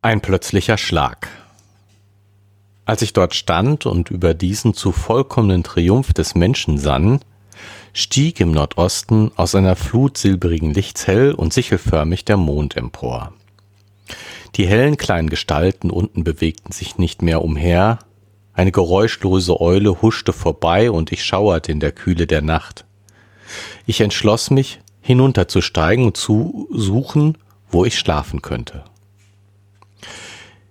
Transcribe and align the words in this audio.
Ein 0.00 0.20
plötzlicher 0.20 0.78
Schlag. 0.78 1.28
Als 2.84 3.02
ich 3.02 3.12
dort 3.12 3.34
stand 3.34 3.84
und 3.84 4.10
über 4.10 4.32
diesen 4.32 4.72
zu 4.72 4.92
vollkommenen 4.92 5.62
Triumph 5.62 6.14
des 6.14 6.34
Menschen 6.34 6.78
sann, 6.78 7.20
stieg 7.92 8.40
im 8.40 8.50
Nordosten 8.52 9.30
aus 9.36 9.54
einer 9.54 9.76
Flut 9.76 10.16
silbrigen 10.16 10.72
Lichts 10.72 11.06
hell 11.06 11.34
und 11.34 11.52
sichelförmig 11.52 12.24
der 12.24 12.38
Mond 12.38 12.76
empor. 12.76 13.32
Die 14.54 14.66
hellen 14.66 14.96
kleinen 14.96 15.28
Gestalten 15.28 15.90
unten 15.90 16.24
bewegten 16.24 16.72
sich 16.72 16.96
nicht 16.96 17.20
mehr 17.20 17.42
umher, 17.42 17.98
eine 18.58 18.72
geräuschlose 18.72 19.60
Eule 19.60 20.02
huschte 20.02 20.32
vorbei 20.32 20.90
und 20.90 21.12
ich 21.12 21.24
schauerte 21.24 21.70
in 21.70 21.78
der 21.78 21.92
Kühle 21.92 22.26
der 22.26 22.42
Nacht. 22.42 22.84
Ich 23.86 24.00
entschloss 24.00 24.50
mich, 24.50 24.80
hinunterzusteigen 25.00 26.04
und 26.04 26.16
zu 26.16 26.66
suchen, 26.72 27.38
wo 27.70 27.84
ich 27.84 27.96
schlafen 27.96 28.42
könnte. 28.42 28.82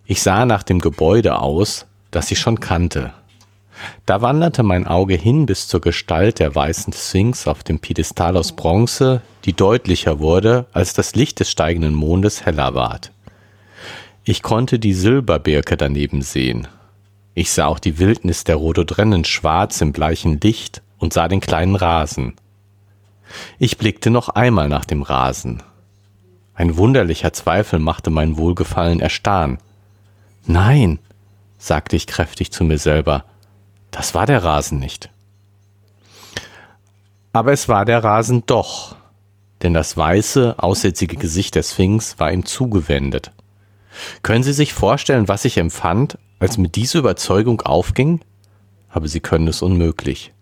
Ich 0.06 0.22
sah 0.22 0.46
nach 0.46 0.64
dem 0.64 0.80
Gebäude 0.80 1.40
aus, 1.40 1.86
das 2.12 2.30
ich 2.30 2.40
schon 2.40 2.60
kannte. 2.60 3.14
Da 4.06 4.22
wanderte 4.22 4.64
mein 4.64 4.86
Auge 4.86 5.16
hin 5.16 5.46
bis 5.46 5.70
zur 5.70 5.80
Gestalt 5.80 6.40
der 6.40 6.54
weißen 6.54 6.92
Sphinx 6.92 7.48
auf 7.48 7.64
dem 7.64 7.80
Piedestal 7.80 8.36
aus 8.36 8.52
Bronze, 8.52 9.22
die 9.46 9.54
deutlicher 9.54 10.20
wurde, 10.20 10.66
als 10.74 10.94
das 10.94 11.16
Licht 11.16 11.40
des 11.40 11.50
steigenden 11.50 11.94
Mondes 11.94 12.46
heller 12.46 12.76
ward. 12.76 13.14
Ich 14.26 14.44
konnte 14.44 14.78
die 14.78 14.94
Silberbirke 14.94 15.78
daneben 15.78 16.22
sehen. 16.22 16.68
Ich 17.38 17.52
sah 17.52 17.68
auch 17.68 17.78
die 17.78 18.00
Wildnis 18.00 18.46
der 18.46 18.56
Rhododrennen 18.56 19.24
schwarz 19.24 19.80
im 19.82 19.94
bleichen 19.94 20.40
Licht 20.40 20.82
und 20.98 21.14
sah 21.14 21.28
den 21.28 21.40
kleinen 21.40 21.76
Rasen. 21.76 22.34
Ich 23.60 23.78
blickte 23.78 24.10
noch 24.10 24.30
einmal 24.30 24.70
nach 24.70 24.86
dem 24.86 25.04
Rasen. 25.04 25.62
Ein 26.56 26.78
wunderlicher 26.78 27.34
Zweifel 27.34 27.78
machte 27.78 28.10
mein 28.10 28.38
Wohlgefallen 28.38 29.02
erstarren. 29.02 29.60
Nein, 30.48 30.98
sagte 31.60 31.96
ich 31.96 32.08
kräftig 32.08 32.52
zu 32.52 32.64
mir 32.64 32.80
selber, 32.80 33.24
das 33.92 34.16
war 34.16 34.26
der 34.26 34.44
Rasen 34.44 34.80
nicht. 34.80 35.12
Aber 37.34 37.52
es 37.52 37.70
war 37.70 37.86
der 37.86 38.04
Rasen 38.04 38.48
doch, 38.48 38.96
denn 39.62 39.76
das 39.76 39.96
weiße, 39.96 40.56
aussätzige 40.58 41.18
Gesicht 41.18 41.54
der 41.54 41.62
Sphinx 41.62 42.18
war 42.18 42.32
ihm 42.32 42.46
zugewendet. 42.46 43.32
Können 44.24 44.42
Sie 44.42 44.54
sich 44.54 44.74
vorstellen, 44.74 45.28
was 45.28 45.46
ich 45.46 45.60
empfand, 45.60 46.18
als 46.40 46.58
mir 46.58 46.70
diese 46.70 47.00
Überzeugung 47.00 47.62
aufging? 47.62 48.22
Aber 48.90 49.08
Sie 49.08 49.20
können 49.20 49.48
es 49.48 49.62
unmöglich. 49.62 50.34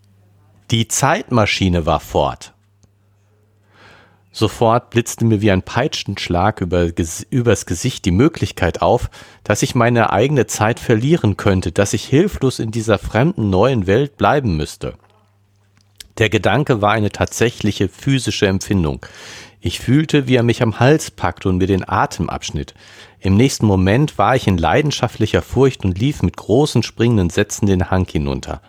Die 0.72 0.88
Zeitmaschine 0.88 1.86
war 1.86 2.00
fort. 2.00 2.54
Sofort 4.32 4.90
blitzte 4.90 5.24
mir 5.24 5.40
wie 5.40 5.52
ein 5.52 5.62
Peitschenschlag 5.62 6.60
über, 6.60 6.92
übers 7.30 7.66
Gesicht 7.66 8.04
die 8.04 8.12
Möglichkeit 8.12 8.82
auf, 8.82 9.10
dass 9.46 9.62
ich 9.62 9.76
meine 9.76 10.12
eigene 10.12 10.46
Zeit 10.46 10.82
verlieren 10.82 11.38
könnte, 11.38 11.72
dass 11.72 11.94
ich 11.94 12.04
hilflos 12.04 12.60
in 12.60 12.72
dieser 12.72 12.98
fremden 12.98 13.50
neuen 13.50 13.88
Welt 13.88 14.18
bleiben 14.18 14.58
müsste. 14.58 14.96
Der 16.18 16.30
Gedanke 16.30 16.82
war 16.82 16.92
eine 16.92 17.12
tatsächliche 17.12 17.88
physische 17.88 18.48
Empfindung. 18.48 19.06
Ich 19.66 19.80
fühlte, 19.80 20.28
wie 20.28 20.36
er 20.36 20.44
mich 20.44 20.62
am 20.62 20.80
Hals 20.80 21.10
packte 21.10 21.50
und 21.50 21.58
mir 21.58 21.66
den 21.66 21.90
Atem 21.90 22.30
abschnitt. 22.30 22.76
Im 23.20 23.36
nächsten 23.36 23.66
Moment 23.66 24.20
war 24.20 24.36
ich 24.36 24.46
in 24.46 24.60
leidenschaftlicher 24.60 25.42
Furcht 25.42 25.84
und 25.84 25.98
lief 25.98 26.22
mit 26.22 26.38
großen 26.38 26.84
springenden 26.84 27.32
Sätzen 27.32 27.66
den 27.66 27.90
Hang 27.90 28.06
hinunter. 28.08 28.62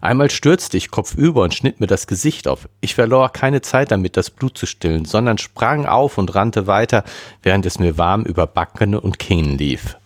Einmal 0.00 0.28
stürzte 0.28 0.76
ich 0.76 0.90
kopfüber 0.90 1.44
und 1.44 1.54
schnitt 1.54 1.78
mir 1.78 1.86
das 1.86 2.08
Gesicht 2.08 2.48
auf. 2.48 2.68
Ich 2.80 2.96
verlor 2.96 3.28
keine 3.28 3.62
Zeit 3.62 3.92
damit, 3.92 4.16
das 4.16 4.28
Blut 4.28 4.58
zu 4.58 4.66
stillen, 4.66 5.04
sondern 5.04 5.38
sprang 5.38 5.86
auf 5.86 6.18
und 6.18 6.34
rannte 6.34 6.66
weiter, 6.66 7.04
während 7.44 7.64
es 7.64 7.78
mir 7.78 7.96
warm 7.96 8.24
über 8.24 8.48
Backen 8.48 8.96
und 8.96 9.20
Kinn 9.20 9.56
lief. 9.56 9.98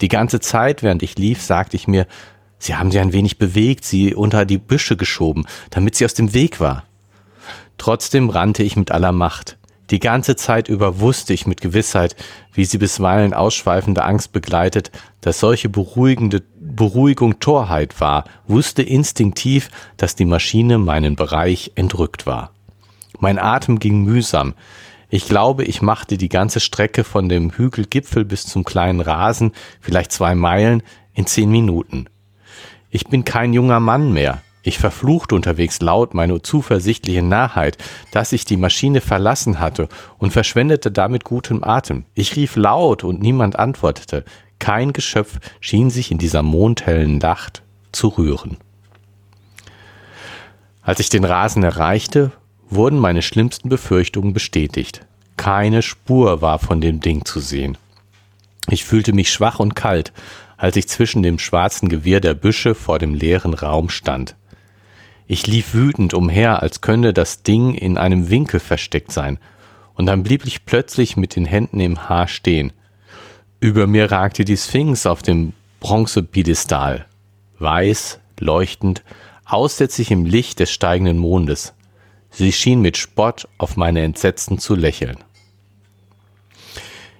Die 0.00 0.08
ganze 0.08 0.40
Zeit, 0.40 0.82
während 0.82 1.04
ich 1.04 1.16
lief, 1.16 1.40
sagte 1.40 1.76
ich 1.76 1.86
mir, 1.86 2.08
Sie 2.58 2.74
haben 2.74 2.90
sie 2.90 2.98
ein 2.98 3.12
wenig 3.12 3.38
bewegt, 3.38 3.84
sie 3.84 4.16
unter 4.16 4.46
die 4.46 4.58
Büsche 4.58 4.96
geschoben, 4.96 5.46
damit 5.70 5.94
sie 5.94 6.04
aus 6.04 6.14
dem 6.14 6.34
Weg 6.34 6.58
war. 6.58 6.82
Trotzdem 7.78 8.30
rannte 8.30 8.64
ich 8.64 8.74
mit 8.74 8.90
aller 8.90 9.12
Macht. 9.12 9.58
Die 9.90 10.00
ganze 10.00 10.34
Zeit 10.34 10.68
über 10.68 10.98
wusste 10.98 11.32
ich 11.32 11.46
mit 11.46 11.60
Gewissheit, 11.60 12.16
wie 12.52 12.64
sie 12.64 12.78
bisweilen 12.78 13.34
ausschweifende 13.34 14.04
Angst 14.04 14.32
begleitet, 14.32 14.90
dass 15.20 15.38
solche 15.38 15.68
beruhigende 15.68 16.42
Beruhigung 16.58 17.38
Torheit 17.38 18.00
war, 18.00 18.24
wusste 18.48 18.82
instinktiv, 18.82 19.70
dass 19.96 20.16
die 20.16 20.24
Maschine 20.24 20.78
meinen 20.78 21.14
Bereich 21.14 21.72
entrückt 21.76 22.26
war. 22.26 22.50
Mein 23.20 23.38
Atem 23.38 23.78
ging 23.78 24.02
mühsam. 24.02 24.54
Ich 25.08 25.28
glaube, 25.28 25.64
ich 25.64 25.82
machte 25.82 26.18
die 26.18 26.28
ganze 26.28 26.58
Strecke 26.58 27.04
von 27.04 27.28
dem 27.28 27.52
Hügelgipfel 27.52 28.24
bis 28.24 28.44
zum 28.46 28.64
kleinen 28.64 29.00
Rasen, 29.00 29.52
vielleicht 29.80 30.10
zwei 30.10 30.34
Meilen, 30.34 30.82
in 31.14 31.26
zehn 31.26 31.50
Minuten. 31.50 32.06
Ich 32.90 33.06
bin 33.06 33.24
kein 33.24 33.52
junger 33.52 33.80
Mann 33.80 34.12
mehr. 34.12 34.42
Ich 34.66 34.78
verfluchte 34.78 35.36
unterwegs 35.36 35.80
laut 35.80 36.12
meine 36.12 36.42
zuversichtliche 36.42 37.22
Nahheit, 37.22 37.78
dass 38.10 38.32
ich 38.32 38.44
die 38.44 38.56
Maschine 38.56 39.00
verlassen 39.00 39.60
hatte 39.60 39.88
und 40.18 40.32
verschwendete 40.32 40.90
damit 40.90 41.22
guten 41.22 41.62
Atem. 41.62 42.04
Ich 42.14 42.34
rief 42.34 42.56
laut 42.56 43.04
und 43.04 43.22
niemand 43.22 43.60
antwortete. 43.60 44.24
Kein 44.58 44.92
Geschöpf 44.92 45.38
schien 45.60 45.88
sich 45.88 46.10
in 46.10 46.18
dieser 46.18 46.42
mondhellen 46.42 47.18
Nacht 47.18 47.62
zu 47.92 48.08
rühren. 48.08 48.56
Als 50.82 50.98
ich 50.98 51.10
den 51.10 51.24
Rasen 51.24 51.62
erreichte, 51.62 52.32
wurden 52.68 52.98
meine 52.98 53.22
schlimmsten 53.22 53.68
Befürchtungen 53.68 54.32
bestätigt. 54.32 55.06
Keine 55.36 55.82
Spur 55.82 56.42
war 56.42 56.58
von 56.58 56.80
dem 56.80 56.98
Ding 56.98 57.24
zu 57.24 57.38
sehen. 57.38 57.78
Ich 58.68 58.84
fühlte 58.84 59.12
mich 59.12 59.30
schwach 59.30 59.60
und 59.60 59.76
kalt, 59.76 60.12
als 60.56 60.74
ich 60.74 60.88
zwischen 60.88 61.22
dem 61.22 61.38
schwarzen 61.38 61.88
Gewirr 61.88 62.18
der 62.18 62.34
Büsche 62.34 62.74
vor 62.74 62.98
dem 62.98 63.14
leeren 63.14 63.54
Raum 63.54 63.90
stand. 63.90 64.34
Ich 65.26 65.46
lief 65.46 65.74
wütend 65.74 66.14
umher, 66.14 66.62
als 66.62 66.80
könnte 66.80 67.12
das 67.12 67.42
Ding 67.42 67.74
in 67.74 67.98
einem 67.98 68.30
Winkel 68.30 68.60
versteckt 68.60 69.12
sein, 69.12 69.38
und 69.94 70.06
dann 70.06 70.22
blieb 70.22 70.46
ich 70.46 70.66
plötzlich 70.66 71.16
mit 71.16 71.36
den 71.36 71.46
Händen 71.46 71.80
im 71.80 72.08
Haar 72.08 72.28
stehen. 72.28 72.72
Über 73.60 73.86
mir 73.86 74.10
ragte 74.10 74.44
die 74.44 74.56
Sphinx 74.56 75.06
auf 75.06 75.22
dem 75.22 75.52
Bronzepidestal, 75.80 77.06
weiß, 77.58 78.20
leuchtend, 78.38 79.02
aussätzlich 79.44 80.10
im 80.10 80.26
Licht 80.26 80.60
des 80.60 80.70
steigenden 80.70 81.18
Mondes. 81.18 81.74
Sie 82.30 82.52
schien 82.52 82.82
mit 82.82 82.96
Spott 82.96 83.48
auf 83.56 83.76
meine 83.76 84.02
Entsetzen 84.02 84.58
zu 84.58 84.74
lächeln. 84.74 85.16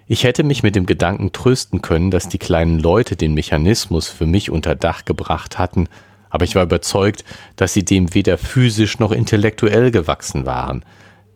Ich 0.06 0.22
hätte 0.22 0.44
mich 0.44 0.62
mit 0.62 0.76
dem 0.76 0.86
Gedanken 0.86 1.32
trösten 1.32 1.82
können, 1.82 2.10
dass 2.10 2.28
die 2.28 2.38
kleinen 2.38 2.78
Leute 2.78 3.16
den 3.16 3.34
Mechanismus 3.34 4.08
für 4.08 4.26
mich 4.26 4.50
unter 4.50 4.76
Dach 4.76 5.04
gebracht 5.04 5.58
hatten, 5.58 5.88
aber 6.30 6.44
ich 6.44 6.54
war 6.54 6.64
überzeugt, 6.64 7.24
dass 7.56 7.72
sie 7.72 7.84
dem 7.84 8.14
weder 8.14 8.38
physisch 8.38 8.98
noch 8.98 9.12
intellektuell 9.12 9.90
gewachsen 9.90 10.46
waren. 10.46 10.84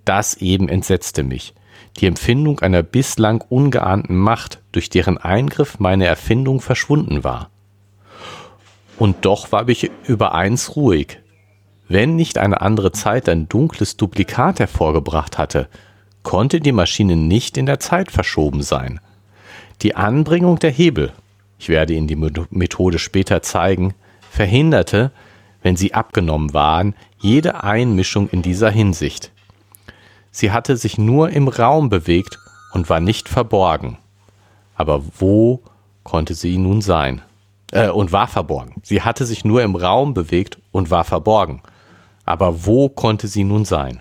Das 0.04 0.34
eben 0.34 0.68
entsetzte 0.68 1.22
mich. 1.22 1.54
Die 1.98 2.06
Empfindung 2.06 2.60
einer 2.60 2.82
bislang 2.82 3.42
ungeahnten 3.48 4.16
Macht, 4.16 4.60
durch 4.72 4.90
deren 4.90 5.18
Eingriff 5.18 5.78
meine 5.78 6.06
Erfindung 6.06 6.60
verschwunden 6.60 7.24
war. 7.24 7.50
Und 8.98 9.24
doch 9.24 9.50
war 9.52 9.68
ich 9.68 9.90
über 10.04 10.34
eins 10.34 10.76
ruhig. 10.76 11.18
Wenn 11.88 12.16
nicht 12.16 12.38
eine 12.38 12.60
andere 12.60 12.92
Zeit 12.92 13.28
ein 13.28 13.48
dunkles 13.48 13.96
Duplikat 13.96 14.60
hervorgebracht 14.60 15.38
hatte, 15.38 15.68
konnte 16.22 16.60
die 16.60 16.72
Maschine 16.72 17.16
nicht 17.16 17.56
in 17.56 17.66
der 17.66 17.80
Zeit 17.80 18.10
verschoben 18.10 18.62
sein. 18.62 19.00
Die 19.82 19.96
Anbringung 19.96 20.58
der 20.58 20.70
Hebel, 20.70 21.12
ich 21.58 21.68
werde 21.68 21.94
Ihnen 21.94 22.06
die 22.06 22.46
Methode 22.50 22.98
später 22.98 23.42
zeigen, 23.42 23.94
verhinderte, 24.40 25.12
wenn 25.60 25.76
sie 25.76 25.92
abgenommen 25.92 26.54
waren, 26.54 26.94
jede 27.19 27.62
Einmischung 27.62 28.31
in 28.31 28.40
dieser 28.40 28.70
Hinsicht. 28.70 29.32
Sie 30.31 30.50
hatte 30.50 30.78
sich 30.78 30.96
nur 30.96 31.28
im 31.28 31.46
Raum 31.46 31.90
bewegt 31.90 32.38
und 32.72 32.88
war 32.88 33.00
nicht 33.00 33.28
verborgen. 33.28 33.98
Aber 34.76 35.02
wo 35.19 35.60
konnte 36.04 36.32
sie 36.32 36.56
nun 36.56 36.81
sein? 36.81 37.20
Äh, 37.70 37.90
und 37.90 38.12
war 38.12 38.28
verborgen. 38.28 38.81
Sie 38.82 39.02
hatte 39.02 39.26
sich 39.26 39.44
nur 39.44 39.62
im 39.62 39.76
Raum 39.76 40.14
bewegt 40.14 40.56
und 40.72 40.90
war 40.90 41.04
verborgen. 41.04 41.60
Aber 42.25 42.64
wo 42.64 42.88
konnte 42.88 43.28
sie 43.28 43.44
nun 43.44 43.66
sein? 43.66 44.00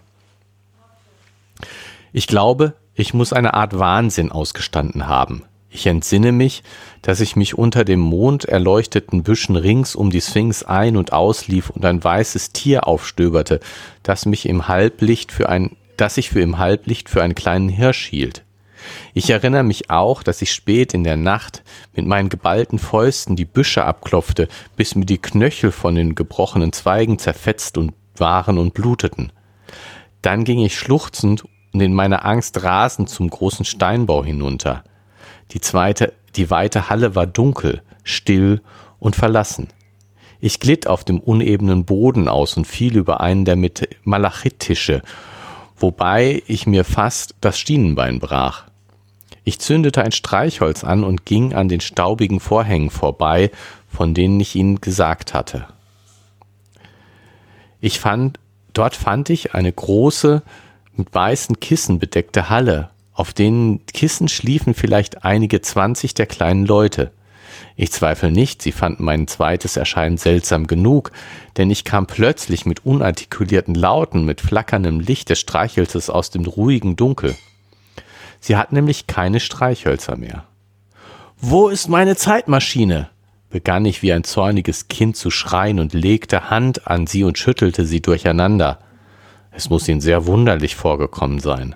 Ich 2.13 2.27
glaube, 2.27 2.75
ich 2.94 3.13
muss 3.13 3.33
eine 3.33 3.56
Art 3.56 3.77
Wahnsinn 3.77 4.31
ausgestanden 4.31 5.06
haben. 5.06 5.44
Ich 5.69 5.85
entsinne 5.85 6.31
mich, 6.31 6.63
dass 7.01 7.22
ich 7.22 7.36
mich 7.36 7.57
unter 7.57 7.86
dem 7.86 8.00
monderleuchteten 8.00 9.24
Büschen 9.24 9.56
rings 9.56 9.96
um 9.96 10.10
die 10.10 10.22
Sphinx 10.22 10.63
ein- 10.63 10.98
und 10.98 11.13
auslief 11.13 11.69
und 11.69 11.86
ein 11.86 12.04
weißes 12.04 12.51
Tier 12.51 12.88
aufstöberte, 12.88 13.60
das 14.04 14.25
mich 14.25 14.48
im 14.48 14.68
Halblicht 14.68 15.31
für 15.31 15.50
ein, 15.50 15.75
das 15.98 16.18
ich 16.18 16.30
für 16.30 16.42
im 16.42 16.57
Halblicht 16.57 17.10
für 17.10 17.24
einen 17.24 17.36
kleinen 17.36 17.69
Hirsch 17.69 18.06
hielt. 18.06 18.44
Ich 19.13 19.30
erinnere 19.30 19.63
mich 19.63 19.90
auch, 19.90 20.24
dass 20.24 20.42
ich 20.42 20.51
spät 20.51 20.94
in 20.94 21.04
der 21.04 21.18
Nacht 21.18 21.63
mit 21.94 22.06
meinen 22.06 22.30
geballten 22.30 22.80
Fäusten 22.80 23.36
die 23.36 23.45
Büsche 23.45 23.84
abklopfte, 23.84 24.48
bis 24.75 24.95
mir 24.95 25.06
die 25.06 25.18
Knöchel 25.18 25.72
von 25.72 25.95
den 25.95 26.16
gebrochenen 26.16 26.74
Zweigen 26.74 27.19
zerfetzt 27.19 27.78
und 27.78 27.94
waren 28.16 28.57
und 28.57 28.74
bluteten. 28.74 29.31
Dann 30.22 30.44
ging 30.44 30.60
ich 30.60 30.78
schluchzend 30.78 31.44
und 31.74 31.81
in 31.81 31.94
meiner 31.94 32.25
Angst 32.25 32.63
rasend 32.63 33.10
zum 33.10 33.30
großen 33.30 33.66
Steinbau 33.66 34.24
hinunter. 34.24 34.84
Die 35.52 35.62
zweite, 35.62 36.13
die 36.36 36.50
weite 36.50 36.90
Halle 36.90 37.16
war 37.16 37.28
dunkel, 37.28 37.81
still 38.04 38.62
und 39.00 39.16
verlassen. 39.16 39.68
Ich 40.40 40.60
glitt 40.60 40.88
auf 40.88 41.04
dem 41.04 41.20
unebenen 41.20 41.86
Boden 41.86 42.30
aus 42.30 42.56
und 42.56 42.66
fiel 42.66 42.96
über 42.96 43.20
einen 43.20 43.46
der 43.46 43.58
Malachittische, 44.04 45.02
wobei 45.78 46.42
ich 46.48 46.66
mir 46.66 46.86
fast 46.86 47.36
das 47.42 47.60
Schienenbein 47.60 48.20
brach. 48.20 48.66
Ich 49.44 49.60
zündete 49.60 50.04
ein 50.04 50.12
Streichholz 50.12 50.84
an 50.84 51.04
und 51.04 51.26
ging 51.26 51.54
an 51.54 51.70
den 51.70 51.81
staubigen 51.81 52.40
Vorhängen 52.40 52.90
vorbei, 52.90 53.52
von 53.90 54.14
denen 54.14 54.40
ich 54.40 54.56
Ihnen 54.56 54.80
gesagt 54.80 55.34
hatte. 55.34 55.66
Ich 57.81 58.00
fand, 58.00 58.40
dort 58.74 58.96
fand 58.96 59.30
ich 59.30 59.56
eine 59.56 59.72
große, 59.72 60.44
mit 60.96 61.14
weißen 61.14 61.60
Kissen 61.60 61.98
bedeckte 61.98 62.50
Halle. 62.50 62.90
Auf 63.19 63.33
den 63.33 63.86
Kissen 63.86 64.30
schliefen 64.30 64.74
vielleicht 64.74 65.25
einige 65.25 65.60
zwanzig 65.60 66.13
der 66.13 66.25
kleinen 66.25 66.66
Leute. 66.66 67.12
Ich 67.75 67.92
zweifle 67.92 68.31
nicht, 68.31 68.62
sie 68.62 68.71
fanden 68.71 69.04
mein 69.04 69.27
zweites 69.27 69.75
Erscheinen 69.75 70.16
seltsam 70.16 70.68
genug, 70.68 71.12
denn 71.57 71.69
ich 71.69 71.83
kam 71.83 72.07
plötzlich 72.07 72.66
mit 72.66 72.86
unartikulierten 72.86 73.75
Lauten, 73.75 74.24
mit 74.24 74.39
flackerndem 74.39 75.01
Licht 75.01 75.30
des 75.30 75.38
Streichhölzes 75.42 76.10
aus 76.10 76.30
dem 76.30 76.45
ruhigen 76.45 76.95
Dunkel. 76.95 77.36
Sie 78.39 78.56
hatten 78.56 78.75
nämlich 78.75 79.06
keine 79.06 79.42
Streichhölzer 79.42 80.16
mehr. 80.16 80.45
Wo 81.42 81.68
ist 81.68 81.89
meine 81.89 82.16
Zeitmaschine? 82.16 83.10
begann 83.50 83.83
ich 83.83 84.01
wie 84.01 84.13
ein 84.13 84.24
zorniges 84.24 84.88
Kind 84.88 85.18
zu 85.18 85.30
schreien 85.30 85.81
und 85.81 85.92
legte 85.92 86.50
Hand 86.50 86.88
an 86.88 87.06
sie 87.06 87.25
und 87.25 87.38
schüttelte 87.38 87.86
sie 87.86 88.01
durcheinander. 88.01 88.80
Es 89.51 89.69
muss 89.69 89.89
ihnen 89.89 90.00
sehr 90.00 90.25
wunderlich 90.25 90.77
vorgekommen 90.77 91.39
sein. 91.39 91.75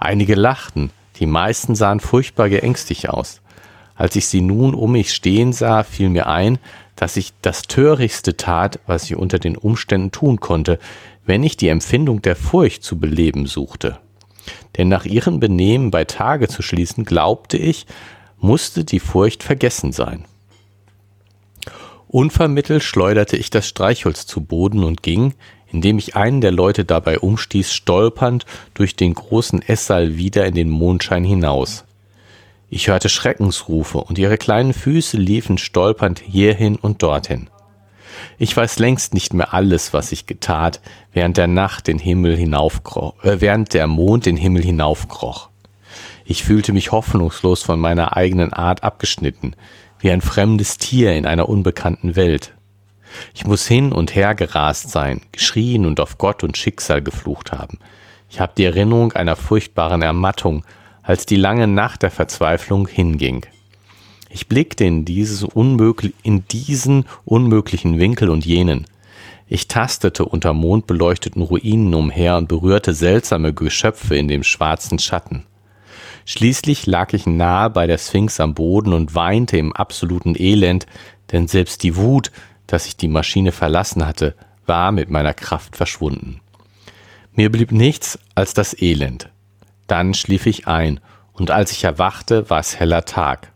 Einige 0.00 0.34
lachten, 0.34 0.90
die 1.16 1.26
meisten 1.26 1.74
sahen 1.74 2.00
furchtbar 2.00 2.48
geängstigt 2.48 3.10
aus. 3.10 3.42
Als 3.94 4.16
ich 4.16 4.26
sie 4.26 4.40
nun 4.40 4.74
um 4.74 4.92
mich 4.92 5.12
stehen 5.12 5.52
sah, 5.52 5.84
fiel 5.84 6.08
mir 6.08 6.26
ein, 6.26 6.58
dass 6.96 7.18
ich 7.18 7.34
das 7.42 7.62
Törichtste 7.62 8.38
tat, 8.38 8.80
was 8.86 9.04
ich 9.04 9.16
unter 9.16 9.38
den 9.38 9.58
Umständen 9.58 10.10
tun 10.10 10.40
konnte, 10.40 10.78
wenn 11.26 11.42
ich 11.42 11.58
die 11.58 11.68
Empfindung 11.68 12.22
der 12.22 12.34
Furcht 12.34 12.82
zu 12.82 12.98
beleben 12.98 13.44
suchte. 13.44 13.98
Denn 14.78 14.88
nach 14.88 15.04
ihrem 15.04 15.38
Benehmen 15.38 15.90
bei 15.90 16.06
Tage 16.06 16.48
zu 16.48 16.62
schließen, 16.62 17.04
glaubte 17.04 17.58
ich, 17.58 17.86
musste 18.38 18.84
die 18.84 19.00
Furcht 19.00 19.42
vergessen 19.42 19.92
sein. 19.92 20.24
Unvermittelt 22.08 22.82
schleuderte 22.82 23.36
ich 23.36 23.50
das 23.50 23.68
Streichholz 23.68 24.26
zu 24.26 24.40
Boden 24.40 24.82
und 24.82 25.02
ging, 25.02 25.34
indem 25.72 25.98
ich 25.98 26.16
einen 26.16 26.40
der 26.40 26.52
Leute 26.52 26.84
dabei 26.84 27.18
umstieß, 27.18 27.72
stolpernd 27.72 28.46
durch 28.74 28.96
den 28.96 29.14
großen 29.14 29.62
Esssaal 29.62 30.16
wieder 30.16 30.46
in 30.46 30.54
den 30.54 30.68
Mondschein 30.68 31.24
hinaus. 31.24 31.84
Ich 32.68 32.88
hörte 32.88 33.08
Schreckensrufe 33.08 33.98
und 33.98 34.18
ihre 34.18 34.38
kleinen 34.38 34.72
Füße 34.72 35.16
liefen 35.16 35.58
stolpernd 35.58 36.20
hierhin 36.20 36.76
und 36.76 37.02
dorthin. 37.02 37.50
Ich 38.38 38.56
weiß 38.56 38.78
längst 38.78 39.14
nicht 39.14 39.34
mehr 39.34 39.54
alles, 39.54 39.92
was 39.92 40.12
ich 40.12 40.26
getat, 40.26 40.80
während 41.12 41.36
der 41.36 41.46
Nacht 41.46 41.86
den 41.88 41.98
Himmel 41.98 42.36
hinaufkroch, 42.36 43.24
äh, 43.24 43.40
während 43.40 43.74
der 43.74 43.86
Mond 43.86 44.26
den 44.26 44.36
Himmel 44.36 44.62
hinaufkroch. 44.62 45.48
Ich 46.24 46.44
fühlte 46.44 46.72
mich 46.72 46.92
hoffnungslos 46.92 47.62
von 47.62 47.80
meiner 47.80 48.16
eigenen 48.16 48.52
Art 48.52 48.84
abgeschnitten, 48.84 49.56
wie 49.98 50.10
ein 50.10 50.20
fremdes 50.20 50.78
Tier 50.78 51.12
in 51.14 51.26
einer 51.26 51.48
unbekannten 51.48 52.14
Welt. 52.14 52.54
Ich 53.34 53.46
muss 53.46 53.66
hin 53.66 53.92
und 53.92 54.14
her 54.14 54.34
gerast 54.34 54.90
sein, 54.90 55.22
geschrien 55.32 55.86
und 55.86 56.00
auf 56.00 56.18
Gott 56.18 56.42
und 56.44 56.56
Schicksal 56.56 57.02
geflucht 57.02 57.52
haben. 57.52 57.78
Ich 58.28 58.40
habe 58.40 58.52
die 58.56 58.64
Erinnerung 58.64 59.12
einer 59.12 59.36
furchtbaren 59.36 60.02
Ermattung, 60.02 60.64
als 61.02 61.26
die 61.26 61.36
lange 61.36 61.66
Nacht 61.66 62.02
der 62.02 62.10
Verzweiflung 62.10 62.86
hinging. 62.86 63.46
Ich 64.28 64.46
blickte 64.46 64.84
in, 64.84 65.04
dieses 65.04 65.42
unmöglich, 65.42 66.14
in 66.22 66.46
diesen 66.46 67.04
unmöglichen 67.24 67.98
Winkel 67.98 68.30
und 68.30 68.46
jenen. 68.46 68.86
Ich 69.48 69.66
tastete 69.66 70.24
unter 70.24 70.52
mondbeleuchteten 70.52 71.42
Ruinen 71.42 71.92
umher 71.94 72.36
und 72.36 72.46
berührte 72.46 72.94
seltsame 72.94 73.52
Geschöpfe 73.52 74.16
in 74.16 74.28
dem 74.28 74.44
schwarzen 74.44 75.00
Schatten. 75.00 75.44
Schließlich 76.24 76.86
lag 76.86 77.12
ich 77.12 77.26
nahe 77.26 77.70
bei 77.70 77.88
der 77.88 77.98
Sphinx 77.98 78.38
am 78.38 78.54
Boden 78.54 78.92
und 78.92 79.16
weinte 79.16 79.58
im 79.58 79.72
absoluten 79.72 80.36
Elend, 80.38 80.86
denn 81.32 81.48
selbst 81.48 81.82
die 81.82 81.96
Wut, 81.96 82.30
dass 82.72 82.86
ich 82.86 82.96
die 82.96 83.08
Maschine 83.08 83.52
verlassen 83.52 84.06
hatte, 84.06 84.34
war 84.66 84.92
mit 84.92 85.10
meiner 85.10 85.34
Kraft 85.34 85.76
verschwunden. 85.76 86.40
Mir 87.32 87.50
blieb 87.50 87.72
nichts 87.72 88.18
als 88.34 88.54
das 88.54 88.80
Elend. 88.80 89.28
Dann 89.86 90.14
schlief 90.14 90.46
ich 90.46 90.68
ein, 90.68 91.00
und 91.32 91.50
als 91.50 91.72
ich 91.72 91.84
erwachte, 91.84 92.48
war 92.50 92.60
es 92.60 92.78
heller 92.78 93.04
Tag. 93.04 93.52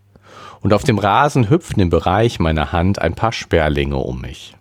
Und 0.61 0.72
auf 0.72 0.84
dem 0.84 0.99
Rasen 0.99 1.50
hüpften 1.50 1.82
im 1.82 1.90
Bereich 1.90 2.38
meiner 2.38 2.72
Hand 2.72 2.99
ein 2.99 3.14
paar 3.14 3.32
Sperlinge 3.32 3.96
um 3.96 4.22
mich. 4.22 4.56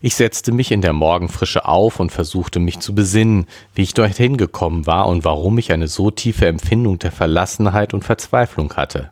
Ich 0.00 0.14
setzte 0.14 0.52
mich 0.52 0.70
in 0.70 0.80
der 0.80 0.92
Morgenfrische 0.92 1.64
auf 1.64 1.98
und 1.98 2.12
versuchte 2.12 2.60
mich 2.60 2.78
zu 2.78 2.94
besinnen, 2.94 3.46
wie 3.74 3.82
ich 3.82 3.94
dorthin 3.94 4.36
gekommen 4.36 4.86
war 4.86 5.06
und 5.08 5.24
warum 5.24 5.58
ich 5.58 5.72
eine 5.72 5.88
so 5.88 6.10
tiefe 6.10 6.46
Empfindung 6.46 6.98
der 6.98 7.10
Verlassenheit 7.10 7.94
und 7.94 8.04
Verzweiflung 8.04 8.74
hatte. 8.74 9.10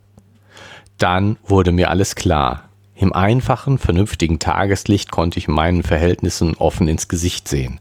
Dann 0.99 1.39
wurde 1.45 1.73
mir 1.73 1.91
alles 1.91 2.15
klar. 2.15 2.66
Im 2.99 3.13
einfachen, 3.13 3.77
vernünftigen 3.77 4.39
Tageslicht 4.39 5.11
konnte 5.11 5.39
ich 5.39 5.49
meinen 5.49 5.83
Verhältnissen 5.83 6.55
offen 6.55 6.89
ins 6.89 7.09
Gesicht 7.09 7.47
sehen. 7.47 7.79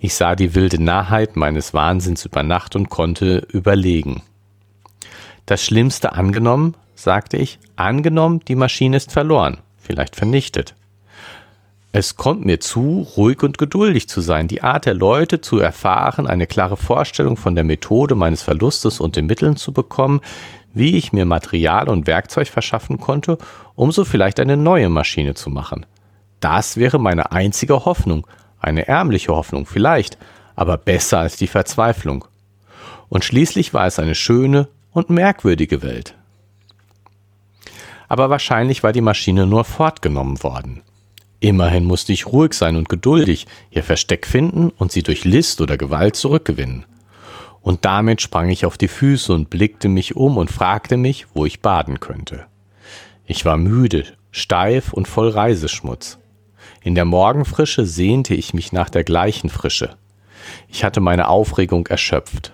Ich 0.00 0.14
sah 0.14 0.34
die 0.34 0.56
wilde 0.56 0.82
Nahheit 0.82 1.36
meines 1.36 1.74
Wahnsinns 1.74 2.24
über 2.24 2.42
Nacht 2.42 2.74
und 2.74 2.90
konnte 2.90 3.46
überlegen. 3.52 4.22
Das 5.46 5.64
Schlimmste 5.64 6.14
angenommen, 6.14 6.74
sagte 6.96 7.36
ich, 7.36 7.60
angenommen, 7.76 8.40
die 8.48 8.56
Maschine 8.56 8.96
ist 8.96 9.12
verloren, 9.12 9.58
vielleicht 9.78 10.16
vernichtet. 10.16 10.74
Es 11.94 12.16
kommt 12.16 12.44
mir 12.44 12.58
zu, 12.58 13.06
ruhig 13.16 13.42
und 13.42 13.58
geduldig 13.58 14.08
zu 14.08 14.22
sein, 14.22 14.48
die 14.48 14.62
Art 14.62 14.86
der 14.86 14.94
Leute 14.94 15.40
zu 15.40 15.58
erfahren, 15.58 16.26
eine 16.26 16.46
klare 16.46 16.78
Vorstellung 16.78 17.36
von 17.36 17.54
der 17.54 17.64
Methode 17.64 18.14
meines 18.14 18.42
Verlustes 18.42 18.98
und 18.98 19.14
den 19.14 19.26
Mitteln 19.26 19.56
zu 19.56 19.72
bekommen, 19.72 20.20
wie 20.74 20.96
ich 20.96 21.12
mir 21.12 21.24
Material 21.24 21.88
und 21.88 22.06
Werkzeug 22.06 22.48
verschaffen 22.48 22.98
konnte, 22.98 23.38
um 23.74 23.92
so 23.92 24.04
vielleicht 24.04 24.40
eine 24.40 24.56
neue 24.56 24.88
Maschine 24.88 25.34
zu 25.34 25.50
machen. 25.50 25.86
Das 26.40 26.76
wäre 26.76 26.98
meine 26.98 27.32
einzige 27.32 27.84
Hoffnung, 27.84 28.26
eine 28.60 28.88
ärmliche 28.88 29.32
Hoffnung 29.32 29.66
vielleicht, 29.66 30.18
aber 30.56 30.76
besser 30.76 31.18
als 31.18 31.36
die 31.36 31.46
Verzweiflung. 31.46 32.24
Und 33.08 33.24
schließlich 33.24 33.74
war 33.74 33.86
es 33.86 33.98
eine 33.98 34.14
schöne 34.14 34.68
und 34.92 35.10
merkwürdige 35.10 35.82
Welt. 35.82 36.14
Aber 38.08 38.30
wahrscheinlich 38.30 38.82
war 38.82 38.92
die 38.92 39.00
Maschine 39.00 39.46
nur 39.46 39.64
fortgenommen 39.64 40.42
worden. 40.42 40.82
Immerhin 41.40 41.84
musste 41.84 42.12
ich 42.12 42.26
ruhig 42.26 42.52
sein 42.52 42.76
und 42.76 42.88
geduldig, 42.88 43.46
ihr 43.70 43.82
Versteck 43.82 44.26
finden 44.26 44.70
und 44.70 44.92
sie 44.92 45.02
durch 45.02 45.24
List 45.24 45.60
oder 45.60 45.76
Gewalt 45.76 46.14
zurückgewinnen. 46.14 46.84
Und 47.62 47.84
damit 47.84 48.20
sprang 48.20 48.48
ich 48.48 48.66
auf 48.66 48.76
die 48.76 48.88
Füße 48.88 49.32
und 49.32 49.48
blickte 49.48 49.88
mich 49.88 50.16
um 50.16 50.36
und 50.36 50.50
fragte 50.50 50.96
mich, 50.96 51.26
wo 51.32 51.46
ich 51.46 51.60
baden 51.60 52.00
könnte. 52.00 52.46
Ich 53.24 53.44
war 53.44 53.56
müde, 53.56 54.04
steif 54.32 54.92
und 54.92 55.06
voll 55.06 55.28
Reiseschmutz. 55.28 56.18
In 56.82 56.96
der 56.96 57.04
Morgenfrische 57.04 57.86
sehnte 57.86 58.34
ich 58.34 58.52
mich 58.52 58.72
nach 58.72 58.90
der 58.90 59.04
gleichen 59.04 59.48
Frische. 59.48 59.96
Ich 60.68 60.82
hatte 60.82 61.00
meine 61.00 61.28
Aufregung 61.28 61.86
erschöpft. 61.86 62.52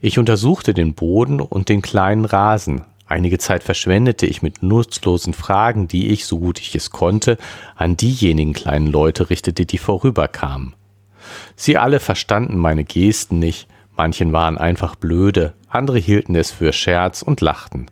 Ich 0.00 0.18
untersuchte 0.18 0.74
den 0.74 0.94
Boden 0.94 1.40
und 1.40 1.68
den 1.68 1.80
kleinen 1.80 2.26
Rasen. 2.26 2.84
Einige 3.06 3.38
Zeit 3.38 3.62
verschwendete 3.62 4.26
ich 4.26 4.42
mit 4.42 4.62
nutzlosen 4.62 5.32
Fragen, 5.32 5.88
die 5.88 6.08
ich, 6.08 6.26
so 6.26 6.38
gut 6.38 6.60
ich 6.60 6.74
es 6.74 6.90
konnte, 6.90 7.38
an 7.76 7.96
diejenigen 7.96 8.52
kleinen 8.52 8.88
Leute 8.88 9.30
richtete, 9.30 9.64
die 9.64 9.78
vorüberkamen. 9.78 10.74
Sie 11.56 11.78
alle 11.78 12.00
verstanden 12.00 12.58
meine 12.58 12.84
Gesten 12.84 13.38
nicht, 13.38 13.68
manchen 13.96 14.32
waren 14.32 14.58
einfach 14.58 14.96
blöde, 14.96 15.54
andere 15.68 15.98
hielten 15.98 16.34
es 16.34 16.50
für 16.50 16.72
Scherz 16.72 17.22
und 17.22 17.40
lachten. 17.40 17.86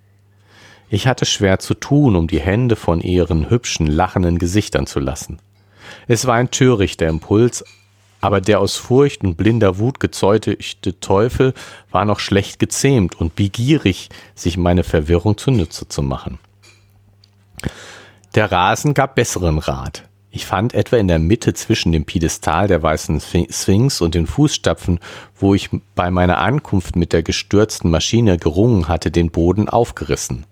Ich 0.89 1.07
hatte 1.07 1.25
schwer 1.25 1.61
zu 1.61 1.75
tun, 1.75 2.17
um 2.17 2.27
die 2.27 2.41
Hände 2.41 2.75
von 2.77 3.01
ihren 3.01 3.49
hübschen, 3.49 3.87
lachenden 3.87 4.39
Gesichtern 4.39 4.87
zu 4.87 4.99
lassen. 4.99 5.39
Es 6.09 6.27
war 6.27 6.35
ein 6.35 6.51
törichter 6.51 7.07
Impuls, 7.07 7.65
aber 8.21 8.41
der 8.41 8.61
aus 8.61 8.77
Furcht 8.77 9.23
und 9.23 9.37
blinder 9.37 9.79
Wut 9.79 10.01
gezeugte 10.01 10.59
Teufel 11.01 11.55
war 11.91 12.05
noch 12.05 12.21
schlecht 12.21 12.59
gezähmt 12.59 13.19
und 13.21 13.35
begierig, 13.35 14.11
sich 14.35 14.57
meine 14.57 14.85
Verwirrung 14.85 15.39
zunutze 15.39 15.89
zu 15.89 16.03
machen. 16.03 16.39
Der 18.35 18.53
Rasen 18.53 18.95
gab 18.95 19.15
besseren 19.15 19.59
Rat. 19.59 20.10
Ich 20.33 20.47
fand 20.47 20.75
etwa 20.75 20.97
in 20.97 21.09
der 21.09 21.19
Mitte 21.19 21.55
zwischen 21.55 21.91
dem 21.91 22.05
Piedestal 22.05 22.69
der 22.69 22.83
weißen 22.83 23.21
Sphinx 23.21 24.01
und 24.01 24.15
den 24.15 24.29
Fußstapfen, 24.29 25.01
wo 25.35 25.55
ich 25.55 25.71
bei 25.97 26.11
meiner 26.11 26.39
Ankunft 26.39 26.95
mit 26.95 27.13
der 27.13 27.25
gestürzten 27.25 27.91
Maschine 27.91 28.39
gerungen 28.39 28.87
hatte, 28.87 29.11
den 29.11 29.31
Boden 29.31 29.69
aufgerissen. 29.69 30.47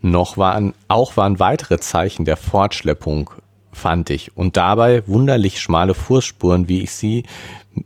Noch 0.00 0.36
waren, 0.36 0.72
auch 0.86 1.16
waren 1.16 1.40
weitere 1.40 1.78
Zeichen 1.78 2.24
der 2.24 2.36
Fortschleppung, 2.36 3.30
fand 3.72 4.10
ich, 4.10 4.36
und 4.36 4.56
dabei 4.56 5.02
wunderlich 5.08 5.60
schmale 5.60 5.94
Fußspuren, 5.94 6.68
wie 6.68 6.82
ich 6.82 6.92
sie 6.92 7.24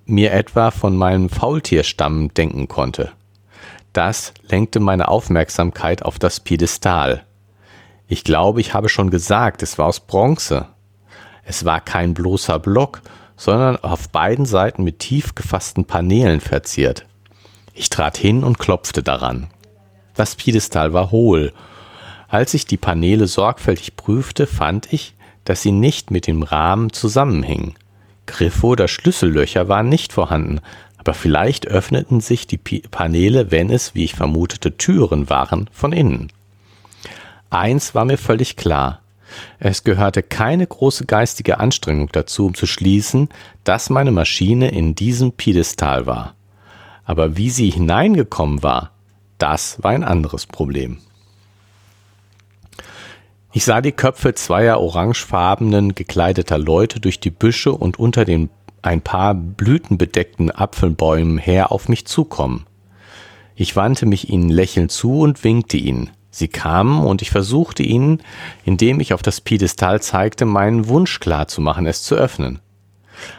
mir 0.04 0.32
etwa 0.32 0.70
von 0.70 0.96
meinem 0.96 1.30
Faultierstamm 1.30 2.34
denken 2.34 2.68
konnte. 2.68 3.12
Das 3.94 4.34
lenkte 4.48 4.80
meine 4.80 5.08
Aufmerksamkeit 5.08 6.04
auf 6.04 6.18
das 6.18 6.40
Piedestal. 6.40 7.24
Ich 8.06 8.22
glaube, 8.22 8.60
ich 8.60 8.74
habe 8.74 8.88
schon 8.88 9.10
gesagt, 9.10 9.62
es 9.62 9.78
war 9.78 9.86
aus 9.86 10.00
Bronze. 10.00 10.68
Es 11.50 11.64
war 11.64 11.80
kein 11.80 12.14
bloßer 12.14 12.60
Block, 12.60 13.02
sondern 13.36 13.74
auf 13.78 14.08
beiden 14.10 14.46
Seiten 14.46 14.84
mit 14.84 15.00
tief 15.00 15.34
gefassten 15.34 15.84
Paneelen 15.84 16.38
verziert. 16.38 17.06
Ich 17.74 17.90
trat 17.90 18.16
hin 18.16 18.44
und 18.44 18.60
klopfte 18.60 19.02
daran. 19.02 19.48
Das 20.14 20.36
Piedestal 20.36 20.92
war 20.92 21.10
hohl. 21.10 21.52
Als 22.28 22.54
ich 22.54 22.66
die 22.66 22.76
Paneele 22.76 23.26
sorgfältig 23.26 23.96
prüfte, 23.96 24.46
fand 24.46 24.92
ich, 24.92 25.14
dass 25.44 25.60
sie 25.60 25.72
nicht 25.72 26.12
mit 26.12 26.28
dem 26.28 26.44
Rahmen 26.44 26.92
zusammenhingen. 26.92 27.74
Griffe 28.26 28.66
oder 28.68 28.86
Schlüssellöcher 28.86 29.66
waren 29.66 29.88
nicht 29.88 30.12
vorhanden, 30.12 30.60
aber 30.98 31.14
vielleicht 31.14 31.66
öffneten 31.66 32.20
sich 32.20 32.46
die 32.46 32.58
Paneele, 32.58 33.50
wenn 33.50 33.70
es, 33.70 33.96
wie 33.96 34.04
ich 34.04 34.14
vermutete, 34.14 34.76
Türen 34.76 35.28
waren 35.28 35.68
von 35.72 35.92
innen. 35.92 36.30
Eins 37.50 37.92
war 37.96 38.04
mir 38.04 38.18
völlig 38.18 38.54
klar. 38.54 39.00
Es 39.58 39.84
gehörte 39.84 40.22
keine 40.22 40.66
große 40.66 41.06
geistige 41.06 41.60
Anstrengung 41.60 42.08
dazu, 42.12 42.46
um 42.46 42.54
zu 42.54 42.66
schließen, 42.66 43.28
dass 43.64 43.90
meine 43.90 44.10
Maschine 44.10 44.70
in 44.70 44.94
diesem 44.94 45.32
Piedestal 45.32 46.06
war. 46.06 46.34
Aber 47.04 47.36
wie 47.36 47.50
sie 47.50 47.70
hineingekommen 47.70 48.62
war, 48.62 48.92
das 49.38 49.82
war 49.82 49.92
ein 49.92 50.04
anderes 50.04 50.46
Problem. 50.46 50.98
Ich 53.52 53.64
sah 53.64 53.80
die 53.80 53.92
Köpfe 53.92 54.34
zweier 54.34 54.78
orangefarbenen 54.78 55.94
gekleideter 55.94 56.56
Leute 56.58 57.00
durch 57.00 57.18
die 57.18 57.30
Büsche 57.30 57.72
und 57.72 57.98
unter 57.98 58.24
den 58.24 58.48
ein 58.82 59.00
paar 59.00 59.34
blütenbedeckten 59.34 60.50
Apfelbäumen 60.50 61.38
her 61.38 61.72
auf 61.72 61.88
mich 61.88 62.06
zukommen. 62.06 62.66
Ich 63.56 63.76
wandte 63.76 64.06
mich 64.06 64.30
ihnen 64.30 64.48
lächelnd 64.48 64.90
zu 64.90 65.20
und 65.20 65.44
winkte 65.44 65.76
ihnen. 65.76 66.10
Sie 66.30 66.48
kamen 66.48 67.04
und 67.04 67.22
ich 67.22 67.30
versuchte 67.30 67.82
ihnen, 67.82 68.22
indem 68.64 69.00
ich 69.00 69.12
auf 69.12 69.22
das 69.22 69.40
Piedestal 69.40 70.00
zeigte, 70.00 70.44
meinen 70.44 70.88
Wunsch 70.88 71.18
klar 71.18 71.48
zu 71.48 71.60
machen, 71.60 71.86
es 71.86 72.02
zu 72.02 72.14
öffnen. 72.14 72.60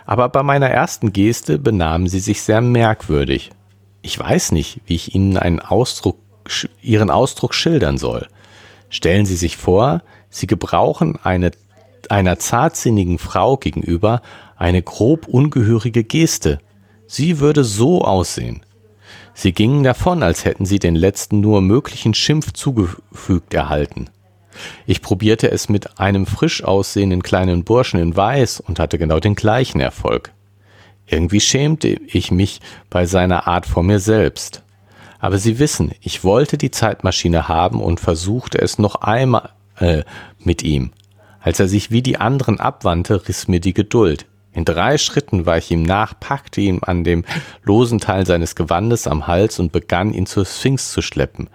Aber 0.05 0.29
bei 0.29 0.43
meiner 0.43 0.69
ersten 0.69 1.13
Geste 1.13 1.57
benahmen 1.57 2.07
sie 2.07 2.19
sich 2.19 2.41
sehr 2.41 2.61
merkwürdig. 2.61 3.51
Ich 4.01 4.19
weiß 4.19 4.51
nicht, 4.51 4.81
wie 4.85 4.95
ich 4.95 5.15
ihnen 5.15 5.37
einen 5.37 5.59
Ausdruck, 5.59 6.17
ihren 6.81 7.09
Ausdruck 7.09 7.53
schildern 7.53 7.97
soll. 7.97 8.27
Stellen 8.89 9.25
Sie 9.25 9.37
sich 9.37 9.55
vor, 9.57 10.01
Sie 10.29 10.47
gebrauchen 10.47 11.17
eine, 11.23 11.51
einer 12.09 12.39
zartsinnigen 12.39 13.19
Frau 13.19 13.57
gegenüber 13.57 14.21
eine 14.57 14.81
grob 14.81 15.27
ungehörige 15.27 16.03
Geste. 16.03 16.59
Sie 17.07 17.39
würde 17.39 17.63
so 17.63 18.03
aussehen. 18.03 18.65
Sie 19.33 19.53
gingen 19.53 19.83
davon, 19.83 20.23
als 20.23 20.45
hätten 20.45 20.65
sie 20.65 20.79
den 20.79 20.95
letzten 20.95 21.39
nur 21.39 21.61
möglichen 21.61 22.13
Schimpf 22.13 22.51
zugefügt 22.53 23.53
erhalten. 23.53 24.09
Ich 24.85 25.01
probierte 25.01 25.49
es 25.49 25.69
mit 25.69 25.99
einem 25.99 26.25
frisch 26.25 26.63
aussehenden 26.63 27.23
kleinen 27.23 27.63
Burschen 27.63 27.99
in 27.99 28.15
Weiß 28.15 28.59
und 28.59 28.79
hatte 28.79 28.97
genau 28.97 29.19
den 29.19 29.35
gleichen 29.35 29.79
Erfolg. 29.79 30.31
Irgendwie 31.07 31.39
schämte 31.39 31.87
ich 31.87 32.31
mich 32.31 32.61
bei 32.89 33.05
seiner 33.05 33.47
Art 33.47 33.65
vor 33.65 33.83
mir 33.83 33.99
selbst. 33.99 34.63
Aber 35.19 35.37
Sie 35.37 35.59
wissen, 35.59 35.91
ich 36.01 36.23
wollte 36.23 36.57
die 36.57 36.71
Zeitmaschine 36.71 37.47
haben 37.47 37.81
und 37.81 37.99
versuchte 37.99 38.59
es 38.59 38.79
noch 38.79 38.95
einmal 38.95 39.49
äh, 39.77 40.03
mit 40.39 40.63
ihm. 40.63 40.91
Als 41.39 41.59
er 41.59 41.67
sich 41.67 41.91
wie 41.91 42.01
die 42.01 42.17
anderen 42.17 42.59
abwandte, 42.59 43.27
riss 43.27 43.47
mir 43.47 43.59
die 43.59 43.73
Geduld. 43.73 44.25
In 44.53 44.65
drei 44.65 44.97
Schritten 44.97 45.45
war 45.45 45.57
ich 45.57 45.71
ihm 45.71 45.83
nach, 45.83 46.13
packte 46.19 46.61
ihn 46.61 46.83
an 46.83 47.03
dem 47.03 47.23
losen 47.63 47.99
Teil 47.99 48.25
seines 48.25 48.55
Gewandes 48.55 49.07
am 49.07 49.27
Hals 49.27 49.59
und 49.59 49.71
begann 49.71 50.13
ihn 50.13 50.25
zur 50.25 50.45
Sphinx 50.45 50.91
zu 50.91 51.01
schleppen. 51.01 51.49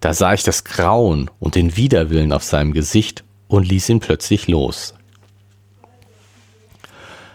Da 0.00 0.14
sah 0.14 0.32
ich 0.32 0.42
das 0.42 0.64
Grauen 0.64 1.30
und 1.38 1.54
den 1.54 1.76
Widerwillen 1.76 2.32
auf 2.32 2.42
seinem 2.42 2.72
Gesicht 2.72 3.22
und 3.48 3.68
ließ 3.68 3.90
ihn 3.90 4.00
plötzlich 4.00 4.48
los. 4.48 4.94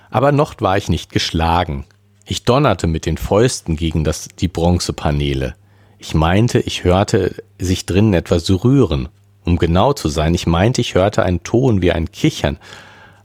Aber 0.09 0.31
noch 0.31 0.55
war 0.59 0.77
ich 0.77 0.89
nicht 0.89 1.11
geschlagen. 1.11 1.85
Ich 2.25 2.43
donnerte 2.43 2.87
mit 2.87 3.05
den 3.05 3.17
Fäusten 3.17 3.77
gegen 3.77 4.03
das, 4.03 4.27
die 4.39 4.47
Bronzepaneele. 4.47 5.55
Ich 5.99 6.13
meinte, 6.13 6.59
ich 6.59 6.83
hörte 6.83 7.35
sich 7.59 7.85
drinnen 7.85 8.13
etwas 8.13 8.49
rühren. 8.49 9.09
Um 9.45 9.57
genau 9.57 9.93
zu 9.93 10.09
sein, 10.09 10.33
ich 10.33 10.45
meinte, 10.45 10.81
ich 10.81 10.95
hörte 10.95 11.23
einen 11.23 11.43
Ton 11.43 11.81
wie 11.81 11.91
ein 11.91 12.11
Kichern, 12.11 12.57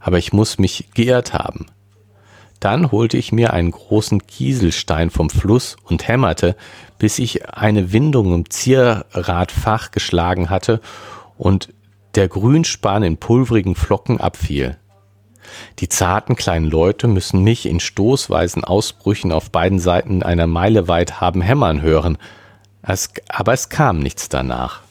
aber 0.03 0.19
ich 0.19 0.33
muss 0.33 0.59
mich 0.59 0.91
geirrt 0.95 1.33
haben. 1.33 1.67
Dann 2.61 2.93
holte 2.93 3.17
ich 3.17 3.33
mir 3.33 3.53
einen 3.53 3.71
großen 3.71 4.27
Kieselstein 4.27 5.11
vom 5.11 5.31
Fluss 5.31 5.77
und 5.85 6.07
hämmerte, 6.07 6.55
bis 6.99 7.19
ich 7.19 7.49
eine 7.49 7.93
Windung 7.93 8.35
im 8.35 8.51
Zierradfach 8.51 9.91
geschlagen 9.91 10.51
hatte 10.51 10.81
und 11.37 11.73
der 12.15 12.29
Grünspan 12.29 13.03
in 13.03 13.17
pulverigen 13.17 13.75
Flocken 13.75 14.21
abfiel. 14.21 14.77
Die 15.81 15.89
zarten 15.89 16.37
kleinen 16.37 16.71
Leute 16.71 17.09
müssen 17.09 17.43
mich 17.43 17.67
in 17.67 17.81
stoßweisen 17.81 18.63
Ausbrüchen 18.63 19.33
auf 19.33 19.51
beiden 19.51 19.79
Seiten 19.79 20.23
einer 20.23 20.47
Meile 20.47 20.89
weit 20.89 21.21
haben 21.21 21.41
hämmern 21.41 21.83
hören, 21.83 22.17
es, 22.83 23.11
aber 23.29 23.53
es 23.53 23.69
kam 23.69 24.01
nichts 24.01 24.29
danach. 24.29 24.83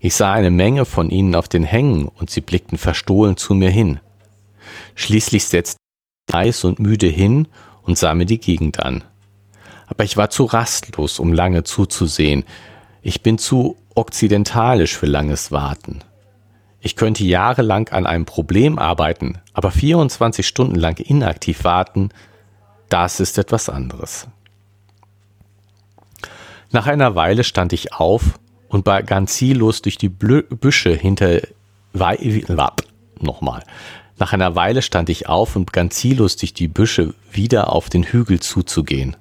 Ich 0.00 0.14
sah 0.14 0.32
eine 0.32 0.50
Menge 0.50 0.84
von 0.86 1.10
ihnen 1.10 1.34
auf 1.34 1.48
den 1.48 1.64
Hängen 1.64 2.08
und 2.08 2.30
sie 2.30 2.40
blickten 2.40 2.78
verstohlen 2.78 3.36
zu 3.36 3.54
mir 3.54 3.70
hin. 3.70 4.00
Schließlich 4.94 5.44
setzte 5.46 5.78
ich 6.28 6.34
heiß 6.34 6.64
und 6.64 6.78
müde 6.78 7.06
hin 7.06 7.48
und 7.82 7.98
sah 7.98 8.14
mir 8.14 8.26
die 8.26 8.40
Gegend 8.40 8.80
an. 8.80 9.04
Aber 9.86 10.04
ich 10.04 10.16
war 10.16 10.30
zu 10.30 10.44
rastlos, 10.44 11.18
um 11.18 11.32
lange 11.32 11.64
zuzusehen. 11.64 12.44
Ich 13.02 13.22
bin 13.22 13.38
zu 13.38 13.76
okzidentalisch 13.94 14.96
für 14.96 15.06
langes 15.06 15.50
Warten. 15.50 16.00
Ich 16.80 16.96
könnte 16.96 17.24
jahrelang 17.24 17.88
an 17.88 18.06
einem 18.06 18.24
Problem 18.24 18.78
arbeiten, 18.78 19.38
aber 19.52 19.70
24 19.70 20.46
Stunden 20.46 20.76
lang 20.76 20.98
inaktiv 20.98 21.64
warten, 21.64 22.10
das 22.88 23.20
ist 23.20 23.36
etwas 23.36 23.68
anderes. 23.68 24.28
Nach 26.72 26.86
einer 26.86 27.14
Weile 27.16 27.44
stand 27.44 27.72
ich 27.72 27.92
auf 27.92 28.38
und 28.68 28.84
begann 28.84 29.26
ziellos 29.26 29.82
durch 29.82 29.98
die 29.98 30.08
Büsche 30.08 30.94
hinter 30.94 31.40
nochmal 33.18 33.64
nach 34.20 34.34
einer 34.34 34.54
Weile 34.54 34.82
stand 34.82 35.08
ich 35.08 35.28
auf 35.28 35.56
und 35.56 35.64
begann 35.64 35.90
ziellos 35.90 36.36
durch 36.36 36.52
die 36.52 36.68
Büsche 36.68 37.14
wieder 37.32 37.72
auf 37.72 37.88
den 37.88 38.04
Hügel 38.04 38.38
zuzugehen. 38.38 39.16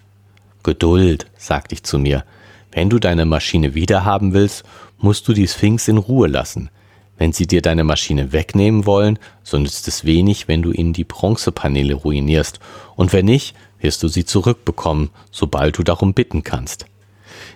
Geduld, 0.61 1.27
sagte 1.37 1.73
ich 1.73 1.83
zu 1.83 1.97
mir. 1.97 2.25
Wenn 2.71 2.89
du 2.89 2.99
deine 2.99 3.25
Maschine 3.25 3.73
wiederhaben 3.73 4.33
willst, 4.33 4.65
musst 4.97 5.27
du 5.27 5.33
die 5.33 5.47
Sphinx 5.47 5.87
in 5.87 5.97
Ruhe 5.97 6.27
lassen. 6.27 6.69
Wenn 7.17 7.31
sie 7.31 7.47
dir 7.47 7.61
deine 7.61 7.85
Maschine 7.85 8.33
wegnehmen 8.33 8.85
wollen, 8.85 9.19
so 9.41 9.57
nützt 9.57 9.87
es 9.87 10.03
wenig, 10.03 10.47
wenn 10.49 10.61
du 10.61 10.71
ihnen 10.71 10.93
die 10.93 11.05
Bronzepaneele 11.05 11.93
ruinierst, 11.93 12.59
und 12.97 13.13
wenn 13.13 13.25
nicht, 13.25 13.55
wirst 13.79 14.03
du 14.03 14.09
sie 14.09 14.25
zurückbekommen, 14.25 15.09
sobald 15.31 15.77
du 15.77 15.83
darum 15.83 16.13
bitten 16.13 16.43
kannst. 16.43 16.85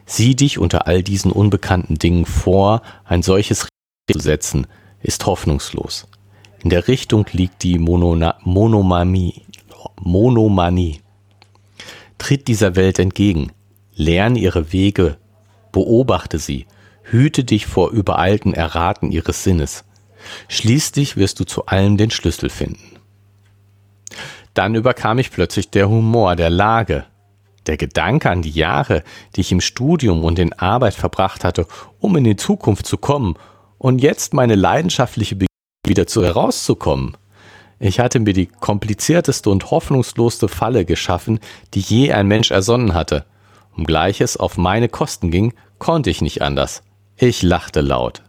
Sieh 0.06 0.36
dich 0.36 0.60
unter 0.60 0.88
all 0.88 1.04
diesen 1.04 1.32
unbekannten 1.32 1.96
Dingen 1.96 2.26
vor, 2.26 2.82
ein 3.04 3.22
solches 3.22 3.68
zu 4.10 4.20
setzen, 4.20 4.68
ist 5.02 5.26
hoffnungslos. 5.26 6.08
In 6.64 6.70
der 6.70 6.88
Richtung 6.88 7.26
liegt 7.34 7.64
die 7.64 7.78
Monona 7.78 8.38
Monomanie. 8.44 9.42
Monomanie. 10.00 11.02
Tritt 12.18 12.48
dieser 12.48 12.78
Welt 12.78 13.00
entgegen, 13.00 13.52
lern 13.94 14.38
ihre 14.38 14.72
Wege, 14.72 15.18
beobachte 15.74 16.40
sie, 16.40 16.66
hüte 17.04 17.44
dich 17.44 17.66
vor 17.66 17.92
übereilten 17.92 18.54
Erraten 18.54 19.12
ihres 19.12 19.44
Sinnes. 19.44 19.84
Schließlich 20.48 21.18
wirst 21.18 21.42
du 21.42 21.44
zu 21.44 21.66
allem 21.66 21.98
den 21.98 22.12
Schlüssel 22.12 22.50
finden. 22.50 22.98
Dann 24.54 24.74
überkam 24.76 25.20
ich 25.20 25.32
plötzlich 25.32 25.70
der 25.70 25.90
Humor 25.90 26.38
der 26.38 26.50
Lage, 26.50 27.04
der 27.66 27.76
Gedanke 27.76 28.30
an 28.30 28.42
die 28.42 28.52
Jahre, 28.52 29.04
die 29.36 29.42
ich 29.42 29.52
im 29.52 29.60
Studium 29.60 30.24
und 30.24 30.40
in 30.40 30.54
Arbeit 30.54 30.94
verbracht 30.94 31.44
hatte, 31.44 31.68
um 32.00 32.16
in 32.16 32.24
die 32.24 32.38
Zukunft 32.38 32.86
zu 32.86 32.98
kommen, 32.98 33.36
und 33.80 34.00
jetzt 34.00 34.34
meine 34.34 34.56
leidenschaftliche 34.56 35.36
wieder 35.86 36.08
zu 36.08 36.24
herauszukommen. 36.24 37.18
Ich 37.80 38.00
hatte 38.00 38.20
mir 38.20 38.34
die 38.34 38.46
komplizierteste 38.46 39.50
und 39.50 39.70
hoffnungsloseste 39.72 40.48
Falle 40.48 40.86
geschaffen, 40.86 41.40
die 41.74 41.82
je 41.82 42.14
ein 42.14 42.28
Mensch 42.28 42.52
ersonnen 42.52 42.94
hatte. 42.94 43.26
Um 43.76 43.84
gleiches 43.84 44.38
auf 44.38 44.58
meine 44.58 44.88
Kosten 44.88 45.32
ging, 45.32 45.54
konnte 45.80 46.10
ich 46.10 46.22
nicht 46.22 46.42
anders. 46.42 46.84
Ich 47.18 47.42
lachte 47.42 47.82
laut. 47.82 48.24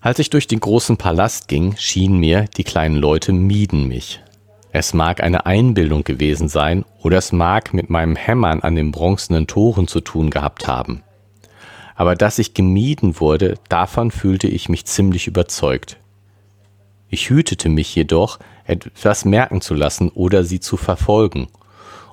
Als 0.00 0.18
ich 0.18 0.30
durch 0.30 0.46
den 0.46 0.60
großen 0.60 0.96
Palast 0.96 1.48
ging, 1.48 1.76
schien 1.76 2.18
mir, 2.18 2.46
die 2.56 2.64
kleinen 2.64 2.96
Leute 2.96 3.32
mieden 3.32 3.88
mich. 3.88 4.20
Es 4.70 4.94
mag 4.94 5.22
eine 5.22 5.46
Einbildung 5.46 6.02
gewesen 6.04 6.48
sein, 6.48 6.84
oder 7.02 7.18
es 7.18 7.32
mag 7.32 7.74
mit 7.74 7.90
meinem 7.90 8.16
Hämmern 8.16 8.60
an 8.62 8.74
den 8.74 8.90
bronzenen 8.90 9.46
Toren 9.46 9.86
zu 9.86 10.00
tun 10.00 10.30
gehabt 10.30 10.66
haben. 10.66 11.02
Aber 12.02 12.16
dass 12.16 12.40
ich 12.40 12.52
gemieden 12.52 13.20
wurde, 13.20 13.54
davon 13.68 14.10
fühlte 14.10 14.48
ich 14.48 14.68
mich 14.68 14.86
ziemlich 14.86 15.28
überzeugt. 15.28 15.98
Ich 17.08 17.30
hütete 17.30 17.68
mich 17.68 17.94
jedoch, 17.94 18.40
etwas 18.64 19.24
merken 19.24 19.60
zu 19.60 19.72
lassen 19.74 20.08
oder 20.08 20.42
sie 20.42 20.58
zu 20.58 20.76
verfolgen. 20.76 21.46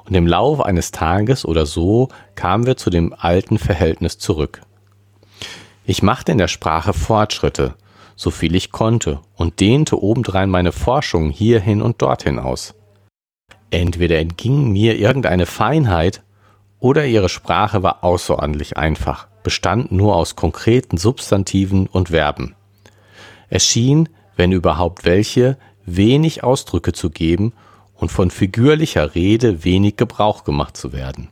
Und 0.06 0.14
im 0.14 0.28
Laufe 0.28 0.64
eines 0.64 0.92
Tages 0.92 1.44
oder 1.44 1.66
so 1.66 2.10
kamen 2.36 2.68
wir 2.68 2.78
zu 2.78 2.92
dem 2.92 3.16
alten 3.18 3.58
Verhältnis 3.58 4.20
zurück. 4.20 4.62
Ich 5.86 6.04
machte 6.04 6.34
in 6.34 6.38
der 6.38 6.50
Sprache 6.50 6.94
Fortschritte, 6.94 7.74
so 8.16 8.30
viel 8.30 8.54
ich 8.54 8.72
konnte, 8.72 9.22
und 9.38 9.60
dehnte 9.60 10.00
obendrein 10.04 10.52
meine 10.52 10.72
Forschung 10.72 11.32
hierhin 11.32 11.82
und 11.82 12.00
dorthin 12.04 12.38
aus. 12.38 12.76
Entweder 13.72 14.20
entging 14.20 14.72
mir 14.72 15.00
irgendeine 15.00 15.48
Feinheit, 15.48 16.22
oder 16.80 17.08
ihre 17.08 17.28
Sprache 17.28 17.82
war 17.82 18.04
außerordentlich 18.04 18.78
einfach, 18.78 19.28
bestand 19.50 19.92
nur 19.92 20.16
aus 20.16 20.36
konkreten 20.36 20.98
Substantiven 20.98 21.88
und 21.88 22.10
Verben. 22.10 22.54
Es 23.50 23.66
schien, 23.66 24.08
wenn 24.36 24.52
überhaupt 24.52 25.06
welche, 25.06 25.58
wenig 25.88 26.44
Ausdrücke 26.44 26.94
zu 26.94 27.10
geben 27.10 27.54
und 27.96 28.12
von 28.12 28.30
figürlicher 28.30 29.16
Rede 29.16 29.64
wenig 29.64 29.98
Gebrauch 29.98 30.44
gemacht 30.44 30.78
zu 30.78 30.94
werden. 30.94 31.30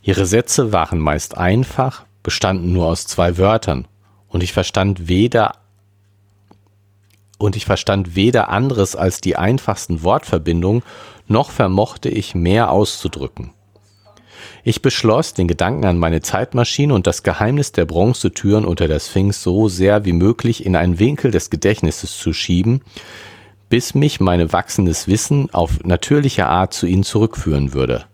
Ihre 0.00 0.26
Sätze 0.26 0.72
waren 0.72 1.00
meist 1.00 1.36
einfach, 1.36 2.04
bestanden 2.22 2.72
nur 2.72 2.86
aus 2.86 3.04
zwei 3.08 3.36
Wörtern, 3.36 3.88
und 4.28 4.44
ich 4.44 4.52
verstand 4.52 5.08
weder 5.08 5.56
und 7.36 7.56
ich 7.56 7.64
verstand 7.64 8.14
weder 8.14 8.48
anderes 8.48 8.94
als 8.94 9.20
die 9.20 9.34
einfachsten 9.34 10.04
Wortverbindungen, 10.04 10.84
noch 11.26 11.50
vermochte 11.50 12.10
ich 12.10 12.36
mehr 12.36 12.70
auszudrücken. 12.70 13.50
Ich 14.64 14.82
beschloss, 14.82 15.34
den 15.34 15.48
Gedanken 15.48 15.84
an 15.84 15.98
meine 15.98 16.22
Zeitmaschine 16.22 16.94
und 16.94 17.06
das 17.06 17.22
Geheimnis 17.22 17.72
der 17.72 17.84
Bronzetüren 17.84 18.64
unter 18.64 18.88
der 18.88 19.00
Sphinx 19.00 19.42
so 19.42 19.68
sehr 19.68 20.04
wie 20.04 20.12
möglich 20.12 20.64
in 20.64 20.76
einen 20.76 20.98
Winkel 20.98 21.30
des 21.30 21.50
Gedächtnisses 21.50 22.18
zu 22.18 22.32
schieben, 22.32 22.82
bis 23.68 23.94
mich 23.94 24.20
mein 24.20 24.52
wachsendes 24.52 25.08
Wissen 25.08 25.48
auf 25.52 25.82
natürliche 25.84 26.46
Art 26.46 26.74
zu 26.74 26.86
ihnen 26.86 27.04
zurückführen 27.04 27.72
würde. 27.72 28.04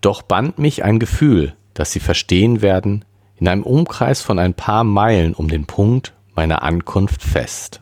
Doch 0.00 0.22
band 0.22 0.58
mich 0.58 0.84
ein 0.84 0.98
Gefühl, 0.98 1.54
dass 1.74 1.92
sie 1.92 2.00
verstehen 2.00 2.62
werden, 2.62 3.04
in 3.36 3.48
einem 3.48 3.62
Umkreis 3.62 4.22
von 4.22 4.38
ein 4.38 4.54
paar 4.54 4.84
Meilen 4.84 5.34
um 5.34 5.48
den 5.48 5.66
Punkt 5.66 6.14
meiner 6.34 6.62
Ankunft 6.62 7.22
fest. 7.22 7.80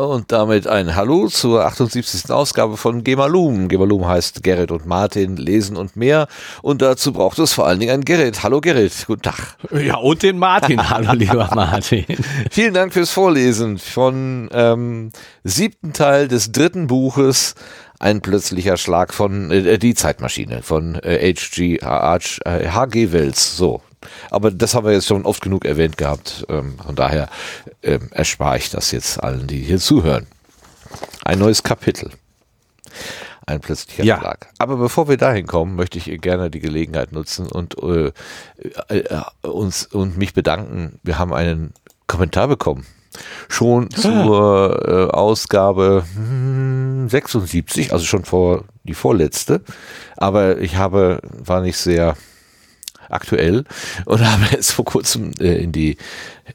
Und 0.00 0.32
damit 0.32 0.66
ein 0.66 0.96
Hallo 0.96 1.28
zur 1.28 1.66
78. 1.66 2.30
Ausgabe 2.30 2.78
von 2.78 3.04
Gemalum. 3.04 3.68
Gemalum 3.68 4.06
heißt 4.06 4.42
Gerrit 4.42 4.70
und 4.70 4.86
Martin 4.86 5.36
lesen 5.36 5.76
und 5.76 5.94
mehr. 5.94 6.26
Und 6.62 6.80
dazu 6.80 7.12
braucht 7.12 7.38
es 7.38 7.52
vor 7.52 7.66
allen 7.66 7.80
Dingen 7.80 7.92
ein 7.92 8.04
Gerrit. 8.04 8.42
Hallo 8.42 8.62
Gerrit, 8.62 9.04
guten 9.06 9.22
Tag. 9.22 9.58
Ja, 9.72 9.96
und 9.96 10.22
den 10.22 10.38
Martin. 10.38 10.88
Hallo 10.90 11.12
lieber 11.12 11.50
Martin. 11.54 12.06
Vielen 12.50 12.72
Dank 12.72 12.94
fürs 12.94 13.10
Vorlesen 13.10 13.76
von 13.76 14.48
ähm, 14.52 15.10
siebten 15.44 15.92
Teil 15.92 16.28
des 16.28 16.50
dritten 16.50 16.86
Buches 16.86 17.54
ein 17.98 18.22
plötzlicher 18.22 18.78
Schlag 18.78 19.12
von 19.12 19.50
äh, 19.50 19.78
die 19.78 19.94
Zeitmaschine 19.94 20.62
von 20.62 20.94
äh, 20.94 21.34
H.G. 21.34 21.78
H.G. 21.82 23.12
Wells. 23.12 23.56
So, 23.56 23.82
aber 24.30 24.50
das 24.50 24.74
haben 24.74 24.86
wir 24.86 24.92
jetzt 24.92 25.06
schon 25.06 25.24
oft 25.24 25.42
genug 25.42 25.64
erwähnt 25.64 25.96
gehabt. 25.96 26.46
Ähm, 26.48 26.76
von 26.84 26.94
daher 26.94 27.28
ähm, 27.82 28.08
erspare 28.12 28.58
ich 28.58 28.70
das 28.70 28.90
jetzt 28.90 29.22
allen, 29.22 29.46
die 29.46 29.60
hier 29.60 29.78
zuhören. 29.78 30.26
Ein 31.24 31.38
neues 31.38 31.62
Kapitel. 31.62 32.10
Ein 33.46 33.60
plötzlicher 33.60 34.04
ja. 34.04 34.18
Schlag. 34.18 34.48
Aber 34.58 34.76
bevor 34.76 35.08
wir 35.08 35.16
dahin 35.16 35.46
kommen, 35.46 35.74
möchte 35.74 35.98
ich 35.98 36.20
gerne 36.20 36.50
die 36.50 36.60
Gelegenheit 36.60 37.12
nutzen 37.12 37.46
und 37.46 37.76
äh, 37.82 38.12
äh, 38.88 39.22
uns 39.42 39.86
und 39.86 40.16
mich 40.16 40.34
bedanken. 40.34 41.00
Wir 41.02 41.18
haben 41.18 41.32
einen 41.32 41.72
Kommentar 42.06 42.48
bekommen. 42.48 42.86
Schon 43.48 43.88
ah. 43.92 43.96
zur 43.96 44.88
äh, 44.88 45.10
Ausgabe 45.12 46.04
hm, 46.14 47.08
76, 47.08 47.92
also 47.92 48.04
schon 48.04 48.24
vor 48.24 48.64
die 48.84 48.94
vorletzte. 48.94 49.62
Aber 50.16 50.58
ich 50.58 50.76
habe, 50.76 51.20
war 51.44 51.60
nicht 51.60 51.76
sehr 51.76 52.16
aktuell 53.10 53.64
und 54.04 54.26
habe 54.30 54.44
jetzt 54.52 54.72
vor 54.72 54.84
kurzem 54.84 55.32
äh, 55.40 55.62
in 55.62 55.72
die 55.72 55.96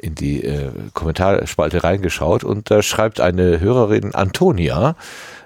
in 0.02 0.16
die 0.16 0.44
äh, 0.44 0.72
Kommentarspalte 0.94 1.84
reingeschaut 1.84 2.44
und 2.44 2.70
da 2.70 2.82
schreibt 2.82 3.20
eine 3.20 3.60
Hörerin 3.60 4.14
Antonia 4.14 4.96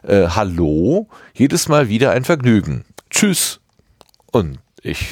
äh, 0.04 0.28
Hallo, 0.30 1.08
jedes 1.34 1.68
Mal 1.68 1.90
wieder 1.90 2.12
ein 2.12 2.24
Vergnügen. 2.24 2.86
Tschüss. 3.10 3.60
Und 4.32 4.60
ich 4.82 5.10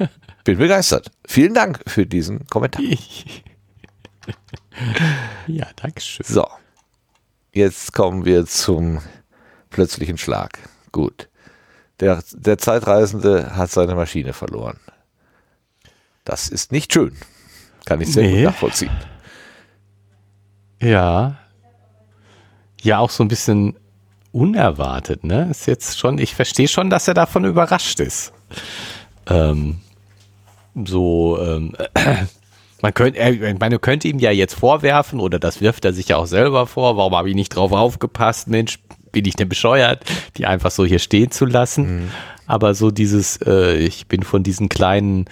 bin 0.44 0.58
begeistert. 0.58 1.10
Vielen 1.26 1.54
Dank 1.54 1.80
für 1.86 2.06
diesen 2.06 2.46
Kommentar. 2.46 2.82
ja, 5.46 5.66
danke 5.76 6.00
schön. 6.00 6.26
So. 6.26 6.46
Jetzt 7.52 7.92
kommen 7.92 8.24
wir 8.24 8.46
zum 8.46 9.00
plötzlichen 9.70 10.18
Schlag. 10.18 10.58
Gut. 10.92 11.28
Der, 11.98 12.22
der 12.32 12.58
Zeitreisende 12.58 13.56
hat 13.56 13.70
seine 13.70 13.94
Maschine 13.94 14.32
verloren. 14.32 14.78
Das 16.24 16.48
ist 16.48 16.72
nicht 16.72 16.92
schön. 16.92 17.16
Kann 17.84 18.00
ich 18.00 18.12
sehr 18.12 18.24
nee. 18.24 18.36
gut 18.36 18.44
nachvollziehen. 18.44 18.90
Ja. 20.80 21.38
Ja, 22.82 22.98
auch 22.98 23.10
so 23.10 23.24
ein 23.24 23.28
bisschen 23.28 23.76
unerwartet, 24.32 25.24
ne? 25.24 25.48
Ist 25.50 25.66
jetzt 25.66 25.98
schon, 25.98 26.18
ich 26.18 26.34
verstehe 26.34 26.68
schon, 26.68 26.88
dass 26.88 27.08
er 27.08 27.14
davon 27.14 27.44
überrascht 27.44 28.00
ist. 28.00 28.32
Ähm, 29.26 29.80
so, 30.74 31.38
ähm, 31.40 31.74
man 32.82 32.94
könnte, 32.94 33.18
er, 33.18 33.54
man 33.58 33.80
könnte 33.80 34.08
ihm 34.08 34.18
ja 34.18 34.30
jetzt 34.30 34.54
vorwerfen, 34.54 35.20
oder 35.20 35.38
das 35.38 35.60
wirft 35.60 35.84
er 35.84 35.92
sich 35.92 36.08
ja 36.08 36.16
auch 36.16 36.26
selber 36.26 36.66
vor, 36.66 36.96
warum 36.96 37.14
habe 37.14 37.28
ich 37.28 37.34
nicht 37.34 37.54
drauf 37.54 37.72
aufgepasst, 37.72 38.48
Mensch, 38.48 38.78
bin 39.12 39.24
ich 39.24 39.34
denn 39.34 39.48
bescheuert, 39.48 40.04
die 40.36 40.46
einfach 40.46 40.70
so 40.70 40.84
hier 40.84 41.00
stehen 41.00 41.30
zu 41.30 41.44
lassen. 41.44 42.04
Mhm. 42.04 42.10
Aber 42.46 42.74
so 42.74 42.90
dieses, 42.90 43.38
äh, 43.44 43.76
ich 43.76 44.06
bin 44.06 44.22
von 44.22 44.42
diesen 44.42 44.68
kleinen 44.68 45.26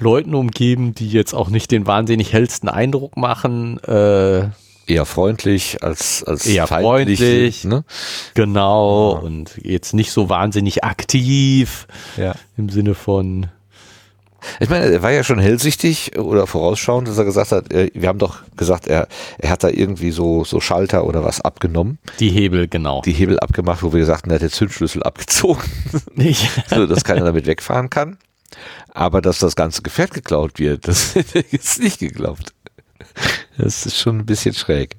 Leuten 0.00 0.34
umgeben, 0.34 0.94
die 0.94 1.08
jetzt 1.10 1.34
auch 1.34 1.48
nicht 1.48 1.70
den 1.70 1.86
wahnsinnig 1.86 2.32
hellsten 2.32 2.68
Eindruck 2.68 3.16
machen. 3.16 3.78
Äh, 3.84 4.48
eher 4.90 5.06
freundlich 5.06 5.82
als, 5.82 6.24
als 6.24 6.46
eher 6.46 6.66
freundlich. 6.66 7.64
Ne? 7.64 7.84
Genau. 8.34 9.14
Ja. 9.14 9.20
Und 9.20 9.58
jetzt 9.62 9.94
nicht 9.94 10.10
so 10.12 10.28
wahnsinnig 10.28 10.84
aktiv. 10.84 11.86
Ja. 12.16 12.34
Im 12.56 12.68
Sinne 12.68 12.94
von. 12.94 13.46
Ich 14.58 14.70
meine, 14.70 14.86
er 14.86 15.02
war 15.02 15.10
ja 15.10 15.22
schon 15.22 15.38
hellsichtig 15.38 16.18
oder 16.18 16.46
vorausschauend, 16.46 17.06
dass 17.06 17.18
er 17.18 17.26
gesagt 17.26 17.52
hat, 17.52 17.70
äh, 17.72 17.90
wir 17.92 18.08
haben 18.08 18.18
doch 18.18 18.38
gesagt, 18.56 18.86
er, 18.86 19.06
er 19.36 19.50
hat 19.50 19.62
da 19.62 19.68
irgendwie 19.68 20.12
so, 20.12 20.44
so 20.44 20.60
Schalter 20.60 21.04
oder 21.04 21.22
was 21.22 21.42
abgenommen. 21.42 21.98
Die 22.20 22.30
Hebel, 22.30 22.66
genau. 22.66 23.02
Die 23.02 23.12
Hebel 23.12 23.38
abgemacht, 23.38 23.82
wo 23.82 23.92
wir 23.92 24.00
gesagt 24.00 24.22
haben, 24.22 24.30
er 24.30 24.36
hat 24.36 24.42
den 24.42 24.50
Zündschlüssel 24.50 25.02
abgezogen. 25.04 25.62
Nicht. 26.14 26.48
so, 26.70 26.86
dass 26.86 27.04
keiner 27.04 27.26
damit 27.26 27.46
wegfahren 27.46 27.90
kann. 27.90 28.16
Aber 28.92 29.20
dass 29.20 29.38
das 29.38 29.56
ganze 29.56 29.82
Gefährt 29.82 30.12
geklaut 30.12 30.58
wird, 30.58 30.86
das 30.88 31.14
hätte 31.14 31.40
ich 31.40 31.52
jetzt 31.52 31.78
nicht 31.78 31.98
geglaubt. 31.98 32.52
Das 33.58 33.86
ist 33.86 33.98
schon 33.98 34.18
ein 34.18 34.26
bisschen 34.26 34.54
schräg. 34.54 34.96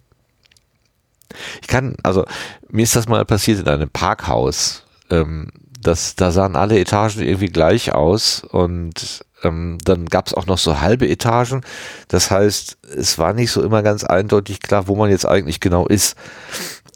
Ich 1.61 1.67
kann, 1.67 1.95
also 2.03 2.25
mir 2.69 2.83
ist 2.83 2.95
das 2.95 3.07
mal 3.07 3.23
passiert 3.25 3.59
in 3.59 3.67
einem 3.67 3.89
Parkhaus. 3.89 4.83
Ähm, 5.09 5.49
das, 5.79 6.15
da 6.15 6.31
sahen 6.31 6.55
alle 6.55 6.79
Etagen 6.79 7.21
irgendwie 7.21 7.47
gleich 7.47 7.93
aus 7.93 8.43
und 8.43 9.25
ähm, 9.43 9.77
dann 9.83 10.05
gab 10.05 10.27
es 10.27 10.33
auch 10.33 10.45
noch 10.45 10.57
so 10.57 10.79
halbe 10.79 11.07
Etagen. 11.07 11.61
Das 12.07 12.29
heißt, 12.29 12.77
es 12.95 13.17
war 13.17 13.33
nicht 13.33 13.51
so 13.51 13.63
immer 13.63 13.81
ganz 13.81 14.03
eindeutig 14.03 14.59
klar, 14.59 14.87
wo 14.87 14.95
man 14.95 15.09
jetzt 15.09 15.25
eigentlich 15.25 15.59
genau 15.59 15.87
ist. 15.87 16.15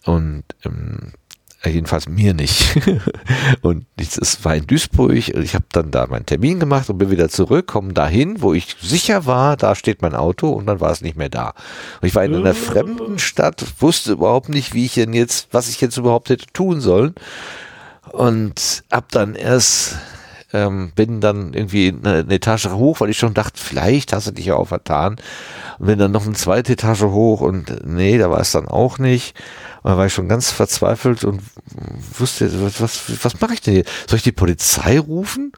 Und 0.05 0.43
ähm, 0.63 1.13
jedenfalls 1.69 2.07
mir 2.07 2.33
nicht. 2.33 2.77
und 3.61 3.85
es 3.97 4.43
war 4.43 4.55
in 4.55 4.67
Duisburg. 4.67 5.13
Ich 5.13 5.55
habe 5.55 5.65
dann 5.71 5.91
da 5.91 6.07
meinen 6.07 6.25
Termin 6.25 6.59
gemacht 6.59 6.89
und 6.89 6.97
bin 6.97 7.11
wieder 7.11 7.29
zurück, 7.29 7.67
komme 7.67 7.93
dahin, 7.93 8.41
wo 8.41 8.53
ich 8.53 8.75
sicher 8.81 9.25
war, 9.25 9.57
da 9.57 9.75
steht 9.75 10.01
mein 10.01 10.15
Auto 10.15 10.49
und 10.49 10.65
dann 10.67 10.79
war 10.79 10.91
es 10.91 11.01
nicht 11.01 11.17
mehr 11.17 11.29
da. 11.29 11.53
Und 12.01 12.07
ich 12.07 12.15
war 12.15 12.23
in 12.23 12.35
einer 12.35 12.53
fremden 12.53 13.19
Stadt, 13.19 13.65
wusste 13.79 14.13
überhaupt 14.13 14.49
nicht, 14.49 14.73
wie 14.73 14.85
ich 14.85 14.95
denn 14.95 15.13
jetzt, 15.13 15.47
was 15.51 15.69
ich 15.69 15.81
jetzt 15.81 15.97
überhaupt 15.97 16.29
hätte 16.29 16.45
tun 16.53 16.81
sollen. 16.81 17.15
Und 18.11 18.83
hab 18.91 19.11
dann 19.11 19.35
erst 19.35 19.95
ähm, 20.55 20.91
bin 20.95 21.19
dann 21.19 21.53
irgendwie 21.53 21.89
eine, 21.89 22.19
eine 22.19 22.33
Etage 22.33 22.69
hoch, 22.69 23.01
weil 23.01 23.09
ich 23.09 23.17
schon 23.17 23.33
dachte, 23.33 23.59
vielleicht 23.61 24.13
hast 24.13 24.27
du 24.27 24.31
dich 24.31 24.45
ja 24.45 24.55
auch 24.55 24.69
vertan. 24.69 25.17
Und 25.79 25.87
bin 25.87 25.99
dann 25.99 26.11
noch 26.11 26.25
eine 26.25 26.35
zweite 26.35 26.73
Etage 26.73 27.03
hoch 27.03 27.41
und 27.41 27.85
nee, 27.85 28.17
da 28.17 28.29
war 28.29 28.39
es 28.39 28.51
dann 28.51 28.67
auch 28.67 28.97
nicht. 28.97 29.35
Und 29.83 29.91
da 29.91 29.97
war 29.97 30.05
ich 30.05 30.13
schon 30.13 30.29
ganz 30.29 30.51
verzweifelt 30.51 31.23
und 31.23 31.41
wusste, 32.17 32.49
was, 32.63 32.81
was, 32.81 33.23
was 33.23 33.41
mache 33.41 33.53
ich 33.55 33.61
denn 33.61 33.73
hier? 33.75 33.85
Soll 34.07 34.17
ich 34.17 34.23
die 34.23 34.31
Polizei 34.31 34.99
rufen? 34.99 35.51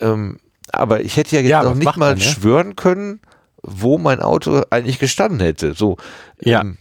Ähm, 0.00 0.38
aber 0.72 1.02
ich 1.02 1.16
hätte 1.16 1.36
ja 1.36 1.42
jetzt 1.42 1.50
Ja, 1.50 1.62
noch 1.62 1.74
nicht 1.74 1.84
mal 1.96 2.10
man, 2.10 2.18
ne? 2.18 2.24
schwören 2.24 2.74
können, 2.76 3.20
wo 3.62 3.98
mein 3.98 4.20
Auto 4.20 4.62
eigentlich 4.70 4.98
gestanden 4.98 5.40
hätte. 5.40 5.74
So, 5.74 5.96
Ja. 6.40 6.62
ähm, 6.62 6.78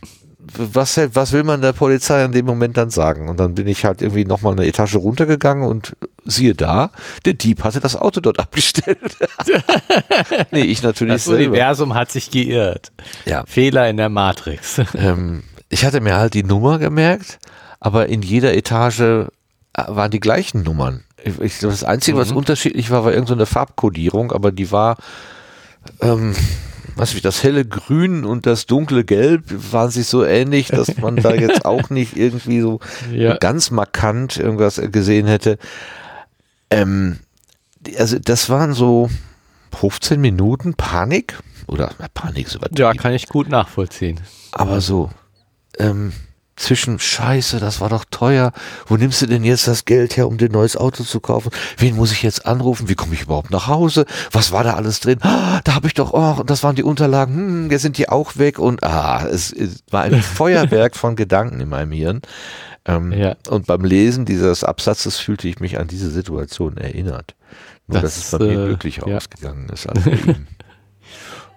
was, 0.55 0.97
was 1.13 1.31
will 1.31 1.43
man 1.43 1.61
der 1.61 1.73
Polizei 1.73 2.23
in 2.23 2.31
dem 2.31 2.45
Moment 2.45 2.77
dann 2.77 2.89
sagen? 2.89 3.29
Und 3.29 3.39
dann 3.39 3.55
bin 3.55 3.67
ich 3.67 3.85
halt 3.85 4.01
irgendwie 4.01 4.25
nochmal 4.25 4.53
eine 4.53 4.65
Etage 4.65 4.95
runtergegangen 4.95 5.67
und 5.67 5.95
siehe 6.25 6.53
da, 6.53 6.91
der 7.25 7.33
Dieb 7.33 7.63
hatte 7.63 7.79
das 7.79 7.95
Auto 7.95 8.19
dort 8.19 8.39
abgestellt. 8.39 9.17
nee, 10.51 10.61
ich 10.61 10.83
natürlich 10.83 11.13
Das 11.13 11.25
selber. 11.25 11.51
Universum 11.51 11.93
hat 11.93 12.11
sich 12.11 12.31
geirrt. 12.31 12.91
Ja. 13.25 13.43
Fehler 13.45 13.89
in 13.89 13.97
der 13.97 14.09
Matrix. 14.09 14.81
Ähm, 14.95 15.43
ich 15.69 15.85
hatte 15.85 16.01
mir 16.01 16.17
halt 16.17 16.33
die 16.33 16.43
Nummer 16.43 16.77
gemerkt, 16.77 17.39
aber 17.79 18.07
in 18.07 18.21
jeder 18.21 18.53
Etage 18.53 18.99
äh, 18.99 19.25
waren 19.73 20.11
die 20.11 20.19
gleichen 20.19 20.61
Nummern. 20.61 21.03
Ich, 21.41 21.59
das 21.59 21.83
Einzige, 21.83 22.17
was 22.17 22.31
unterschiedlich 22.31 22.91
war, 22.91 23.05
war 23.05 23.11
irgendeine 23.11 23.45
so 23.45 23.53
Farbkodierung, 23.53 24.31
aber 24.31 24.51
die 24.51 24.71
war, 24.71 24.97
ähm, 26.01 26.35
was 26.95 27.13
ich, 27.13 27.21
das 27.21 27.43
helle 27.43 27.65
Grün 27.65 28.23
und 28.25 28.45
das 28.45 28.65
dunkle 28.65 29.03
Gelb 29.03 29.43
waren 29.71 29.89
sich 29.91 30.07
so 30.07 30.23
ähnlich, 30.23 30.67
dass 30.67 30.97
man 30.97 31.15
da 31.17 31.33
jetzt 31.33 31.65
auch 31.65 31.89
nicht 31.89 32.15
irgendwie 32.17 32.61
so 32.61 32.79
Ja. 33.11 33.35
ganz 33.37 33.71
markant 33.71 34.37
irgendwas 34.37 34.81
gesehen 34.91 35.27
hätte. 35.27 35.57
Ähm, 36.69 37.19
also 37.97 38.17
das 38.19 38.49
waren 38.49 38.73
so 38.73 39.09
15 39.77 40.19
Minuten 40.21 40.73
Panik 40.75 41.37
oder 41.67 41.91
na, 41.99 42.07
Panik 42.13 42.47
ist 42.47 42.55
übertrieben. 42.55 42.81
Ja, 42.81 42.93
kann 42.93 43.13
ich 43.13 43.27
gut 43.27 43.49
nachvollziehen. 43.49 44.19
Aber 44.51 44.81
so, 44.81 45.09
ähm, 45.79 46.13
zwischen 46.63 46.99
Scheiße, 46.99 47.59
das 47.59 47.81
war 47.81 47.89
doch 47.89 48.05
teuer. 48.09 48.51
Wo 48.87 48.97
nimmst 48.97 49.21
du 49.21 49.27
denn 49.27 49.43
jetzt 49.43 49.67
das 49.67 49.85
Geld 49.85 50.17
her, 50.17 50.27
um 50.27 50.37
dir 50.37 50.49
ein 50.49 50.51
neues 50.51 50.75
Auto 50.75 51.03
zu 51.03 51.19
kaufen? 51.19 51.51
Wen 51.77 51.95
muss 51.95 52.11
ich 52.11 52.23
jetzt 52.23 52.45
anrufen? 52.45 52.89
Wie 52.89 52.95
komme 52.95 53.13
ich 53.13 53.23
überhaupt 53.23 53.51
nach 53.51 53.67
Hause? 53.67 54.05
Was 54.31 54.51
war 54.51 54.63
da 54.63 54.73
alles 54.75 54.99
drin? 54.99 55.19
Ah, 55.21 55.61
da 55.63 55.75
habe 55.75 55.87
ich 55.87 55.93
doch, 55.93 56.13
oh, 56.13 56.39
und 56.41 56.49
das 56.49 56.63
waren 56.63 56.75
die 56.75 56.83
Unterlagen. 56.83 57.35
Hm, 57.35 57.71
jetzt 57.71 57.83
sind 57.83 57.97
die 57.97 58.09
auch 58.09 58.37
weg. 58.37 58.59
Und 58.59 58.83
ah, 58.83 59.25
es, 59.27 59.51
es 59.51 59.83
war 59.91 60.03
ein 60.03 60.21
Feuerwerk 60.21 60.95
von 60.95 61.15
Gedanken 61.15 61.59
in 61.59 61.69
meinem 61.69 61.91
Hirn. 61.91 62.21
Ähm, 62.85 63.11
Ja. 63.11 63.35
Und 63.49 63.67
beim 63.67 63.83
Lesen 63.83 64.25
dieses 64.25 64.63
Absatzes 64.63 65.17
fühlte 65.17 65.47
ich 65.47 65.59
mich 65.59 65.79
an 65.79 65.87
diese 65.87 66.09
Situation 66.09 66.77
erinnert. 66.77 67.35
Nur, 67.87 68.01
Das, 68.01 68.15
dass 68.15 68.25
es 68.25 68.31
bei 68.31 68.45
mir 68.45 68.63
äh, 68.63 68.65
glücklicher 68.67 69.07
ja. 69.07 69.17
ausgegangen 69.17 69.69
ist 69.69 69.87
als 69.87 70.03
bei 70.03 70.11
ihm. 70.11 70.47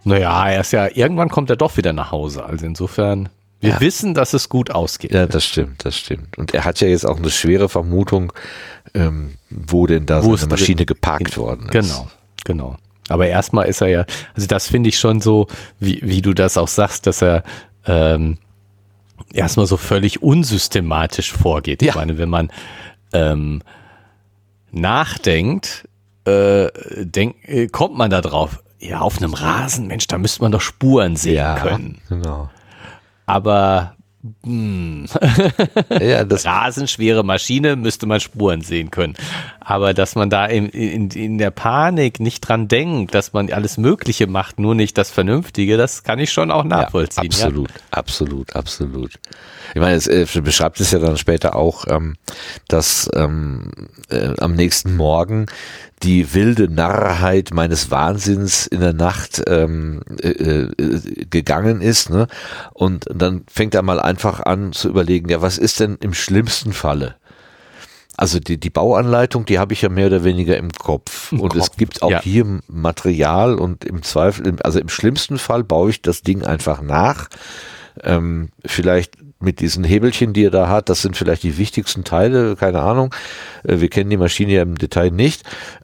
Naja, 0.06 0.48
er 0.48 0.60
ist 0.60 0.72
ja, 0.72 0.86
irgendwann 0.86 1.28
kommt 1.28 1.50
er 1.50 1.56
doch 1.56 1.76
wieder 1.76 1.92
nach 1.92 2.12
Hause. 2.12 2.44
Also 2.44 2.64
insofern, 2.64 3.28
wir 3.60 3.70
Ja. 3.70 3.80
wissen, 3.80 4.14
dass 4.14 4.32
es 4.34 4.48
gut 4.48 4.70
ausgeht. 4.70 5.12
Ja, 5.12 5.26
das 5.26 5.44
stimmt, 5.44 5.84
das 5.84 5.96
stimmt. 5.96 6.36
Und 6.38 6.52
er 6.54 6.64
hat 6.64 6.80
ja 6.80 6.88
jetzt 6.88 7.06
auch 7.06 7.16
eine 7.16 7.30
schwere 7.30 7.68
Vermutung, 7.68 8.32
ähm, 8.94 9.34
wo 9.50 9.86
denn 9.86 10.06
da 10.06 10.22
Wo 10.22 10.28
so 10.28 10.34
es 10.34 10.40
eine 10.42 10.48
drin- 10.50 10.60
Maschine 10.60 10.86
geparkt 10.86 11.36
worden 11.38 11.64
ist. 11.66 11.70
Genau, 11.72 12.08
genau. 12.44 12.76
Aber 13.08 13.26
erstmal 13.28 13.66
ist 13.66 13.80
er 13.80 13.88
ja, 13.88 14.04
also 14.34 14.46
das 14.48 14.66
finde 14.68 14.88
ich 14.88 14.98
schon 14.98 15.20
so, 15.20 15.46
wie, 15.80 16.00
wie 16.02 16.22
du 16.22 16.34
das 16.34 16.56
auch 16.58 16.68
sagst, 16.68 17.06
dass 17.06 17.22
er 17.22 17.44
ähm, 17.86 18.38
erstmal 19.32 19.66
so 19.66 19.76
völlig 19.76 20.22
unsystematisch 20.22 21.32
vorgeht. 21.32 21.82
Ich 21.82 21.88
Ja. 21.88 21.94
meine, 21.94 22.18
wenn 22.18 22.28
man 22.28 22.50
ähm, 23.12 23.62
nachdenkt, 24.72 25.88
äh, 26.24 26.68
denk, 26.96 27.36
äh, 27.48 27.68
kommt 27.68 27.96
man 27.96 28.10
da 28.10 28.20
drauf, 28.20 28.62
ja, 28.78 29.00
auf 29.00 29.18
einem 29.18 29.34
Rasen, 29.34 29.86
Mensch, 29.86 30.06
da 30.06 30.18
müsste 30.18 30.42
man 30.42 30.52
doch 30.52 30.60
Spuren 30.60 31.16
sehen 31.16 31.36
Ja, 31.36 31.58
können. 31.58 31.98
genau. 32.08 32.50
Aber 33.26 33.96
hm, 34.44 35.06
Ja, 36.00 36.24
das, 36.24 36.46
rasenschwere 36.46 37.24
Maschine 37.24 37.76
müsste 37.76 38.06
man 38.06 38.20
Spuren 38.20 38.60
sehen 38.62 38.90
können. 38.90 39.14
Aber 39.68 39.94
dass 39.94 40.14
man 40.14 40.30
da 40.30 40.46
in, 40.46 40.68
in, 40.68 41.10
in 41.10 41.38
der 41.38 41.50
Panik 41.50 42.20
nicht 42.20 42.42
dran 42.42 42.68
denkt, 42.68 43.16
dass 43.16 43.32
man 43.32 43.52
alles 43.52 43.78
Mögliche 43.78 44.28
macht, 44.28 44.60
nur 44.60 44.76
nicht 44.76 44.96
das 44.96 45.10
Vernünftige, 45.10 45.76
das 45.76 46.04
kann 46.04 46.20
ich 46.20 46.32
schon 46.32 46.52
auch 46.52 46.62
nachvollziehen. 46.62 47.32
Ja, 47.32 47.46
absolut, 47.46 47.70
absolut, 47.90 48.54
absolut. 48.54 49.18
Ich 49.74 49.80
meine, 49.80 49.96
es 49.96 50.06
äh, 50.06 50.24
beschreibt 50.40 50.78
es 50.78 50.92
ja 50.92 51.00
dann 51.00 51.18
später 51.18 51.56
auch, 51.56 51.84
ähm, 51.88 52.14
dass 52.68 53.10
ähm, 53.16 53.72
äh, 54.08 54.34
am 54.38 54.54
nächsten 54.54 54.94
Morgen 54.94 55.46
die 56.04 56.32
wilde 56.32 56.68
Narrheit 56.68 57.50
meines 57.52 57.90
Wahnsinns 57.90 58.68
in 58.68 58.78
der 58.78 58.92
Nacht 58.92 59.42
ähm, 59.48 60.02
äh, 60.22 60.28
äh, 60.28 61.24
gegangen 61.28 61.80
ist. 61.80 62.08
Ne? 62.08 62.28
Und 62.72 63.06
dann 63.12 63.42
fängt 63.48 63.74
er 63.74 63.82
mal 63.82 63.98
einfach 63.98 64.38
an 64.38 64.72
zu 64.72 64.88
überlegen, 64.88 65.28
ja, 65.28 65.42
was 65.42 65.58
ist 65.58 65.80
denn 65.80 65.98
im 66.00 66.14
schlimmsten 66.14 66.72
Falle? 66.72 67.16
Also 68.16 68.40
die, 68.40 68.58
die 68.58 68.70
Bauanleitung, 68.70 69.44
die 69.44 69.58
habe 69.58 69.72
ich 69.72 69.82
ja 69.82 69.88
mehr 69.88 70.06
oder 70.06 70.24
weniger 70.24 70.56
im 70.56 70.70
Kopf. 70.72 71.32
Im 71.32 71.40
und 71.40 71.54
es 71.54 71.68
Kopf, 71.68 71.76
gibt 71.76 72.02
auch 72.02 72.10
ja. 72.10 72.22
hier 72.22 72.60
Material 72.68 73.56
und 73.56 73.84
im 73.84 74.02
Zweifel, 74.02 74.56
also 74.62 74.78
im 74.78 74.88
schlimmsten 74.88 75.38
Fall 75.38 75.64
baue 75.64 75.90
ich 75.90 76.02
das 76.02 76.22
Ding 76.22 76.44
einfach 76.44 76.80
nach. 76.80 77.28
Ähm, 78.02 78.50
vielleicht 78.64 79.18
mit 79.38 79.60
diesen 79.60 79.84
Hebelchen, 79.84 80.32
die 80.32 80.44
er 80.44 80.50
da 80.50 80.68
hat, 80.68 80.88
das 80.88 81.02
sind 81.02 81.16
vielleicht 81.16 81.42
die 81.42 81.58
wichtigsten 81.58 82.04
Teile, 82.04 82.56
keine 82.56 82.80
Ahnung. 82.80 83.14
Äh, 83.64 83.80
wir 83.80 83.88
kennen 83.88 84.10
die 84.10 84.16
Maschine 84.16 84.52
ja 84.52 84.62
im 84.62 84.76
Detail 84.76 85.10
nicht. 85.10 85.42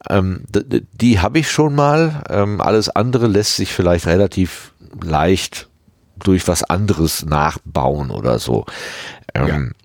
Ähm, 0.09 0.45
die 0.93 1.21
habe 1.21 1.39
ich 1.39 1.51
schon 1.51 1.75
mal. 1.75 2.25
Ähm, 2.31 2.61
alles 2.61 2.89
andere 2.89 3.27
lässt 3.27 3.57
sich 3.57 3.73
vielleicht 3.73 4.07
relativ 4.07 4.73
leicht 5.03 5.69
durch 6.19 6.49
was 6.49 6.63
anderes 6.65 7.25
nachbauen 7.25 8.11
oder 8.11 8.39
so. 8.39 8.65
Ähm, 9.35 9.73
äh, 9.75 9.82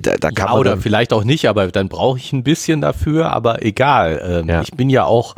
Da, 0.00 0.16
da 0.16 0.30
kann 0.30 0.46
Ja, 0.46 0.52
man 0.52 0.60
oder 0.60 0.70
dann, 0.72 0.80
vielleicht 0.82 1.12
auch 1.12 1.24
nicht, 1.24 1.48
aber 1.48 1.68
dann 1.68 1.88
brauche 1.88 2.18
ich 2.18 2.32
ein 2.32 2.44
bisschen 2.44 2.80
dafür, 2.80 3.32
aber 3.32 3.64
egal. 3.64 4.20
Ähm, 4.42 4.48
Ja. 4.48 4.62
Ich 4.62 4.72
bin 4.72 4.90
ja 4.90 5.04
auch 5.04 5.34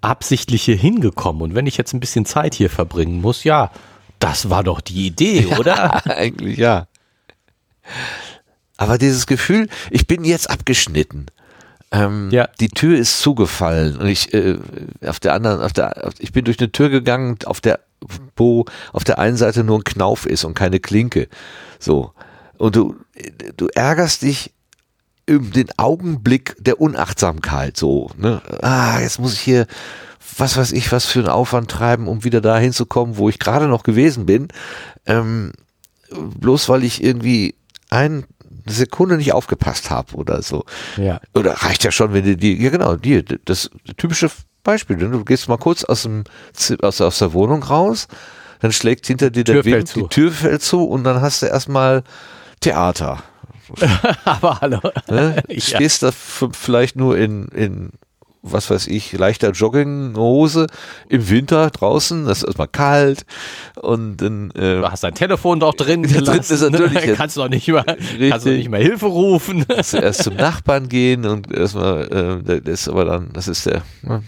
absichtlich 0.00 0.62
hier 0.62 0.76
hingekommen 0.76 1.42
und 1.42 1.54
wenn 1.54 1.66
ich 1.66 1.76
jetzt 1.76 1.92
ein 1.92 2.00
bisschen 2.00 2.24
Zeit 2.24 2.54
hier 2.54 2.70
verbringen 2.70 3.20
muss, 3.20 3.44
ja, 3.44 3.70
das 4.20 4.48
war 4.50 4.64
doch 4.64 4.80
die 4.80 5.06
Idee, 5.06 5.46
oder? 5.58 6.06
Eigentlich 6.06 6.56
ja. 6.58 6.86
Aber 8.76 8.98
dieses 8.98 9.26
Gefühl, 9.26 9.68
ich 9.90 10.06
bin 10.06 10.24
jetzt 10.24 10.50
abgeschnitten. 10.50 11.26
Ähm, 11.90 12.28
Ja. 12.30 12.48
Die 12.60 12.68
Tür 12.68 12.98
ist 12.98 13.20
zugefallen 13.20 13.96
und 13.96 14.06
ich 14.06 14.32
äh, 14.34 14.58
auf 15.06 15.20
der 15.20 15.34
anderen, 15.34 15.62
auf 15.62 15.72
der, 15.72 16.10
ich 16.18 16.32
bin 16.32 16.44
durch 16.44 16.58
eine 16.60 16.70
Tür 16.70 16.90
gegangen, 16.90 17.38
auf 17.46 17.60
der, 17.60 17.80
wo 18.36 18.66
auf 18.92 19.04
der 19.04 19.18
einen 19.18 19.36
Seite 19.36 19.64
nur 19.64 19.78
ein 19.78 19.84
Knauf 19.84 20.26
ist 20.26 20.44
und 20.44 20.54
keine 20.54 20.80
Klinke. 20.80 21.28
So. 21.78 22.12
Und 22.58 22.76
du, 22.76 22.96
du 23.56 23.68
ärgerst 23.68 24.22
dich 24.22 24.52
um 25.28 25.52
den 25.52 25.68
Augenblick 25.76 26.56
der 26.58 26.80
Unachtsamkeit, 26.80 27.76
so, 27.76 28.10
ne? 28.16 28.40
Ah, 28.62 28.98
jetzt 29.00 29.18
muss 29.20 29.34
ich 29.34 29.40
hier, 29.40 29.66
was 30.36 30.56
weiß 30.56 30.72
ich, 30.72 30.90
was 30.90 31.06
für 31.06 31.20
einen 31.20 31.28
Aufwand 31.28 31.70
treiben, 31.70 32.08
um 32.08 32.24
wieder 32.24 32.40
dahin 32.40 32.72
zu 32.72 32.86
kommen, 32.86 33.16
wo 33.16 33.28
ich 33.28 33.38
gerade 33.38 33.68
noch 33.68 33.82
gewesen 33.82 34.26
bin. 34.26 34.48
Ähm, 35.06 35.52
bloß 36.10 36.68
weil 36.68 36.84
ich 36.84 37.02
irgendwie 37.02 37.54
eine 37.90 38.24
Sekunde 38.66 39.16
nicht 39.16 39.32
aufgepasst 39.32 39.90
habe 39.90 40.14
oder 40.14 40.42
so. 40.42 40.64
ja. 40.96 41.20
Oder 41.34 41.52
reicht 41.52 41.84
ja 41.84 41.90
schon, 41.90 42.12
wenn 42.12 42.24
du 42.24 42.36
die, 42.36 42.62
ja 42.62 42.70
genau, 42.70 42.96
die, 42.96 43.24
das 43.44 43.70
typische 43.96 44.30
Beispiel, 44.62 44.96
ne? 44.96 45.08
du 45.08 45.24
gehst 45.24 45.48
mal 45.48 45.58
kurz 45.58 45.84
aus 45.84 46.02
dem, 46.02 46.24
aus, 46.82 47.00
aus 47.00 47.18
der 47.18 47.32
Wohnung 47.32 47.62
raus, 47.62 48.08
dann 48.60 48.72
schlägt 48.72 49.06
hinter 49.06 49.30
dir 49.30 49.44
der 49.44 49.56
Tür 49.56 49.62
fällt 49.62 49.76
Wind, 49.76 49.88
zu. 49.88 50.00
die 50.00 50.08
Tür 50.08 50.32
fällt 50.32 50.62
zu 50.62 50.84
und 50.84 51.04
dann 51.04 51.20
hast 51.20 51.42
du 51.42 51.46
erstmal 51.46 52.02
Theater. 52.60 53.18
Aber 54.24 54.60
hallo. 54.60 54.80
Ne? 55.08 55.42
Ja. 55.48 55.60
Stehst 55.60 56.02
da 56.02 56.08
f- 56.08 56.48
vielleicht 56.52 56.96
nur 56.96 57.18
in, 57.18 57.48
in, 57.48 57.90
was 58.42 58.70
weiß 58.70 58.86
ich, 58.86 59.12
leichter 59.12 59.50
Jogginghose 59.50 60.66
im 61.08 61.28
Winter 61.28 61.70
draußen, 61.70 62.24
das 62.26 62.38
ist 62.38 62.44
erstmal 62.44 62.68
kalt 62.68 63.24
und 63.80 64.18
dann 64.18 64.50
äh, 64.52 64.80
Du 64.80 64.88
hast 64.90 65.02
dein 65.04 65.14
Telefon 65.14 65.60
doch 65.60 65.74
drin 65.74 66.04
Ja, 66.08 66.20
drin 66.20 66.38
ist 66.40 66.50
natürlich 66.62 67.04
jetzt- 67.04 67.16
kannst 67.16 67.36
du 67.36 67.40
doch 67.42 67.48
nicht 67.48 67.66
mehr, 67.68 67.82
kannst 67.84 68.12
du 68.12 68.18
Richtig. 68.18 68.56
nicht 68.58 68.68
mehr 68.70 68.80
Hilfe 68.80 69.06
rufen. 69.06 69.64
zuerst 69.82 70.22
zum 70.22 70.36
Nachbarn 70.36 70.88
gehen 70.88 71.26
und 71.26 71.50
erstmal, 71.52 72.40
äh, 72.46 72.60
der 72.60 72.66
ist 72.72 72.88
aber 72.88 73.04
dann, 73.04 73.30
das 73.32 73.48
ist 73.48 73.66
der, 73.66 73.82
ne, 74.02 74.22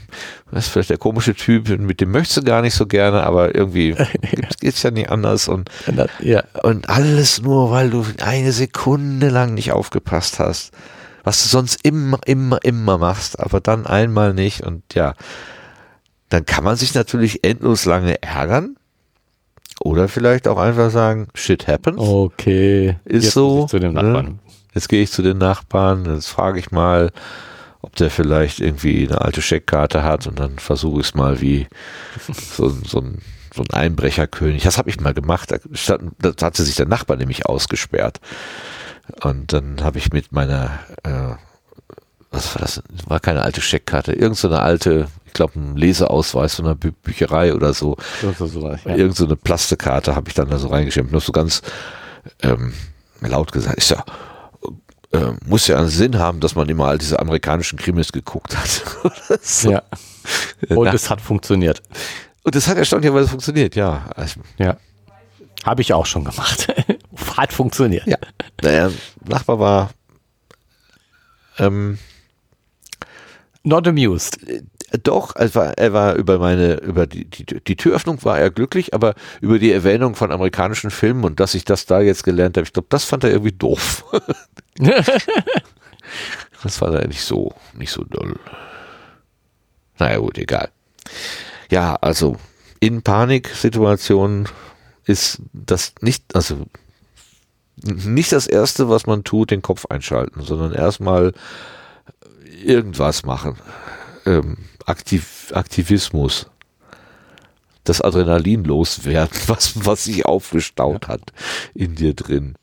das 0.51 0.67
ist 0.67 0.73
vielleicht 0.73 0.91
der 0.91 0.99
komische 0.99 1.35
Typ, 1.35 1.69
mit 1.69 2.01
dem 2.01 2.11
möchtest 2.11 2.39
du 2.39 2.43
gar 2.43 2.63
nicht 2.63 2.75
so 2.75 2.87
gerne, 2.87 3.23
aber 3.23 3.55
irgendwie 3.55 3.95
geht's 4.61 4.83
ja 4.83 4.91
nicht 4.91 5.11
anders 5.11 5.47
und, 5.49 5.71
ja. 6.21 6.43
und 6.65 6.89
alles 6.89 7.41
nur, 7.43 7.71
weil 7.71 7.91
du 7.91 8.05
eine 8.23 8.51
Sekunde 8.53 9.29
lang 9.29 9.55
nicht 9.55 9.71
aufgepasst 9.73 10.39
hast, 10.41 10.73
was 11.31 11.45
du 11.45 11.49
sonst 11.49 11.85
immer, 11.85 12.19
immer, 12.27 12.59
immer 12.65 12.99
machst, 12.99 13.39
aber 13.39 13.61
dann 13.61 13.87
einmal 13.87 14.35
nicht 14.35 14.63
und 14.63 14.83
ja, 14.95 15.15
dann 16.29 16.45
kann 16.45 16.65
man 16.65 16.75
sich 16.75 16.93
natürlich 16.93 17.45
endlos 17.45 17.85
lange 17.85 18.21
ärgern 18.21 18.75
oder 19.79 20.09
vielleicht 20.09 20.49
auch 20.49 20.59
einfach 20.59 20.91
sagen, 20.91 21.29
shit 21.35 21.69
happens. 21.69 22.01
Okay. 22.01 22.97
Ist 23.05 23.27
Jetzt 23.27 23.35
so, 23.35 23.67
Zu 23.67 23.79
dem 23.79 23.93
ne? 23.93 24.03
Nachbarn. 24.03 24.41
Jetzt 24.75 24.89
gehe 24.89 25.05
ich 25.05 25.13
zu 25.13 25.23
den 25.23 25.39
Nachbarn, 25.39 26.05
jetzt 26.05 26.27
frage 26.27 26.59
ich 26.59 26.73
mal, 26.73 27.13
ob 27.81 27.95
der 27.95 28.11
vielleicht 28.11 28.59
irgendwie 28.59 29.07
eine 29.07 29.21
alte 29.21 29.41
Scheckkarte 29.41 30.03
hat 30.03 30.27
und 30.27 30.41
dann 30.41 30.59
versuche 30.59 30.99
ich 30.99 31.07
es 31.07 31.15
mal 31.15 31.41
wie 31.41 31.69
so, 32.57 32.71
so 32.71 33.03
ein 33.03 33.19
so 33.55 33.63
ein 33.63 33.71
Einbrecherkönig. 33.71 34.63
Das 34.63 34.79
habe 34.79 34.91
ich 34.91 35.01
mal 35.01 35.13
gemacht. 35.13 35.51
Da, 35.51 35.59
stand, 35.75 36.13
da 36.21 36.33
hatte 36.41 36.63
sich 36.63 36.77
der 36.77 36.87
Nachbar 36.87 37.17
nämlich 37.17 37.47
ausgesperrt. 37.47 38.21
Und 39.23 39.53
dann 39.53 39.83
habe 39.83 39.99
ich 39.99 40.13
mit 40.13 40.33
meiner, 40.33 40.79
äh, 41.03 41.35
was 42.31 42.55
war 42.55 42.63
das? 42.63 42.83
War 43.07 43.21
keine 43.21 43.43
alte 43.43 43.61
Scheckkarte, 43.61 44.13
irgend 44.13 44.37
so 44.37 44.49
eine 44.49 44.61
alte, 44.61 45.09
ich 45.27 45.33
glaube, 45.33 45.59
ein 45.59 45.77
Leseausweis 45.77 46.55
von 46.55 46.67
einer 46.67 46.75
Bü 46.75 46.93
Bücherei 46.93 47.55
oder 47.55 47.73
so. 47.75 47.97
so 48.39 48.47
ja. 48.85 48.97
Irgend 48.97 49.17
so 49.17 49.25
eine 49.25 49.37
Plastikkarte 49.37 50.15
habe 50.15 50.29
ich 50.29 50.35
dann 50.35 50.51
da 50.51 50.59
so 50.59 50.69
reingeschrieben. 50.69 51.11
Nur 51.11 51.21
so 51.21 51.33
ganz 51.33 51.63
ähm, 52.43 52.73
laut 53.21 53.53
gesagt. 53.53 53.79
Ich 53.79 53.87
sag, 53.87 54.05
äh, 55.13 55.33
muss 55.47 55.67
ja 55.67 55.77
einen 55.79 55.89
Sinn 55.89 56.19
haben, 56.19 56.41
dass 56.41 56.55
man 56.55 56.69
immer 56.69 56.87
all 56.87 56.99
diese 56.99 57.19
amerikanischen 57.19 57.79
Krimis 57.79 58.13
geguckt 58.13 58.57
hat. 58.57 59.41
so. 59.43 59.73
Ja. 59.73 59.83
Und 60.69 60.85
Na, 60.85 60.93
es 60.95 61.11
hat 61.11 61.21
funktioniert. 61.21 61.83
Und 62.43 62.57
es 62.57 62.69
hat 62.69 62.77
erstaunlicherweise 62.77 63.29
funktioniert, 63.29 63.75
ja. 63.77 64.07
Also, 64.15 64.41
ja. 64.59 64.77
Habe 65.65 65.83
ich 65.83 65.93
auch 65.93 66.07
schon 66.07 66.25
gemacht. 66.25 66.73
hat 67.37 67.53
funktioniert. 67.53 68.07
Ja. 68.07 68.19
Naja, 68.63 68.91
Nachbar 69.25 69.59
war 69.59 69.91
ähm, 71.59 71.99
not 73.63 73.87
amused. 73.87 74.39
Doch, 75.05 75.37
er 75.37 75.55
war, 75.55 75.79
er 75.79 75.93
war 75.93 76.15
über 76.17 76.39
meine, 76.39 76.75
über 76.81 77.07
die, 77.07 77.25
die, 77.25 77.45
die 77.45 77.77
Türöffnung 77.77 78.25
war 78.25 78.41
er 78.41 78.51
glücklich, 78.51 78.93
aber 78.93 79.15
über 79.41 79.61
die 79.61 79.71
Erwähnung 79.71 80.17
von 80.17 80.33
amerikanischen 80.33 80.91
Filmen 80.91 81.23
und 81.25 81.39
dass 81.39 81.55
ich 81.55 81.65
das 81.65 81.87
da 81.87 82.01
jetzt 82.01 82.25
gelernt 82.25 82.57
habe, 82.57 82.67
ich 82.67 82.73
glaube, 82.73 82.89
das 82.91 83.05
fand 83.05 83.23
er 83.23 83.31
irgendwie 83.31 83.53
doof. 83.53 84.05
das 86.63 86.81
war 86.81 86.91
da 86.91 87.07
nicht 87.07 87.23
so, 87.23 87.55
nicht 87.75 87.93
so 87.93 88.03
doll. 88.03 88.35
Naja, 89.99 90.19
gut, 90.19 90.39
egal. 90.39 90.71
Ja, 91.71 91.95
also 91.97 92.37
in 92.81 93.03
Paniksituationen 93.03 94.49
ist 95.05 95.41
das 95.53 95.95
nicht, 96.01 96.35
also 96.35 96.67
nicht 97.85 98.33
das 98.33 98.47
erste, 98.47 98.89
was 98.89 99.07
man 99.07 99.25
tut, 99.25 99.51
den 99.51 99.63
Kopf 99.63 99.87
einschalten, 99.87 100.43
sondern 100.43 100.73
erstmal 100.73 101.33
irgendwas 102.65 103.25
machen. 103.25 103.57
Ähm, 104.27 104.57
Aktiv, 104.87 105.53
Aktivismus. 105.55 106.47
Das 107.85 108.01
Adrenalin 108.01 108.65
loswerden, 108.65 109.39
was, 109.47 109.85
was 109.85 110.05
sich 110.05 110.27
aufgestaut 110.27 111.07
ja. 111.07 111.15
hat 111.15 111.33
in 111.75 111.95
dir 111.95 112.15
drin. 112.15 112.57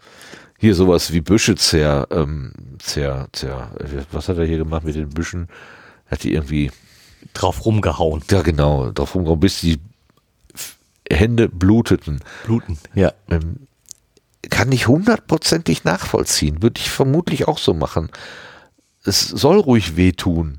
Hier 0.60 0.74
sowas 0.74 1.14
wie 1.14 1.22
Büsche 1.22 1.56
zer, 1.56 2.08
ähm, 2.10 2.52
zer, 2.80 3.28
zer, 3.32 3.72
was 4.12 4.28
hat 4.28 4.38
er 4.38 4.46
hier 4.46 4.58
gemacht 4.58 4.84
mit 4.84 4.96
den 4.96 5.10
Büschen? 5.10 5.50
Hat 6.08 6.24
die 6.24 6.34
irgendwie 6.34 6.72
drauf 7.34 7.66
rumgehauen. 7.66 8.24
Ja, 8.32 8.42
genau, 8.42 8.92
drauf 8.92 9.14
rumgehauen, 9.14 9.40
bis 9.40 9.62
die 9.62 9.80
Hände 11.12 11.48
bluteten. 11.48 12.22
Bluten, 12.46 12.78
ja. 12.96 13.14
Ähm, 13.30 13.67
kann 14.50 14.72
ich 14.72 14.88
hundertprozentig 14.88 15.84
nachvollziehen, 15.84 16.62
würde 16.62 16.80
ich 16.80 16.90
vermutlich 16.90 17.48
auch 17.48 17.58
so 17.58 17.74
machen. 17.74 18.10
Es 19.04 19.22
soll 19.22 19.60
ruhig 19.60 19.96
wehtun, 19.96 20.58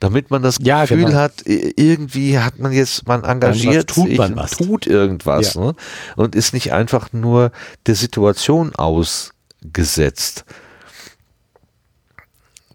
damit 0.00 0.30
man 0.30 0.42
das 0.42 0.58
ja, 0.60 0.82
Gefühl 0.82 1.06
genau. 1.06 1.18
hat, 1.18 1.42
irgendwie 1.44 2.38
hat 2.38 2.58
man 2.58 2.72
jetzt, 2.72 3.06
man 3.06 3.24
engagiert 3.24 3.90
tut 3.90 4.16
man 4.16 4.36
was. 4.36 4.52
tut 4.52 4.86
irgendwas 4.86 5.54
ja. 5.54 5.60
ne? 5.60 5.74
und 6.16 6.34
ist 6.34 6.52
nicht 6.52 6.72
einfach 6.72 7.12
nur 7.12 7.50
der 7.86 7.94
Situation 7.94 8.74
ausgesetzt, 8.74 10.44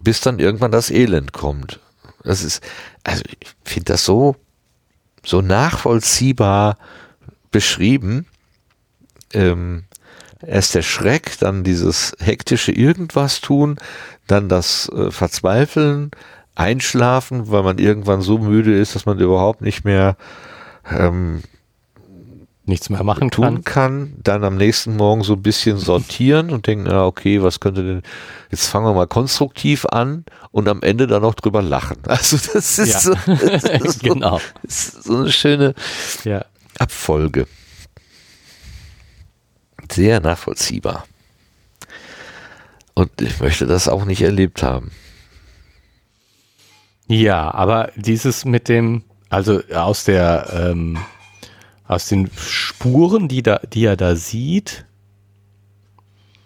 bis 0.00 0.20
dann 0.20 0.38
irgendwann 0.38 0.72
das 0.72 0.90
Elend 0.90 1.32
kommt. 1.32 1.80
Das 2.24 2.42
ist, 2.42 2.62
also 3.04 3.22
ich 3.40 3.50
finde 3.64 3.92
das 3.92 4.04
so, 4.04 4.36
so 5.24 5.40
nachvollziehbar 5.40 6.76
beschrieben. 7.50 8.26
Ähm, 9.32 9.84
erst 10.46 10.74
der 10.74 10.82
Schreck, 10.82 11.38
dann 11.40 11.64
dieses 11.64 12.16
hektische 12.20 12.72
Irgendwas 12.72 13.40
tun, 13.40 13.76
dann 14.26 14.48
das 14.48 14.88
äh, 14.90 15.10
Verzweifeln, 15.10 16.10
Einschlafen, 16.54 17.50
weil 17.50 17.62
man 17.62 17.78
irgendwann 17.78 18.20
so 18.20 18.38
müde 18.38 18.78
ist, 18.78 18.94
dass 18.94 19.06
man 19.06 19.18
überhaupt 19.18 19.60
nicht 19.60 19.84
mehr 19.84 20.16
ähm, 20.90 21.42
nichts 22.66 22.88
mehr 22.88 23.02
machen 23.02 23.30
tun 23.30 23.62
kann. 23.62 23.64
kann. 23.64 24.12
Dann 24.22 24.44
am 24.44 24.56
nächsten 24.56 24.96
Morgen 24.96 25.22
so 25.22 25.34
ein 25.34 25.42
bisschen 25.42 25.76
sortieren 25.76 26.50
und 26.50 26.66
denken, 26.66 26.84
na 26.88 27.04
okay, 27.04 27.42
was 27.42 27.60
könnte 27.60 27.84
denn, 27.84 28.02
jetzt 28.50 28.66
fangen 28.68 28.86
wir 28.86 28.94
mal 28.94 29.06
konstruktiv 29.06 29.84
an 29.86 30.24
und 30.50 30.68
am 30.68 30.82
Ende 30.82 31.06
dann 31.06 31.22
noch 31.22 31.34
drüber 31.34 31.62
lachen. 31.62 31.98
Also 32.06 32.36
das 32.36 32.78
ist, 32.78 32.92
ja. 32.92 33.00
so, 33.00 33.14
das 33.26 33.64
ist 33.64 34.00
so, 34.00 34.14
genau. 34.14 34.40
ist 34.62 35.02
so 35.04 35.16
eine 35.16 35.32
schöne 35.32 35.74
ja. 36.24 36.44
Abfolge. 36.78 37.46
Sehr 39.94 40.20
nachvollziehbar. 40.20 41.06
Und 42.94 43.20
ich 43.20 43.38
möchte 43.40 43.66
das 43.66 43.88
auch 43.88 44.04
nicht 44.04 44.22
erlebt 44.22 44.62
haben. 44.62 44.90
Ja, 47.06 47.52
aber 47.52 47.92
dieses 47.94 48.44
mit 48.44 48.68
dem, 48.68 49.04
also 49.28 49.60
aus 49.72 50.04
der 50.04 50.48
ähm, 50.52 50.98
aus 51.86 52.08
den 52.08 52.30
Spuren, 52.36 53.28
die, 53.28 53.42
da, 53.42 53.58
die 53.58 53.84
er 53.84 53.96
da 53.96 54.16
sieht. 54.16 54.84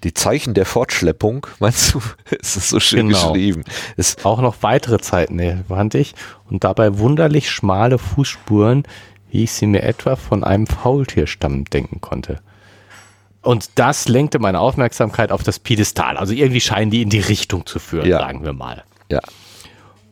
Die 0.05 0.15
Zeichen 0.15 0.53
der 0.55 0.67
Fortschleppung, 0.67 1.47
meinst 1.59 1.95
du? 1.95 2.03
es 2.41 2.57
ist 2.57 2.69
so 2.69 2.81
schön 2.81 3.09
genau. 3.09 3.33
geschrieben. 3.33 3.65
Es 3.97 4.25
auch 4.25 4.41
noch 4.41 4.57
weitere 4.63 4.99
Zeiten 4.99 5.65
fand 5.69 5.95
ich 5.95 6.15
und 6.51 6.65
dabei 6.65 6.99
wunderlich 6.99 7.51
schmale 7.51 7.99
Fußspuren, 7.99 8.85
wie 9.31 9.45
ich 9.45 9.53
sie 9.53 9.67
mir 9.67 9.83
etwa 9.83 10.17
von 10.17 10.45
einem 10.45 10.67
Faultierstamm 10.67 11.65
denken 11.65 12.01
konnte. 12.01 12.41
Und 13.49 13.71
das 13.77 14.09
lenkte 14.09 14.41
meine 14.41 14.61
Aufmerksamkeit 14.61 15.33
auf 15.33 15.43
das 15.43 15.59
Piedestal. 15.59 16.19
Also 16.19 16.35
irgendwie 16.35 16.61
scheinen 16.61 16.91
die 16.91 17.01
in 17.01 17.09
die 17.09 17.19
Richtung 17.19 17.65
zu 17.65 17.79
führen, 17.79 18.07
ja. 18.07 18.19
sagen 18.19 18.45
wir 18.45 18.53
mal. 18.53 18.85
Ja. 19.09 19.21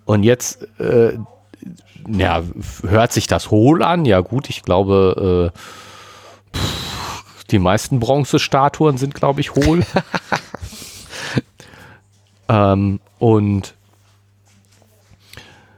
Und 0.06 0.22
jetzt 0.22 0.66
äh, 0.80 1.18
ja, 2.08 2.42
hört 2.88 3.12
sich 3.12 3.26
das 3.26 3.50
hohl 3.50 3.82
an? 3.82 4.06
Ja, 4.06 4.20
gut, 4.20 4.48
ich 4.48 4.62
glaube, 4.62 5.52
äh, 5.52 6.58
die 7.50 7.58
meisten 7.58 8.00
Bronzestatuen 8.00 8.96
sind, 8.96 9.14
glaube 9.14 9.42
ich, 9.42 9.54
hohl. 9.54 9.84
ähm, 12.48 13.00
und 13.18 13.74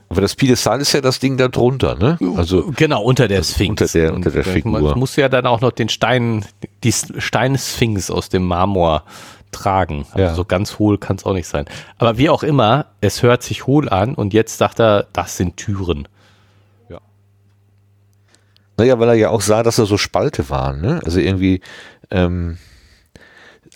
aber 0.08 0.20
das 0.20 0.34
Piedestal 0.34 0.80
ist 0.80 0.92
ja 0.92 1.00
das 1.00 1.18
Ding 1.18 1.36
da 1.36 1.48
drunter, 1.48 1.94
ne? 1.94 2.18
Also 2.36 2.72
genau 2.74 3.02
unter 3.02 3.28
der 3.28 3.42
Sphinx. 3.42 3.82
Unter 3.82 3.98
der, 3.98 4.14
unter 4.14 4.30
der 4.30 4.44
Figur. 4.44 4.80
Man 4.80 4.98
muss 4.98 5.16
ja 5.16 5.28
dann 5.28 5.46
auch 5.46 5.60
noch 5.60 5.72
den 5.72 5.88
Stein, 5.88 6.44
die 6.82 6.92
Steinsphinx 6.92 8.10
aus 8.10 8.28
dem 8.28 8.46
Marmor 8.46 9.04
tragen. 9.52 10.06
Also 10.12 10.18
ja. 10.18 10.34
so 10.34 10.44
ganz 10.44 10.78
hohl 10.78 10.98
kann 10.98 11.16
es 11.16 11.24
auch 11.24 11.34
nicht 11.34 11.46
sein. 11.46 11.66
Aber 11.98 12.16
wie 12.16 12.30
auch 12.30 12.42
immer, 12.42 12.86
es 13.00 13.22
hört 13.22 13.42
sich 13.42 13.66
hohl 13.66 13.88
an 13.88 14.14
und 14.14 14.32
jetzt 14.32 14.58
sagt 14.58 14.80
er, 14.80 15.06
das 15.12 15.36
sind 15.36 15.56
Türen. 15.56 16.08
Naja, 18.78 19.00
weil 19.00 19.08
er 19.08 19.14
ja 19.14 19.30
auch 19.30 19.40
sah, 19.40 19.64
dass 19.64 19.76
da 19.76 19.86
so 19.86 19.98
Spalte 19.98 20.48
waren, 20.50 20.80
ne? 20.80 21.00
Also 21.04 21.18
irgendwie, 21.18 21.60
ähm, 22.12 22.58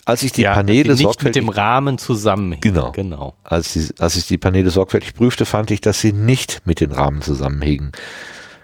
als 0.05 0.23
ich 0.23 0.31
die 0.33 0.41
ja, 0.41 0.53
Paneele 0.53 0.93
nicht 0.93 1.03
sorgfältig 1.03 1.43
mit 1.43 1.53
dem 1.53 1.55
Rahmen 1.55 1.97
zusammenhängen. 1.97 2.61
Genau. 2.61 2.91
genau. 2.91 3.35
Als, 3.43 3.73
die, 3.73 3.87
als 3.99 4.15
ich 4.17 4.27
die 4.27 4.37
Paneele 4.37 4.69
sorgfältig 4.69 5.13
prüfte, 5.13 5.45
fand 5.45 5.71
ich, 5.71 5.81
dass 5.81 6.01
sie 6.01 6.11
nicht 6.11 6.61
mit 6.65 6.81
den 6.81 6.91
Rahmen 6.91 7.21
zusammenhängen. 7.21 7.93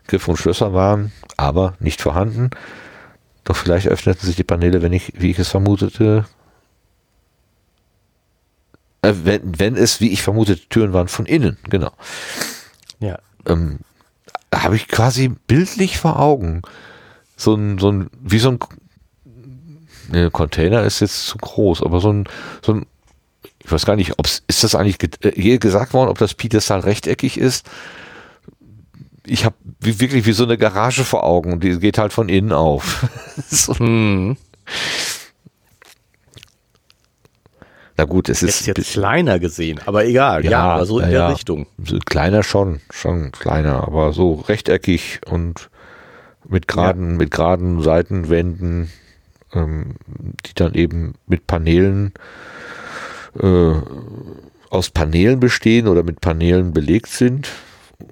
Griff 0.07 0.27
und 0.27 0.37
Schlösser 0.37 0.73
waren 0.73 1.11
aber 1.37 1.75
nicht 1.79 2.01
vorhanden. 2.01 2.49
Doch 3.45 3.55
vielleicht 3.55 3.87
öffneten 3.87 4.25
sich 4.25 4.35
die 4.35 4.43
Paneele, 4.43 4.81
wenn 4.81 4.93
ich, 4.93 5.13
wie 5.15 5.31
ich 5.31 5.39
es 5.39 5.49
vermutete, 5.49 6.25
äh, 9.01 9.13
wenn, 9.23 9.59
wenn 9.59 9.75
es, 9.75 10.01
wie 10.01 10.11
ich 10.11 10.21
vermutete, 10.21 10.67
Türen 10.67 10.93
waren 10.93 11.07
von 11.07 11.25
innen, 11.25 11.57
genau. 11.69 11.91
Ja. 12.99 13.17
Ähm, 13.45 13.79
habe 14.53 14.75
ich 14.75 14.87
quasi 14.87 15.29
bildlich 15.29 15.97
vor 15.97 16.19
Augen. 16.19 16.63
So 17.37 17.53
ein, 17.53 17.77
so 17.77 17.91
ein, 17.91 18.09
wie 18.21 18.39
so 18.39 18.49
ein 18.49 18.59
ne, 20.11 20.31
Container 20.31 20.83
ist 20.83 20.99
jetzt 20.99 21.27
zu 21.27 21.37
groß, 21.37 21.83
aber 21.83 21.99
so 21.99 22.11
ein, 22.11 22.27
so 22.63 22.73
ein, 22.73 22.85
ich 23.63 23.71
weiß 23.71 23.85
gar 23.85 23.95
nicht, 23.95 24.17
ob 24.17 24.25
ist 24.25 24.63
das 24.63 24.75
eigentlich 24.75 24.97
je 25.35 25.57
gesagt 25.57 25.93
worden, 25.93 26.09
ob 26.09 26.17
das 26.17 26.33
Piedestal 26.33 26.79
rechteckig 26.79 27.37
ist? 27.37 27.69
Ich 29.25 29.45
habe 29.45 29.55
wirklich 29.79 30.25
wie 30.25 30.31
so 30.31 30.43
eine 30.43 30.57
Garage 30.57 31.03
vor 31.03 31.23
Augen, 31.23 31.59
die 31.59 31.77
geht 31.79 31.97
halt 31.97 32.13
von 32.13 32.29
innen 32.29 32.51
auf. 32.51 33.07
so. 33.47 33.77
hm. 33.77 34.37
Na 37.99 38.05
gut, 38.05 38.29
es 38.29 38.41
ist 38.41 38.65
jetzt, 38.65 38.77
jetzt 38.77 38.91
kleiner 38.93 39.39
gesehen, 39.39 39.81
aber 39.85 40.05
egal, 40.05 40.45
ja, 40.45 40.51
ja 40.51 40.61
aber 40.61 40.85
so 40.85 40.99
in 40.99 41.11
ja, 41.11 41.27
der 41.27 41.35
Richtung. 41.35 41.67
Kleiner 42.05 42.43
schon, 42.43 42.79
schon 42.91 43.33
kleiner, 43.33 43.83
aber 43.83 44.13
so 44.13 44.35
rechteckig 44.35 45.19
und 45.29 45.69
mit 46.47 46.69
geraden, 46.69 47.11
ja. 47.11 47.17
mit 47.17 47.31
geraden 47.31 47.81
Seitenwänden, 47.81 48.89
ähm, 49.53 49.95
die 50.45 50.53
dann 50.55 50.73
eben 50.73 51.15
mit 51.27 51.47
Paneelen 51.47 52.13
äh, 53.41 53.73
aus 54.69 54.89
Paneelen 54.89 55.39
bestehen 55.39 55.87
oder 55.87 56.03
mit 56.03 56.21
Paneelen 56.21 56.73
belegt 56.73 57.07
sind 57.07 57.49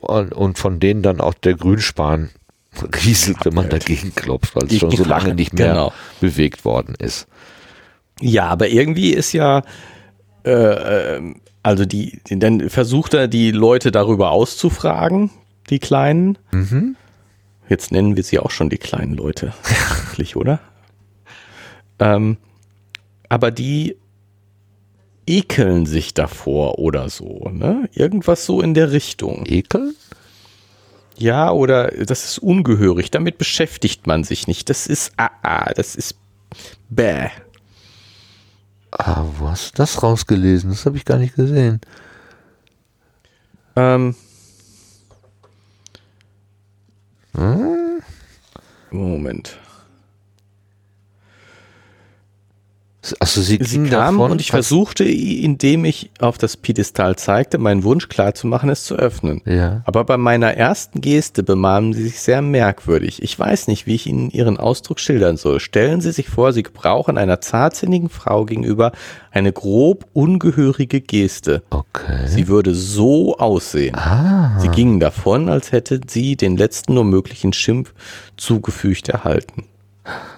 und, 0.01 0.57
von 0.57 0.79
denen 0.79 1.01
dann 1.03 1.21
auch 1.21 1.33
der 1.33 1.55
Grünspan 1.55 2.29
rieselt, 3.05 3.37
wenn 3.45 3.53
man 3.53 3.69
dagegen 3.69 4.13
klopft, 4.15 4.55
weil 4.55 4.65
es 4.67 4.77
schon 4.79 4.91
so 4.91 5.03
lange 5.03 5.33
nicht 5.35 5.53
mehr 5.53 5.69
Genau. 5.69 5.93
bewegt 6.19 6.65
worden 6.65 6.95
ist. 6.99 7.27
Ja, 8.19 8.47
aber 8.47 8.67
irgendwie 8.69 9.11
ist 9.13 9.31
ja, 9.33 9.61
äh, 10.43 10.51
ähm, 11.15 11.35
also 11.61 11.85
die, 11.85 12.19
dann 12.29 12.69
versucht 12.69 13.13
er 13.13 13.27
die 13.27 13.51
Leute 13.51 13.91
darüber 13.91 14.31
auszufragen, 14.31 15.29
die 15.69 15.79
Kleinen. 15.79 16.37
Jetzt 17.69 17.91
nennen 17.91 18.15
wir 18.15 18.23
sie 18.23 18.39
auch 18.39 18.49
schon 18.51 18.69
die 18.69 18.77
kleinen 18.77 19.13
Leute, 19.13 19.53
eigentlich, 20.09 20.35
oder? 20.35 20.59
Ähm, 21.99 22.37
aber 23.29 23.51
die 23.51 23.97
ekeln 25.25 25.85
sich 25.85 26.13
davor 26.13 26.79
oder 26.79 27.09
so, 27.09 27.49
ne? 27.51 27.89
Irgendwas 27.93 28.45
so 28.45 28.61
in 28.61 28.73
der 28.73 28.91
Richtung. 28.91 29.45
Ekel? 29.45 29.93
Ja, 31.17 31.51
oder 31.51 31.87
das 31.89 32.25
ist 32.25 32.39
ungehörig, 32.39 33.11
damit 33.11 33.37
beschäftigt 33.37 34.07
man 34.07 34.23
sich 34.23 34.47
nicht. 34.47 34.69
Das 34.69 34.87
ist 34.87 35.11
ah, 35.17 35.31
ah 35.41 35.73
das 35.73 35.95
ist 35.95 36.15
bäh. 36.89 37.29
Ah, 38.91 39.25
wo 39.37 39.49
hast 39.49 39.73
du 39.73 39.77
das 39.77 40.01
rausgelesen? 40.01 40.69
Das 40.69 40.85
habe 40.85 40.97
ich 40.97 41.05
gar 41.05 41.17
nicht 41.17 41.35
gesehen. 41.35 41.81
Ähm. 43.75 44.15
Moment. 48.91 49.59
Achso, 53.19 53.41
sie, 53.41 53.59
Sie 53.61 53.77
kam 53.83 54.17
davon, 54.17 54.31
und 54.31 54.41
ich 54.41 54.51
versuchte, 54.51 55.03
indem 55.03 55.85
ich 55.85 56.09
auf 56.19 56.37
das 56.37 56.57
Piedestal 56.57 57.15
zeigte, 57.15 57.57
meinen 57.57 57.83
Wunsch 57.83 58.09
klarzumachen, 58.09 58.69
es 58.69 58.83
zu 58.83 58.95
öffnen. 58.95 59.41
Ja. 59.45 59.81
Aber 59.85 60.03
bei 60.03 60.17
meiner 60.17 60.53
ersten 60.53 61.01
Geste 61.01 61.43
bemahmen 61.43 61.93
sie 61.93 62.03
sich 62.03 62.19
sehr 62.19 62.41
merkwürdig. 62.41 63.21
Ich 63.23 63.37
weiß 63.37 63.67
nicht, 63.67 63.85
wie 63.87 63.95
ich 63.95 64.07
Ihnen 64.07 64.29
Ihren 64.31 64.57
Ausdruck 64.57 64.99
schildern 64.99 65.37
soll. 65.37 65.59
Stellen 65.59 66.01
Sie 66.01 66.11
sich 66.11 66.29
vor, 66.29 66.53
Sie 66.53 66.63
gebrauchen 66.63 67.17
einer 67.17 67.41
zartsinnigen 67.41 68.09
Frau 68.09 68.45
gegenüber 68.45 68.91
eine 69.31 69.53
grob 69.53 70.05
ungehörige 70.13 70.99
Geste. 71.01 71.63
Okay. 71.69 72.27
Sie 72.27 72.47
würde 72.47 72.73
so 72.73 73.37
aussehen. 73.37 73.95
ah, 73.95 74.59
Sie 74.59 74.69
gingen 74.69 74.99
davon, 74.99 75.49
als 75.49 75.71
hätte 75.71 76.01
sie 76.07 76.35
den 76.35 76.57
letzten 76.57 76.95
nur 76.95 77.05
möglichen 77.05 77.53
Schimpf 77.53 77.93
zugefügt 78.35 79.09
erhalten. 79.09 79.65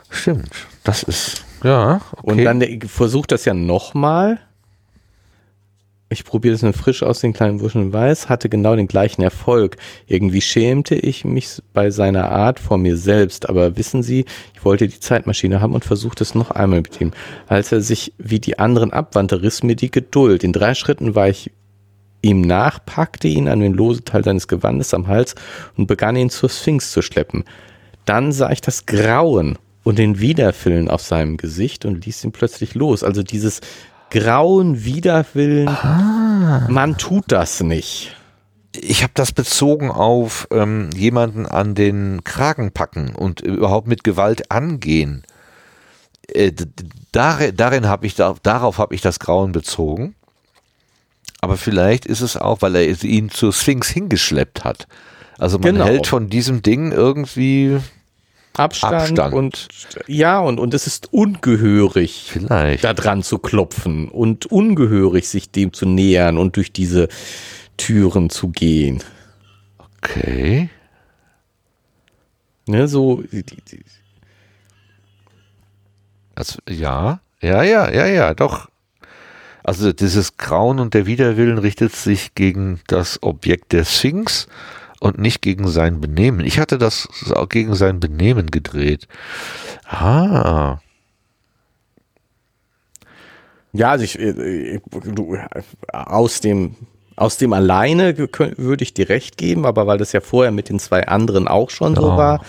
stimmt. 0.09 0.49
Das 0.83 1.03
ist, 1.03 1.43
ja, 1.63 2.01
okay. 2.17 2.31
Und 2.31 2.43
dann 2.43 2.81
versucht 2.87 3.31
das 3.31 3.45
ja 3.45 3.53
nochmal. 3.53 4.39
Ich 6.11 6.25
probiere 6.25 6.53
das 6.53 6.63
nur 6.63 6.73
frisch 6.73 7.03
aus 7.03 7.19
den 7.19 7.33
kleinen 7.33 7.59
Burschen 7.59 7.93
weiß, 7.93 8.29
hatte 8.29 8.49
genau 8.49 8.75
den 8.75 8.87
gleichen 8.87 9.21
Erfolg. 9.21 9.77
Irgendwie 10.07 10.41
schämte 10.41 10.95
ich 10.95 11.23
mich 11.23 11.61
bei 11.71 11.91
seiner 11.91 12.31
Art 12.31 12.59
vor 12.59 12.79
mir 12.79 12.97
selbst, 12.97 13.47
aber 13.47 13.77
wissen 13.77 14.01
Sie, 14.01 14.25
ich 14.55 14.65
wollte 14.65 14.87
die 14.87 14.99
Zeitmaschine 14.99 15.61
haben 15.61 15.75
und 15.75 15.85
versuchte 15.85 16.23
es 16.23 16.33
noch 16.33 16.49
einmal 16.49 16.81
mit 16.81 16.99
ihm. 16.99 17.11
Als 17.47 17.71
er 17.71 17.81
sich 17.81 18.13
wie 18.17 18.39
die 18.39 18.57
anderen 18.57 18.91
abwandte, 18.91 19.43
riss 19.43 19.61
mir 19.61 19.75
die 19.75 19.91
Geduld. 19.91 20.43
In 20.43 20.51
drei 20.51 20.73
Schritten 20.73 21.13
war 21.13 21.29
ich 21.29 21.51
ihm 22.23 22.41
nach, 22.41 22.83
packte 22.83 23.27
ihn 23.27 23.47
an 23.47 23.59
den 23.59 23.73
losen 23.73 24.03
Teil 24.03 24.23
seines 24.23 24.47
Gewandes 24.47 24.95
am 24.95 25.07
Hals 25.07 25.35
und 25.77 25.85
begann 25.85 26.15
ihn 26.15 26.31
zur 26.31 26.49
Sphinx 26.49 26.91
zu 26.91 27.03
schleppen. 27.03 27.43
Dann 28.05 28.31
sah 28.31 28.49
ich 28.49 28.61
das 28.61 28.87
Grauen 28.87 29.59
und 29.89 29.97
den 29.97 30.19
Widerwillen 30.19 30.87
auf 30.87 31.01
seinem 31.01 31.35
Gesicht 31.37 31.83
und 31.83 32.05
ließ 32.05 32.23
ihn 32.23 32.31
plötzlich 32.31 32.75
los. 32.75 33.03
Also 33.03 33.23
dieses 33.23 33.59
Grauen, 34.11 34.83
Widerwillen, 34.85 35.65
man 36.69 36.95
tut 36.99 37.25
das 37.29 37.61
nicht. 37.61 38.15
ich 38.75 39.01
habe 39.01 39.13
das 39.15 39.31
bezogen 39.31 39.89
auf 39.89 40.47
ähm, 40.51 40.91
jemanden 40.95 41.47
an 41.47 41.73
den 41.73 42.23
Kragen 42.23 42.71
packen 42.71 43.15
und 43.15 43.41
überhaupt 43.41 43.87
mit 43.87 44.03
Gewalt 44.03 44.51
angehen. 44.51 45.23
Äh, 46.31 46.51
darin 47.11 47.87
habe 47.87 48.05
ich 48.05 48.13
da, 48.13 48.35
darauf 48.43 48.77
habe 48.77 48.93
ich 48.93 49.01
das 49.01 49.19
Grauen 49.19 49.51
bezogen. 49.53 50.13
Aber 51.41 51.57
vielleicht 51.57 52.05
ist 52.05 52.21
es 52.21 52.37
auch, 52.37 52.61
weil 52.61 52.75
er 52.75 53.03
ihn 53.03 53.29
zur 53.29 53.53
Sphinx 53.53 53.89
hingeschleppt 53.89 54.63
hat. 54.63 54.87
Also 55.39 55.57
man 55.57 55.73
Genau. 55.73 55.85
hält 55.85 56.05
von 56.05 56.29
diesem 56.29 56.61
Ding 56.61 56.91
irgendwie 56.91 57.79
Abstand, 58.53 59.19
Abstand. 59.19 59.33
und 59.33 59.67
ja, 60.07 60.39
und, 60.39 60.59
und 60.59 60.73
es 60.73 60.85
ist 60.87 61.13
ungehörig, 61.13 62.29
vielleicht. 62.31 62.83
da 62.83 62.93
dran 62.93 63.23
zu 63.23 63.39
klopfen 63.39 64.09
und 64.09 64.47
ungehörig, 64.47 65.29
sich 65.29 65.51
dem 65.51 65.71
zu 65.71 65.85
nähern 65.85 66.37
und 66.37 66.55
durch 66.57 66.73
diese 66.73 67.07
Türen 67.77 68.29
zu 68.29 68.49
gehen. 68.49 69.01
Okay. 69.97 70.69
Ne, 72.67 72.87
so, 72.87 73.23
die, 73.31 73.43
die, 73.43 73.83
Also, 76.35 76.59
ja, 76.69 77.21
ja, 77.41 77.63
ja, 77.63 77.89
ja, 77.91 78.05
ja, 78.05 78.33
doch. 78.33 78.69
Also 79.63 79.93
dieses 79.93 80.37
Grauen 80.37 80.79
und 80.79 80.93
der 80.93 81.05
Widerwillen 81.05 81.57
richtet 81.57 81.95
sich 81.95 82.33
gegen 82.33 82.79
das 82.87 83.21
Objekt 83.21 83.71
der 83.71 83.85
Sphinx 83.85 84.47
und 84.99 85.17
nicht 85.17 85.41
gegen 85.41 85.67
sein 85.67 86.01
Benehmen. 86.01 86.41
Ich 86.41 86.59
hatte 86.59 86.77
das 86.77 87.07
auch 87.33 87.49
gegen 87.49 87.75
sein 87.75 87.99
Benehmen 87.99 88.47
gedreht. 88.47 89.07
Ah, 89.85 90.79
Ja, 93.71 93.91
also 93.91 94.03
ich, 94.03 94.17
äh, 94.19 94.79
du, 94.91 95.37
aus 95.91 96.41
dem 96.41 96.75
aus 97.15 97.37
dem 97.37 97.51
alleine 97.51 98.17
würde 98.17 98.83
ich 98.83 98.93
dir 98.93 99.09
recht 99.09 99.37
geben, 99.37 99.65
aber 99.65 99.85
weil 99.85 99.97
das 99.97 100.13
ja 100.13 100.21
vorher 100.21 100.53
mit 100.53 100.69
den 100.69 100.79
zwei 100.79 101.05
anderen 101.05 101.49
auch 101.49 101.69
schon 101.69 101.93
so 101.93 102.07
Ja, 102.07 102.17
war, 102.17 102.45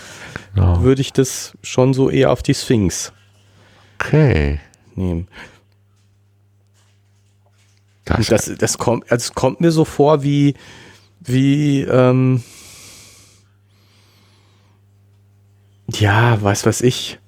genau. 0.55 0.81
würde 0.81 1.01
ich 1.01 1.11
das 1.11 1.57
schon 1.61 1.93
so 1.93 2.09
eher 2.09 2.31
auf 2.31 2.41
die 2.41 2.53
Sphinx 2.53 3.11
okay. 3.99 4.61
nehmen. 4.95 5.27
Das, 8.05 8.27
das, 8.27 8.51
das 8.57 8.77
kommt, 8.77 9.11
also 9.11 9.25
es 9.25 9.33
kommt 9.33 9.59
mir 9.59 9.71
so 9.71 9.83
vor 9.83 10.23
wie, 10.23 10.55
wie, 11.21 11.81
ähm, 11.81 12.43
ja, 15.89 16.41
weiß 16.41 16.65
was 16.65 16.81
ich. 16.81 17.19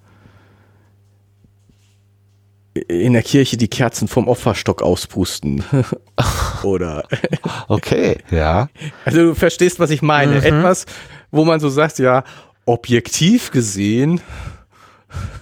In 2.87 3.13
der 3.13 3.21
Kirche 3.21 3.55
die 3.55 3.67
Kerzen 3.67 4.07
vom 4.07 4.27
Opferstock 4.27 4.81
auspusten. 4.81 5.63
Oder, 6.63 7.03
okay, 7.67 8.17
ja. 8.31 8.67
also 9.05 9.19
du 9.19 9.35
verstehst, 9.35 9.79
was 9.79 9.91
ich 9.91 10.01
meine. 10.01 10.37
Mhm. 10.37 10.43
Etwas, 10.43 10.85
wo 11.29 11.45
man 11.45 11.59
so 11.59 11.69
sagt, 11.69 11.99
ja, 11.99 12.23
objektiv 12.65 13.51
gesehen, 13.51 14.21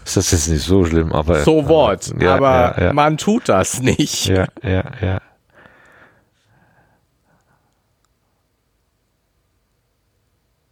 Ist 0.03 0.17
das 0.17 0.31
jetzt 0.31 0.49
nicht 0.49 0.63
so 0.65 0.83
schlimm, 0.83 1.13
aber. 1.13 1.43
so 1.43 1.69
what. 1.69 2.13
Ja, 2.19 2.35
aber 2.35 2.75
ja, 2.77 2.85
ja. 2.87 2.93
man 2.93 3.17
tut 3.17 3.47
das 3.47 3.81
nicht. 3.81 4.25
Ja, 4.25 4.47
ja, 4.61 4.83
ja. 5.01 5.21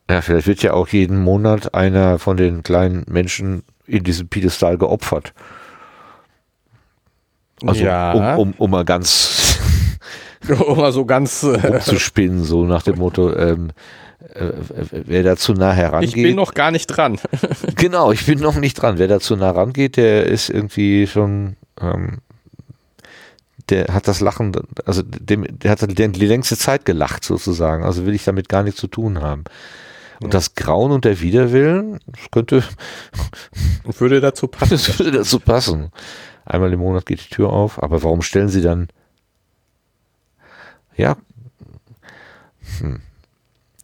Ja, 0.10 0.22
vielleicht 0.22 0.48
wird 0.48 0.64
ja 0.64 0.74
auch 0.74 0.88
jeden 0.88 1.22
Monat 1.22 1.76
einer 1.76 2.18
von 2.18 2.36
den 2.36 2.64
kleinen 2.64 3.06
Menschen 3.08 3.64
in 3.86 4.04
diesem 4.04 4.28
Piedestal 4.28 4.78
geopfert. 4.78 5.34
Also 7.64 7.84
ja, 7.84 8.14
um, 8.14 8.40
um, 8.40 8.54
um 8.58 8.72
mal 8.72 8.86
ganz 8.86 9.60
um 10.68 10.78
mal 10.78 10.92
so 10.92 11.06
ganz, 11.06 11.44
äh, 11.44 11.80
zu 11.80 12.00
spinnen, 12.00 12.44
so 12.44 12.66
nach 12.66 12.82
dem 12.82 12.98
Motto, 12.98 13.36
ähm, 13.36 13.72
äh, 14.34 14.52
wer 14.92 15.24
da 15.24 15.36
zu 15.36 15.54
nah 15.54 15.74
herangeht. 15.74 16.16
ich 16.16 16.24
bin 16.24 16.36
noch 16.36 16.54
gar 16.54 16.72
nicht 16.72 16.88
dran. 16.88 17.20
Genau, 17.76 18.12
ich 18.12 18.26
bin 18.26 18.40
noch 18.40 18.56
nicht 18.56 18.76
dran. 18.76 18.98
Wer 18.98 19.08
da 19.08 19.20
zu 19.20 19.36
nah 19.36 19.52
rangeht, 19.52 19.98
der 19.98 20.26
ist 20.26 20.50
irgendwie 20.50 21.06
schon, 21.06 21.56
ähm, 21.80 22.20
der 23.70 23.94
hat 23.94 24.08
das 24.08 24.22
Lachen, 24.22 24.54
also 24.86 25.04
dem, 25.04 25.46
der 25.60 25.72
hat 25.72 25.82
die 25.88 26.26
längste 26.26 26.58
Zeit 26.58 26.86
gelacht 26.86 27.24
sozusagen. 27.24 27.84
Also 27.84 28.06
will 28.06 28.16
ich 28.16 28.24
damit 28.24 28.50
gar 28.50 28.64
nichts 28.64 28.80
zu 28.80 28.88
tun 28.88 29.22
haben. 29.22 29.44
Und 30.22 30.34
das 30.34 30.56
Grauen 30.56 30.92
und 30.92 31.06
der 31.06 31.22
Widerwillen, 31.22 32.00
das 32.08 32.32
könnte, 32.32 32.64
Würde 33.84 34.20
dazu 34.20 34.48
passen. 34.50 34.72
das 34.72 35.00
würde 35.00 35.12
dazu 35.12 35.40
passen. 35.40 35.92
Einmal 36.46 36.74
im 36.74 36.80
Monat 36.80 37.06
geht 37.06 37.24
die 37.24 37.34
Tür 37.34 37.52
auf, 37.52 37.82
aber 37.82 38.04
warum 38.04 38.22
stellen 38.22 38.50
sie 38.50 38.62
dann, 38.62 38.90
ja, 40.96 41.16
hm. 42.80 43.02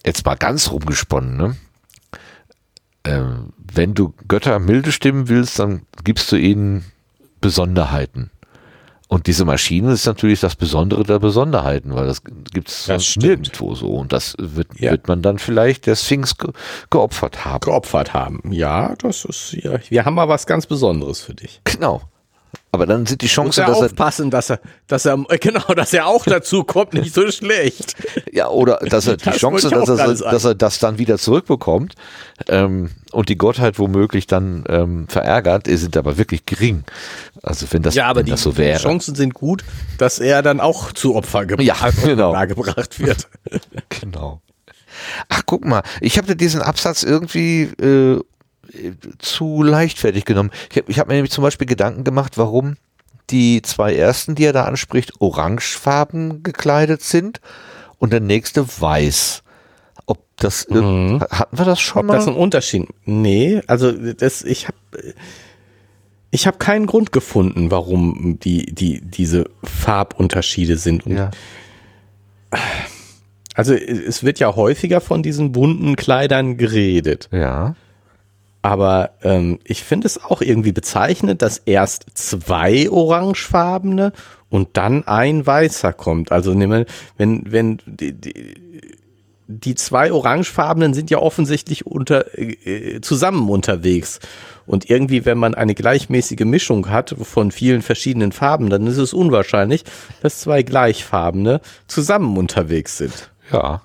jetzt 0.05 0.25
mal 0.25 0.35
ganz 0.35 0.71
rumgesponnen, 0.71 1.37
ne? 1.37 1.55
Ähm, 3.05 3.53
wenn 3.57 3.93
du 3.93 4.13
Götter 4.27 4.57
milde 4.59 4.91
stimmen 4.91 5.29
willst, 5.29 5.59
dann 5.59 5.83
gibst 6.03 6.31
du 6.31 6.37
ihnen 6.37 6.85
Besonderheiten. 7.39 8.31
Und 9.07 9.27
diese 9.27 9.45
Maschine 9.45 9.91
ist 9.91 10.05
natürlich 10.07 10.39
das 10.39 10.55
Besondere 10.55 11.03
der 11.03 11.19
Besonderheiten, 11.19 11.93
weil 11.93 12.07
das 12.07 12.23
gibt 12.23 12.69
es 12.69 12.85
sonst 12.85 13.17
nirgendwo 13.17 13.75
so. 13.75 13.93
Und 13.93 14.11
das 14.11 14.35
wird, 14.39 14.79
Ja. 14.79 14.91
wird 14.91 15.07
man 15.07 15.21
dann 15.21 15.37
vielleicht 15.37 15.85
der 15.85 15.95
Sphinx 15.95 16.37
ge 16.37 16.49
geopfert 16.89 17.45
haben. 17.45 17.59
geopfert 17.59 18.13
haben. 18.13 18.41
Ja, 18.51 18.95
das 18.95 19.23
ist 19.25 19.53
ja. 19.53 19.77
Wir 19.89 20.05
haben 20.05 20.15
mal 20.15 20.27
was 20.27 20.47
ganz 20.47 20.65
Besonderes 20.65 21.21
für 21.21 21.35
dich. 21.35 21.61
Genau. 21.65 22.01
Aber 22.71 22.85
dann 22.85 23.05
sind 23.05 23.21
die 23.21 23.27
Chancen, 23.27 23.61
er 23.61 23.67
dass 23.67 23.79
er, 23.79 23.85
aufpassen, 23.85 24.29
dass 24.31 24.49
er, 24.49 24.59
dass 24.87 25.05
er, 25.05 25.17
genau, 25.39 25.65
dass 25.75 25.93
er 25.93 26.07
auch 26.07 26.25
dazu 26.25 26.63
kommt, 26.63 26.93
nicht 26.93 27.13
so 27.13 27.31
schlecht. 27.31 27.95
ja, 28.31 28.49
oder 28.49 28.79
dass 28.89 29.07
er 29.07 29.17
die 29.17 29.25
Das 29.25 29.37
Chance, 29.37 29.69
dass 29.69 29.87
er, 29.89 30.13
dass 30.13 30.43
er 30.43 30.55
das 30.55 30.79
dann 30.79 30.97
wieder 30.97 31.17
zurückbekommt 31.17 31.95
ähm, 32.49 32.91
und 33.11 33.29
die 33.29 33.37
Gottheit 33.37 33.79
womöglich 33.79 34.27
dann 34.27 34.65
ähm, 34.67 35.07
verärgert, 35.07 35.67
die 35.67 35.77
sind 35.77 35.95
aber 35.95 36.17
wirklich 36.17 36.45
gering. 36.45 36.83
Also 37.41 37.65
wenn 37.71 37.81
das, 37.81 37.95
Ja, 37.95 38.07
aber 38.07 38.19
wenn 38.19 38.25
die, 38.25 38.31
das 38.31 38.43
so 38.43 38.51
die 38.51 38.57
wäre. 38.57 38.79
Chancen 38.79 39.15
sind 39.15 39.33
gut, 39.33 39.63
dass 39.97 40.19
er 40.19 40.41
dann 40.41 40.59
auch 40.59 40.91
zu 40.91 41.15
Opfer 41.15 41.45
ge 41.45 41.63
Ja, 41.63 41.75
genau. 42.03 42.33
dargebracht 42.33 42.99
wird. 42.99 43.29
Genau. 44.01 44.41
Ach, 45.29 45.41
guck 45.45 45.65
mal, 45.65 45.83
ich 46.01 46.17
habe 46.17 46.35
diesen 46.35 46.61
Absatz 46.61 47.03
irgendwie 47.03 47.63
äh, 47.63 48.19
zu 49.19 49.63
leichtfertig 49.63 50.25
genommen. 50.25 50.51
Ich 50.71 50.77
habe 50.77 50.93
hab 50.93 51.07
mir 51.07 51.13
nämlich 51.15 51.31
zum 51.31 51.43
Beispiel 51.43 51.67
Gedanken 51.67 52.03
gemacht, 52.03 52.37
warum 52.37 52.77
die 53.29 53.61
zwei 53.61 53.95
ersten, 53.95 54.35
die 54.35 54.45
er 54.45 54.53
da 54.53 54.65
anspricht, 54.65 55.13
orangefarben 55.19 56.43
gekleidet 56.43 57.01
sind 57.01 57.41
und 57.97 58.13
der 58.13 58.19
nächste 58.19 58.67
weiß. 58.67 59.41
Ob 60.05 60.19
das 60.37 60.67
Mhm. 60.69 61.21
hatten 61.31 61.57
wir 61.57 61.65
das 61.65 61.79
schon 61.79 62.01
Ob 62.01 62.05
mal? 62.07 62.13
das 62.15 62.27
ein 62.27 62.35
Unterschied? 62.35 62.87
Nee, 63.05 63.61
also 63.67 63.91
das, 63.91 64.43
ich 64.43 64.67
habe 64.67 64.77
ich 66.29 66.45
hab 66.47 66.59
keinen 66.59 66.85
Grund 66.85 67.11
gefunden, 67.11 67.71
warum 67.71 68.37
die, 68.43 68.65
die, 68.73 69.01
diese 69.01 69.45
Farbunterschiede 69.63 70.77
sind. 70.77 71.05
Und 71.05 71.15
ja. 71.17 71.31
Also 73.53 73.73
es 73.73 74.23
wird 74.23 74.39
ja 74.39 74.55
häufiger 74.55 74.99
von 75.01 75.23
diesen 75.23 75.51
bunten 75.53 75.95
Kleidern 75.95 76.57
geredet. 76.57 77.29
ja. 77.31 77.75
Aber 78.65 79.11
ähm, 79.21 79.59
ich 79.63 79.83
finde 79.83 80.07
es 80.07 80.23
auch 80.23 80.41
irgendwie 80.41 80.71
bezeichnend, 80.71 81.43
dass 81.43 81.59
erst 81.59 82.07
zwei 82.15 82.89
orangefarbene 82.89 84.11
und 84.49 84.69
dann 84.73 85.07
ein 85.07 85.45
weißer 85.45 85.93
kommt. 85.93 86.31
Also 86.31 86.59
wenn, 86.59 86.87
wenn 87.19 87.77
die, 87.85 88.13
die, 88.13 88.81
die 89.45 89.75
zwei 89.75 90.11
orangefarbenen 90.11 90.95
sind 90.95 91.11
ja 91.11 91.19
offensichtlich 91.19 91.85
unter, 91.85 92.35
äh, 92.39 93.01
zusammen 93.01 93.51
unterwegs. 93.51 94.19
Und 94.65 94.89
irgendwie, 94.89 95.25
wenn 95.25 95.37
man 95.37 95.53
eine 95.53 95.75
gleichmäßige 95.75 96.45
Mischung 96.45 96.89
hat 96.89 97.15
von 97.21 97.51
vielen 97.51 97.83
verschiedenen 97.83 98.31
Farben, 98.31 98.71
dann 98.71 98.87
ist 98.87 98.97
es 98.97 99.13
unwahrscheinlich, 99.13 99.83
dass 100.23 100.39
zwei 100.39 100.63
gleichfarbene 100.63 101.61
zusammen 101.85 102.35
unterwegs 102.35 102.97
sind. 102.97 103.29
Ja. 103.51 103.83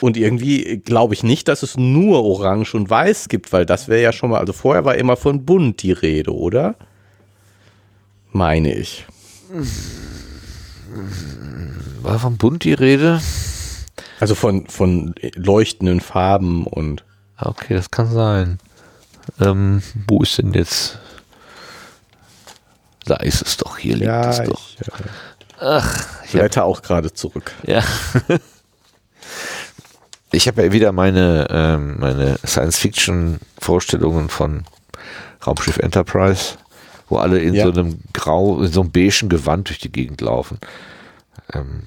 Und 0.00 0.16
irgendwie 0.16 0.78
glaube 0.78 1.14
ich 1.14 1.22
nicht, 1.22 1.48
dass 1.48 1.62
es 1.62 1.76
nur 1.76 2.24
Orange 2.24 2.74
und 2.74 2.90
Weiß 2.90 3.28
gibt, 3.28 3.52
weil 3.52 3.66
das 3.66 3.88
wäre 3.88 4.02
ja 4.02 4.12
schon 4.12 4.30
mal, 4.30 4.38
also 4.38 4.52
vorher 4.52 4.84
war 4.84 4.96
immer 4.96 5.16
von 5.16 5.44
bunt 5.44 5.82
die 5.82 5.92
Rede, 5.92 6.34
oder? 6.34 6.74
Meine 8.32 8.74
ich. 8.74 9.06
war 12.02 12.18
von 12.18 12.36
bunt 12.36 12.64
die 12.64 12.74
Rede? 12.74 13.20
Also 14.20 14.34
von, 14.34 14.66
von 14.66 15.14
leuchtenden 15.34 16.00
Farben 16.00 16.66
und. 16.66 17.04
Ah, 17.36 17.50
Okay, 17.50 17.74
das 17.74 17.90
kann 17.90 18.10
sein. 18.12 18.58
Ähm, 19.40 19.82
wo 20.08 20.22
ist 20.22 20.38
denn 20.38 20.52
jetzt? 20.54 20.98
Da 23.04 23.16
ist 23.16 23.42
es 23.42 23.56
doch, 23.56 23.78
hier 23.78 23.96
liegt 23.96 24.10
es 24.10 24.42
doch. 24.42 24.60
ich, 24.80 24.88
äh, 25.60 25.80
ich 26.24 26.32
blätter 26.32 26.64
auch 26.64 26.82
gerade 26.82 27.12
zurück. 27.12 27.52
Ja. 27.66 27.82
Ich 30.30 30.46
habe 30.46 30.62
ja 30.64 30.72
wieder 30.72 30.92
meine, 30.92 31.46
ähm, 31.50 31.96
meine 31.98 32.38
Science-Fiction-Vorstellungen 32.44 34.28
von 34.28 34.64
Raumschiff 35.46 35.78
Enterprise, 35.78 36.56
wo 37.08 37.16
alle 37.16 37.38
in 37.38 37.54
Ja. 37.54 37.64
so 37.64 37.70
einem 37.72 38.00
grau, 38.12 38.60
in 38.62 38.70
so 38.70 38.82
einem 38.82 38.90
beigen 38.90 39.28
Gewand 39.30 39.68
durch 39.68 39.78
die 39.78 39.90
Gegend 39.90 40.20
laufen. 40.20 40.58
Ähm, 41.54 41.84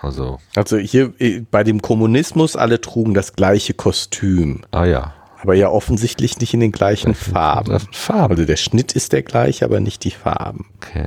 also, 0.00 0.38
Also 0.54 0.76
hier 0.76 1.12
äh, 1.18 1.40
bei 1.50 1.64
dem 1.64 1.80
Kommunismus, 1.82 2.56
alle 2.56 2.80
trugen 2.80 3.14
das 3.14 3.32
gleiche 3.32 3.72
Kostüm, 3.74 4.62
ah 4.70 4.84
ja. 4.84 5.14
aber 5.40 5.54
ja 5.54 5.68
offensichtlich 5.70 6.38
nicht 6.38 6.52
in 6.54 6.60
den 6.60 6.72
gleichen 6.72 7.14
Farben. 7.14 7.80
Farben. 7.90 8.32
Also 8.34 8.44
der 8.44 8.56
Schnitt 8.56 8.92
ist 8.92 9.12
der 9.12 9.22
gleiche, 9.22 9.64
aber 9.64 9.80
nicht 9.80 10.04
die 10.04 10.10
Farben. 10.10 10.66
Okay. 10.76 11.06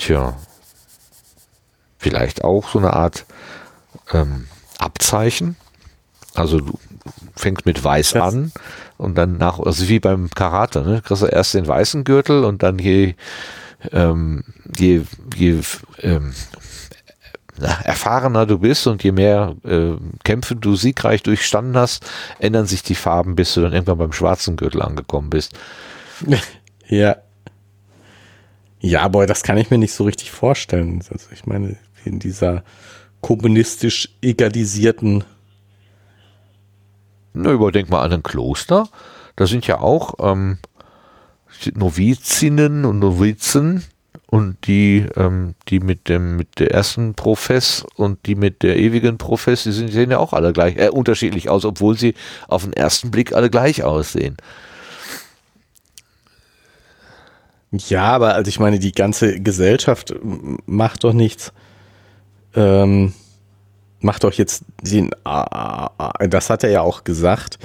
Tja. 0.00 0.34
Vielleicht 1.98 2.42
auch 2.42 2.70
so 2.70 2.78
eine 2.78 2.94
Art 2.94 3.26
ähm, 4.12 4.46
Abzeichen. 4.78 5.56
Also 6.34 6.60
du 6.60 6.78
fängst 7.36 7.66
mit 7.66 7.84
weiß 7.84 8.12
Das- 8.12 8.22
an 8.34 8.52
und 8.96 9.16
dann 9.18 9.36
nach, 9.36 9.58
also 9.58 9.88
wie 9.88 10.00
beim 10.00 10.30
Karate, 10.30 10.80
ne? 10.80 11.02
Kriegst 11.02 11.22
du 11.22 11.26
erst 11.26 11.52
den 11.52 11.68
weißen 11.68 12.04
Gürtel 12.04 12.44
und 12.44 12.62
dann 12.62 12.78
je, 12.78 13.14
ähm, 13.92 14.42
je, 14.74 15.02
je 15.36 15.60
ähm, 15.98 16.32
na, 17.58 17.78
erfahrener 17.82 18.46
du 18.46 18.58
bist 18.58 18.86
und 18.86 19.04
je 19.04 19.12
mehr 19.12 19.54
äh, 19.64 19.96
Kämpfe 20.24 20.56
du 20.56 20.76
siegreich 20.76 21.22
durchstanden 21.22 21.76
hast, 21.76 22.06
ändern 22.38 22.64
sich 22.66 22.82
die 22.82 22.94
Farben, 22.94 23.36
bis 23.36 23.52
du 23.52 23.60
dann 23.60 23.74
irgendwann 23.74 23.98
beim 23.98 24.12
schwarzen 24.14 24.56
Gürtel 24.56 24.80
angekommen 24.80 25.28
bist. 25.28 25.52
Ja. 26.88 27.16
Ja, 28.80 29.02
aber 29.02 29.26
das 29.26 29.42
kann 29.42 29.58
ich 29.58 29.70
mir 29.70 29.78
nicht 29.78 29.92
so 29.92 30.04
richtig 30.04 30.30
vorstellen. 30.30 31.02
Also 31.10 31.26
ich 31.32 31.46
meine, 31.46 31.76
in 32.04 32.18
dieser 32.18 32.64
kommunistisch 33.20 34.08
egalisierten, 34.22 35.24
Na, 37.34 37.52
überdenk 37.52 37.90
mal 37.90 38.02
an 38.02 38.12
ein 38.12 38.22
Kloster. 38.22 38.88
Da 39.36 39.46
sind 39.46 39.66
ja 39.66 39.80
auch 39.80 40.14
ähm, 40.18 40.58
Novizinnen 41.74 42.84
und 42.84 42.98
Novizen 42.98 43.84
und 44.26 44.56
die, 44.66 45.06
ähm, 45.16 45.54
die 45.68 45.80
mit 45.80 46.08
dem 46.08 46.36
mit 46.36 46.58
der 46.58 46.70
ersten 46.70 47.14
Profess 47.14 47.84
und 47.96 48.26
die 48.26 48.34
mit 48.34 48.62
der 48.62 48.78
ewigen 48.78 49.18
Profess, 49.18 49.64
die 49.64 49.72
sehen 49.72 50.10
ja 50.10 50.18
auch 50.18 50.32
alle 50.32 50.52
gleich, 50.52 50.76
äh, 50.76 50.88
unterschiedlich 50.88 51.48
aus, 51.50 51.64
obwohl 51.64 51.98
sie 51.98 52.14
auf 52.48 52.62
den 52.64 52.72
ersten 52.72 53.10
Blick 53.10 53.32
alle 53.32 53.50
gleich 53.50 53.82
aussehen. 53.82 54.36
Ja, 57.72 58.04
aber 58.04 58.34
also 58.34 58.48
ich 58.48 58.58
meine, 58.58 58.78
die 58.78 58.92
ganze 58.92 59.40
Gesellschaft 59.40 60.14
macht 60.66 61.04
doch 61.04 61.12
nichts, 61.12 61.52
ähm, 62.54 63.14
macht 64.00 64.24
doch 64.24 64.32
jetzt 64.32 64.64
den, 64.82 65.10
das 65.24 66.50
hat 66.50 66.64
er 66.64 66.70
ja 66.70 66.80
auch 66.80 67.04
gesagt, 67.04 67.58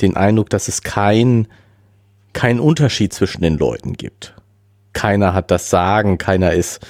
den 0.00 0.16
Eindruck, 0.16 0.50
dass 0.50 0.68
es 0.68 0.82
kein, 0.82 1.48
kein 2.32 2.60
Unterschied 2.60 3.12
zwischen 3.12 3.42
den 3.42 3.58
Leuten 3.58 3.94
gibt. 3.94 4.34
Keiner 4.92 5.34
hat 5.34 5.50
das 5.50 5.70
Sagen, 5.70 6.18
keiner 6.18 6.52
ist 6.52 6.86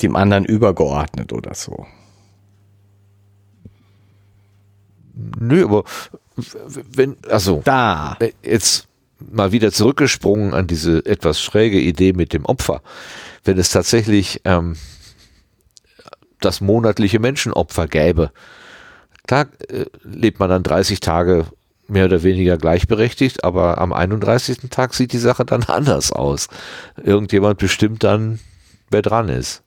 dem 0.00 0.16
anderen 0.16 0.44
übergeordnet 0.44 1.32
oder 1.32 1.54
so. 1.54 1.86
Nö, 5.38 5.64
aber 5.64 5.84
wenn, 6.94 7.16
also 7.28 7.60
Da. 7.64 8.16
jetzt 8.42 8.88
mal 9.30 9.52
wieder 9.52 9.72
zurückgesprungen 9.72 10.54
an 10.54 10.66
diese 10.66 11.04
etwas 11.06 11.40
schräge 11.40 11.78
Idee 11.78 12.12
mit 12.12 12.32
dem 12.32 12.44
Opfer. 12.44 12.82
Wenn 13.44 13.58
es 13.58 13.70
tatsächlich 13.70 14.40
ähm, 14.44 14.76
das 16.40 16.60
monatliche 16.60 17.18
Menschenopfer 17.18 17.86
gäbe, 17.86 18.32
klar 19.26 19.46
äh, 19.68 19.86
lebt 20.02 20.40
man 20.40 20.50
dann 20.50 20.62
30 20.62 21.00
Tage 21.00 21.46
mehr 21.88 22.06
oder 22.06 22.22
weniger 22.22 22.56
gleichberechtigt, 22.56 23.44
aber 23.44 23.78
am 23.78 23.92
31. 23.92 24.70
Tag 24.70 24.94
sieht 24.94 25.12
die 25.12 25.18
Sache 25.18 25.44
dann 25.44 25.62
anders 25.68 26.12
aus. 26.12 26.48
Irgendjemand 27.02 27.58
bestimmt 27.58 28.02
dann, 28.02 28.40
wer 28.90 29.02
dran 29.02 29.28
ist. 29.28 29.62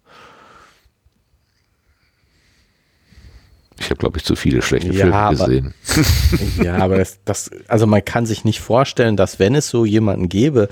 Ich 3.77 3.85
habe, 3.89 3.95
glaube 3.97 4.17
ich, 4.17 4.23
zu 4.23 4.35
viele 4.35 4.61
schlechte 4.61 4.87
Ja, 4.93 5.01
Filme 5.01 5.15
aber- 5.15 5.45
gesehen. 5.47 5.73
Ja, 6.63 6.77
aber 6.77 6.97
das, 6.97 7.19
das, 7.25 7.51
also 7.67 7.85
man 7.87 8.03
kann 8.03 8.25
sich 8.25 8.45
nicht 8.45 8.59
vorstellen, 8.61 9.17
dass 9.17 9.39
wenn 9.39 9.53
es 9.55 9.67
so 9.69 9.85
jemanden 9.85 10.29
gäbe, 10.29 10.69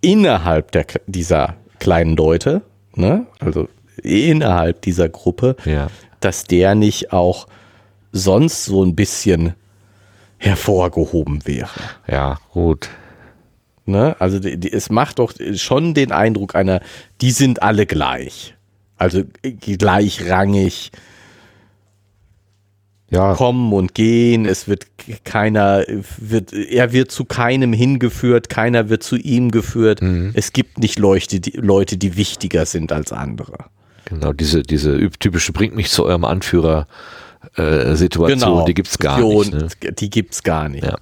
innerhalb 0.00 0.70
der, 0.72 0.86
dieser 1.06 1.56
kleinen 1.80 2.16
Leute, 2.16 2.62
ne, 2.94 3.26
also 3.40 3.68
innerhalb 4.02 4.82
dieser 4.82 5.08
Gruppe, 5.08 5.56
Ja. 5.64 5.88
dass 6.20 6.44
der 6.44 6.74
nicht 6.76 7.12
auch 7.12 7.48
sonst 8.12 8.64
so 8.64 8.84
ein 8.84 8.94
bisschen 8.94 9.54
hervorgehoben 10.38 11.44
wäre. 11.46 11.68
Ja, 12.06 12.38
gut. 12.52 12.88
Ne? 13.86 14.14
Also 14.20 14.38
die, 14.38 14.56
die, 14.56 14.72
es 14.72 14.90
macht 14.90 15.18
doch 15.18 15.32
schon 15.56 15.94
den 15.94 16.12
Eindruck 16.12 16.54
einer, 16.54 16.80
die 17.20 17.32
sind 17.32 17.62
alle 17.62 17.86
gleich. 17.86 18.54
Also 18.96 19.22
gleichrangig, 19.42 20.90
Ja, 23.10 23.34
kommen 23.34 23.72
und 23.72 23.94
gehen, 23.94 24.44
es 24.44 24.68
wird 24.68 24.86
keiner, 25.24 25.82
wird, 26.18 26.52
er 26.52 26.92
wird 26.92 27.10
zu 27.10 27.24
keinem 27.24 27.72
hingeführt, 27.72 28.50
keiner 28.50 28.90
wird 28.90 29.02
zu 29.02 29.16
ihm 29.16 29.50
geführt. 29.50 30.02
Es 30.34 30.52
gibt 30.52 30.78
nicht 30.78 30.98
Leute 30.98 31.40
die, 31.40 31.52
Leute, 31.52 31.96
die 31.96 32.18
wichtiger 32.18 32.66
sind 32.66 32.92
als 32.92 33.12
andere. 33.12 33.56
Genau, 34.04 34.34
diese, 34.34 34.62
diese 34.62 35.10
typische 35.10 35.52
bringt 35.52 35.74
mich 35.74 35.90
zu 35.90 36.04
eurem 36.04 36.24
Anführer 36.24 36.86
äh, 37.56 37.94
Situation, 37.94 38.38
Genau. 38.38 38.64
die 38.66 38.74
gibt's 38.74 38.98
gar 38.98 39.16
Situation, 39.16 39.62
nicht. 39.62 39.84
Ne? 39.84 39.92
Die 39.92 40.10
gibt's 40.10 40.42
gar 40.42 40.68
nicht. 40.68 40.84
Ja. 40.84 40.98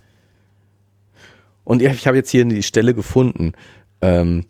Und 1.65 1.83
ich, 1.83 2.07
habe 2.07 2.17
jetzt 2.17 2.31
hier 2.31 2.45
die 2.45 2.63
Stelle 2.63 2.95
gefunden, 2.95 3.53
ähm, 4.01 4.45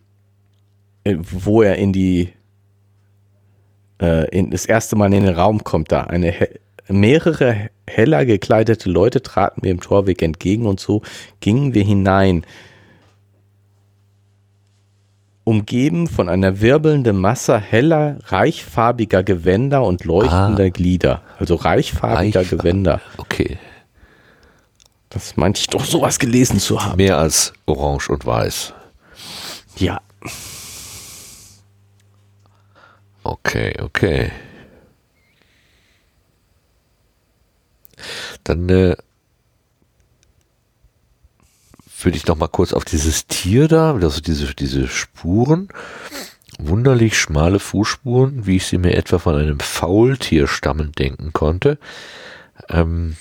äh, 1.05 1.17
wo 1.19 1.63
er 1.63 1.77
in 1.77 1.93
die 1.93 2.33
äh, 4.01 4.29
in, 4.29 4.51
das 4.51 4.67
erste 4.67 4.97
Mal 4.97 5.13
in 5.15 5.25
den 5.25 5.35
Raum 5.35 5.65
kommt 5.65 5.91
da. 5.93 6.03
Eine 6.05 6.35
mehrere 6.89 7.71
heller 7.87 8.25
gekleidete 8.25 8.89
Leute 8.91 9.23
traten 9.23 9.61
mir 9.63 9.71
im 9.71 9.81
Torweg 9.81 10.23
entgegen 10.23 10.67
und 10.67 10.81
so 10.81 11.03
gingen 11.41 11.75
wir 11.75 11.85
hinein. 11.85 12.45
Umgeben 15.45 16.09
von 16.09 16.29
einer 16.29 16.61
wirbelnden 16.61 17.21
Masse 17.21 17.59
heller, 17.59 18.19
reichfarbiger 18.27 19.23
Gewänder 19.23 19.85
und 19.85 20.05
leuchtender 20.05 20.71
Glieder. 20.71 21.23
Also 21.39 21.55
reichfarbiger 21.55 22.41
Reichfarb- 22.41 22.51
Gewänder. 22.59 23.01
Okay, 23.17 23.57
Das 25.09 25.37
meinte 25.37 25.61
ich 25.61 25.69
doch, 25.69 25.85
sowas 25.85 26.19
gelesen 26.19 26.59
zu 26.59 26.83
haben. 26.85 26.97
mehr 26.97 27.19
als 27.19 27.53
orange 27.67 28.11
und 28.11 28.27
weiß. 28.27 28.75
Ja. 29.77 30.01
Okay, 33.23 33.75
okay. 33.81 34.31
Dann 38.45 38.69
äh, 38.69 38.97
würde 42.03 42.17
ich 42.17 42.27
noch 42.27 42.37
mal 42.37 42.49
kurz 42.49 42.73
auf 42.73 42.85
dieses 42.85 43.27
Tier 43.27 43.69
da, 43.69 43.95
also 43.95 44.21
diese, 44.21 44.55
diese 44.55 44.87
Spuren, 44.89 45.69
wunderlich 46.59 47.19
schmale 47.19 47.59
Fußspuren, 47.59 48.47
wie 48.47 48.57
ich 48.57 48.67
sie 48.67 48.79
mir 48.79 48.95
etwa 48.95 49.19
von 49.19 49.35
einem 49.35 49.61
Faultier 49.61 50.47
stammen 50.47 50.93
denken 50.93 51.33
konnte. 51.33 51.79
Ähm, 52.69 53.17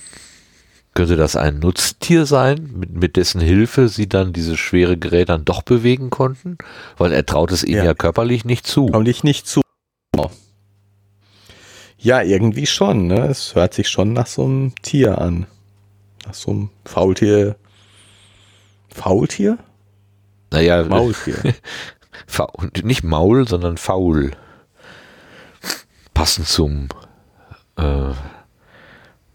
könnte 0.93 1.17
das 1.17 1.35
ein 1.35 1.59
Nutztier 1.59 2.25
sein, 2.25 2.69
mit, 2.73 2.93
mit 2.93 3.17
dessen 3.17 3.41
Hilfe 3.41 3.89
sie 3.89 4.07
dann 4.07 4.31
dieses 4.31 4.57
schwere 4.57 4.97
Gerät 4.97 5.27
dann 5.27 5.43
doch 5.43 5.61
bewegen 5.61 6.09
konnten? 6.09 6.57
Weil 6.97 7.11
er 7.11 7.25
traut 7.25 7.51
es 7.51 7.63
ihnen 7.63 7.79
Ja. 7.79 7.83
ja 7.85 7.93
körperlich 7.93 8.45
nicht 8.45 8.65
zu. 8.65 8.87
Dich 9.03 9.23
nicht 9.23 9.45
zu. 9.45 9.61
Ja, 12.05 12.21
irgendwie 12.21 12.67
schon, 12.67 13.07
ne? 13.07 13.25
Es 13.29 13.55
hört 13.55 13.73
sich 13.73 13.89
schon 13.89 14.13
nach 14.13 14.27
so 14.27 14.43
einem 14.43 14.75
Tier 14.83 15.17
an. 15.17 15.47
Nach 16.23 16.35
so 16.35 16.51
einem 16.51 16.69
Faultier. 16.85 17.55
Faultier? 18.89 19.57
Naja, 20.51 20.83
Maultier. 20.83 21.55
Faul, 22.27 22.69
nicht 22.83 23.03
Maul, 23.03 23.47
sondern 23.47 23.77
faul. 23.77 24.33
Passend 26.13 26.47
zum, 26.47 26.89
äh, 27.75 28.13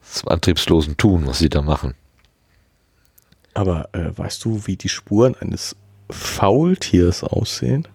zum 0.02 0.28
antriebslosen 0.28 0.96
Tun, 0.96 1.26
was 1.26 1.40
sie 1.40 1.48
da 1.48 1.62
machen. 1.62 1.94
Aber 3.52 3.88
äh, 3.94 4.16
weißt 4.16 4.44
du, 4.44 4.68
wie 4.68 4.76
die 4.76 4.88
Spuren 4.88 5.34
eines 5.40 5.74
Faultiers 6.08 7.24
aussehen? 7.24 7.88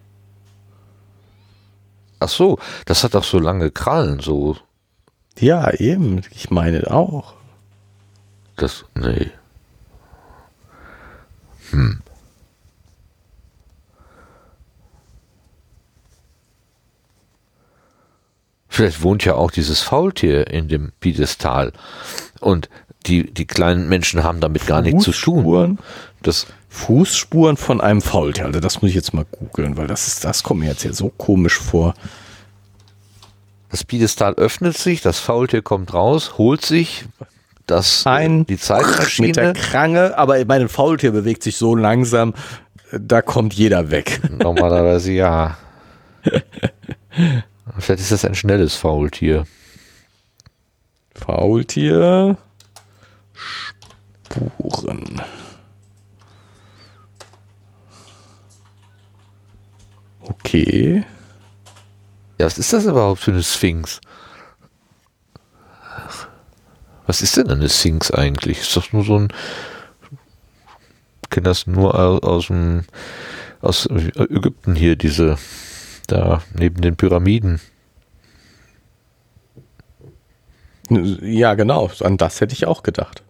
Ach 2.20 2.28
so, 2.28 2.58
das 2.84 3.04
hat 3.04 3.14
doch 3.14 3.24
so 3.24 3.38
lange 3.38 3.70
Krallen, 3.70 4.20
so. 4.20 4.58
Ja, 5.38 5.70
eben. 5.72 6.22
Ich 6.34 6.50
meine 6.50 6.90
auch. 6.90 7.34
Das, 8.56 8.84
nee. 8.94 9.30
Vielleicht 18.68 19.02
wohnt 19.02 19.24
ja 19.24 19.34
auch 19.34 19.50
dieses 19.50 19.80
Faultier 19.82 20.48
in 20.48 20.68
dem 20.68 20.92
Piedestal. 21.00 21.72
Und 22.40 22.68
die, 23.06 23.32
die 23.32 23.46
kleinen 23.46 23.88
Menschen 23.88 24.24
haben 24.24 24.40
damit 24.40 24.66
gar 24.66 24.82
nichts 24.82 25.04
zu 25.04 25.12
tun. 25.12 25.34
Fußspuren? 25.34 25.78
Das, 26.22 26.46
Fußspuren 26.76 27.56
von 27.56 27.80
einem 27.80 28.02
Faultier. 28.02 28.44
Also 28.44 28.60
das 28.60 28.82
muss 28.82 28.90
ich 28.90 28.94
jetzt 28.94 29.14
mal 29.14 29.24
googeln, 29.24 29.76
weil 29.76 29.86
das 29.86 30.06
ist, 30.08 30.24
das 30.24 30.42
kommt 30.42 30.60
mir 30.60 30.68
jetzt 30.68 30.84
ja 30.84 30.92
so 30.92 31.08
komisch 31.08 31.58
vor. 31.58 31.94
Das 33.70 33.84
Piedestal 33.84 34.34
öffnet 34.34 34.78
sich, 34.78 35.02
das 35.02 35.18
Faultier 35.18 35.62
kommt 35.62 35.92
raus, 35.92 36.38
holt 36.38 36.64
sich 36.64 37.04
das, 37.66 38.06
Ein 38.06 38.46
die 38.46 38.52
mit 38.52 38.60
der 38.60 38.66
Zeitmaschine. 38.66 39.52
Krange, 39.54 40.16
aber 40.16 40.34
ein 40.34 40.68
Faultier 40.68 41.10
bewegt 41.10 41.42
sich 41.42 41.56
so 41.56 41.74
langsam, 41.74 42.32
da 42.92 43.22
kommt 43.22 43.54
jeder 43.54 43.90
weg. 43.90 44.20
Normalerweise 44.38 45.12
ja. 45.12 45.58
Vielleicht 47.78 48.00
ist 48.00 48.12
das 48.12 48.24
ein 48.24 48.36
schnelles 48.36 48.76
Faultier. 48.76 49.46
Faultier. 51.14 52.36
Spuren. 53.32 55.20
Okay. 60.20 61.04
Ja, 62.38 62.46
was 62.46 62.58
ist 62.58 62.72
das 62.72 62.84
überhaupt 62.84 63.20
für 63.20 63.32
eine 63.32 63.42
Sphinx? 63.42 64.00
Was 67.06 67.22
ist 67.22 67.36
denn 67.36 67.50
eine 67.50 67.68
Sphinx 67.68 68.10
eigentlich? 68.10 68.60
Ist 68.60 68.76
doch 68.76 68.92
nur 68.92 69.04
so 69.04 69.18
ein. 69.18 69.28
Ich 71.22 71.30
kenne 71.30 71.44
das 71.44 71.66
nur 71.66 71.98
aus, 71.98 72.22
aus 72.22 72.46
dem 72.48 72.84
aus 73.60 73.86
Ägypten 73.86 74.74
hier, 74.74 74.96
diese 74.96 75.38
da 76.06 76.42
neben 76.54 76.80
den 76.80 76.96
Pyramiden. 76.96 77.60
Ja, 80.88 81.54
genau. 81.54 81.90
An 82.00 82.16
das 82.16 82.40
hätte 82.40 82.54
ich 82.54 82.66
auch 82.66 82.82
gedacht. 82.82 83.22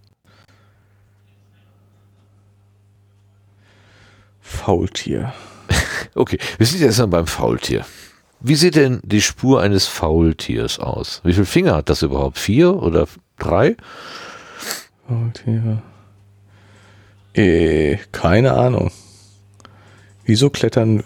Faultier. 4.41 5.33
Okay, 6.15 6.39
wir 6.57 6.67
sind 6.67 6.81
jetzt 6.81 6.99
mal 6.99 7.07
beim 7.09 7.27
Faultier. 7.27 7.85
Wie 8.41 8.55
sieht 8.55 8.77
denn 8.77 9.01
die 9.03 9.23
Spur 9.23 9.61
eines 9.61 9.87
Faultiers 9.87 10.79
aus? 10.79 11.21
Wie 11.25 11.33
viele 11.33 11.47
Finger 11.47 11.77
hat 11.77 11.89
das 11.89 12.03
überhaupt? 12.03 12.39
Vier 12.39 12.83
oder 12.83 13.07
drei? 13.39 13.77
Faultier. 15.09 15.83
Äh, 17.35 17.99
keine 18.13 18.53
Ahnung. 18.53 18.91
Wieso 20.25 20.51
klettern 20.51 21.05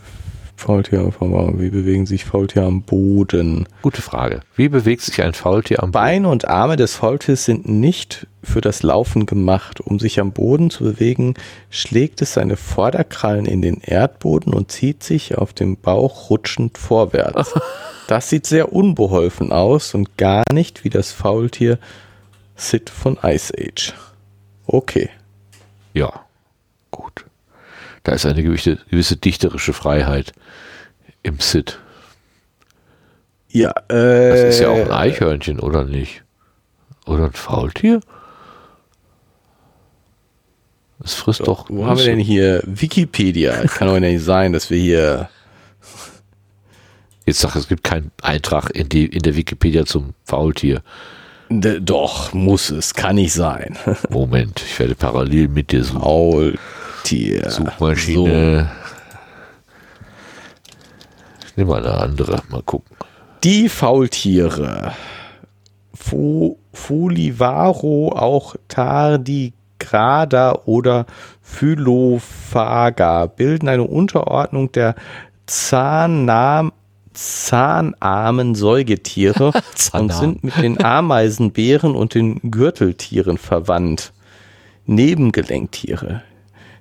Faultiere 0.60 1.10
vom 1.10 1.32
Baum? 1.32 1.58
Wie 1.58 1.70
bewegen 1.70 2.06
sich 2.06 2.24
Faultiere 2.24 2.66
am 2.66 2.82
Boden? 2.82 3.66
Gute 3.82 4.02
Frage. 4.02 4.40
Wie 4.54 4.68
bewegt 4.68 5.02
sich 5.02 5.22
ein 5.22 5.32
Faultier 5.32 5.82
am 5.82 5.90
Boden? 5.90 6.04
Beine 6.04 6.28
und 6.28 6.46
Arme 6.46 6.76
des 6.76 6.94
Faultiers 6.94 7.44
sind 7.44 7.68
nicht 7.68 8.26
für 8.42 8.60
das 8.60 8.82
Laufen 8.82 9.26
gemacht. 9.26 9.80
Um 9.80 9.98
sich 9.98 10.20
am 10.20 10.32
Boden 10.32 10.70
zu 10.70 10.84
bewegen, 10.84 11.34
schlägt 11.70 12.22
es 12.22 12.34
seine 12.34 12.56
Vorderkrallen 12.56 13.46
in 13.46 13.62
den 13.62 13.80
Erdboden 13.80 14.52
und 14.52 14.70
zieht 14.70 15.02
sich 15.02 15.36
auf 15.36 15.52
dem 15.52 15.76
Bauch 15.76 16.30
rutschend 16.30 16.78
vorwärts. 16.78 17.54
Das 18.06 18.28
sieht 18.28 18.44
sehr 18.44 18.72
unbeholfen 18.72 19.52
aus 19.52 19.94
und 19.94 20.16
gar 20.16 20.42
nicht 20.52 20.82
wie 20.82 20.90
das 20.90 21.12
Faultier 21.12 21.78
Sid 22.56 22.90
von 22.90 23.16
Ice 23.22 23.54
Age. 23.56 23.94
Okay. 24.66 25.10
Ja, 25.94 26.24
gut. 26.90 27.24
Da 28.10 28.16
ist 28.16 28.26
eine 28.26 28.42
gewisse, 28.42 28.76
gewisse 28.90 29.16
dichterische 29.16 29.72
Freiheit 29.72 30.32
im 31.22 31.38
Sid. 31.38 31.78
Ja, 33.48 33.70
äh. 33.88 34.30
Das 34.30 34.54
ist 34.54 34.60
ja 34.62 34.70
auch 34.70 34.80
ein 34.80 34.90
Eichhörnchen, 34.90 35.60
oder 35.60 35.84
nicht? 35.84 36.24
Oder 37.06 37.26
ein 37.26 37.32
Faultier? 37.34 38.00
Es 41.04 41.14
frisst 41.14 41.46
doch. 41.46 41.66
Wo 41.68 41.86
haben 41.86 41.98
wir 41.98 42.04
denn 42.04 42.18
hier 42.18 42.64
Wikipedia? 42.66 43.52
Kann 43.68 43.86
doch 43.86 44.00
nicht 44.00 44.24
sein, 44.24 44.52
dass 44.52 44.70
wir 44.70 44.78
hier. 44.78 45.28
Jetzt 47.26 47.38
sag, 47.38 47.54
es 47.54 47.68
gibt 47.68 47.84
keinen 47.84 48.10
Eintrag 48.22 48.70
in, 48.70 48.88
die, 48.88 49.06
in 49.06 49.22
der 49.22 49.36
Wikipedia 49.36 49.86
zum 49.86 50.14
Faultier. 50.24 50.82
D 51.48 51.78
doch, 51.78 52.32
muss 52.32 52.70
es, 52.70 52.92
kann 52.92 53.14
nicht 53.14 53.34
sein. 53.34 53.78
Moment, 54.10 54.64
ich 54.66 54.76
werde 54.80 54.96
parallel 54.96 55.46
mit 55.46 55.70
dir 55.70 55.84
suchen. 55.84 56.58
Faultier. 57.00 57.50
Suchmaschine. 57.50 58.70
Ich 61.46 61.56
nehme 61.56 61.70
mal 61.70 61.86
eine 61.86 61.94
andere. 61.94 62.42
Mal 62.48 62.62
gucken. 62.62 62.96
Die 63.42 63.68
Faultiere. 63.68 64.92
Fu 65.94 66.58
Fulivaro, 66.72 68.12
auch 68.12 68.54
Tardigrada 68.68 70.60
oder 70.66 71.06
Phylophaga 71.42 73.26
bilden 73.26 73.68
eine 73.68 73.84
Unterordnung 73.84 74.70
der 74.72 74.94
Zahnam 75.46 76.72
zahnarmen 77.12 78.54
Säugetiere 78.54 79.46
und 79.52 79.64
Zahnarm. 79.74 80.20
sind 80.20 80.44
mit 80.44 80.56
den 80.56 80.82
Ameisenbären 80.82 81.96
und 81.96 82.14
den 82.14 82.40
Gürteltieren 82.50 83.36
verwandt. 83.36 84.12
Nebengelenktiere. 84.86 86.22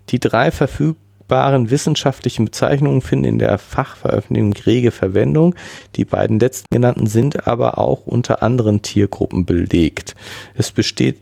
Die 0.10 0.20
drei 0.20 0.52
verfüg 0.52 0.98
verfügbaren 1.30 1.70
wissenschaftlichen 1.70 2.46
Bezeichnungen 2.46 3.02
finden 3.02 3.26
in 3.26 3.40
der 3.40 3.58
Fachveröffentlichung 3.60 4.54
rege 4.66 4.92
Verwendung. 4.92 5.54
Die 5.96 6.06
beiden 6.06 6.40
letzten 6.40 6.68
genannten 6.72 7.06
sind 7.06 7.48
aber 7.48 7.78
auch 7.78 8.08
unter 8.08 8.42
anderen 8.42 8.82
Tiergruppen 8.82 9.46
belegt. 9.46 10.16
Es 10.56 10.72
besteht 10.72 11.20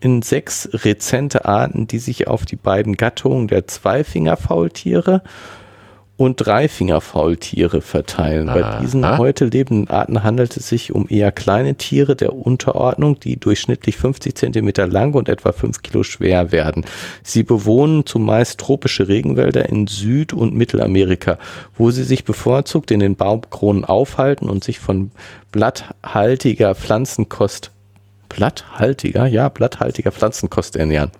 in 0.00 0.20
sechs 0.20 0.68
rezente 0.72 1.46
Arten, 1.46 1.86
die 1.86 1.98
sich 1.98 2.28
auf 2.28 2.44
die 2.44 2.56
beiden 2.56 2.96
Gattungen 2.96 3.48
der 3.48 3.66
Zweifingerfaultiere 3.66 5.22
und 6.16 6.36
Dreifingerfaultiere 6.36 7.82
verteilen. 7.82 8.46
Bei 8.46 8.64
Aha. 8.64 8.80
diesen 8.80 9.18
heute 9.18 9.46
lebenden 9.46 9.88
Arten 9.88 10.22
handelt 10.22 10.56
es 10.56 10.68
sich 10.68 10.94
um 10.94 11.06
eher 11.08 11.30
kleine 11.30 11.74
Tiere 11.74 12.16
der 12.16 12.34
Unterordnung, 12.34 13.20
die 13.20 13.38
durchschnittlich 13.38 13.96
50 13.96 14.34
Zentimeter 14.34 14.86
lang 14.86 15.12
und 15.14 15.28
etwa 15.28 15.52
5 15.52 15.82
Kilo 15.82 16.02
schwer 16.02 16.52
werden. 16.52 16.86
Sie 17.22 17.42
bewohnen 17.42 18.06
zumeist 18.06 18.58
tropische 18.58 19.08
Regenwälder 19.08 19.68
in 19.68 19.86
Süd- 19.86 20.32
und 20.32 20.54
Mittelamerika, 20.54 21.38
wo 21.76 21.90
sie 21.90 22.04
sich 22.04 22.24
bevorzugt 22.24 22.90
in 22.90 23.00
den 23.00 23.16
Baumkronen 23.16 23.84
aufhalten 23.84 24.48
und 24.48 24.64
sich 24.64 24.78
von 24.78 25.10
blatthaltiger 25.52 26.74
Pflanzenkost 26.74 27.72
blatthaltiger, 28.28 29.26
ja, 29.26 29.48
blatthaltiger 29.48 30.12
Pflanzenkost 30.12 30.76
ernähren. 30.76 31.10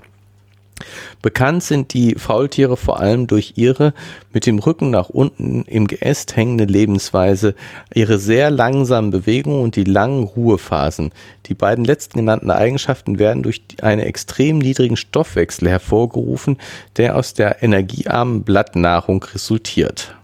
Bekannt 1.23 1.63
sind 1.63 1.95
die 1.95 2.15
Faultiere 2.17 2.77
vor 2.77 3.01
allem 3.01 3.27
durch 3.27 3.55
ihre 3.57 3.95
mit 4.33 4.47
dem 4.47 4.59
Rücken 4.59 4.91
nach 4.91 5.09
unten 5.09 5.63
im 5.63 5.87
Geäst 5.87 6.37
hängende 6.37 6.65
Lebensweise, 6.65 7.55
ihre 7.95 8.19
sehr 8.19 8.51
langsamen 8.51 9.11
Bewegungen 9.11 9.63
und 9.63 9.77
die 9.77 9.85
langen 9.85 10.25
Ruhephasen. 10.25 11.13
Die 11.47 11.55
beiden 11.55 11.85
letzten 11.85 12.19
genannten 12.19 12.51
Eigenschaften 12.51 13.19
werden 13.19 13.43
durch 13.43 13.63
einen 13.81 14.03
extrem 14.03 14.59
niedrigen 14.59 14.97
Stoffwechsel 14.97 15.69
hervorgerufen, 15.69 16.59
der 16.97 17.17
aus 17.17 17.33
der 17.35 17.63
energiearmen 17.63 18.43
Blattnahrung 18.43 19.23
resultiert. 19.23 20.15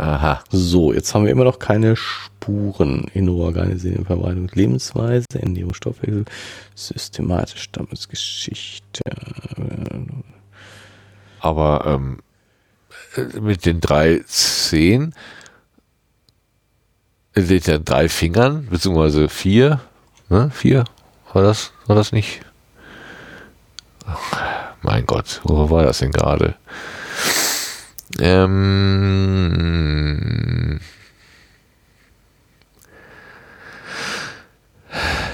Aha. 0.00 0.42
So, 0.50 0.94
jetzt 0.94 1.12
haben 1.14 1.26
wir 1.26 1.30
immer 1.30 1.44
noch 1.44 1.58
keine 1.58 1.94
Spuren 1.94 3.10
in 3.12 3.28
organisierten 3.28 4.06
Verbreitung. 4.06 4.48
Lebensweise, 4.54 5.26
Ernährung, 5.34 5.74
Stoffwechsel, 5.74 6.24
systematisch 6.74 7.64
Stammesgeschichte. 7.64 9.02
Aber 11.40 11.84
ähm, 11.84 12.20
äh, 13.14 13.40
mit 13.40 13.66
den 13.66 13.82
drei 13.82 14.22
Zehen, 14.26 15.14
äh, 17.34 17.42
mit 17.42 17.66
den 17.66 17.84
drei 17.84 18.08
Fingern, 18.08 18.68
beziehungsweise 18.70 19.28
vier, 19.28 19.82
ne? 20.30 20.50
Vier? 20.50 20.84
War 21.34 21.42
das, 21.42 21.74
war 21.86 21.94
das 21.94 22.12
nicht? 22.12 22.40
Ach, 24.06 24.72
mein 24.80 25.04
Gott, 25.04 25.42
wo 25.44 25.68
war 25.68 25.82
das 25.82 25.98
denn 25.98 26.10
gerade? 26.10 26.54
Ähm, 28.18 29.20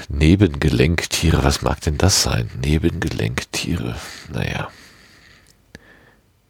Nebengelenktiere, 0.09 1.43
was 1.43 1.61
mag 1.61 1.81
denn 1.81 1.97
das 1.97 2.23
sein? 2.23 2.49
Nebengelenktiere, 2.63 3.95
naja. 4.31 4.69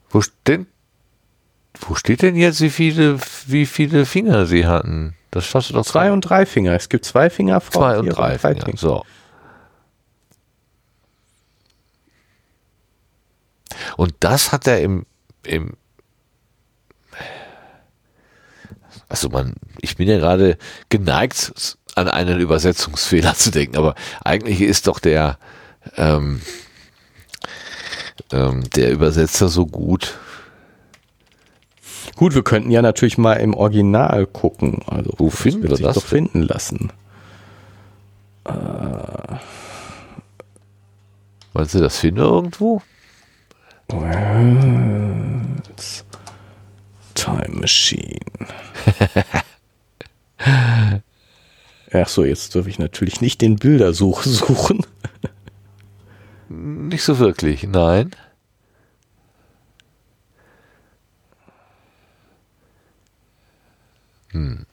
Wo 0.10 0.22
steht, 0.22 0.68
wo 1.80 1.96
steht 1.96 2.22
denn 2.22 2.36
jetzt, 2.36 2.62
wie 2.62 2.70
viele, 2.70 3.20
wie 3.46 3.66
viele 3.66 4.06
Finger 4.06 4.46
sie 4.46 4.68
hatten? 4.68 5.16
Das 5.32 5.46
schaffst 5.46 5.70
du 5.70 5.74
doch 5.74 5.86
Zwei 5.86 6.12
und 6.12 6.22
drei 6.22 6.46
Finger. 6.46 6.74
Es 6.74 6.90
gibt 6.90 7.06
zwei 7.06 7.30
Finger, 7.30 7.62
zwei 7.62 7.98
und 8.00 8.06
Faultiere 8.06 8.16
drei 8.16 8.38
Finger. 8.38 8.66
Finger. 8.66 8.78
So. 8.78 9.06
Und 13.96 14.14
das 14.20 14.52
hat 14.52 14.68
er 14.68 14.82
im, 14.82 15.06
im 15.44 15.74
also 19.10 19.30
man, 19.30 19.56
ich 19.82 19.96
bin 19.98 20.08
ja 20.08 20.18
gerade 20.18 20.58
geneigt, 20.90 21.78
an 21.96 22.08
einen 22.08 22.40
Übersetzungsfehler 22.40 23.34
zu 23.36 23.52
denken, 23.52 23.78
aber 23.78 23.96
eigentlich 24.24 24.62
ist 24.62 24.88
doch 24.88 25.00
der, 25.00 25.38
ähm, 25.96 26.42
ähm, 28.32 28.64
der 28.76 28.92
Übersetzer 28.92 29.48
so 29.50 29.66
gut. 29.66 30.18
Gut, 32.16 32.36
wir 32.36 32.44
könnten 32.44 32.72
ja 32.72 32.82
natürlich 32.82 33.18
mal 33.18 33.34
im 33.34 33.54
Original 33.54 34.26
gucken. 34.26 34.82
Also, 34.88 35.12
Wo 35.18 35.30
finden 35.30 35.64
wir 35.64 35.76
sich 35.76 35.86
das 35.86 35.96
doch 35.96 36.02
denn? 36.04 36.28
finden 36.28 36.42
lassen. 36.44 36.92
Meinst 41.54 41.76
du, 41.76 41.80
das 41.80 42.00
finden 42.00 42.22
wir 42.22 42.26
irgendwo? 42.28 42.82
Worlds 43.90 45.06
Time 47.18 47.60
Machine. 47.60 48.20
Ach 51.92 52.08
so, 52.08 52.24
jetzt 52.24 52.56
darf 52.56 52.68
ich 52.68 52.78
natürlich 52.78 53.22
nicht 53.22 53.42
den 53.42 53.56
Bildersuch 53.56 54.22
suchen. 54.26 54.86
Nicht 56.48 57.04
so 57.04 57.18
wirklich, 57.18 57.64
nein. 57.64 58.12
Hm. 64.30 64.68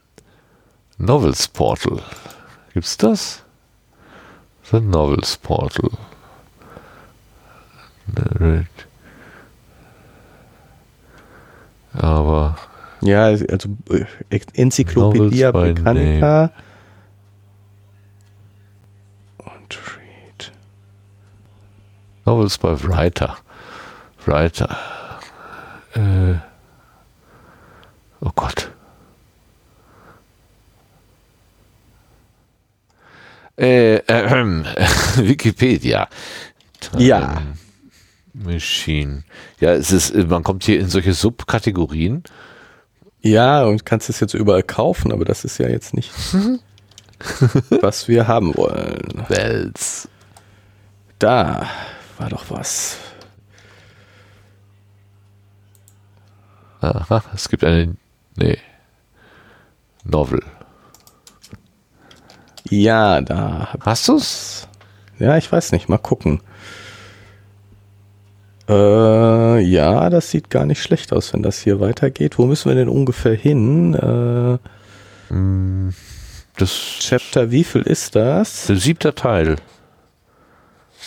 Novels 0.99 1.49
Portal. 1.49 2.03
Gibt's 2.75 2.99
das? 2.99 3.43
The 4.71 4.81
Novels 4.81 5.39
Portal. 5.39 5.91
Aber 11.95 12.57
Ja, 13.01 13.25
also 13.27 13.69
äh, 13.91 14.41
Enzyklopädie 14.55 15.51
Britannica. 15.53 16.51
Und 19.39 19.79
read. 19.97 20.53
Novels 22.25 22.59
by 22.59 22.77
Writer. 22.83 23.37
Writer. 24.27 24.77
Äh. 25.95 26.35
Oh 28.21 28.31
Gott. 28.35 28.71
Äh, 33.57 33.97
äh, 33.97 34.31
Wikipedia. 35.17 36.09
Ja. 36.99 37.43
Machine. 38.35 39.25
Ja, 39.61 39.73
es 39.73 39.93
ist, 39.93 40.15
man 40.15 40.43
kommt 40.43 40.65
hier 40.65 40.81
in 40.81 40.89
solche 40.89 41.15
Subkategorien. 41.15 42.25
Ja, 43.23 43.65
und 43.65 43.87
kannst 43.87 44.11
es 44.11 44.21
jetzt 44.21 44.35
überall 44.35 44.63
kaufen, 44.63 45.13
aber 45.13 45.25
das 45.25 45.45
ist 45.45 45.57
ja 45.59 45.69
jetzt 45.69 45.95
nicht, 45.95 46.11
was 47.81 48.07
wir 48.07 48.29
haben 48.29 48.55
wollen. 48.55 49.25
Wells. 49.29 50.09
Da 51.19 51.67
war 52.19 52.29
doch 52.29 52.51
was. 52.51 52.99
Aha, 56.81 57.25
es 57.35 57.49
gibt 57.49 57.65
eine. 57.65 57.97
Nee. 58.37 58.59
Novel. 60.05 60.43
Ja, 62.69 63.23
da 63.23 63.75
Hast 63.81 64.09
du's? 64.09 64.69
Ja, 65.19 65.37
ich 65.39 65.51
weiß 65.51 65.73
nicht, 65.73 65.89
mal 65.89 65.99
gucken. 65.99 66.43
Äh, 68.69 69.61
ja, 69.61 70.09
das 70.11 70.31
sieht 70.31 70.49
gar 70.51 70.65
nicht 70.65 70.83
schlecht 70.83 71.13
aus, 71.13 71.33
wenn 71.35 71.43
das 71.43 71.59
hier 71.61 71.81
weitergeht. 71.81 72.39
Wo 72.39 72.47
müssen 72.47 72.69
wir 72.71 72.77
denn 72.77 72.89
ungefähr 72.89 73.35
hin? 73.35 73.95
Äh, 73.95 74.59
Das 76.57 76.71
Chapter, 77.01 77.51
wie 77.51 77.65
viel 77.65 77.83
ist 77.83 78.15
das? 78.17 78.67
der 78.67 78.77
siebter 78.77 79.15
Teil. 79.15 79.57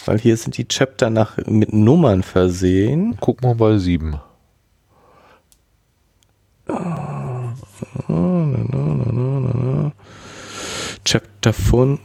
Weil 0.05 0.19
hier 0.19 0.37
sind 0.37 0.57
die 0.57 0.67
Chapter 0.67 1.09
nach, 1.09 1.37
mit 1.47 1.73
Nummern 1.73 2.23
versehen. 2.23 3.17
Guck 3.19 3.41
mal 3.41 3.55
bei 3.55 3.77
sieben. 3.77 4.19
Chapter 11.05 11.53
5. 11.53 11.99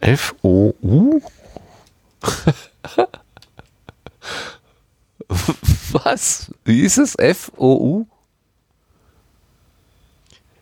F-O-U? 0.00 1.20
Was? 5.94 6.50
Wie 6.64 6.80
ist 6.80 6.98
es? 6.98 7.14
F-O-U? 7.14 8.06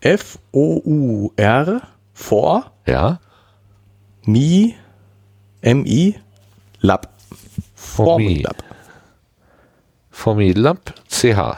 F-O-U-R, 0.01 1.81
for, 2.13 2.71
Ja? 2.85 3.19
mi, 4.25 4.75
M-I, 5.61 6.19
Lab. 6.81 7.09
Formilab. 7.73 8.63
Formilab 10.11 10.93
CH. 11.09 11.57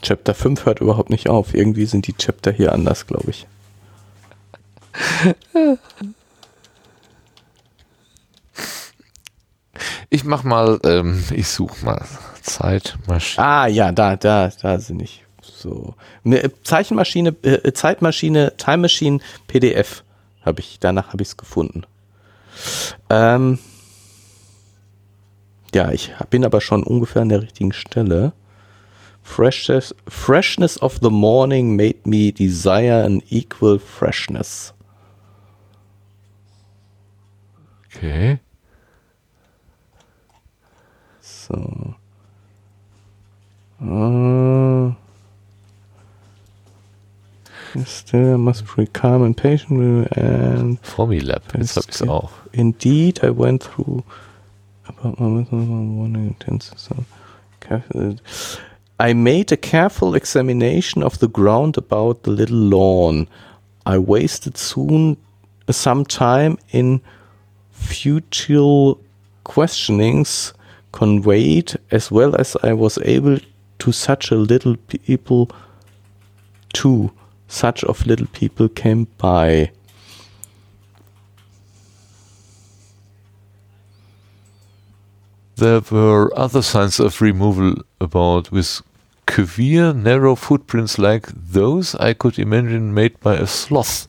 Chapter 0.00 0.34
5 0.34 0.64
hört 0.64 0.80
überhaupt 0.80 1.10
nicht 1.10 1.28
auf. 1.28 1.54
Irgendwie 1.54 1.86
sind 1.86 2.06
die 2.06 2.14
Chapter 2.14 2.50
hier 2.52 2.72
anders, 2.72 3.06
glaube 3.06 3.30
ich. 3.30 3.46
Ich 10.10 10.24
mach 10.24 10.44
mal, 10.44 10.78
ähm, 10.84 11.24
ich 11.32 11.48
suche 11.48 11.84
mal 11.84 12.04
Zeitmaschine. 12.42 13.46
Ah, 13.46 13.66
ja, 13.66 13.92
da, 13.92 14.16
da, 14.16 14.50
da 14.60 14.78
sind 14.78 15.02
ich. 15.02 15.24
So. 15.42 15.94
Ne, 16.22 16.50
Zeichenmaschine, 16.62 17.30
äh, 17.42 17.72
Zeitmaschine, 17.72 18.54
Time 18.56 18.78
Machine, 18.78 19.20
PDF 19.46 20.04
habe 20.44 20.60
ich, 20.60 20.78
danach 20.78 21.08
habe 21.08 21.22
ich 21.22 21.28
es 21.28 21.36
gefunden. 21.36 21.84
Ähm, 23.10 23.58
ja, 25.74 25.90
ich 25.90 26.12
bin 26.30 26.44
aber 26.44 26.60
schon 26.60 26.82
ungefähr 26.82 27.22
an 27.22 27.30
der 27.30 27.42
richtigen 27.42 27.72
Stelle. 27.72 28.32
Freshness, 29.22 29.94
freshness 30.06 30.80
of 30.80 30.98
the 31.02 31.10
morning 31.10 31.76
made 31.76 32.00
me 32.04 32.30
desire 32.30 33.04
an 33.04 33.22
equal 33.30 33.78
freshness. 33.78 34.74
Okay. 37.86 38.38
So. 41.46 41.94
Uh, 43.80 44.94
still 47.84 48.34
I 48.34 48.36
must 48.36 48.64
be 48.76 48.86
calm 48.86 49.22
and 49.24 49.36
patient 49.36 50.08
and 50.16 50.78
Formilab, 50.82 51.42
jetzt 51.58 51.76
hab 51.76 51.84
ich's 51.88 52.02
auch. 52.02 52.30
Indeed, 52.52 53.22
I 53.22 53.30
went 53.30 53.64
through 53.64 54.04
about 54.86 55.20
my 55.20 55.44
one 55.44 56.14
intense. 56.14 56.70
so- 56.76 57.04
I 58.98 59.14
made 59.14 59.50
a 59.52 59.56
careful 59.56 60.14
examination 60.14 61.02
of 61.02 61.18
the 61.18 61.28
ground 61.28 61.76
about 61.76 62.22
the 62.24 62.30
little 62.30 62.58
lawn. 62.58 63.26
I 63.86 63.98
wasted 63.98 64.56
soon 64.56 65.16
some 65.70 66.04
time 66.06 66.58
in 66.70 67.00
futile 67.72 68.98
questionings 69.44 70.54
conveyed 70.94 71.74
as 71.90 72.08
well 72.10 72.36
as 72.36 72.56
I 72.62 72.72
was 72.72 72.98
able 73.02 73.38
to 73.80 73.92
such 73.92 74.30
a 74.30 74.36
little 74.36 74.76
people 74.76 75.50
too. 76.72 77.10
Such 77.48 77.82
of 77.84 78.06
little 78.06 78.28
people 78.28 78.68
came 78.68 79.08
by. 79.18 79.72
There 85.56 85.80
were 85.90 86.30
other 86.36 86.62
signs 86.62 87.00
of 87.00 87.20
removal 87.20 87.74
about 88.00 88.52
with 88.52 88.80
queer, 89.26 89.92
narrow 89.92 90.36
footprints 90.36 90.98
like 90.98 91.26
those 91.34 91.96
I 91.96 92.14
could 92.14 92.38
imagine 92.38 92.94
made 92.94 93.18
by 93.20 93.34
a 93.34 93.46
sloth. 93.46 94.06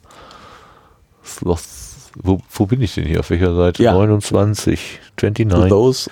Sloth. 1.22 2.12
Wo, 2.22 2.40
wo 2.50 2.66
bin 2.66 2.80
ich 2.80 2.94
denn 2.94 3.06
hier? 3.06 3.20
Auf 3.20 3.30
welcher 3.30 3.54
Seite? 3.54 3.82
Ja. 3.82 3.92
29, 3.92 5.00
29. 5.16 5.68
Those 5.68 6.08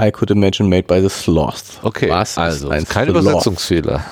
I 0.00 0.10
could 0.12 0.30
imagine 0.30 0.68
made 0.68 0.86
by 0.86 1.00
the 1.00 1.08
sloth. 1.10 1.82
Okay, 1.82 2.08
Was 2.08 2.38
also 2.38 2.68
ein 2.70 2.84
kein 2.84 3.08
Sloth? 3.08 3.22
Übersetzungsfehler. 3.22 4.04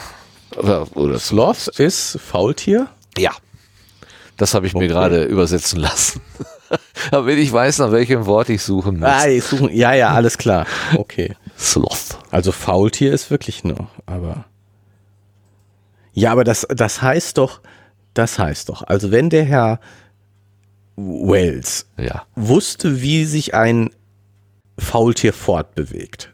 Oder, 0.57 0.87
oder 0.97 1.19
Sloth 1.19 1.69
ist 1.79 2.19
Faultier. 2.21 2.89
Ja. 3.19 3.31
Das 4.37 4.55
habe 4.55 4.67
ich 4.67 4.73
mir 4.75 4.79
Okay. 4.81 4.89
gerade 4.89 5.25
übersetzen 5.25 5.79
lassen. 5.81 6.21
Aber 7.13 7.27
wenn 7.27 7.39
ich 7.39 7.53
weiß, 7.53 7.79
nach 7.79 7.93
welchem 7.93 8.27
Wort 8.27 8.49
ich 8.49 8.63
suchen 8.63 8.99
muss. 8.99 9.09
Ah, 9.09 9.27
die 9.29 9.39
suchen, 9.41 9.71
ja, 9.73 9.93
ja, 9.95 10.09
alles 10.11 10.37
klar. 10.39 10.67
Okay. 10.97 11.37
Sloth. 11.57 12.19
Also 12.33 12.51
Faultier 12.53 13.13
ist 13.13 13.31
wirklich 13.31 13.63
noch, 13.65 13.89
aber. 14.05 14.45
Ja, 16.13 16.33
aber 16.33 16.43
das, 16.45 16.67
das 16.69 17.01
heißt 17.03 17.39
doch, 17.39 17.61
das 18.15 18.39
heißt 18.39 18.69
doch, 18.69 18.83
also 18.83 19.11
wenn 19.13 19.31
der 19.31 19.45
Herr 19.45 19.81
Wells 20.97 21.87
Ja. 21.99 22.25
wusste, 22.35 23.01
wie 23.01 23.25
sich 23.27 23.55
ein 23.55 23.91
Faultier 24.79 25.33
fortbewegt. 25.33 26.33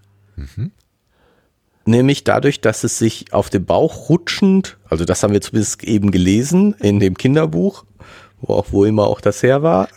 Nämlich 1.84 2.24
dadurch, 2.24 2.60
dass 2.60 2.84
es 2.84 2.98
sich 2.98 3.32
auf 3.32 3.50
dem 3.50 3.64
Bauch 3.64 4.08
rutschend, 4.08 4.78
also 4.88 5.04
das 5.04 5.22
haben 5.22 5.32
wir 5.32 5.40
zumindest 5.40 5.82
eben 5.82 6.10
gelesen 6.10 6.74
in 6.78 7.00
dem 7.00 7.16
Kinderbuch, 7.16 7.84
wo 8.40 8.54
auch 8.54 8.66
wo 8.70 8.84
immer 8.84 9.06
auch 9.06 9.20
das 9.20 9.42
her 9.42 9.62
war, 9.62 9.88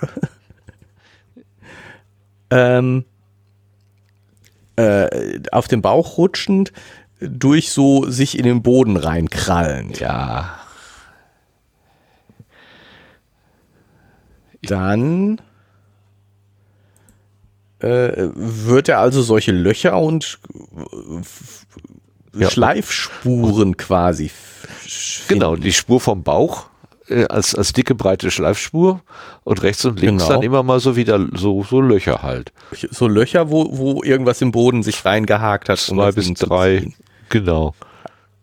ähm, 2.49 3.05
äh, 4.77 5.39
auf 5.51 5.67
dem 5.67 5.81
Bauch 5.81 6.17
rutschend 6.17 6.73
durch 7.19 7.71
so 7.71 8.09
sich 8.09 8.37
in 8.37 8.43
den 8.43 8.61
Boden 8.63 8.97
reinkrallend. 8.97 9.99
Ja. 9.99 10.59
Dann 14.63 15.39
äh, 17.85 18.29
wird 18.35 18.89
er 18.89 18.99
also 18.99 19.21
solche 19.21 19.51
Löcher 19.51 19.97
und 19.99 20.39
äh, 22.33 22.39
Ja. 22.41 22.49
Schleifspuren 22.49 23.77
quasi. 23.77 24.31
Genau, 25.27 25.55
die 25.55 25.71
Spur 25.73 25.99
vom 26.01 26.23
Bauch 26.23 26.65
äh, 27.07 27.25
als, 27.25 27.55
als 27.55 27.73
dicke, 27.73 27.95
breite 27.95 28.31
Schleifspur 28.31 29.01
und 29.43 29.61
rechts 29.63 29.85
und 29.85 29.99
links 29.99 30.23
Genau. 30.23 30.35
dann 30.35 30.43
immer 30.43 30.63
mal 30.63 30.79
so 30.79 30.95
wieder 30.95 31.25
so, 31.33 31.63
so 31.63 31.81
Löcher 31.81 32.21
halt. 32.23 32.51
So 32.91 33.07
Löcher, 33.07 33.49
wo, 33.51 33.77
wo 33.77 34.03
irgendwas 34.03 34.41
im 34.41 34.51
Boden 34.51 34.83
sich 34.83 35.05
reingehakt 35.05 35.69
hat. 35.69 35.79
um 35.89 35.97
Zwei 35.97 36.05
das 36.11 36.15
bis 36.15 36.33
drei. 36.33 36.87
Genau. 37.29 37.73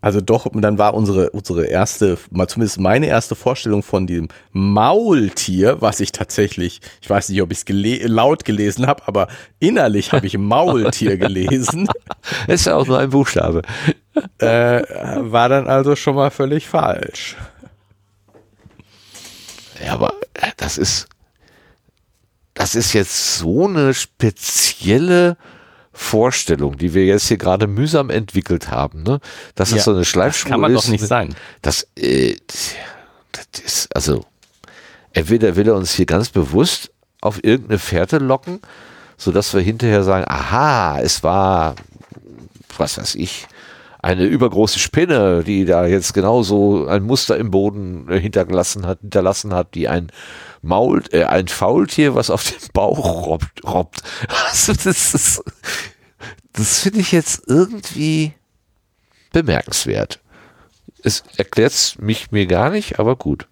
Also 0.02 0.20
doch, 0.20 0.44
und 0.46 0.60
dann 0.60 0.76
war 0.76 0.92
unsere, 0.92 1.30
unsere 1.30 1.64
erste, 1.64 2.18
mal 2.30 2.48
zumindest 2.48 2.78
meine 2.80 3.06
erste 3.06 3.34
Vorstellung 3.34 3.82
von 3.82 4.06
dem 4.06 4.28
Maultier, 4.52 5.80
was 5.80 6.00
ich 6.00 6.12
tatsächlich, 6.12 6.80
ich 7.00 7.08
weiß 7.08 7.30
nicht, 7.30 7.40
ob 7.40 7.50
ich 7.52 7.58
es 7.58 7.64
gele 7.64 8.06
laut 8.08 8.44
gelesen 8.44 8.86
habe, 8.86 9.02
aber 9.06 9.28
innerlich 9.60 10.12
habe 10.12 10.26
ich 10.26 10.36
Maultier 10.36 11.16
gelesen, 11.16 11.88
Ist 12.46 12.66
ja 12.66 12.76
auch 12.76 12.86
nur 12.86 12.98
ein 12.98 13.10
Buchstabe. 13.10 13.62
äh, 14.38 14.82
war 15.20 15.48
dann 15.48 15.66
also 15.66 15.96
schon 15.96 16.16
mal 16.16 16.30
völlig 16.30 16.68
falsch. 16.68 17.36
Ja, 19.84 19.94
aber 19.94 20.14
äh, 20.34 20.50
das 20.56 20.78
ist, 20.78 21.08
das 22.54 22.74
ist 22.74 22.92
jetzt 22.92 23.38
so 23.38 23.66
eine 23.66 23.94
spezielle 23.94 25.36
Vorstellung, 25.92 26.78
die 26.78 26.94
wir 26.94 27.04
jetzt 27.04 27.28
hier 27.28 27.36
gerade 27.36 27.66
mühsam 27.66 28.10
entwickelt 28.10 28.70
haben, 28.70 29.02
ne? 29.02 29.20
Dass 29.54 29.70
das 29.70 29.78
Ja, 29.78 29.84
so 29.84 29.90
eine 29.90 30.00
das 30.00 30.08
Schleifspur 30.08 30.50
kann 30.50 30.60
man 30.60 30.74
ist. 30.74 30.84
doch 30.84 30.90
nicht 30.90 31.02
ne? 31.02 31.06
sein. 31.06 31.34
Das, 31.60 31.86
äh, 31.96 32.36
das 33.32 33.62
ist, 33.62 33.96
also, 33.96 34.24
entweder 35.12 35.54
will 35.56 35.68
er 35.68 35.74
uns 35.74 35.92
hier 35.92 36.06
ganz 36.06 36.30
bewusst 36.30 36.90
auf 37.20 37.44
irgendeine 37.44 37.78
Fährte 37.78 38.18
locken, 38.18 38.60
sodass 39.18 39.52
wir 39.52 39.60
hinterher 39.60 40.02
sagen, 40.02 40.24
aha, 40.26 40.98
es 41.00 41.22
war, 41.22 41.74
was 42.76 42.96
weiß 42.96 43.14
ich, 43.16 43.46
eine 44.00 44.24
übergroße 44.24 44.80
Spinne, 44.80 45.44
die 45.44 45.64
da 45.64 45.86
jetzt 45.86 46.12
genauso 46.12 46.88
ein 46.88 47.04
Muster 47.04 47.36
im 47.36 47.50
Boden 47.52 48.08
äh, 48.08 48.18
hinterlassen 48.18 48.84
hat, 48.86 49.00
hinterlassen 49.00 49.54
hat, 49.54 49.74
die 49.74 49.88
ein 49.88 50.08
Maul, 50.62 51.02
äh, 51.10 51.24
ein 51.24 51.48
Faultier, 51.48 52.14
was 52.14 52.30
auf 52.30 52.44
dem 52.44 52.68
Bauch 52.72 53.26
robbt. 53.26 53.64
robbt. 53.64 54.02
Also 54.28 54.72
das 54.72 55.14
ist, 55.14 55.42
das 56.52 56.78
finde 56.80 57.00
ich 57.00 57.12
jetzt 57.12 57.42
irgendwie 57.46 58.32
bemerkenswert. 59.32 60.20
Es 61.02 61.24
erklärt 61.36 61.96
mich 61.98 62.30
mir 62.30 62.46
gar 62.46 62.70
nicht, 62.70 62.98
aber 63.00 63.16
gut. 63.16 63.48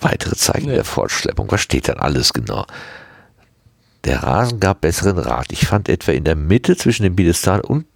Weitere 0.00 0.36
Zeichen 0.36 0.68
Nee. 0.68 0.74
der 0.74 0.84
Fortschleppung. 0.84 1.50
Was 1.50 1.62
steht 1.62 1.88
dann 1.88 1.98
alles 1.98 2.32
genau? 2.34 2.66
Der 4.04 4.22
Rasen 4.22 4.60
gab 4.60 4.82
besseren 4.82 5.18
Rat. 5.18 5.50
Ich 5.52 5.66
fand 5.66 5.88
etwa 5.88 6.12
in 6.12 6.24
der 6.24 6.36
Mitte 6.36 6.76
zwischen 6.76 7.02
dem 7.02 7.16
Piedestal 7.16 7.60
und 7.60 7.86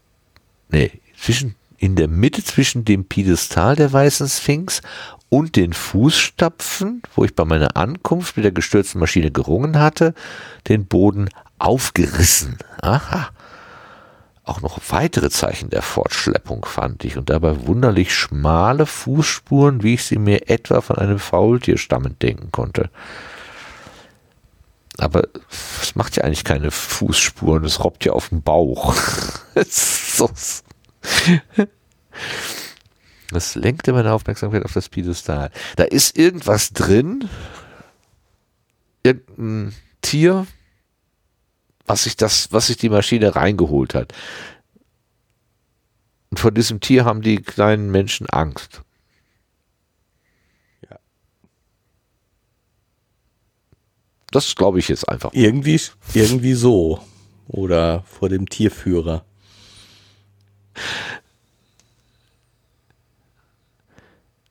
nee, 0.70 0.90
zwischen 1.20 1.56
in 1.76 1.96
der 1.96 2.08
Mitte 2.08 2.42
zwischen 2.42 2.84
dem 2.84 3.04
Piedestal 3.04 3.76
der 3.76 3.92
weißen 3.92 4.28
Sphinx 4.28 4.82
und 5.30 5.56
den 5.56 5.72
Fußstapfen, 5.72 7.02
wo 7.14 7.24
ich 7.24 7.34
bei 7.34 7.46
meiner 7.46 7.76
Ankunft 7.76 8.36
mit 8.36 8.44
der 8.44 8.52
gestürzten 8.52 9.00
Maschine 9.00 9.30
gerungen 9.30 9.78
hatte, 9.78 10.12
den 10.68 10.84
Boden 10.84 11.30
aufgerissen. 11.58 12.58
Aha. 12.82 13.30
Auch 14.44 14.60
noch 14.60 14.80
weitere 14.88 15.30
Zeichen 15.30 15.70
der 15.70 15.82
Fortschleppung 15.82 16.64
fand 16.64 17.04
ich 17.04 17.16
und 17.16 17.30
dabei 17.30 17.66
wunderlich 17.66 18.12
schmale 18.12 18.84
Fußspuren, 18.84 19.84
wie 19.84 19.94
ich 19.94 20.04
sie 20.04 20.18
mir 20.18 20.50
etwa 20.50 20.80
von 20.80 20.98
einem 20.98 21.20
Faultier 21.20 21.78
stammend 21.78 22.20
denken 22.22 22.50
konnte. 22.50 22.90
Aber 24.98 25.22
es 25.80 25.94
macht 25.94 26.16
ja 26.16 26.24
eigentlich 26.24 26.44
keine 26.44 26.72
Fußspuren, 26.72 27.64
es 27.64 27.84
robbt 27.84 28.04
ja 28.04 28.12
auf 28.12 28.30
dem 28.30 28.42
Bauch. 28.42 28.94
Das 33.30 33.54
lenkte 33.54 33.92
meine 33.92 34.12
Aufmerksamkeit 34.12 34.64
auf 34.64 34.72
das 34.72 34.88
Piedestal. 34.88 35.50
Da 35.76 35.84
ist 35.84 36.18
irgendwas 36.18 36.72
drin, 36.72 37.28
irgendein 39.02 39.74
Tier, 40.02 40.46
was 41.86 42.04
sich 42.04 42.16
das, 42.16 42.52
was 42.52 42.68
sich 42.68 42.76
die 42.76 42.88
Maschine 42.88 43.34
reingeholt 43.36 43.94
hat. 43.94 44.12
Und 46.30 46.38
vor 46.38 46.52
diesem 46.52 46.80
Tier 46.80 47.04
haben 47.04 47.22
die 47.22 47.42
kleinen 47.42 47.90
Menschen 47.90 48.28
Angst. 48.30 48.82
Ja. 50.88 50.98
Das 54.30 54.54
glaube 54.54 54.78
ich 54.78 54.88
jetzt 54.88 55.08
einfach. 55.08 55.30
Irgendwie, 55.32 55.80
irgendwie 56.14 56.54
so. 56.54 57.00
Oder 57.48 58.04
vor 58.04 58.28
dem 58.28 58.48
Tierführer. 58.48 59.24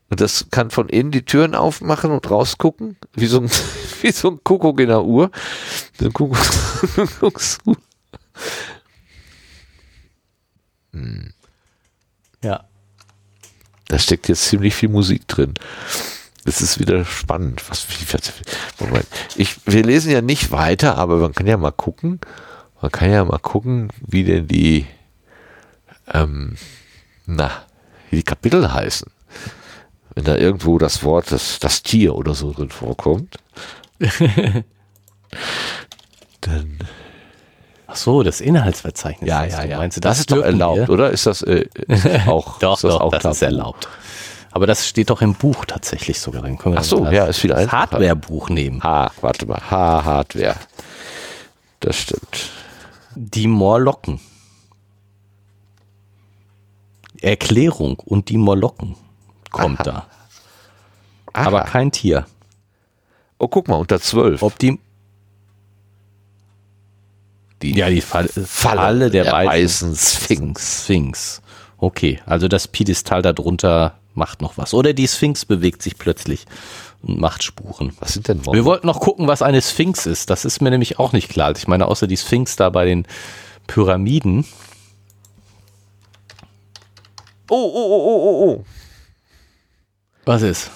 Und 0.10 0.22
das 0.22 0.48
kann 0.50 0.72
von 0.72 0.90
innen 0.90 1.12
die 1.12 1.24
Türen 1.24 1.54
aufmachen 1.54 2.12
und 2.12 2.30
rausgucken, 2.30 2.98
wie 3.14 3.28
so 3.28 3.42
ein, 3.42 3.50
wie 4.02 4.12
so 4.12 4.32
ein 4.32 4.44
Kuckuck 4.44 4.80
in 4.80 4.88
der 4.88 5.04
Uhr. 5.04 5.30
Ein 6.02 6.14
Kuckuck. 6.14 6.40
hm. 10.92 11.34
Ja. 12.44 12.64
Da 13.88 14.00
steckt 14.00 14.28
jetzt 14.30 14.46
ziemlich 14.46 14.76
viel 14.76 14.90
Musik 14.90 15.28
drin. 15.28 15.54
Das 16.46 16.62
ist 16.62 16.80
wieder 16.80 17.06
spannend. 17.06 17.64
Was, 17.70 17.86
Moment. 18.80 19.08
Ich, 19.36 19.58
wir 19.66 19.84
lesen 19.84 20.12
ja 20.12 20.22
nicht 20.22 20.52
weiter, 20.52 20.98
aber 20.98 21.18
man 21.18 21.34
kann 21.34 21.48
ja 21.48 21.58
mal 21.58 21.72
gucken. 21.72 22.20
Man 22.82 22.92
kann 22.92 23.12
ja 23.12 23.26
mal 23.26 23.40
gucken, 23.40 23.90
wie 24.08 24.24
denn 24.24 24.48
die, 24.48 24.88
ähm, 26.08 26.56
na, 27.26 27.52
wie 28.10 28.18
die 28.18 28.24
Kapitel 28.24 28.72
heißen. 28.72 29.12
Wenn 30.16 30.24
da 30.24 30.36
irgendwo 30.36 30.78
das 30.78 31.04
Wort, 31.04 31.32
das, 31.32 31.60
das 31.60 31.84
Tier 31.84 32.16
oder 32.16 32.34
so 32.34 32.52
drin 32.52 32.70
vorkommt, 32.70 33.38
dann. 36.42 36.80
Ach 37.88 37.96
so, 37.96 38.22
das 38.24 38.40
Inhaltsverzeichnis. 38.42 39.28
Ja, 39.28 39.46
ja, 39.46 39.64
ja. 39.64 39.78
Meinst 39.78 39.98
du, 39.98 40.02
das, 40.02 40.12
das 40.12 40.20
ist 40.20 40.32
doch 40.32 40.44
erlaubt, 40.44 40.88
wir? 40.88 40.90
oder? 40.90 41.10
Ist 41.10 41.26
das, 41.26 41.42
äh, 41.42 41.66
ist 41.88 42.06
das 42.06 42.28
auch? 42.28 42.60
doch, 42.60 42.76
ist 42.76 42.84
das 42.84 42.94
doch, 42.94 43.02
auch 43.02 43.12
das 43.12 43.38
ist 43.38 43.42
erlaubt. 43.42 43.88
Aber 44.52 44.68
das 44.68 44.88
steht 44.88 45.10
doch 45.10 45.22
im 45.22 45.36
Buch 45.36 45.66
tatsächlich 45.66 46.20
sogar 46.20 46.42
drin. 46.42 46.58
Ach 46.76 46.84
so, 46.84 47.06
ja, 47.08 47.26
ist 47.26 47.40
viel 47.40 47.54
einfacher. 47.54 47.92
Hardware-Buch 47.92 48.50
nehmen. 48.50 48.82
Ha, 48.84 49.12
warte 49.22 49.46
mal. 49.46 49.62
Ha, 49.70 50.04
Hardware. 50.04 50.56
Das 51.80 51.98
stimmt. 51.98 52.50
Die 53.16 53.48
Morlocken. 53.48 54.20
Erklärung 57.22 58.00
und 58.00 58.30
die 58.30 58.38
Morlocken 58.38 58.96
kommt 59.50 59.82
Aha. 59.82 59.84
da. 59.84 60.08
Aha. 61.34 61.48
Aber 61.48 61.62
kein 61.64 61.92
Tier. 61.92 62.26
Oh, 63.38 63.48
guck 63.48 63.68
mal, 63.68 63.76
unter 63.76 64.00
12. 64.00 64.42
Ob 64.44 64.58
die. 64.60 64.80
Die 67.62 67.74
Ja, 67.76 67.90
die 67.90 68.02
Falle, 68.02 68.30
Falle 68.30 69.10
der, 69.10 69.26
der 69.26 69.34
weißen 69.34 69.96
Sphinx. 69.96 70.84
Sphinx. 70.84 71.42
Okay, 71.78 72.20
also 72.26 72.48
das 72.48 72.68
Piedestal 72.68 73.22
darunter 73.22 73.98
macht 74.14 74.42
noch 74.42 74.58
was. 74.58 74.74
Oder 74.74 74.94
die 74.94 75.08
Sphinx 75.08 75.46
bewegt 75.46 75.82
sich 75.82 75.98
plötzlich 75.98 76.46
und 77.02 77.20
macht 77.20 77.44
Spuren. 77.44 77.94
Was 78.00 78.14
sind 78.14 78.28
denn 78.28 78.46
Wir 78.46 78.66
wollten 78.66 78.88
noch 78.88 79.00
gucken, 79.00 79.28
was 79.28 79.42
eine 79.42 79.62
Sphinx 79.62 80.06
ist. 80.06 80.30
Das 80.30 80.46
ist 80.46 80.62
mir 80.62 80.70
nämlich 80.72 81.00
auch 81.00 81.14
nicht 81.14 81.30
klar. 81.30 81.54
Ich 81.56 81.68
meine, 81.68 81.88
außer 81.88 82.08
die 82.08 82.18
Sphinx 82.18 82.56
da 82.56 82.70
bei 82.70 82.86
den 82.86 83.06
Pyramiden. 83.68 84.46
Oh, 87.50 87.56
oh, 87.56 87.74
oh, 87.74 88.06
oh, 88.06 88.24
oh, 88.24 88.46
oh. 88.52 88.66
Was 90.30 90.44
ist? 90.44 90.70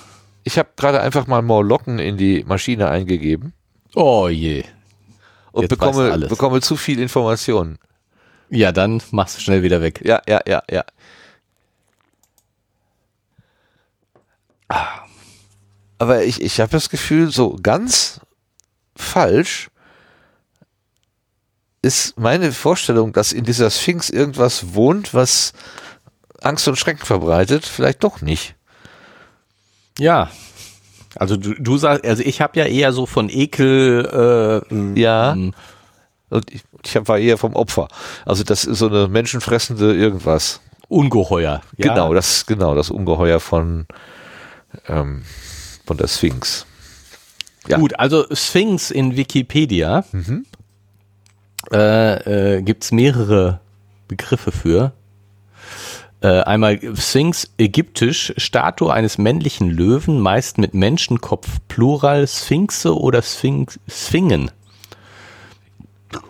Ich 0.43 0.57
habe 0.57 0.69
gerade 0.75 0.99
einfach 1.01 1.27
mal 1.27 1.43
Morlocken 1.43 1.99
in 1.99 2.17
die 2.17 2.43
Maschine 2.43 2.89
eingegeben 2.89 3.53
Oh 3.93 4.27
je. 4.27 4.63
und 5.51 5.61
Jetzt 5.61 5.69
bekomme, 5.69 6.11
alles. 6.11 6.27
bekomme 6.27 6.59
zu 6.59 6.75
viel 6.75 6.99
Informationen. 6.99 7.77
Ja, 8.49 8.71
dann 8.71 8.99
machst 9.11 9.37
du 9.37 9.41
schnell 9.41 9.61
wieder 9.61 9.79
weg. 9.79 10.01
Ja, 10.03 10.23
ja, 10.27 10.41
ja, 10.47 10.63
ja. 10.71 10.83
Aber 15.99 16.23
ich, 16.23 16.41
ich 16.41 16.59
habe 16.59 16.71
das 16.71 16.89
Gefühl, 16.89 17.29
so 17.29 17.55
ganz 17.61 18.21
falsch 18.95 19.69
ist 21.83 22.17
meine 22.17 22.51
Vorstellung, 22.53 23.13
dass 23.13 23.31
in 23.31 23.43
dieser 23.45 23.69
Sphinx 23.69 24.09
irgendwas 24.09 24.73
wohnt, 24.73 25.13
was 25.13 25.53
Angst 26.41 26.67
und 26.67 26.79
Schrecken 26.79 27.05
verbreitet, 27.05 27.67
vielleicht 27.67 28.03
doch 28.03 28.21
nicht. 28.21 28.55
Ja. 29.99 30.29
Also 31.15 31.37
du, 31.37 31.53
du 31.53 31.77
sagst, 31.77 32.05
also 32.05 32.23
ich 32.23 32.41
habe 32.41 32.59
ja 32.59 32.65
eher 32.65 32.91
so 32.93 33.05
von 33.05 33.29
Ekel, 33.29 34.63
äh, 34.71 34.99
Ja. 34.99 35.33
ähm, 35.33 35.53
Und 36.29 36.51
ich, 36.51 36.63
ich 36.83 37.07
war 37.07 37.19
eher 37.19 37.37
vom 37.37 37.55
Opfer. 37.55 37.87
Also 38.25 38.43
das 38.43 38.65
ist 38.65 38.79
so 38.79 38.87
eine 38.87 39.07
menschenfressende 39.07 39.93
irgendwas. 39.95 40.59
Ungeheuer. 40.89 41.61
Ja? 41.77 41.89
Genau, 41.93 42.13
das 42.13 42.45
genau 42.45 42.73
das 42.75 42.89
Ungeheuer 42.89 43.39
von 43.39 43.85
ähm, 44.87 45.21
von 45.85 45.97
der 45.97 46.07
Sphinx. 46.07 46.65
Ja. 47.67 47.77
Gut, 47.77 47.97
also 47.99 48.25
Sphinx 48.33 48.89
in 48.91 49.15
Wikipedia 49.15 50.03
Mhm. 50.11 50.45
äh, 51.71 52.55
äh, 52.57 52.61
gibt 52.63 52.83
es 52.83 52.91
mehrere 52.91 53.59
Begriffe 54.07 54.51
für. 54.51 54.91
Äh, 56.23 56.39
einmal 56.43 56.79
Sphinx 56.95 57.49
ägyptisch, 57.57 58.33
Statue 58.37 58.93
eines 58.93 59.17
männlichen 59.17 59.69
Löwen, 59.69 60.21
meist 60.21 60.57
mit 60.57 60.73
Menschenkopf, 60.73 61.59
Plural 61.67 62.25
Sphinxe 62.27 62.97
oder 62.97 63.21
Sphinx, 63.21 63.77
Sphingen. 63.89 64.49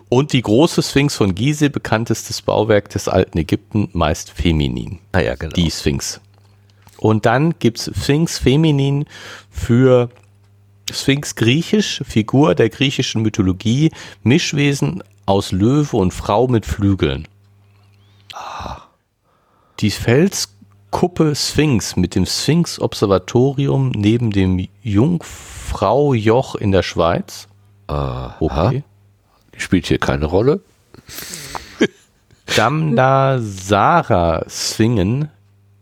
Und 0.08 0.32
die 0.32 0.42
große 0.42 0.82
Sphinx 0.82 1.14
von 1.14 1.36
Gizeh, 1.36 1.68
bekanntestes 1.68 2.42
Bauwerk 2.42 2.88
des 2.88 3.06
alten 3.06 3.38
Ägypten, 3.38 3.88
meist 3.92 4.30
feminin. 4.30 4.98
Ah 5.12 5.20
ja, 5.20 5.36
genau. 5.36 5.52
Die 5.52 5.70
Sphinx. 5.70 6.20
Und 6.98 7.24
dann 7.24 7.54
gibt's 7.60 7.88
Sphinx 7.96 8.38
feminin 8.38 9.04
für 9.48 10.08
Sphinx 10.90 11.36
griechisch, 11.36 12.02
Figur 12.04 12.56
der 12.56 12.68
griechischen 12.68 13.22
Mythologie, 13.22 13.92
Mischwesen 14.24 15.04
aus 15.24 15.52
Löwe 15.52 15.96
und 15.96 16.12
Frau 16.12 16.48
mit 16.48 16.66
Flügeln. 16.66 17.28
Die 19.80 19.90
Felskuppe 19.90 21.34
Sphinx 21.34 21.96
mit 21.96 22.14
dem 22.14 22.26
Sphinx-Observatorium 22.26 23.90
neben 23.90 24.30
dem 24.30 24.66
Jungfraujoch 24.82 26.54
in 26.54 26.72
der 26.72 26.82
Schweiz. 26.82 27.48
Aha. 27.88 28.36
Okay. 28.40 28.84
Spielt 29.56 29.86
hier 29.86 29.98
keine 29.98 30.26
Rolle. 30.26 30.60
Damdasara 32.56 34.44
Svingen, 34.48 35.28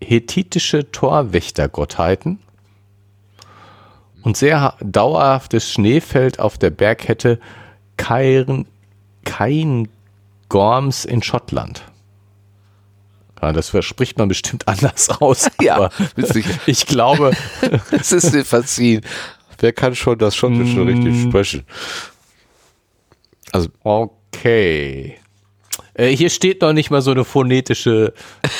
hethitische 0.03 0.90
Torwächtergottheiten 0.90 2.38
und 4.22 4.36
sehr 4.36 4.61
ha- 4.61 4.76
dauerhaftes 4.80 5.70
Schneefeld 5.70 6.38
auf 6.38 6.59
der 6.59 6.70
Bergkette 6.70 7.38
Cairn, 7.97 8.66
Cairngorms 9.24 11.05
in 11.05 11.22
Schottland. 11.22 11.82
Ja, 13.43 13.53
das 13.53 13.72
spricht 13.80 14.18
man 14.18 14.28
bestimmt 14.28 14.66
anders 14.68 15.09
aus. 15.11 15.49
Ja, 15.61 15.76
aber 15.76 15.90
ich 16.66 16.86
glaube, 16.86 17.32
Es 17.90 18.12
ist 18.12 18.32
dir 18.32 18.45
verziehen. 18.45 19.03
Wer 19.59 19.72
kann 19.72 19.95
schon 19.95 20.18
das 20.18 20.34
Schottische 20.34 20.78
Mm. 20.80 20.86
richtig 20.88 21.22
sprechen? 21.22 21.64
Also, 23.53 23.68
okay. 23.84 25.18
Äh, 25.95 26.09
hier 26.16 26.30
steht 26.30 26.62
noch 26.62 26.72
nicht 26.72 26.90
mal 26.90 27.03
so 27.03 27.11
eine 27.11 27.24
phonetische 27.24 28.14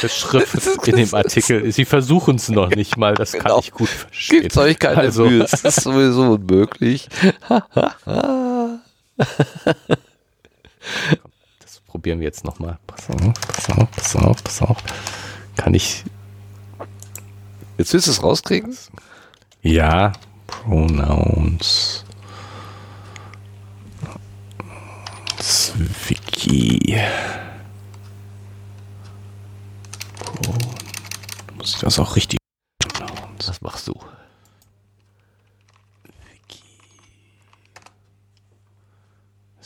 Schrift 0.07 0.87
in 0.87 0.97
dem 0.97 1.15
Artikel. 1.15 1.73
Sie 1.73 1.85
versuchen 1.87 2.37
es 2.37 2.49
noch 2.51 2.69
nicht 2.71 2.97
mal, 2.99 3.15
das 3.15 3.33
kann 3.33 3.43
Genau. 3.45 3.59
ich 3.61 3.71
gut 3.73 3.89
verstehen. 3.89 4.43
Gebt 4.43 4.57
euch 4.59 4.79
keine 4.79 4.99
Also- 4.99 5.25
Mühe. 5.25 5.45
Es 5.51 5.65
ist 5.65 5.81
sowieso 5.83 6.33
unmöglich. 6.35 7.09
Das 11.93 12.01
probieren 12.01 12.21
wir 12.21 12.27
jetzt 12.27 12.43
nochmal. 12.43 12.79
Pass 12.87 13.11
auf, 13.11 13.35
pass 13.35 13.69
auf, 13.69 13.91
pass 13.91 14.17
auf, 14.17 14.45
pass 14.45 14.63
auf. 14.63 14.79
Kann 15.59 15.75
ich. 15.75 16.05
Jetzt 17.77 17.93
willst 17.93 18.07
du 18.07 18.13
es 18.13 18.23
rauskriegen? 18.23 18.75
Ja, 19.61 20.15
Pronouns. 20.47 22.07
Wiki. 26.09 26.99
Pro 30.19 30.55
muss 31.59 31.75
ich 31.75 31.81
das 31.81 31.99
auch 31.99 32.17
richtig. 32.17 32.39
Was 33.47 33.61
machst 33.61 33.89
du? 33.89 33.93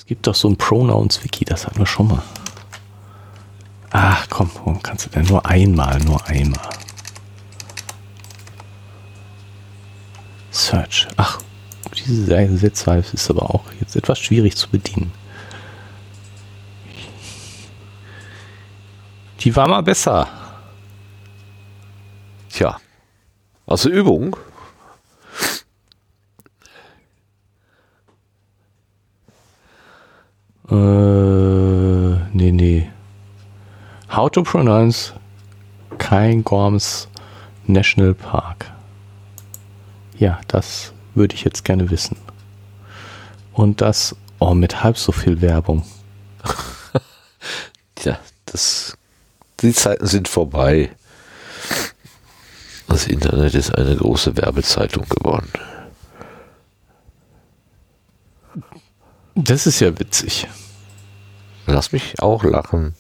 Gibt 0.07 0.27
doch 0.27 0.35
so 0.35 0.49
ein 0.49 0.57
Pronouns-Wiki, 0.57 1.45
das 1.45 1.67
hatten 1.67 1.79
wir 1.79 1.87
schon 1.87 2.09
mal. 2.09 2.23
Ach 3.91 4.27
komm, 4.29 4.51
warum 4.55 4.83
kannst 4.83 5.07
du 5.07 5.11
denn 5.11 5.27
nur 5.27 5.45
einmal, 5.47 5.99
nur 6.01 6.25
einmal? 6.27 6.71
Search. 10.51 11.07
Ach, 11.17 11.41
diese 11.95 12.57
Sitzweise 12.57 13.15
ist 13.15 13.31
aber 13.31 13.55
auch 13.55 13.65
jetzt 13.81 13.97
etwas 13.97 14.19
schwierig 14.19 14.57
zu 14.57 14.69
bedienen. 14.71 15.13
Die 19.41 19.55
war 19.55 19.69
mal 19.69 19.83
besser. 19.83 20.29
Tja, 22.51 22.79
aus 23.67 23.85
Übung. 23.85 24.37
Äh, 30.71 30.75
nee, 32.33 32.51
nee. 32.51 32.91
How 34.11 34.31
to 34.31 34.43
pronounce 34.43 35.13
Cairngorms 35.99 37.09
National 37.67 38.15
Park. 38.15 38.71
Ja, 40.19 40.41
das 40.49 40.93
würde 41.15 41.35
ich 41.35 41.45
jetzt 41.45 41.65
gerne 41.65 41.91
wissen. 41.91 42.17
Und 43.53 43.81
das, 43.81 44.17
oh, 44.39 44.55
mit 44.55 44.83
halb 44.83 44.99
so 44.99 45.13
viel 45.13 45.41
Werbung. 45.41 45.85
Tja, 47.95 48.19
das, 48.47 48.97
die 49.61 49.73
Zeiten 49.73 50.07
sind 50.07 50.29
vorbei. 50.29 50.91
Das 52.89 53.07
Internet 53.07 53.55
ist 53.55 53.75
eine 53.77 53.97
große 53.97 54.37
Werbezeitung 54.37 55.05
geworden. 55.09 55.51
Das 59.37 59.67
ist 59.67 59.81
ja 59.81 59.99
witzig. 59.99 60.49
Lass 61.67 61.93
mich 61.93 62.19
auch 62.21 62.43
lachen. 62.43 62.95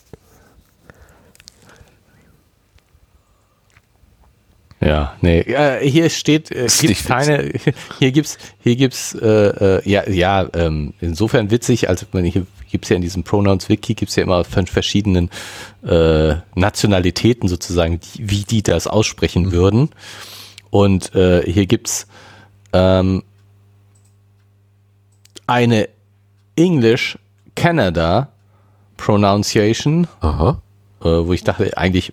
Ja, 4.78 5.16
nee, 5.22 5.40
äh, 5.40 5.88
hier 5.88 6.10
steht, 6.10 6.50
äh, 6.52 6.68
gibt 6.80 7.06
keine, 7.06 7.52
hier 7.98 8.12
gibt's, 8.12 8.36
hier 8.60 8.76
gibt's, 8.76 9.14
äh, 9.14 9.78
äh, 9.78 9.88
ja, 9.88 10.08
ja, 10.08 10.46
ähm, 10.52 10.92
insofern 11.00 11.50
witzig, 11.50 11.88
als 11.88 12.06
man 12.12 12.24
hier 12.24 12.46
gibt's 12.70 12.90
ja 12.90 12.96
in 12.96 13.02
diesem 13.02 13.24
Pronouns 13.24 13.70
Wiki 13.70 13.94
gibt's 13.94 14.16
ja 14.16 14.22
immer 14.22 14.44
von 14.44 14.66
verschiedenen 14.66 15.30
äh, 15.82 16.34
Nationalitäten 16.54 17.48
sozusagen, 17.48 17.98
die, 18.00 18.30
wie 18.30 18.44
die 18.44 18.62
das 18.62 18.86
aussprechen 18.86 19.52
würden. 19.52 19.88
Und 20.68 21.14
äh, 21.14 21.50
hier 21.50 21.64
gibt's 21.64 22.06
ähm, 22.74 23.22
eine 25.46 25.88
English 26.56 27.18
Canada 27.54 28.28
Pronunciation, 28.96 30.06
Aha. 30.20 30.60
äh, 31.00 31.04
wo 31.04 31.32
ich 31.32 31.44
dachte, 31.44 31.76
eigentlich 31.76 32.12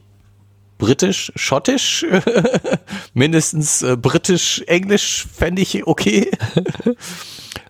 britisch, 0.78 1.32
schottisch, 1.36 2.06
mindestens 3.14 3.82
äh, 3.82 3.96
britisch, 3.96 4.64
englisch 4.68 5.26
fände 5.32 5.62
ich 5.62 5.88
okay. 5.88 6.30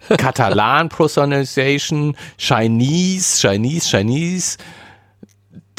Katalan 0.17 0.89
Pronunciation, 0.89 2.17
Chinese, 2.37 3.39
Chinese, 3.39 3.87
Chinese, 3.89 4.57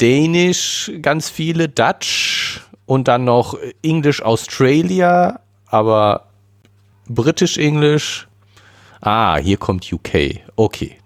Dänisch, 0.01 0.91
ganz 1.01 1.29
viele, 1.29 1.69
Dutch 1.69 2.61
und 2.85 3.07
dann 3.07 3.23
noch 3.23 3.57
English 3.81 4.21
Australia, 4.21 5.39
aber 5.67 6.27
britisch 7.07 7.57
Englisch. 7.57 8.27
Ah, 9.01 9.37
hier 9.37 9.57
kommt 9.57 9.91
UK. 9.91 10.41
Okay. 10.55 10.97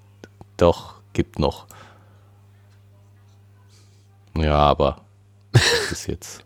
Doch, 0.58 0.96
gibt 1.14 1.40
noch. 1.40 1.68
Ja, 4.36 4.56
aber 4.56 5.02
das 5.52 5.92
ist 5.92 6.08
jetzt. 6.08 6.44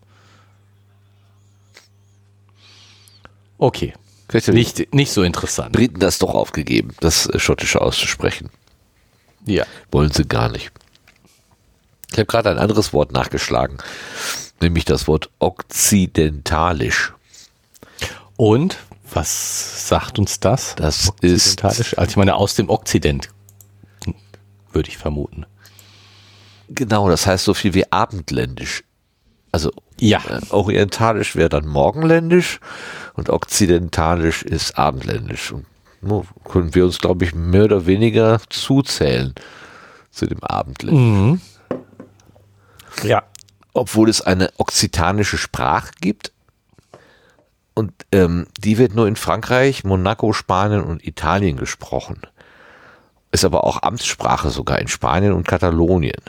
Okay. 3.58 3.94
Nicht, 4.48 4.94
nicht 4.94 5.12
so 5.12 5.22
interessant. 5.22 5.74
Briten 5.74 6.00
das 6.00 6.18
doch 6.18 6.34
aufgegeben, 6.34 6.96
das 7.02 7.30
Schottische 7.36 7.82
auszusprechen. 7.82 8.50
Ja. 9.46 9.66
Wollen 9.91 10.12
sie 10.12 10.28
gar 10.28 10.50
nicht. 10.50 10.72
Ich 12.12 12.18
habe 12.18 12.26
gerade 12.26 12.50
ein 12.50 12.58
anderes 12.58 12.94
Wort 12.94 13.12
nachgeschlagen, 13.12 13.78
nämlich 14.60 14.86
das 14.86 15.08
Wort 15.08 15.30
okzidentalisch. 15.39 17.14
Und 18.36 18.78
was 19.16 19.88
sagt 19.88 20.20
uns 20.20 20.39
das? 20.39 20.76
Das 20.76 21.11
ist? 21.22 21.64
Also 21.64 21.93
ich 22.09 22.18
meine, 22.18 22.36
aus 22.36 22.55
dem 22.55 22.70
Okzident, 22.70 23.30
würde 24.72 24.89
ich 24.89 24.97
vermuten. 24.97 25.45
genau, 26.70 27.07
das 27.09 27.28
heißt 27.28 27.43
so 27.45 27.53
viel 27.53 27.74
wie 27.76 27.91
abendländisch. 27.91 28.84
Also 29.51 29.72
Ja. 29.99 30.20
äh, 30.28 30.39
orientalisch 30.49 31.36
wäre 31.36 31.49
dann 31.49 31.68
morgenländisch 31.68 32.59
und 33.14 33.30
okzidentalisch 33.30 34.41
ist 34.41 34.78
abendländisch. 34.80 35.51
Und 35.51 35.66
no, 36.01 36.26
können 36.45 36.74
wir 36.74 36.86
uns, 36.86 36.97
glaube 36.99 37.24
ich, 37.26 37.36
mehr 37.36 37.66
oder 37.66 37.86
weniger 37.86 38.41
zuzählen 38.49 39.36
zu 40.09 40.26
dem 40.26 40.43
Abendländischen. 40.43 41.41
Ja. 43.03 43.24
obwohl 43.76 44.09
es 44.09 44.22
eine 44.22 44.51
okzitanische 44.57 45.38
Sprache 45.38 45.91
gibt. 46.01 46.32
Und 47.74 47.91
ähm, 48.11 48.47
die 48.59 48.78
wird 48.78 48.93
nur 48.93 49.07
in 49.07 49.15
Frankreich, 49.15 49.84
Monaco, 49.84 50.34
Spanien 50.34 50.84
und 50.84 51.05
Italien 51.05 51.57
gesprochen. 51.57 52.21
Ist 53.32 53.45
aber 53.45 53.63
auch 53.63 53.82
Amtssprache 53.82 54.51
sogar 54.51 54.80
in 54.80 54.88
Spanien 54.88 55.34
und 55.34 55.47
Katalonien. 55.47 56.21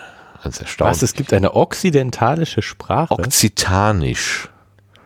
Ganz 0.42 0.60
erstaunlich. 0.60 0.96
Was, 0.96 1.02
es 1.02 1.14
gibt 1.14 1.32
eine 1.34 1.54
okzidentalische 1.54 2.62
Sprache? 2.62 3.12
Okzitanisch, 3.12 4.48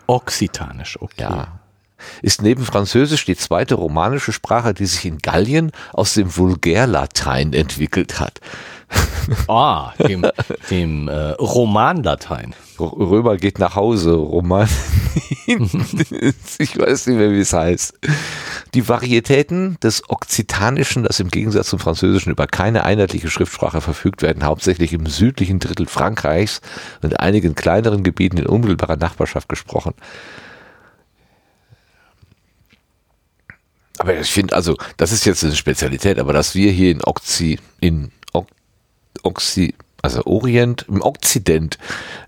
Okzitanisch, 0.09 1.01
okay. 1.01 1.23
ja. 1.23 1.61
Ist 2.23 2.43
neben 2.43 2.65
Französisch 2.65 3.25
die 3.25 3.37
zweite 3.37 3.75
romanische 3.75 4.33
Sprache, 4.33 4.73
die 4.73 4.87
sich 4.87 5.05
in 5.05 5.19
Gallien 5.19 5.71
aus 5.93 6.15
dem 6.15 6.35
Vulgärlatein 6.37 7.53
entwickelt 7.53 8.19
hat. 8.19 8.41
Ah, 9.49 9.93
dem, 9.99 10.27
dem 10.71 11.09
äh, 11.09 11.33
Romanlatein. 11.33 12.55
Römer 12.79 13.37
geht 13.37 13.59
nach 13.59 13.75
Hause, 13.75 14.13
Roman. 14.15 14.69
ich 15.47 16.79
weiß 16.79 17.07
nicht 17.09 17.17
mehr, 17.17 17.31
wie 17.33 17.41
es 17.41 17.53
heißt. 17.53 17.95
Die 18.75 18.89
Varietäten 18.89 19.79
des 19.83 20.09
Okzitanischen, 20.09 21.03
das 21.03 21.21
im 21.21 21.29
Gegensatz 21.29 21.69
zum 21.69 21.79
Französischen 21.79 22.31
über 22.31 22.47
keine 22.47 22.85
einheitliche 22.85 23.31
Schriftsprache 23.31 23.81
verfügt, 23.81 24.23
werden 24.23 24.45
hauptsächlich 24.45 24.93
im 24.93 25.07
südlichen 25.07 25.59
Drittel 25.59 25.87
Frankreichs 25.87 26.61
und 27.03 27.21
einigen 27.21 27.55
kleineren 27.55 28.05
Gebieten 28.05 28.39
in 28.39 28.47
unmittelbarer 28.47 28.97
Nachbarschaft 28.97 29.49
gesprochen. 29.49 29.95
Aber 33.99 34.17
ich 34.17 34.31
finde, 34.31 34.55
also, 34.55 34.77
das 34.97 35.11
ist 35.11 35.27
jetzt 35.27 35.43
eine 35.43 35.57
Spezialität, 35.57 36.19
aber 36.19 36.33
dass 36.33 36.55
wir 36.55 36.71
hier 36.71 36.93
in 36.93 37.03
Okzi, 37.03 37.59
in 37.81 38.13
Oxi, 39.23 39.75
also 40.03 40.25
Orient, 40.25 40.87
im 40.89 41.03
Okzident 41.03 41.79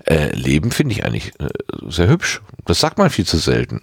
äh, 0.07 0.35
leben, 0.35 0.71
finde 0.71 0.95
ich 0.95 1.05
eigentlich 1.05 1.33
äh, 1.41 1.49
sehr 1.89 2.09
hübsch. 2.09 2.43
Das 2.65 2.81
sagt 2.81 2.99
man 2.99 3.11
viel 3.11 3.27
zu 3.27 3.39
selten. 3.39 3.83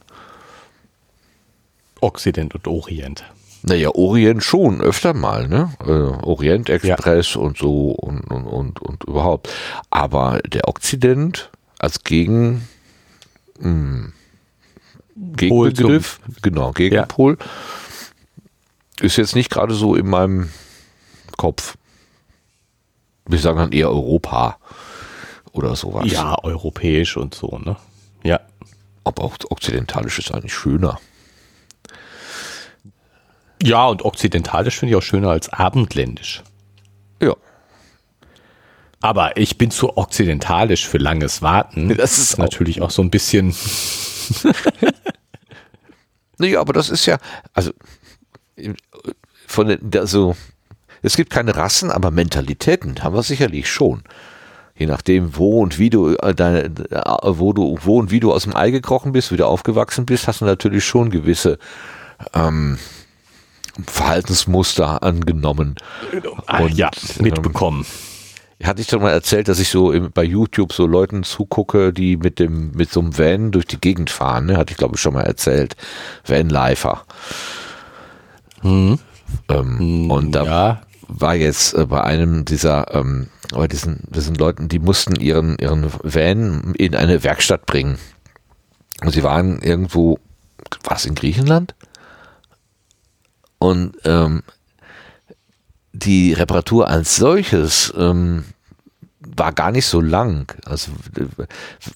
Okzident 2.02 2.54
und 2.54 2.68
Orient. 2.68 3.24
Naja, 3.64 3.90
Orient 3.90 4.44
schon, 4.44 4.82
öfter 4.82 5.14
mal, 5.14 5.48
ne? 5.48 5.74
Äh, 5.86 6.26
Orient 6.26 6.70
Express 6.70 7.36
und 7.36 7.58
so 7.58 7.92
und, 7.92 8.22
und, 8.30 8.46
und, 8.46 8.82
und 8.82 9.04
überhaupt. 9.06 9.50
Aber 9.90 10.40
der 10.48 10.68
Okzident 10.68 11.50
als 11.80 12.04
Gegen, 12.04 12.68
mh, 13.60 14.12
Gegenbegriff, 15.16 16.20
genau, 16.42 16.72
Gegenpol, 16.72 17.38
ist 19.02 19.18
jetzt 19.18 19.36
nicht 19.36 19.50
gerade 19.50 19.74
so 19.74 19.96
in 19.96 20.08
meinem 20.08 20.50
Kopf. 21.38 21.78
Wir 23.28 23.40
sagen 23.40 23.58
dann 23.58 23.72
eher 23.72 23.90
Europa 23.90 24.58
oder 25.52 25.76
sowas. 25.76 26.12
Ja, 26.12 26.38
europäisch 26.44 27.18
und 27.18 27.36
so, 27.36 27.60
ne? 27.64 27.76
Ja. 28.24 28.40
Aber 29.04 29.24
auch 29.24 29.38
okzidentalisch 29.50 30.20
ist 30.20 30.34
eigentlich 30.34 30.54
schöner. 30.54 31.00
Ja, 33.62 33.88
und 33.88 34.04
okzidentalisch 34.04 34.78
finde 34.78 34.92
ich 34.92 34.98
auch 34.98 35.04
schöner 35.04 35.30
als 35.30 35.50
abendländisch. 35.50 36.44
Ja. 37.22 37.36
Aber 39.02 39.38
ich 39.38 39.58
bin 39.58 39.72
zu 39.72 39.98
okzidentalisch 39.98 40.88
für 40.88 40.98
langes 40.98 41.42
Warten. 41.42 41.90
Das 41.98 42.18
ist 42.18 42.38
natürlich 42.38 42.82
auch 42.82 42.92
so 42.92 43.02
ein 43.02 43.10
bisschen. 43.10 43.56
Nee, 46.40 46.56
aber 46.56 46.74
das 46.74 46.90
ist 46.90 47.06
ja, 47.06 47.18
also 47.54 47.72
von 49.48 49.68
den, 49.68 49.98
also 49.98 50.36
es 51.08 51.16
gibt 51.16 51.32
keine 51.32 51.56
Rassen, 51.56 51.90
aber 51.90 52.12
Mentalitäten 52.12 53.04
haben 53.04 53.16
wir 53.16 53.24
sicherlich 53.24 53.70
schon. 53.70 54.04
Je 54.76 54.86
nachdem, 54.86 55.36
wo 55.36 55.62
und 55.62 55.80
wie 55.80 55.90
du 55.90 56.16
äh, 56.16 56.36
deine, 56.36 56.66
äh, 56.66 57.02
wo 57.24 57.54
du, 57.54 57.80
wo 57.82 57.98
und 57.98 58.12
wie 58.12 58.20
du 58.20 58.32
aus 58.32 58.44
dem 58.44 58.56
Ei 58.56 58.70
gekrochen 58.70 59.14
bist, 59.14 59.32
wie 59.32 59.38
du 59.38 59.48
aufgewachsen 59.48 60.06
bist, 60.06 60.28
hast 60.28 60.42
du 60.42 60.46
natürlich 60.46 60.86
schon 60.86 61.10
gewisse 61.10 61.58
ähm, 62.34 62.78
Verhaltensmuster 63.86 65.02
angenommen. 65.02 65.76
Ah, 66.46 66.64
Und, 66.64 66.74
ja, 66.78 66.92
mitbekommen. 67.20 67.86
Hatte 68.64 68.82
ich 68.82 68.88
doch 68.88 69.00
mal 69.00 69.12
erzählt, 69.12 69.48
dass 69.48 69.60
ich 69.60 69.70
so 69.70 69.92
im, 69.92 70.12
bei 70.12 70.24
YouTube 70.24 70.74
so 70.74 70.88
Leuten 70.88 71.24
zugucke, 71.24 71.94
die 71.94 72.18
mit 72.18 72.40
dem 72.40 72.72
mit 72.72 72.92
so 72.92 73.00
einem 73.00 73.18
Van 73.18 73.52
durch 73.52 73.68
die 73.68 73.80
Gegend 73.80 74.10
fahren. 74.10 74.48
Ne? 74.48 74.58
Hatte 74.58 74.72
ich 74.72 74.78
glaube 74.78 74.96
ich 74.96 75.02
schon 75.02 75.14
mal 75.14 75.24
erzählt. 75.24 75.76
Vanlifer. 76.26 77.04
Mhm. 78.64 79.00
Ähm, 79.50 80.12
und 80.12 80.32
da 80.32 80.44
ja, 80.44 80.82
war 81.08 81.36
jetzt 81.36 81.74
äh, 81.74 81.86
bei 81.86 82.04
einem 82.04 82.46
dieser 82.46 82.94
ähm, 82.94 83.28
bei 83.52 83.68
diesen, 83.68 84.04
diesen 84.10 84.36
Leuten, 84.36 84.68
die 84.68 84.80
mussten 84.80 85.16
ihren 85.16 85.58
ihren 85.58 85.92
Van 86.04 86.74
in 86.78 86.96
eine 86.96 87.24
Werkstatt 87.24 87.66
bringen. 87.66 87.98
Und 89.02 89.12
sie 89.12 89.24
waren 89.24 89.62
irgendwo, 89.62 90.20
war 90.84 90.98
es 90.98 91.06
in 91.06 91.16
Griechenland? 91.16 91.76
Und 93.60 93.96
ähm, 94.06 94.44
die 95.94 96.34
Reparatur 96.34 96.88
als 96.88 97.16
solches 97.16 97.94
ähm, 97.98 98.44
war 99.38 99.52
gar 99.54 99.72
nicht 99.72 99.86
so 99.86 100.02
lang. 100.02 100.52
Also 100.66 100.92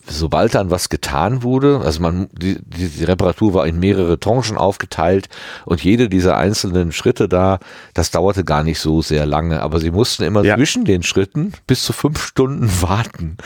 sobald 0.07 0.55
dann 0.55 0.69
was 0.69 0.89
getan 0.89 1.43
wurde, 1.43 1.81
also 1.83 2.01
man 2.01 2.27
die, 2.31 2.57
die, 2.61 3.03
Reparatur 3.03 3.53
war 3.53 3.67
in 3.67 3.79
mehrere 3.79 4.19
Tranchen 4.19 4.57
aufgeteilt 4.57 5.27
und 5.65 5.83
jede 5.83 6.07
dieser 6.09 6.37
einzelnen 6.37 6.91
Schritte 6.91 7.27
da, 7.27 7.59
das 7.93 8.11
dauerte 8.11 8.43
gar 8.43 8.63
nicht 8.63 8.79
so 8.79 9.01
sehr 9.01 9.25
lange. 9.25 9.61
Aber 9.61 9.79
sie 9.79 9.91
mussten 9.91 10.23
immer 10.23 10.43
Ja. 10.43 10.55
zwischen 10.55 10.85
den 10.85 11.03
Schritten 11.03 11.53
bis 11.67 11.83
zu 11.83 11.93
fünf 11.93 12.23
Stunden 12.23 12.69
warten. 12.81 13.37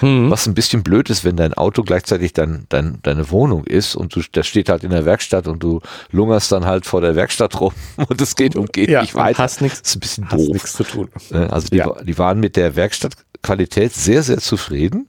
Mhm. 0.00 0.30
Was 0.30 0.46
ein 0.46 0.54
bisschen 0.54 0.82
blöd 0.82 1.10
ist, 1.10 1.24
wenn 1.24 1.36
dein 1.36 1.54
Auto 1.54 1.82
gleichzeitig 1.82 2.32
dein, 2.32 2.66
dein, 2.68 2.98
deine 3.02 3.30
Wohnung 3.30 3.64
ist 3.64 3.94
und 3.96 4.14
du, 4.14 4.22
das 4.32 4.46
steht 4.46 4.68
halt 4.68 4.84
in 4.84 4.90
der 4.90 5.04
Werkstatt 5.04 5.46
und 5.48 5.62
du 5.62 5.80
lungerst 6.10 6.52
dann 6.52 6.64
halt 6.66 6.86
vor 6.86 7.00
der 7.00 7.14
Werkstatt 7.16 7.60
rum 7.60 7.72
und 8.08 8.20
es 8.20 8.36
geht 8.36 8.56
und 8.56 8.72
geht 8.72 8.88
ja, 8.90 9.02
nicht 9.02 9.14
weiter. 9.14 9.42
hast 9.42 9.60
nichts, 9.60 9.82
Das 9.82 9.90
ist 9.90 9.96
ein 9.96 10.00
bisschen 10.00 10.28
doof. 10.28 10.48
nichts 10.52 10.72
zu 10.72 10.84
tun. 10.84 11.08
Ne? 11.30 11.52
Also 11.52 11.68
die, 11.68 11.76
Ja. 11.78 11.92
die 12.02 12.18
waren 12.18 12.40
mit 12.40 12.56
der 12.56 12.76
Werkstattqualität 12.88 13.94
sehr, 13.94 14.22
sehr 14.22 14.38
zufrieden. 14.38 15.08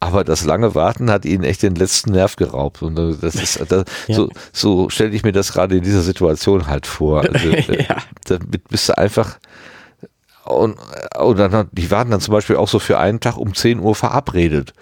Aber 0.00 0.24
das 0.24 0.44
lange 0.44 0.74
Warten 0.74 1.10
hat 1.10 1.24
ihnen 1.24 1.44
echt 1.44 1.62
den 1.62 1.76
letzten 1.76 2.10
Nerv 2.12 2.34
geraubt. 2.34 2.82
Und 2.82 2.98
äh, 2.98 3.14
das 3.20 3.36
ist, 3.36 3.60
das, 3.68 3.84
Ja. 4.08 4.14
so, 4.16 4.28
so 4.52 4.88
stelle 4.90 5.10
ich 5.10 5.22
mir 5.22 5.30
das 5.32 5.52
gerade 5.52 5.76
in 5.76 5.84
dieser 5.84 6.02
Situation 6.02 6.66
halt 6.66 6.86
vor. 6.86 7.22
Also, 7.32 7.50
äh, 7.50 7.86
Ja. 7.88 7.96
Damit 8.26 8.68
bist 8.68 8.88
du 8.88 8.98
einfach, 8.98 9.38
und, 10.44 10.76
oder 11.20 11.48
dann, 11.48 11.68
die 11.70 11.90
waren 11.92 12.10
dann 12.10 12.20
zum 12.20 12.32
Beispiel 12.32 12.56
auch 12.56 12.68
so 12.68 12.80
für 12.80 12.98
einen 12.98 13.20
Tag 13.20 13.36
um 13.36 13.54
10 13.54 13.78
Uhr 13.78 13.94
verabredet. 13.94 14.72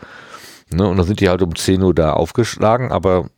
Ne? 0.73 0.89
Und 0.89 0.97
dann 0.97 1.07
sind 1.07 1.21
die 1.21 1.29
halt 1.29 1.43
um 1.43 1.55
10 1.55 1.83
Uhr 1.83 1.95
da 1.95 2.15
aufgeschlagen, 2.15 2.91
aber 2.91 3.29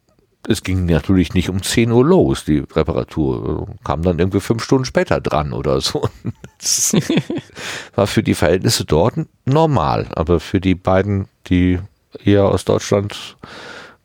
es 0.48 0.62
ging 0.62 0.86
natürlich 0.86 1.34
nicht 1.34 1.48
um 1.48 1.62
10 1.62 1.92
Uhr 1.92 2.04
los, 2.04 2.44
die 2.44 2.64
Reparatur. 2.74 3.68
Kam 3.84 4.02
dann 4.02 4.18
irgendwie 4.18 4.40
fünf 4.40 4.64
Stunden 4.64 4.84
später 4.84 5.20
dran 5.20 5.52
oder 5.52 5.80
so. 5.80 6.08
Das 6.58 6.94
war 7.96 8.06
für 8.06 8.22
die 8.22 8.34
Verhältnisse 8.34 8.84
dort 8.84 9.14
normal, 9.46 10.06
aber 10.14 10.38
für 10.38 10.60
die 10.60 10.76
beiden, 10.76 11.26
die 11.48 11.80
eher 12.24 12.44
aus 12.44 12.64
Deutschland 12.64 13.36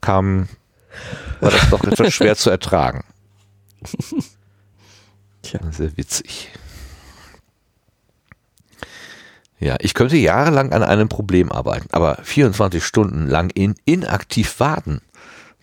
kamen, 0.01 0.49
war 1.39 1.51
das 1.51 1.69
doch 1.69 1.83
etwas 1.83 2.15
schwer 2.15 2.35
zu 2.35 2.49
ertragen. 2.49 3.03
Tja. 5.43 5.59
Sehr 5.69 5.95
witzig. 5.97 6.49
Ja, 9.59 9.75
ich 9.79 9.93
könnte 9.93 10.17
jahrelang 10.17 10.71
an 10.71 10.83
einem 10.83 11.09
Problem 11.09 11.51
arbeiten, 11.51 11.87
aber 11.91 12.19
24 12.23 12.83
Stunden 12.83 13.27
lang 13.27 13.49
in, 13.51 13.75
inaktiv 13.85 14.59
warten, 14.59 15.01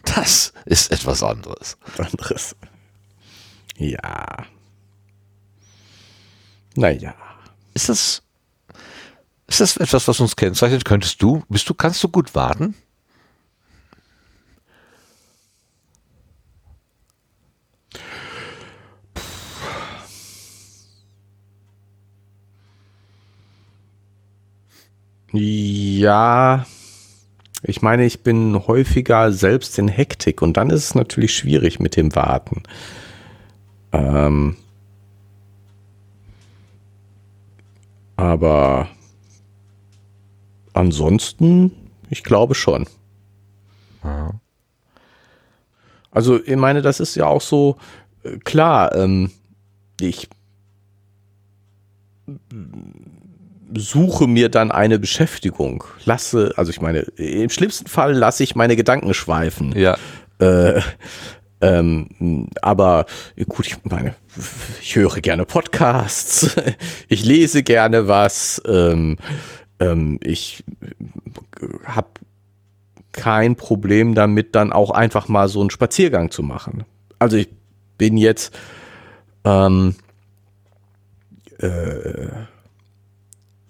das 0.04 0.52
ist 0.64 0.90
etwas 0.92 1.22
anderes. 1.22 1.76
anderes. 1.98 2.56
Ja. 3.76 4.46
Naja. 6.76 7.14
Ist 7.74 7.88
das, 7.88 8.22
ist 9.46 9.60
das 9.60 9.76
etwas, 9.76 10.06
was 10.08 10.20
uns 10.20 10.36
kennzeichnet? 10.36 10.84
Könntest 10.84 11.22
du, 11.22 11.44
bist 11.48 11.68
du, 11.68 11.74
kannst 11.74 12.02
du 12.02 12.08
gut 12.08 12.34
warten? 12.34 12.74
Ja. 25.32 26.64
Ich 27.66 27.80
meine, 27.80 28.04
ich 28.04 28.22
bin 28.22 28.66
häufiger 28.66 29.32
selbst 29.32 29.78
in 29.78 29.88
Hektik 29.88 30.42
und 30.42 30.58
dann 30.58 30.68
ist 30.68 30.84
es 30.84 30.94
natürlich 30.94 31.34
schwierig 31.34 31.80
mit 31.80 31.96
dem 31.96 32.14
Warten. 32.14 32.62
Ähm, 33.92 34.56
aber 38.16 38.88
ansonsten, 40.74 41.72
ich 42.10 42.22
glaube 42.22 42.54
schon. 42.54 42.86
Also, 46.10 46.44
ich 46.44 46.56
meine, 46.56 46.82
das 46.82 47.00
ist 47.00 47.14
ja 47.14 47.26
auch 47.26 47.40
so 47.40 47.78
äh, 48.24 48.36
klar. 48.38 48.94
Ähm, 48.94 49.30
ich 49.98 50.28
suche 53.76 54.26
mir 54.26 54.48
dann 54.48 54.70
eine 54.70 54.98
Beschäftigung. 54.98 55.84
Lasse, 56.04 56.52
also 56.56 56.70
ich 56.70 56.80
meine, 56.80 57.00
im 57.16 57.50
schlimmsten 57.50 57.86
Fall 57.86 58.12
lasse 58.12 58.42
ich 58.42 58.54
meine 58.54 58.76
Gedanken 58.76 59.14
schweifen. 59.14 59.76
Ja. 59.76 59.96
Äh, 60.38 60.80
ähm, 61.60 62.48
aber 62.60 63.06
gut, 63.48 63.66
ich 63.66 63.76
meine, 63.84 64.14
ich 64.80 64.96
höre 64.96 65.20
gerne 65.20 65.44
Podcasts, 65.46 66.56
ich 67.08 67.24
lese 67.24 67.62
gerne 67.62 68.08
was, 68.08 68.60
ähm, 68.66 69.16
ähm, 69.78 70.18
ich 70.22 70.64
habe 71.84 72.08
kein 73.12 73.56
Problem 73.56 74.14
damit, 74.14 74.54
dann 74.54 74.72
auch 74.72 74.90
einfach 74.90 75.28
mal 75.28 75.48
so 75.48 75.60
einen 75.60 75.70
Spaziergang 75.70 76.30
zu 76.30 76.42
machen. 76.42 76.84
Also 77.18 77.36
ich 77.36 77.48
bin 77.96 78.16
jetzt 78.16 78.54
ähm, 79.44 79.94
äh, 81.58 82.28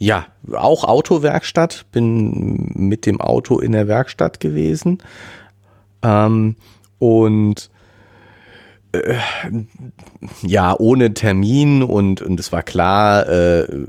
ja, 0.05 0.27
auch 0.53 0.85
Autowerkstatt, 0.85 1.87
bin 1.91 2.71
mit 2.75 3.07
dem 3.07 3.23
Auto 3.23 3.59
in 3.59 3.73
der 3.73 3.89
Werkstatt 3.89 4.39
gewesen. 4.39 4.99
Ähm, 6.03 6.57
und 6.99 7.71
äh, 8.93 9.15
ja, 10.43 10.79
ohne 10.79 11.15
Termin 11.15 11.83
und, 11.83 12.21
und 12.21 12.39
es 12.39 12.53
war 12.53 12.63
klar, 12.63 13.27
äh, 13.31 13.87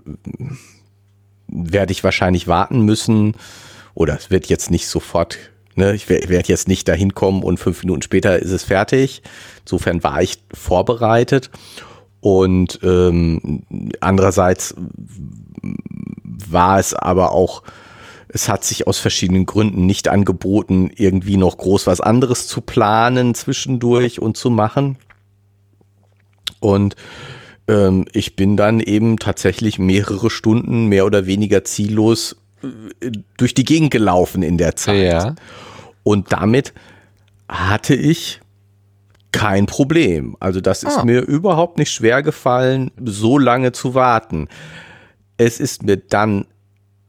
werde 1.48 1.92
ich 1.92 2.04
wahrscheinlich 2.04 2.48
warten 2.48 2.82
müssen 2.82 3.36
oder 3.94 4.16
es 4.16 4.32
wird 4.32 4.46
jetzt 4.48 4.72
nicht 4.72 4.88
sofort, 4.88 5.38
ne, 5.76 5.94
ich 5.96 6.08
werde 6.08 6.30
werd 6.30 6.48
jetzt 6.48 6.70
nicht 6.70 6.88
dahin 6.88 7.14
kommen 7.14 7.44
und 7.44 7.60
fünf 7.60 7.84
Minuten 7.84 8.02
später 8.02 8.40
ist 8.40 8.52
es 8.52 8.64
fertig. 8.64 9.22
Insofern 9.66 10.02
war 10.02 10.22
ich 10.22 10.38
vorbereitet 10.54 11.50
und 12.22 12.80
ähm, 12.84 13.64
andererseits 14.00 14.76
war 16.24 16.80
es 16.80 16.94
aber 16.94 17.32
auch, 17.32 17.64
es 18.28 18.50
hat 18.50 18.64
sich 18.64 18.88
aus 18.88 19.00
verschiedenen 19.00 19.46
Gründen 19.46 19.86
nicht 19.86 20.08
angeboten, 20.08 20.90
irgendwie 20.96 21.38
noch 21.38 21.58
groß 21.58 21.88
was 21.88 22.02
anderes 22.02 22.48
zu 22.48 22.62
planen 22.62 23.34
zwischendurch 23.36 24.22
und 24.22 24.36
zu 24.38 24.50
machen. 24.50 24.98
Und 26.60 26.96
ähm, 27.68 28.06
ich 28.12 28.36
bin 28.36 28.58
dann 28.58 28.80
eben 28.80 29.18
tatsächlich 29.18 29.80
mehrere 29.80 30.30
Stunden 30.30 30.88
mehr 30.88 31.06
oder 31.06 31.26
weniger 31.26 31.64
ziellos 31.64 32.36
äh, 33.02 33.12
durch 33.38 33.54
die 33.54 33.66
Gegend 33.66 33.92
gelaufen 33.92 34.44
in 34.44 34.58
der 34.58 34.76
Zeit. 34.76 35.12
Ja. 35.12 35.36
Und 36.04 36.32
damit 36.32 36.74
hatte 37.48 37.96
ich 37.96 38.42
kein 39.32 39.66
Problem. 39.66 40.38
Also 40.40 40.62
das 40.62 40.84
ist 40.84 40.98
Ah. 41.00 41.06
mir 41.06 41.22
überhaupt 41.22 41.78
nicht 41.78 41.92
schwer 41.92 42.24
gefallen, 42.24 42.92
so 43.04 43.38
lange 43.38 43.72
zu 43.72 43.94
warten. 43.94 44.48
Es 45.38 45.60
ist 45.60 45.84
mir 45.84 45.98
dann 45.98 46.46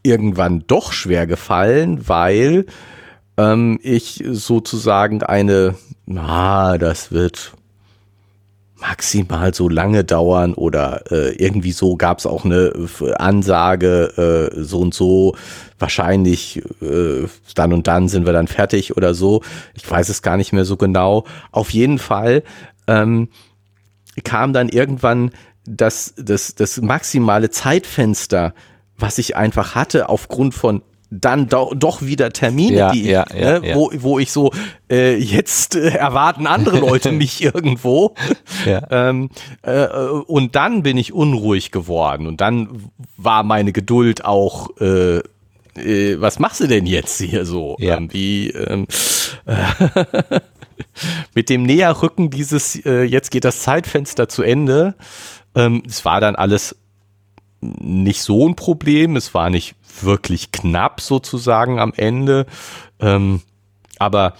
irgendwann 0.02 0.64
doch 0.66 0.92
schwer 0.92 1.26
gefallen, 1.26 2.08
weil 2.08 2.66
ähm, 3.36 3.78
ich 3.82 4.24
sozusagen 4.28 5.22
eine, 5.22 5.74
na, 6.06 6.78
das 6.78 7.12
wird 7.12 7.52
maximal 8.78 9.54
so 9.54 9.68
lange 9.68 10.04
dauern 10.04 10.54
oder 10.54 11.10
äh, 11.10 11.34
irgendwie 11.36 11.72
so 11.72 11.96
gab 11.96 12.18
es 12.18 12.26
auch 12.26 12.44
eine 12.44 12.72
Ansage, 13.16 14.52
äh, 14.54 14.62
so 14.62 14.80
und 14.80 14.94
so, 14.94 15.34
wahrscheinlich 15.78 16.62
äh, 16.82 17.26
dann 17.54 17.72
und 17.72 17.86
dann 17.86 18.08
sind 18.08 18.26
wir 18.26 18.32
dann 18.32 18.48
fertig 18.48 18.96
oder 18.96 19.14
so. 19.14 19.42
Ich 19.74 19.90
weiß 19.90 20.08
es 20.08 20.22
gar 20.22 20.36
nicht 20.36 20.52
mehr 20.52 20.64
so 20.64 20.76
genau. 20.76 21.24
Auf 21.52 21.70
jeden 21.70 21.98
Fall 21.98 22.42
ähm, 22.86 23.28
kam 24.24 24.52
dann 24.52 24.68
irgendwann 24.68 25.30
das, 25.68 26.14
das, 26.16 26.54
das 26.54 26.80
maximale 26.80 27.50
Zeitfenster, 27.50 28.54
was 28.98 29.18
ich 29.18 29.36
einfach 29.36 29.74
hatte, 29.74 30.08
aufgrund 30.08 30.54
von 30.54 30.82
dann 31.10 31.48
do, 31.48 31.72
doch 31.74 32.02
wieder 32.02 32.30
Termine, 32.30 32.76
Ja, 32.76 32.90
die, 32.90 33.04
ja, 33.04 33.24
ja, 33.32 33.60
ne, 33.60 33.68
ja. 33.68 33.74
Wo, 33.76 33.90
wo 33.98 34.18
ich 34.18 34.32
so, 34.32 34.50
äh, 34.90 35.16
jetzt 35.16 35.76
äh, 35.76 35.90
erwarten 35.90 36.46
andere 36.46 36.78
Leute 36.78 37.12
mich 37.12 37.42
irgendwo. 37.42 38.14
Ähm, 38.90 39.30
äh, 39.62 39.86
und 40.26 40.56
dann 40.56 40.82
bin 40.82 40.96
ich 40.96 41.12
unruhig 41.12 41.70
geworden 41.70 42.26
und 42.26 42.40
dann 42.40 42.90
war 43.16 43.44
meine 43.44 43.72
Geduld 43.72 44.24
auch, 44.24 44.70
äh, 44.80 45.20
äh, 45.76 46.20
was 46.20 46.38
machst 46.38 46.60
du 46.60 46.66
denn 46.66 46.86
jetzt 46.86 47.20
hier 47.20 47.44
so? 47.44 47.76
Ja. 47.78 47.96
Ähm, 47.96 48.12
wie, 48.12 48.50
ähm, 48.50 48.86
mit 51.34 51.48
dem 51.48 51.62
Näherrücken 51.62 52.30
dieses, 52.30 52.76
äh, 52.84 53.02
jetzt 53.02 53.30
geht 53.30 53.44
das 53.44 53.60
Zeitfenster 53.60 54.28
zu 54.28 54.42
Ende. 54.42 54.94
Ähm, 55.56 55.82
es 55.86 56.04
war 56.04 56.20
dann 56.20 56.36
alles 56.36 56.76
nicht 57.60 58.22
so 58.22 58.48
ein 58.48 58.54
Problem. 58.54 59.16
Es 59.16 59.34
war 59.34 59.50
nicht 59.50 59.74
wirklich 60.02 60.52
knapp 60.52 61.00
sozusagen 61.00 61.80
am 61.80 61.92
Ende. 61.96 62.46
Ähm, 63.00 63.40
aber 63.98 64.34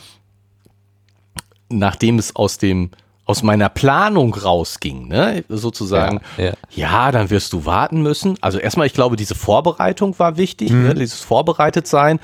nachdem 1.68 2.18
es 2.18 2.36
aus 2.36 2.58
dem 2.58 2.90
aus 3.24 3.42
meiner 3.42 3.68
Planung 3.68 4.32
rausging, 4.32 5.08
ne, 5.08 5.42
sozusagen, 5.48 6.20
Ja, 6.38 6.44
ja, 6.44 6.52
ja. 6.70 7.10
dann 7.12 7.28
wirst 7.28 7.52
du 7.52 7.64
warten 7.64 8.00
müssen. 8.00 8.38
Also 8.40 8.58
erstmal, 8.58 8.86
ich 8.86 8.92
glaube, 8.92 9.16
diese 9.16 9.34
Vorbereitung 9.34 10.16
war 10.20 10.36
wichtig, 10.36 10.70
ne, 10.70 10.94
dieses 10.94 11.22
vorbereitet 11.22 11.88
sein. 11.88 12.20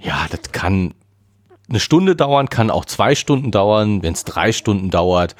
Ja, 0.00 0.26
das 0.30 0.50
kann 0.50 0.94
eine 1.68 1.78
Stunde 1.78 2.16
dauern, 2.16 2.48
kann 2.50 2.72
auch 2.72 2.84
zwei 2.86 3.14
Stunden 3.14 3.52
dauern. 3.52 4.02
Wenn 4.02 4.14
es 4.14 4.24
drei 4.24 4.50
Stunden 4.50 4.90
dauert, 4.90 5.36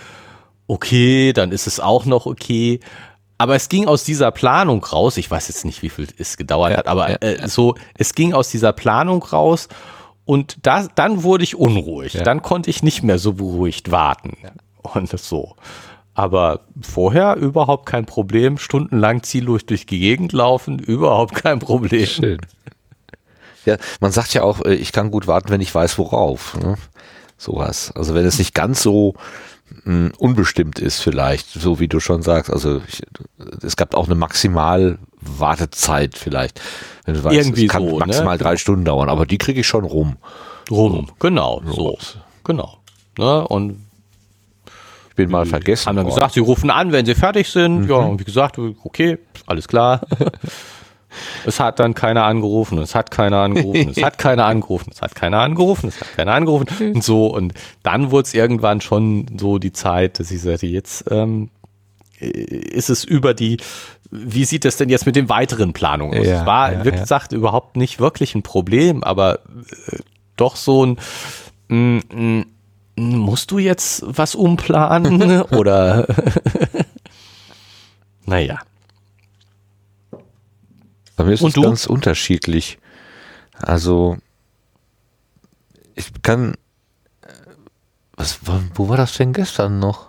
okay, 0.66 1.32
dann 1.32 1.52
ist 1.52 1.66
es 1.66 1.80
auch 1.80 2.04
noch 2.04 2.26
okay. 2.26 2.80
Aber 3.38 3.56
es 3.56 3.68
ging 3.68 3.88
aus 3.88 4.04
dieser 4.04 4.30
Planung 4.30 4.84
raus. 4.84 5.16
Ich 5.16 5.30
weiß 5.30 5.48
jetzt 5.48 5.64
nicht, 5.64 5.82
wie 5.82 5.88
viel 5.88 6.06
es 6.16 6.36
gedauert 6.36 6.72
Ja, 6.72 6.76
hat, 6.78 6.86
aber 6.86 7.10
ja, 7.10 7.16
äh, 7.16 7.48
so, 7.48 7.74
es 7.94 8.14
ging 8.14 8.32
aus 8.34 8.50
dieser 8.50 8.72
Planung 8.72 9.22
raus. 9.22 9.68
Und 10.24 10.58
da, 10.62 10.86
dann 10.94 11.24
wurde 11.24 11.42
ich 11.42 11.56
unruhig. 11.56 12.14
Ja. 12.14 12.22
Dann 12.22 12.42
konnte 12.42 12.70
ich 12.70 12.82
nicht 12.82 13.02
mehr 13.02 13.18
so 13.18 13.32
beruhigt 13.32 13.90
warten. 13.90 14.36
Und 14.82 15.12
das 15.12 15.28
so. 15.28 15.56
Aber 16.14 16.60
vorher 16.80 17.36
überhaupt 17.36 17.86
kein 17.86 18.06
Problem. 18.06 18.58
Stundenlang 18.58 19.22
ziellos 19.22 19.66
durch 19.66 19.86
die 19.86 19.98
Gegend 19.98 20.32
laufen, 20.32 20.78
überhaupt 20.78 21.34
kein 21.34 21.58
Problem. 21.58 22.06
Schön. 22.06 22.38
Ja, 23.64 23.76
man 24.00 24.12
sagt 24.12 24.34
ja 24.34 24.42
auch, 24.42 24.64
äh, 24.64 24.74
ich 24.74 24.92
kann 24.92 25.10
gut 25.10 25.26
warten, 25.26 25.50
wenn 25.50 25.60
ich 25.60 25.74
weiß, 25.74 25.98
worauf. 25.98 26.56
Ne? 26.58 26.76
Sowas. 27.38 27.92
Also 27.94 28.14
wenn 28.14 28.26
es 28.26 28.38
nicht 28.38 28.54
ganz 28.54 28.82
so 28.82 29.14
unbestimmt 30.18 30.78
ist, 30.78 31.00
vielleicht, 31.00 31.48
so 31.48 31.80
wie 31.80 31.88
du 31.88 32.00
schon 32.00 32.22
sagst. 32.22 32.50
Also 32.52 32.80
ich, 32.86 33.02
es 33.62 33.76
gab 33.76 33.94
auch 33.94 34.06
eine 34.06 34.14
maximal 34.14 34.98
Wartezeit 35.20 36.16
vielleicht. 36.16 36.60
Wenn 37.04 37.14
du 37.14 37.24
weißt, 37.24 37.36
Irgendwie 37.36 37.66
es 37.66 37.72
kann 37.72 37.88
so, 37.88 37.98
ne? 37.98 38.06
maximal 38.06 38.38
drei 38.38 38.56
Stunden 38.56 38.84
dauern, 38.84 39.08
aber 39.08 39.26
die 39.26 39.38
kriege 39.38 39.60
ich 39.60 39.66
schon 39.66 39.84
rum. 39.84 40.16
Rum. 40.70 41.10
Genau, 41.18 41.62
so. 41.66 41.98
Genau. 42.44 42.78
Ne? 43.18 43.46
Und 43.48 43.84
Ich 45.10 45.16
bin 45.16 45.30
mal 45.30 45.44
vergessen. 45.46 45.86
haben 45.86 45.96
dann 45.96 46.06
gesagt, 46.06 46.34
sie 46.34 46.40
rufen 46.40 46.70
an, 46.70 46.92
wenn 46.92 47.04
sie 47.06 47.14
fertig 47.14 47.48
sind. 47.50 47.88
Ja, 47.88 47.96
und 47.96 48.20
wie 48.20 48.24
gesagt, 48.24 48.58
okay, 48.58 49.18
alles 49.46 49.68
klar. 49.68 50.00
es 51.44 51.60
hat 51.60 51.78
dann 51.78 51.94
keiner 51.94 52.24
angerufen, 52.24 52.78
es 52.78 52.94
hat 52.94 53.10
keiner 53.10 53.38
angerufen, 53.38 53.90
es 53.90 54.02
hat 54.02 54.18
keiner 54.18 54.46
angerufen, 54.46 54.90
es 54.92 55.00
hat 55.00 55.14
keiner 55.14 55.40
angerufen, 55.40 55.88
es 55.88 56.00
hat 56.00 56.16
keiner 56.16 56.32
angerufen 56.32 56.94
und 56.94 57.04
so. 57.04 57.26
Und 57.26 57.54
dann 57.82 58.10
wurde 58.10 58.26
es 58.26 58.34
irgendwann 58.34 58.80
schon 58.80 59.26
so 59.38 59.58
die 59.58 59.72
Zeit, 59.72 60.18
dass 60.18 60.30
ich 60.30 60.42
sagte, 60.42 60.66
jetzt 60.66 61.04
ähm, 61.10 61.50
ist 62.22 62.90
es 62.90 63.04
über 63.04 63.34
die, 63.34 63.58
wie 64.10 64.44
sieht 64.44 64.64
es 64.64 64.76
denn 64.76 64.88
jetzt 64.88 65.06
mit 65.06 65.16
den 65.16 65.28
weiteren 65.28 65.72
Planungen 65.72 66.18
aus? 66.18 66.26
Ja, 66.26 66.40
es 66.40 66.46
war, 66.46 66.72
ja, 66.72 66.84
wie 66.84 66.90
ja. 66.90 67.00
gesagt, 67.00 67.32
überhaupt 67.32 67.76
nicht 67.76 67.98
wirklich 67.98 68.34
ein 68.34 68.42
Problem, 68.42 69.02
aber 69.02 69.40
äh, 69.88 69.98
doch 70.36 70.56
so 70.56 70.86
ein, 70.86 70.98
mm, 71.68 71.98
mm, 72.14 72.44
musst 72.96 73.50
du 73.50 73.58
jetzt 73.58 74.04
was 74.06 74.34
umplanen 74.34 75.42
oder 75.50 76.06
naja. 78.26 78.58
Bei 81.22 81.28
mir 81.28 81.34
ist 81.34 81.42
Und 81.42 81.50
es 81.50 81.54
du? 81.54 81.62
ganz 81.62 81.86
unterschiedlich. 81.86 82.78
Also 83.60 84.18
ich 85.94 86.10
kann. 86.22 86.54
äh, 87.22 87.28
Was, 88.16 88.40
wo, 88.44 88.60
wo 88.74 88.88
war 88.88 88.96
das 88.96 89.16
denn 89.16 89.32
gestern 89.32 89.78
noch? 89.78 90.08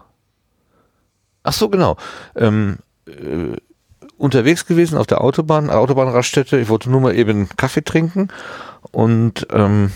Ach 1.44 1.53
so, 1.53 1.69
genau. 1.69 1.98
Ähm, 2.35 2.80
äh, 3.06 3.56
unterwegs 4.18 4.65
gewesen 4.65 4.98
auf 4.98 5.06
der 5.06 5.22
Autobahn, 5.22 5.69
Autobahnraststätte. 5.69 6.57
Ich 6.57 6.68
wollte 6.69 6.90
nur 6.90 7.02
mal 7.02 7.15
eben 7.15 7.48
Kaffee 7.57 7.84
trinken 7.84 8.30
und 8.91 9.45
ähm, 9.52 9.91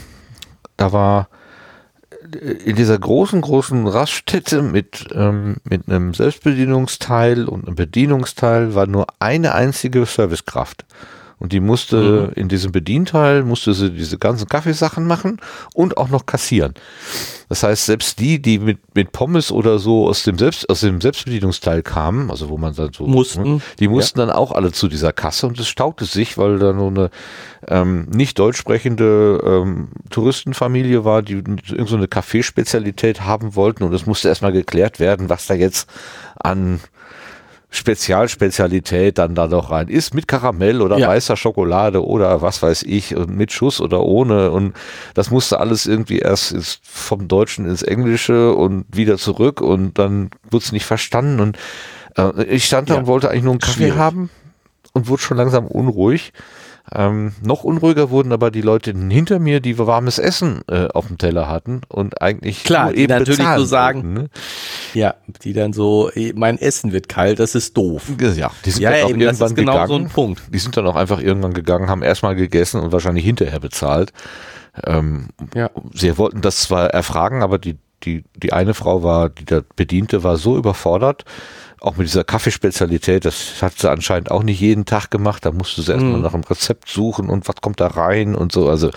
da 0.75 0.91
war 0.91 1.29
in 2.35 2.75
dieser 2.75 2.97
großen, 2.97 3.41
großen 3.41 3.87
Raststätte 3.87 4.61
mit, 4.61 5.07
ähm, 5.13 5.57
mit 5.63 5.87
einem 5.87 6.13
Selbstbedienungsteil 6.13 7.45
und 7.45 7.67
einem 7.67 7.75
Bedienungsteil 7.75 8.75
war 8.75 8.87
nur 8.87 9.07
eine 9.19 9.53
einzige 9.53 10.05
Servicekraft. 10.05 10.85
Und 11.39 11.53
die 11.53 11.59
musste 11.59 12.31
in 12.35 12.49
diesem 12.49 12.71
Bedienteil, 12.71 13.43
musste 13.43 13.73
sie 13.73 13.91
diese 13.91 14.17
ganzen 14.17 14.49
Kaffeesachen 14.49 15.05
machen 15.05 15.39
und 15.75 15.97
auch 15.97 16.09
noch 16.09 16.25
kassieren. 16.25 16.73
Das 17.47 17.61
heißt, 17.63 17.85
selbst 17.85 18.19
die, 18.19 18.41
die 18.41 18.57
mit, 18.57 18.79
mit 18.95 19.11
Pommes 19.11 19.51
oder 19.51 19.77
so 19.77 20.07
aus 20.07 20.23
dem, 20.23 20.37
Selbst, 20.37 20.67
aus 20.69 20.81
dem 20.81 20.99
Selbstbedienungsteil 20.99 21.83
kamen, 21.83 22.31
also 22.31 22.49
wo 22.49 22.57
man 22.57 22.73
dann 22.73 22.91
so, 22.91 23.05
Mussten. 23.05 23.61
die 23.79 23.87
mussten 23.87 24.19
dann 24.19 24.31
auch 24.31 24.51
alle 24.51 24.71
zu 24.71 24.87
dieser 24.87 25.13
Kasse 25.13 25.47
und 25.47 25.59
es 25.59 25.67
staute 25.67 26.05
sich, 26.05 26.37
weil 26.37 26.57
da 26.57 26.73
nur 26.73 26.89
eine 26.89 27.09
ähm, 27.67 28.07
nicht 28.09 28.39
deutsch 28.39 28.57
sprechende 28.57 29.41
ähm, 29.45 29.89
Touristenfamilie 30.09 31.05
war, 31.05 31.21
die 31.21 31.33
irgendeine 31.33 31.87
so 31.87 31.95
eine 31.95 32.07
Kaffeespezialität 32.07 33.21
haben 33.21 33.55
wollten 33.55 33.83
und 33.83 33.93
es 33.93 34.05
musste 34.07 34.27
erstmal 34.27 34.51
geklärt 34.51 34.99
werden, 34.99 35.29
was 35.29 35.45
da 35.45 35.53
jetzt 35.53 35.87
an 36.35 36.81
Spezialspezialität 37.69 39.17
dann 39.17 39.35
da 39.35 39.47
noch 39.47 39.71
rein 39.71 39.87
ist, 39.89 40.13
mit 40.13 40.27
Karamell 40.27 40.81
oder 40.81 40.97
Ja. 40.97 41.09
weißer 41.09 41.35
Schokolade 41.35 42.05
oder 42.05 42.41
was 42.41 42.61
weiß 42.61 42.83
ich 42.83 43.15
und 43.15 43.29
mit 43.35 43.51
Schuss 43.51 43.81
oder 43.81 44.03
ohne 44.03 44.51
und 44.51 44.73
das 45.13 45.31
musste 45.31 45.59
alles 45.59 45.85
irgendwie 45.85 46.19
erst 46.19 46.53
ins, 46.53 46.79
vom 46.83 47.27
Deutschen 47.27 47.65
ins 47.67 47.83
Englische 47.83 48.53
und 48.53 48.85
wieder 48.91 49.17
zurück 49.17 49.61
und 49.61 49.99
dann 49.99 50.29
wurde 50.49 50.63
es 50.63 50.71
nicht 50.71 50.85
verstanden 50.85 51.39
und 51.39 51.57
äh, 52.17 52.43
ich 52.45 52.65
stand 52.65 52.89
da 52.89 52.93
Ja. 52.95 52.99
und 53.01 53.07
wollte 53.07 53.29
eigentlich 53.29 53.43
nur 53.43 53.53
einen 53.53 53.59
Kaffee 53.59 53.73
Schwierig. 53.83 53.97
haben 53.97 54.29
und 54.93 55.07
wurde 55.09 55.21
schon 55.21 55.37
langsam 55.37 55.67
unruhig. 55.67 56.33
Ähm, 56.93 57.33
noch 57.43 57.65
unruhiger 57.65 58.09
wurden 58.11 58.31
aber 58.31 58.49
die 58.49 58.61
Leute 58.61 58.93
hinter 58.93 59.39
mir, 59.39 59.59
die 59.59 59.77
warmes 59.77 60.19
Essen 60.19 60.61
äh, 60.69 60.87
auf 60.87 61.07
dem 61.07 61.17
Teller 61.17 61.49
hatten 61.49 61.81
und 61.89 62.21
eigentlich 62.21 62.63
Klar, 62.63 62.85
nur 62.85 62.93
die 62.93 63.01
eben 63.01 63.19
natürlich 63.19 63.45
so 63.57 63.65
sagen, 63.65 64.13
ne? 64.13 64.29
Ja, 64.93 65.15
die 65.43 65.51
dann 65.51 65.73
so, 65.73 66.09
mein 66.35 66.57
Essen 66.57 66.93
wird 66.93 67.09
kalt, 67.09 67.39
das 67.39 67.55
ist 67.55 67.75
doof. 67.75 68.03
Ja, 68.35 68.51
die 68.63 68.71
sind 68.71 68.81
Ja, 68.81 68.91
dann 68.91 69.03
auch 69.03 69.09
eben, 69.09 69.19
das 69.19 69.39
irgendwann 69.39 69.55
genau 69.55 69.71
gegangen. 69.73 69.87
so 69.89 69.95
ein 69.95 70.09
Punkt. 70.09 70.41
Die 70.53 70.59
sind 70.59 70.77
dann 70.77 70.87
auch 70.87 70.95
einfach 70.95 71.19
irgendwann 71.19 71.53
gegangen, 71.53 71.89
haben 71.89 72.03
erstmal 72.03 72.35
gegessen 72.35 72.79
und 72.79 72.93
wahrscheinlich 72.93 73.25
hinterher 73.25 73.59
bezahlt. 73.59 74.13
Ähm, 74.85 75.27
Ja. 75.55 75.69
sie 75.93 76.17
wollten 76.17 76.41
das 76.41 76.61
zwar 76.61 76.91
erfragen, 76.91 77.43
aber 77.43 77.57
die, 77.57 77.77
die, 78.03 78.23
die 78.35 78.53
eine 78.53 78.73
Frau 78.73 79.03
war, 79.03 79.29
die 79.29 79.43
da 79.43 79.61
bediente, 79.75 80.23
war 80.23 80.37
so 80.37 80.55
überfordert, 80.55 81.25
auch 81.79 81.97
mit 81.97 82.07
dieser 82.07 82.23
Kaffeespezialität, 82.23 83.25
das 83.25 83.61
hat 83.61 83.77
sie 83.77 83.89
anscheinend 83.89 84.31
auch 84.31 84.43
nicht 84.43 84.59
jeden 84.59 84.85
Tag 84.85 85.11
gemacht, 85.11 85.45
da 85.45 85.51
musste 85.51 85.81
sie 85.81 85.91
erstmal 85.91 86.19
nach 86.19 86.33
einem 86.33 86.43
Rezept 86.43 86.89
suchen 86.89 87.29
und 87.29 87.47
was 87.47 87.57
kommt 87.57 87.79
da 87.79 87.87
rein 87.87 88.35
und 88.35 88.51
so, 88.51 88.69
also 88.69 88.91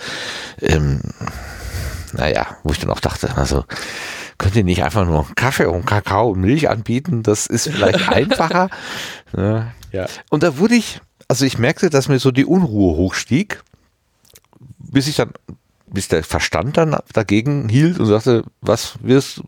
ähm, 0.61 1.01
naja, 2.13 2.57
wo 2.63 2.71
ich 2.71 2.79
dann 2.79 2.89
auch 2.89 2.99
dachte, 2.99 3.37
also 3.37 3.65
könnt 4.37 4.55
ihr 4.55 4.63
nicht 4.63 4.83
einfach 4.83 5.05
nur 5.05 5.27
Kaffee 5.35 5.65
und 5.65 5.85
Kakao 5.85 6.31
und 6.31 6.41
Milch 6.41 6.69
anbieten, 6.69 7.23
das 7.23 7.47
ist 7.47 7.69
vielleicht 7.69 8.09
einfacher. 8.09 8.69
Ja. 9.37 9.71
Ja. 9.91 10.07
Und 10.29 10.43
da 10.43 10.57
wurde 10.57 10.75
ich, 10.75 10.99
also 11.27 11.45
ich 11.45 11.57
merkte, 11.57 11.89
dass 11.89 12.07
mir 12.07 12.19
so 12.19 12.31
die 12.31 12.45
Unruhe 12.45 12.95
hochstieg, 12.95 13.61
bis 14.79 15.07
ich 15.07 15.17
dann, 15.17 15.31
bis 15.87 16.07
der 16.07 16.23
Verstand 16.23 16.77
dann 16.77 16.97
dagegen 17.13 17.69
hielt 17.69 17.99
und 17.99 18.05
sagte, 18.05 18.43
was 18.61 18.95
wirst 19.01 19.41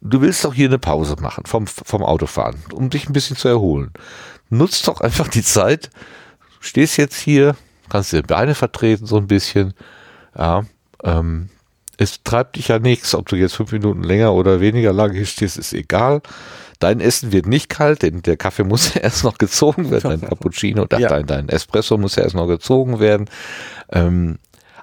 du, 0.00 0.20
willst 0.20 0.44
doch 0.44 0.54
hier 0.54 0.68
eine 0.68 0.78
Pause 0.78 1.16
machen 1.20 1.44
vom, 1.46 1.66
vom 1.66 2.02
Autofahren, 2.02 2.56
um 2.72 2.90
dich 2.90 3.08
ein 3.08 3.12
bisschen 3.12 3.36
zu 3.36 3.48
erholen. 3.48 3.90
Nutzt 4.50 4.88
doch 4.88 5.00
einfach 5.00 5.28
die 5.28 5.42
Zeit, 5.42 5.90
stehst 6.60 6.96
jetzt 6.96 7.16
hier, 7.18 7.56
kannst 7.88 8.12
dir 8.12 8.22
Beine 8.22 8.54
vertreten 8.54 9.06
so 9.06 9.16
ein 9.16 9.26
bisschen, 9.26 9.74
ja, 10.36 10.64
ähm, 11.04 11.48
es 11.96 12.22
treibt 12.22 12.56
dich 12.56 12.68
ja 12.68 12.78
nichts, 12.78 13.14
ob 13.14 13.28
du 13.28 13.36
jetzt 13.36 13.56
fünf 13.56 13.72
Minuten 13.72 14.04
länger 14.04 14.32
oder 14.32 14.60
weniger 14.60 14.92
lang 14.92 15.12
hier 15.12 15.26
stehst, 15.26 15.58
ist 15.58 15.72
egal. 15.72 16.22
Dein 16.78 17.00
Essen 17.00 17.32
wird 17.32 17.46
nicht 17.46 17.68
kalt, 17.68 18.02
denn 18.02 18.22
der 18.22 18.36
Kaffee 18.36 18.62
muss 18.62 18.94
ja 18.94 19.00
erst 19.02 19.24
noch 19.24 19.36
gezogen 19.36 19.90
werden, 19.90 20.10
dein 20.10 20.20
Cappuccino, 20.28 20.86
Ja. 20.92 21.08
dein, 21.08 21.26
dein 21.26 21.48
Espresso 21.48 21.98
muss 21.98 22.14
ja 22.14 22.22
erst 22.22 22.36
noch 22.36 22.46
gezogen 22.46 23.00
werden. 23.00 23.28
Ähm, 23.90 24.38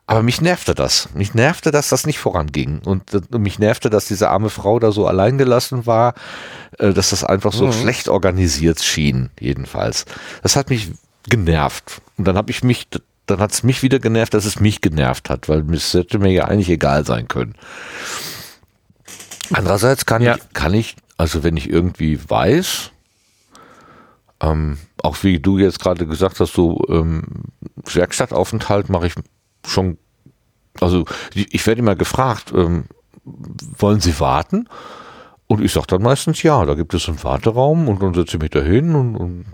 aber 0.08 0.22
mich 0.22 0.40
nervte 0.42 0.76
das. 0.76 1.10
Mich 1.16 1.34
nervte, 1.34 1.72
dass 1.72 1.90
das 1.90 2.06
nicht 2.06 2.20
voranging. 2.20 2.80
Und 2.86 3.14
äh, 3.14 3.38
mich 3.38 3.58
nervte, 3.60 3.90
dass 3.90 4.06
diese 4.06 4.30
arme 4.30 4.50
Frau 4.50 4.80
da 4.80 4.92
so 4.92 5.08
allein 5.08 5.38
gelassen 5.38 5.86
war, 5.86 6.14
äh, 6.78 6.94
dass 6.94 7.10
das 7.10 7.24
einfach 7.24 7.54
so 7.54 7.72
schlecht 7.72 8.08
organisiert 8.10 8.84
schien, 8.84 9.32
jedenfalls. 9.40 10.06
Das 10.44 10.56
hat 10.56 10.70
mich 10.70 10.92
genervt. 11.28 12.02
Und 12.18 12.28
dann 12.28 12.38
habe 12.38 12.52
ich 12.52 12.64
mich 12.64 12.88
dann 13.28 13.40
hat 13.40 13.52
es 13.54 13.64
mich 13.64 13.82
wieder 13.82 13.98
genervt, 13.98 14.36
dass 14.36 14.46
es 14.46 14.60
mich 14.60 14.82
genervt 14.82 15.32
hat, 15.32 15.50
weil 15.50 15.66
es 15.74 15.96
hätte 15.96 16.20
mir 16.20 16.32
ja 16.32 16.46
eigentlich 16.46 16.70
egal 16.70 17.06
sein 17.08 17.28
können. 17.28 17.56
Andererseits 19.52 20.06
kann 20.06 20.22
Ja. 20.22 20.36
ich, 20.36 20.54
kann 20.54 20.74
ich, 20.76 20.96
also 21.18 21.44
wenn 21.44 21.58
ich 21.58 21.68
irgendwie 21.70 22.20
weiß, 22.30 22.92
ähm, 24.42 24.78
auch 25.02 25.24
wie 25.24 25.40
du 25.40 25.58
jetzt 25.58 25.80
gerade 25.80 26.06
gesagt 26.06 26.40
hast, 26.40 26.54
so 26.54 26.84
ähm, 26.90 27.24
Werkstattaufenthalt 27.92 28.90
mache 28.90 29.08
ich 29.08 29.16
schon, 29.68 29.98
also 30.80 31.06
ich, 31.34 31.66
werde 31.68 31.80
immer 31.80 31.96
gefragt, 31.96 32.52
ähm, 32.56 32.86
wollen 33.24 34.00
Sie 34.02 34.20
warten? 34.20 34.68
Und 35.48 35.64
ich 35.64 35.72
sage 35.74 35.86
dann 35.88 36.02
meistens 36.02 36.42
ja, 36.42 36.66
da 36.66 36.74
gibt 36.74 36.94
es 36.96 37.08
einen 37.08 37.24
Warteraum 37.24 37.88
und 37.88 38.02
dann 38.02 38.16
setze 38.16 38.38
ich 38.38 38.42
mich 38.42 38.50
da 38.50 38.62
hin 38.62 38.96
und, 38.96 39.16
und 39.16 39.46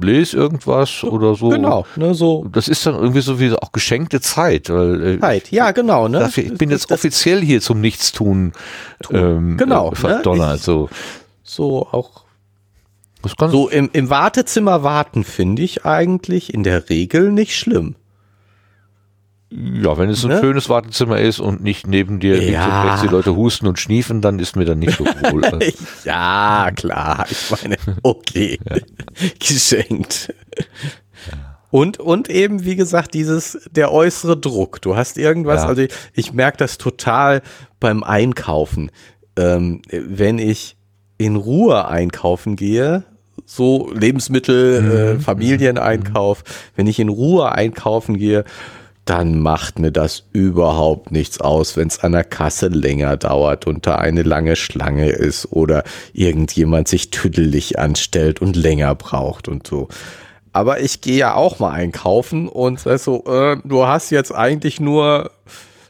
lese 0.00 0.36
irgendwas 0.36 1.02
oder 1.02 1.34
so. 1.34 1.48
Genau, 1.48 1.84
ne, 1.96 2.14
so 2.14 2.46
Das 2.52 2.68
ist 2.68 2.86
dann 2.86 2.94
irgendwie 2.94 3.22
so 3.22 3.40
wie 3.40 3.52
auch 3.52 3.72
geschenkte 3.72 4.20
Zeit, 4.20 4.70
weil 4.70 5.16
äh, 5.16 5.20
Zeit. 5.20 5.50
Ja, 5.50 5.72
genau, 5.72 6.06
ne? 6.06 6.20
dafür, 6.20 6.44
ich 6.44 6.54
bin 6.56 6.70
Das- 6.70 6.82
jetzt 6.82 6.90
das- 6.92 6.98
offiziell 7.00 7.40
hier 7.40 7.60
zum 7.60 7.80
Nichtstun 7.80 8.52
ähm, 9.10 9.56
Genau, 9.56 9.88
äh, 9.88 9.90
ne? 9.90 9.96
verdonnert. 9.96 10.56
Ich- 10.58 10.62
so. 10.62 10.88
so 11.42 11.88
auch 11.90 12.22
so 13.50 13.68
im, 13.68 13.90
im 13.92 14.10
Wartezimmer 14.10 14.82
warten 14.84 15.24
finde 15.24 15.62
ich 15.62 15.84
eigentlich 15.84 16.54
in 16.54 16.62
der 16.62 16.88
Regel 16.88 17.32
nicht 17.32 17.56
schlimm. 17.56 17.94
Ja, 19.82 19.98
wenn 19.98 20.08
es 20.08 20.24
ein 20.24 20.30
ne? 20.30 20.40
schönes 20.40 20.68
Wartezimmer 20.68 21.18
ist 21.18 21.40
und 21.40 21.62
nicht 21.62 21.86
neben 21.86 22.20
dir 22.20 22.42
Ja. 22.42 22.98
die 23.02 23.08
Leute 23.08 23.36
husten 23.36 23.66
und 23.66 23.78
schniefen, 23.78 24.20
dann 24.20 24.38
ist 24.38 24.56
mir 24.56 24.64
dann 24.64 24.78
nicht 24.78 24.96
so 24.96 25.04
wohl. 25.04 25.44
Also, 25.52 25.58
Ja, 26.04 26.70
klar. 26.74 27.26
Ich 27.30 27.50
meine, 27.50 27.76
okay. 28.02 28.58
Geschenkt. 29.38 30.32
Und, 31.70 31.98
und 31.98 32.28
eben, 32.28 32.64
wie 32.64 32.76
gesagt, 32.76 33.14
dieses, 33.14 33.58
der 33.70 33.92
äußere 33.92 34.36
Druck. 34.36 34.80
Du 34.82 34.96
hast 34.96 35.16
irgendwas, 35.18 35.62
Ja. 35.62 35.68
also 35.68 35.82
ich, 35.82 35.92
ich 36.14 36.32
merke 36.32 36.58
das 36.58 36.78
total 36.78 37.42
beim 37.80 38.02
Einkaufen. 38.02 38.90
Ähm, 39.36 39.80
wenn 39.90 40.38
ich 40.38 40.76
in 41.18 41.36
Ruhe 41.36 41.88
einkaufen 41.88 42.56
gehe, 42.56 43.04
so 43.46 43.90
Lebensmittel, 43.94 45.16
äh, 45.18 45.20
Familieneinkauf, 45.20 46.44
wenn 46.76 46.86
ich 46.86 46.98
in 47.00 47.08
Ruhe 47.08 47.50
einkaufen 47.52 48.18
gehe, 48.18 48.44
dann 49.04 49.40
macht 49.40 49.78
mir 49.78 49.90
das 49.90 50.24
überhaupt 50.32 51.10
nichts 51.10 51.40
aus, 51.40 51.76
wenn 51.76 51.88
es 51.88 52.00
an 52.00 52.12
der 52.12 52.24
Kasse 52.24 52.68
länger 52.68 53.16
dauert 53.16 53.66
und 53.66 53.86
da 53.86 53.96
eine 53.96 54.22
lange 54.22 54.54
Schlange 54.54 55.10
ist 55.10 55.50
oder 55.50 55.82
irgendjemand 56.12 56.86
sich 56.86 57.10
tüdelig 57.10 57.78
anstellt 57.78 58.40
und 58.40 58.54
länger 58.54 58.94
braucht 58.94 59.48
und 59.48 59.66
so. 59.66 59.88
Aber 60.52 60.80
ich 60.80 61.00
gehe 61.00 61.16
ja 61.16 61.34
auch 61.34 61.58
mal 61.58 61.72
einkaufen 61.72 62.46
und 62.46 62.78
sag 62.80 62.98
so, 62.98 63.24
äh, 63.26 63.56
du 63.64 63.86
hast 63.86 64.10
jetzt 64.10 64.32
eigentlich 64.32 64.80
nur 64.80 65.30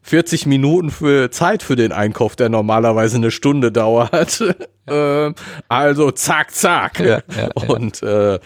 40 0.02 0.46
Minuten 0.46 0.90
für 0.90 1.30
Zeit 1.30 1.62
für 1.62 1.76
den 1.76 1.92
Einkauf, 1.92 2.36
der 2.36 2.48
normalerweise 2.48 3.16
eine 3.16 3.30
Stunde 3.30 3.72
dauert. 3.72 4.42
ähm, 4.86 5.34
also 5.68 6.10
zack, 6.12 6.52
zack. 6.52 7.00
Ja, 7.00 7.06
ja, 7.06 7.22
ja. 7.36 7.68
Und 7.68 8.02
äh, 8.02 8.38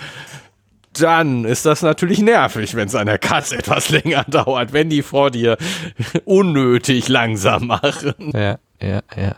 dann 1.01 1.44
ist 1.44 1.66
das 1.66 1.82
natürlich 1.82 2.20
nervig, 2.20 2.74
wenn 2.74 2.89
es 2.89 2.94
an 2.94 3.06
der 3.06 3.18
Kasse 3.18 3.59
etwas 3.59 3.89
länger 3.90 4.24
dauert, 4.24 4.73
wenn 4.73 4.90
die 4.90 5.02
vor 5.02 5.31
dir 5.31 5.56
unnötig 6.24 7.09
langsam 7.09 7.68
machen. 7.68 8.14
ja, 8.32 8.59
ja, 8.81 9.01
ja. 9.16 9.36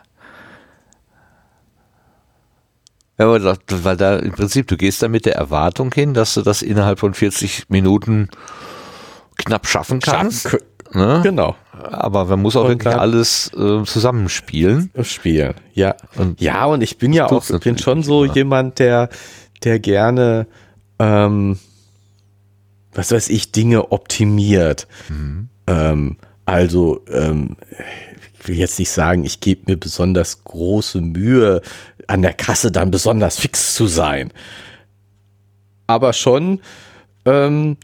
Ja, 3.19 3.27
aber 3.27 3.41
das, 3.41 3.59
weil 3.69 3.97
da 3.97 4.17
im 4.17 4.31
Prinzip, 4.31 4.69
du 4.69 4.77
gehst 4.77 5.03
da 5.03 5.09
mit 5.09 5.27
der 5.27 5.35
Erwartung 5.35 5.93
hin, 5.93 6.15
dass 6.15 6.35
du 6.35 6.43
das 6.43 6.63
innerhalb 6.63 7.01
von 7.01 7.15
40 7.15 7.69
Minuten 7.69 8.29
knapp 9.37 9.67
schaffen 9.67 9.99
kannst. 9.99 10.51
Schaffen 10.51 10.61
ne? 10.93 11.21
Genau. 11.25 11.57
Aber 11.73 12.25
man 12.27 12.41
muss 12.41 12.57
auch 12.57 12.65
Und 12.65 12.71
wirklich 12.71 12.95
alles 12.95 13.51
äh, 13.57 13.83
zusammenspielen. 13.85 14.91
Spielen, 15.03 15.55
ja. 15.75 15.95
Und 16.17 16.41
ja, 16.41 16.65
und 16.67 16.81
ich 16.81 16.99
bin 16.99 17.13
ja 17.13 17.27
auch, 17.27 17.45
bin 17.61 17.79
schon 17.79 18.03
so 18.03 18.25
immer. 18.25 18.35
jemand, 18.35 18.79
der, 18.79 19.09
der 19.65 19.79
gerne, 19.81 20.47
ähm, 20.99 21.59
was 22.93 23.13
weiß 23.13 23.29
ich, 23.29 23.53
Dinge 23.53 23.93
optimiert. 23.93 24.89
Mhm. 25.09 25.49
Ähm, 25.67 26.17
also, 26.47 27.05
ähm, 27.13 27.57
ich 28.41 28.49
will 28.49 28.57
jetzt 28.57 28.79
nicht 28.79 28.91
sagen, 28.91 29.25
ich 29.25 29.41
gebe 29.41 29.71
mir 29.71 29.77
besonders 29.77 30.45
große 30.45 31.01
Mühe, 31.01 31.61
an 32.07 32.23
der 32.23 32.33
Kasse 32.33 32.73
dann 32.73 32.91
besonders 32.91 33.39
fix 33.39 33.75
zu 33.75 33.87
sein. 33.87 34.33
Aber 35.87 36.13
schon, 36.13 36.61
ähm, 37.27 37.77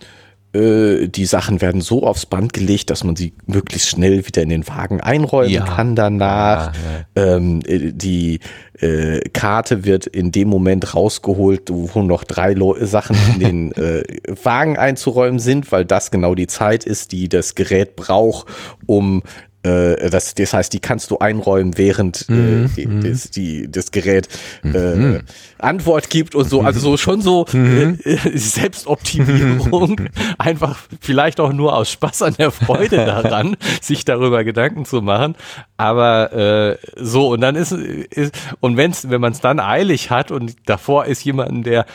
äh, 0.54 1.08
die 1.08 1.26
Sachen 1.26 1.60
werden 1.60 1.80
so 1.80 2.06
aufs 2.06 2.26
Band 2.26 2.52
gelegt, 2.52 2.90
dass 2.90 3.04
man 3.04 3.16
sie 3.16 3.34
möglichst 3.46 3.88
schnell 3.88 4.26
wieder 4.26 4.42
in 4.42 4.48
den 4.48 4.66
Wagen 4.68 5.00
einräumen 5.00 5.50
Ja. 5.50 5.64
kann 5.64 5.96
danach. 5.96 6.72
Ähm, 7.16 7.60
äh, 7.66 7.92
die 7.92 8.40
äh, 8.80 9.20
Karte 9.32 9.84
wird 9.84 10.06
in 10.06 10.32
dem 10.32 10.48
Moment 10.48 10.94
rausgeholt, 10.94 11.70
wo 11.70 12.02
noch 12.02 12.24
drei 12.24 12.52
Leu 12.52 12.84
Sachen 12.84 13.16
in 13.34 13.40
den 13.40 13.72
äh, 13.76 14.02
Wagen 14.42 14.76
einzuräumen 14.76 15.38
sind, 15.38 15.70
weil 15.72 15.84
das 15.84 16.10
genau 16.10 16.34
die 16.34 16.46
Zeit 16.46 16.84
ist, 16.84 17.12
die 17.12 17.28
das 17.28 17.54
Gerät 17.54 17.96
braucht, 17.96 18.46
um 18.86 19.22
äh, 19.64 20.10
das, 20.10 20.34
das 20.34 20.52
heißt, 20.52 20.72
die 20.72 20.80
kannst 20.80 21.10
du 21.10 21.18
einräumen, 21.18 21.76
während 21.78 22.28
äh, 22.28 22.68
die, 22.76 22.88
das, 23.00 23.30
die, 23.30 23.70
das 23.70 23.90
Gerät 23.90 24.28
äh, 24.62 25.20
Antwort 25.58 26.10
gibt 26.10 26.34
und 26.34 26.48
so. 26.48 26.60
Also 26.62 26.80
so 26.80 26.96
schon 26.96 27.20
so 27.22 27.46
äh, 27.52 27.94
Selbstoptimierung. 28.34 30.08
Einfach 30.38 30.78
vielleicht 31.00 31.40
auch 31.40 31.52
nur 31.52 31.76
aus 31.76 31.90
Spaß 31.90 32.22
an 32.22 32.34
der 32.38 32.50
Freude 32.50 32.96
daran, 33.06 33.56
sich 33.80 34.04
darüber 34.04 34.44
Gedanken 34.44 34.84
zu 34.84 35.02
machen. 35.02 35.34
Aber 35.76 36.32
äh, 36.32 36.76
so, 36.96 37.28
und 37.32 37.40
dann 37.40 37.56
ist, 37.56 37.72
ist 37.72 38.34
und 38.60 38.76
wenn's, 38.76 39.08
wenn 39.10 39.20
man 39.20 39.32
es 39.32 39.40
dann 39.40 39.60
eilig 39.60 40.10
hat 40.10 40.30
und 40.30 40.54
davor 40.66 41.06
ist 41.06 41.24
jemand, 41.24 41.66
der 41.66 41.86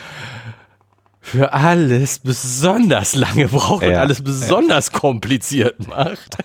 für 1.20 1.52
alles 1.52 2.18
besonders 2.20 3.14
lange 3.14 3.48
braucht 3.48 3.84
und 3.84 3.92
Ja. 3.92 4.00
alles 4.00 4.22
besonders 4.22 4.90
kompliziert 4.90 5.86
macht. 5.86 6.38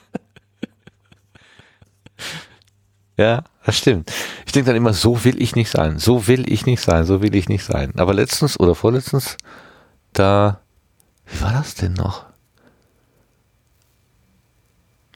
Ja, 3.18 3.44
das 3.66 3.78
stimmt. 3.78 4.12
Ich 4.46 4.52
denke 4.52 4.68
dann 4.68 4.76
immer, 4.76 4.94
so 4.94 5.24
will 5.24 5.42
ich 5.42 5.56
nicht 5.56 5.70
sein, 5.70 6.00
so 6.00 6.28
will 6.28 6.52
ich 6.52 6.66
nicht 6.66 6.82
sein, 6.82 7.06
so 7.06 7.22
will 7.22 7.34
ich 7.36 7.48
nicht 7.48 7.64
sein. 7.64 7.94
Aber 7.98 8.14
letztens 8.14 8.60
oder 8.60 8.76
vorletztens, 8.76 9.38
da, 10.14 10.60
wie 11.26 11.42
war 11.42 11.54
das 11.54 11.76
denn 11.76 11.94
noch? 11.94 12.26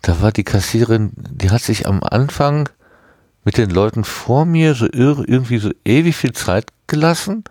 Da 0.02 0.22
war 0.22 0.32
die 0.32 0.46
Kassiererin, 0.46 1.12
die 1.16 1.52
hat 1.52 1.62
sich 1.62 1.88
am 1.88 2.02
Anfang 2.04 2.70
mit 3.44 3.58
den 3.58 3.70
Leuten 3.70 4.06
vor 4.06 4.46
mir 4.46 4.76
so 4.76 4.88
irgendwie 4.92 5.60
so 5.60 5.72
ewig 5.84 6.16
viel 6.16 6.34
Zeit 6.34 6.72
gelassen. 6.88 7.44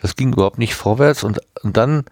Das 0.00 0.14
ging 0.14 0.32
überhaupt 0.32 0.58
nicht 0.58 0.74
vorwärts 0.74 1.24
und, 1.24 1.40
und 1.62 1.76
dann 1.76 2.04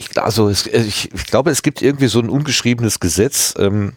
ich, 0.00 0.18
also 0.20 0.48
es, 0.48 0.66
ich, 0.66 1.12
ich 1.12 1.26
glaube, 1.26 1.50
es 1.50 1.62
gibt 1.62 1.82
irgendwie 1.82 2.06
so 2.06 2.20
ein 2.20 2.30
ungeschriebenes 2.30 3.00
Gesetz, 3.00 3.54
ähm, 3.58 3.92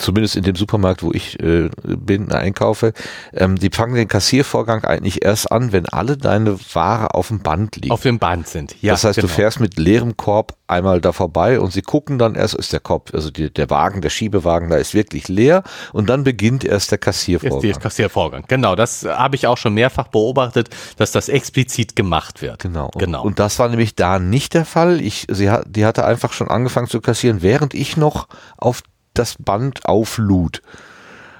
zumindest 0.00 0.36
in 0.36 0.42
dem 0.42 0.56
Supermarkt, 0.56 1.02
wo 1.02 1.12
ich 1.12 1.38
äh, 1.40 1.70
bin, 1.84 2.32
einkaufe. 2.32 2.92
Ähm, 3.32 3.56
die 3.56 3.70
fangen 3.70 3.94
den 3.94 4.08
Kassiervorgang 4.08 4.84
eigentlich 4.84 5.24
erst 5.24 5.50
an, 5.52 5.72
wenn 5.72 5.86
alle 5.86 6.16
deine 6.16 6.58
Ware 6.74 7.14
auf 7.14 7.28
dem 7.28 7.40
Band 7.40 7.76
liegt. 7.76 7.90
Auf 7.90 8.02
dem 8.02 8.18
Band 8.18 8.48
sind. 8.48 8.74
Ja, 8.80 8.92
das 8.92 9.04
heißt, 9.04 9.16
genau. 9.16 9.28
du 9.28 9.34
fährst 9.34 9.60
mit 9.60 9.78
leerem 9.78 10.16
Korb 10.16 10.54
einmal 10.66 11.00
da 11.00 11.12
vorbei 11.12 11.58
und 11.60 11.72
sie 11.72 11.82
gucken 11.82 12.18
dann 12.18 12.34
erst, 12.34 12.54
ist 12.54 12.72
der 12.72 12.80
Korb, 12.80 13.10
also 13.12 13.30
die, 13.30 13.52
der 13.52 13.68
Wagen, 13.70 14.00
der 14.00 14.10
Schiebewagen, 14.10 14.70
da 14.70 14.76
ist 14.76 14.94
wirklich 14.94 15.28
leer 15.28 15.62
und 15.92 16.08
dann 16.08 16.24
beginnt 16.24 16.64
erst 16.64 16.90
der 16.92 16.98
Ist 16.98 17.04
Kassiervorgang. 17.04 17.60
der 17.60 17.74
Kassiervorgang. 17.74 18.44
Genau, 18.48 18.76
das 18.76 19.04
habe 19.04 19.36
ich 19.36 19.46
auch 19.46 19.58
schon 19.58 19.74
mehrfach 19.74 20.08
beobachtet, 20.08 20.70
dass 20.96 21.12
das 21.12 21.28
explizit 21.28 21.96
gemacht 21.96 22.40
wird. 22.42 22.60
Genau. 22.62 22.86
Und, 22.94 22.98
Genau. 22.98 23.22
und 23.24 23.38
das 23.38 23.58
war 23.58 23.68
nämlich 23.68 23.96
da 23.96 24.18
nicht 24.18 24.54
der 24.54 24.64
Fall. 24.64 25.00
Ich, 25.00 25.26
sie 25.30 25.50
hat, 25.50 25.64
die 25.68 25.84
hatte 25.84 26.04
einfach 26.04 26.32
schon 26.32 26.48
angefangen 26.48 26.86
zu 26.86 27.00
kassieren, 27.00 27.42
während 27.42 27.74
ich 27.74 27.96
noch 27.96 28.28
auf 28.56 28.82
das 29.14 29.36
Band 29.38 29.84
auflud. 29.86 30.62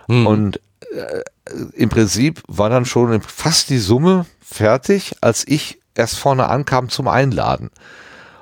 Hm. 0.08 0.26
Und 0.26 0.60
äh, 0.92 1.22
im 1.74 1.88
Prinzip 1.88 2.42
war 2.48 2.70
dann 2.70 2.84
schon 2.84 3.20
fast 3.22 3.70
die 3.70 3.78
Summe 3.78 4.26
fertig, 4.40 5.14
als 5.20 5.46
ich 5.46 5.80
erst 5.94 6.18
vorne 6.18 6.48
ankam 6.48 6.88
zum 6.88 7.08
Einladen. 7.08 7.70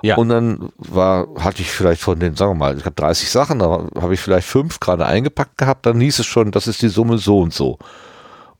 ja. 0.03 0.17
Und 0.17 0.29
dann 0.29 0.69
war, 0.77 1.27
hatte 1.39 1.63
ich 1.63 1.71
vielleicht 1.71 2.01
von 2.03 2.19
den, 2.21 2.37
sagen 2.37 2.53
wir 2.53 2.55
mal, 2.57 2.77
ich 2.79 2.85
habe 2.85 2.95
30 2.95 3.31
Sachen, 3.31 3.59
da 3.59 3.87
habe 4.01 4.15
ich 4.15 4.21
vielleicht 4.21 4.47
fünf 4.47 4.81
gerade 4.81 5.07
eingepackt 5.07 5.59
gehabt, 5.59 5.87
dann 5.87 6.01
hieß 6.01 6.21
es 6.21 6.27
schon, 6.27 6.51
das 6.53 6.67
ist 6.67 6.83
die 6.83 6.89
Summe 6.89 7.19
so 7.19 7.41
und 7.41 7.53
so. 7.53 7.79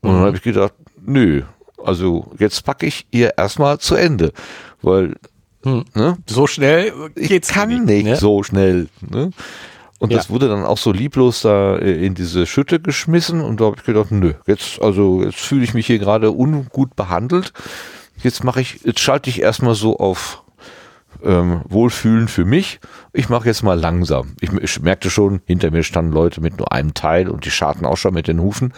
Und 0.01 0.11
Mhm. 0.11 0.15
dann 0.15 0.25
habe 0.27 0.37
ich 0.37 0.43
gedacht, 0.43 0.75
nö, 1.01 1.43
also 1.85 2.31
jetzt 2.39 2.65
packe 2.65 2.87
ich 2.87 3.07
ihr 3.11 3.35
erstmal 3.39 3.79
zu 3.79 3.95
Ende, 3.95 4.33
weil 4.83 5.15
ne, 5.65 6.17
so 6.27 6.47
schnell 6.47 6.93
ich 7.15 7.29
geht's 7.29 7.49
kann 7.49 7.85
nicht 7.85 8.05
ne? 8.05 8.17
so 8.17 8.43
schnell. 8.43 8.89
Ne? 9.01 9.31
Und 9.99 10.13
Ja. 10.13 10.19
das 10.19 10.31
wurde 10.31 10.49
dann 10.49 10.65
auch 10.65 10.79
so 10.79 10.93
lieblos 10.93 11.43
da 11.43 11.77
äh, 11.77 12.07
in 12.07 12.15
diese 12.15 12.47
Schütte 12.47 12.81
geschmissen 12.81 13.41
und 13.41 13.61
da 13.61 13.67
habe 13.67 13.77
ich 13.79 13.85
gedacht, 13.85 14.13
nö, 14.13 14.35
jetzt 14.47 14.81
also 14.81 15.23
jetzt 15.23 15.41
fühle 15.41 15.65
ich 15.65 15.75
mich 15.75 15.87
hier 15.87 15.99
gerade 15.99 16.31
ungut 16.31 16.95
behandelt. 16.95 17.53
Jetzt 18.23 18.45
mache 18.45 18.61
ich, 18.61 18.81
jetzt 18.85 19.01
schalte 19.01 19.31
ich 19.31 19.43
erstmal 19.43 19.75
so 19.75 19.97
auf 19.99 20.43
ähm, 21.23 21.63
wohlfühlend 21.69 22.31
für 22.31 22.45
mich. 22.45 22.81
Ich 23.13 23.29
mache 23.29 23.47
jetzt 23.47 23.63
mal 23.63 23.79
langsam. 23.79 24.35
Ich, 24.41 24.53
ich, 24.53 24.81
merkte 24.81 25.11
schon, 25.11 25.41
hinter 25.47 25.71
mir 25.71 25.83
standen 25.83 26.13
Leute 26.13 26.41
mit 26.41 26.59
nur 26.59 26.73
einem 26.73 26.95
Teil 26.95 27.29
und 27.29 27.45
die 27.45 27.51
scharten 27.51 27.87
auch 27.87 27.97
schon 27.97 28.15
mit 28.15 28.29
den 28.29 28.41
Hufen. 28.41 28.73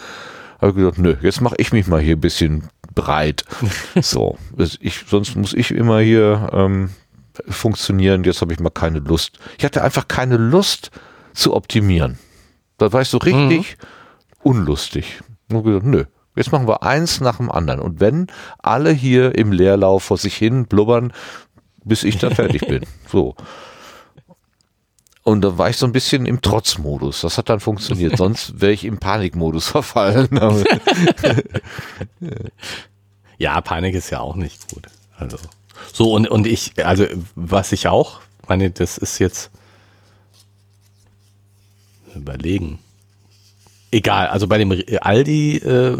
Habe 0.59 0.73
gesagt, 0.73 0.97
nö, 0.97 1.15
jetzt 1.21 1.41
mache 1.41 1.55
ich 1.57 1.71
mich 1.71 1.87
mal 1.87 1.99
hier 1.99 2.15
ein 2.15 2.21
bisschen 2.21 2.69
breit. 2.95 3.45
so, 4.01 4.37
ich, 4.79 5.05
sonst 5.07 5.35
muss 5.35 5.53
ich 5.53 5.71
immer 5.71 5.99
hier 5.99 6.49
ähm, 6.51 6.89
funktionieren. 7.47 8.23
Jetzt 8.23 8.41
habe 8.41 8.53
ich 8.53 8.59
mal 8.59 8.69
keine 8.69 8.99
Lust. 8.99 9.39
Ich 9.57 9.65
hatte 9.65 9.83
einfach 9.83 10.07
keine 10.07 10.37
Lust 10.37 10.91
zu 11.33 11.53
optimieren. 11.53 12.17
Da 12.77 12.91
war 12.93 13.01
ich 13.01 13.09
so 13.09 13.17
richtig 13.17 13.77
mhm. 13.77 13.87
unlustig. 14.43 15.21
Und 15.49 15.63
gesagt, 15.63 15.85
nö, 15.85 16.05
jetzt 16.35 16.51
machen 16.51 16.67
wir 16.67 16.83
eins 16.83 17.21
nach 17.21 17.37
dem 17.37 17.51
anderen. 17.51 17.79
Und 17.79 17.99
wenn 17.99 18.27
alle 18.59 18.91
hier 18.91 19.35
im 19.35 19.51
Leerlauf 19.51 20.03
vor 20.03 20.17
sich 20.17 20.35
hin 20.35 20.65
blubbern, 20.65 21.13
bis 21.83 22.03
ich 22.03 22.17
dann 22.17 22.35
fertig 22.35 22.61
bin. 22.67 22.85
So. 23.07 23.35
Und 25.23 25.41
da 25.41 25.57
war 25.57 25.69
ich 25.69 25.77
so 25.77 25.85
ein 25.85 25.91
bisschen 25.91 26.25
im 26.25 26.41
Trotzmodus. 26.41 27.21
Das 27.21 27.37
hat 27.37 27.49
dann 27.49 27.59
funktioniert. 27.59 28.17
Sonst 28.17 28.61
wäre 28.61 28.71
ich 28.71 28.85
im 28.85 28.97
Panikmodus 28.99 29.67
verfallen. 29.69 30.29
ja, 33.37 33.59
Panik 33.61 33.93
ist 33.93 34.09
ja 34.09 34.21
auch 34.21 34.35
nicht 34.35 34.71
gut. 34.71 34.87
Also. 35.17 35.37
So, 35.93 36.13
und, 36.13 36.27
und 36.29 36.47
ich, 36.47 36.73
also, 36.83 37.05
was 37.35 37.73
ich 37.73 37.87
auch, 37.87 38.21
meine, 38.47 38.71
das 38.71 38.97
ist 38.97 39.19
jetzt 39.19 39.51
überlegen. 42.15 42.79
Egal, 43.93 44.27
also 44.27 44.47
bei 44.47 44.57
dem 44.57 44.71
Aldi 45.01 45.57
äh, 45.57 45.97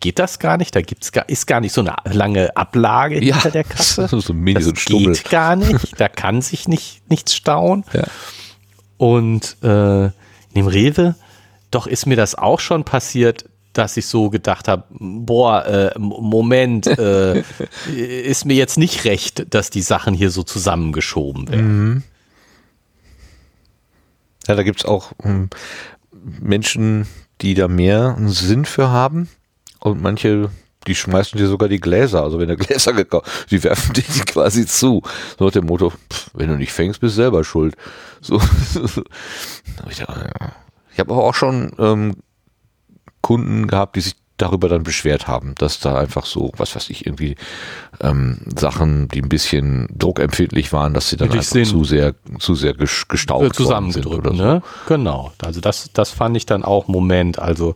geht 0.00 0.18
das 0.18 0.40
gar 0.40 0.56
nicht. 0.56 0.74
Da 0.74 0.82
gibt's 0.82 1.12
gar, 1.12 1.28
ist 1.28 1.46
gar 1.46 1.60
nicht 1.60 1.72
so 1.72 1.80
eine 1.80 1.94
lange 2.12 2.56
Ablage 2.56 3.22
ja, 3.22 3.34
hinter 3.34 3.50
der 3.52 3.64
Kasse. 3.64 4.08
So 4.20 4.32
ein 4.32 4.40
Mini, 4.40 4.54
das 4.54 4.64
so 4.64 4.70
ein 4.70 4.76
Stummel. 4.76 5.12
geht 5.14 5.30
gar 5.30 5.54
nicht. 5.54 6.00
Da 6.00 6.08
kann 6.08 6.42
sich 6.42 6.66
nicht 6.66 7.08
nichts 7.08 7.36
stauen. 7.36 7.84
Ja. 7.92 8.04
Und 8.96 9.56
äh, 9.62 10.06
in 10.06 10.12
dem 10.56 10.66
Rewe, 10.66 11.14
doch 11.70 11.86
ist 11.86 12.06
mir 12.06 12.16
das 12.16 12.34
auch 12.34 12.58
schon 12.58 12.82
passiert, 12.82 13.44
dass 13.74 13.96
ich 13.96 14.06
so 14.06 14.30
gedacht 14.30 14.66
habe, 14.66 14.84
boah, 14.90 15.66
äh, 15.66 15.98
Moment, 15.98 16.86
äh, 16.86 17.42
ist 17.96 18.44
mir 18.44 18.54
jetzt 18.54 18.78
nicht 18.78 19.04
recht, 19.04 19.52
dass 19.54 19.70
die 19.70 19.82
Sachen 19.82 20.14
hier 20.14 20.30
so 20.30 20.42
zusammengeschoben 20.42 21.48
werden. 21.48 21.84
Mhm. 21.84 22.02
Ja, 24.46 24.54
da 24.54 24.62
gibt 24.62 24.80
es 24.80 24.84
auch 24.84 25.12
ähm, 25.22 25.48
Menschen, 26.40 27.06
die 27.40 27.54
da 27.54 27.68
mehr 27.68 28.14
einen 28.16 28.28
Sinn 28.28 28.64
für 28.64 28.90
haben 28.90 29.28
und 29.80 30.00
manche, 30.00 30.50
die 30.86 30.94
schmeißen 30.94 31.38
dir 31.38 31.46
sogar 31.46 31.68
die 31.68 31.80
Gläser. 31.80 32.22
Also 32.22 32.38
wenn 32.38 32.48
der 32.48 32.56
Gläser 32.58 32.92
gekauft, 32.92 33.50
die 33.50 33.62
werfen 33.62 33.94
dir 33.94 34.02
die 34.02 34.20
quasi 34.20 34.66
zu. 34.66 35.02
So 35.38 35.44
nach 35.44 35.52
dem 35.52 35.66
Motto, 35.66 35.90
pff, 35.90 36.30
wenn 36.34 36.48
du 36.48 36.56
nicht 36.56 36.72
fängst, 36.72 37.00
bist 37.00 37.16
du 37.16 37.22
selber 37.22 37.44
schuld. 37.44 37.76
So. 38.24 38.40
ich 39.90 40.00
habe 40.98 41.12
auch 41.12 41.34
schon 41.34 41.72
ähm, 41.78 42.14
Kunden 43.20 43.66
gehabt, 43.66 43.96
die 43.96 44.00
sich 44.00 44.16
darüber 44.36 44.68
dann 44.68 44.82
beschwert 44.82 45.28
haben, 45.28 45.54
dass 45.56 45.78
da 45.78 45.96
einfach 45.96 46.26
so, 46.26 46.50
was 46.56 46.74
weiß 46.74 46.90
ich, 46.90 47.06
irgendwie 47.06 47.36
ähm, 48.00 48.38
Sachen, 48.56 49.06
die 49.08 49.22
ein 49.22 49.28
bisschen 49.28 49.88
druckempfindlich 49.96 50.72
waren, 50.72 50.92
dass 50.92 51.08
sie 51.08 51.16
dann 51.16 51.30
einfach 51.30 51.44
zu 51.44 51.84
sehr, 51.84 52.14
zu 52.40 52.54
sehr 52.54 52.74
gestaucht 52.74 53.54
zusammengedrückt, 53.54 54.26
sind 54.26 54.36
ne? 54.36 54.62
So. 54.64 54.94
Genau. 54.94 55.32
Also 55.42 55.60
das, 55.60 55.90
das 55.92 56.10
fand 56.10 56.36
ich 56.36 56.46
dann 56.46 56.64
auch 56.64 56.88
Moment. 56.88 57.38
Also 57.38 57.74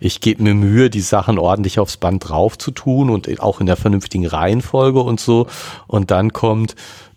ich 0.00 0.20
gebe 0.20 0.42
mir 0.42 0.54
Mühe, 0.54 0.90
die 0.90 1.00
Sachen 1.00 1.38
ordentlich 1.38 1.78
aufs 1.78 1.96
Band 1.96 2.28
drauf 2.28 2.58
zu 2.58 2.72
tun 2.72 3.08
und 3.10 3.40
auch 3.40 3.60
in 3.60 3.66
der 3.66 3.76
vernünftigen 3.76 4.26
Reihenfolge 4.26 5.00
und 5.00 5.20
so. 5.20 5.46
Und 5.86 6.10
dann 6.10 6.32
kommt 6.32 6.74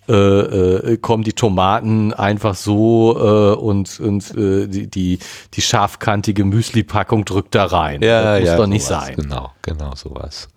äh, 0.08 0.14
äh, 0.14 0.98
kommen 0.98 1.24
die 1.24 1.34
Tomaten 1.34 2.14
einfach 2.14 2.56
so 2.56 3.16
äh, 3.18 3.56
und, 3.56 4.00
und 4.02 4.36
äh, 4.36 4.68
die, 4.68 4.88
die, 4.88 5.20
die 5.54 5.62
scharfkantige 5.62 6.44
Müsli-Packung 6.44 7.24
drückt 7.24 7.56
da 7.56 7.66
rein. 7.66 8.02
Ja, 8.02 8.22
das 8.22 8.40
muss 8.42 8.48
ja, 8.50 8.58
doch 8.58 8.68
nicht 8.68 8.86
sowas. 8.86 9.06
sein. 9.06 9.16
Genau, 9.16 9.52
genau 9.62 9.96
sowas. 9.96 10.50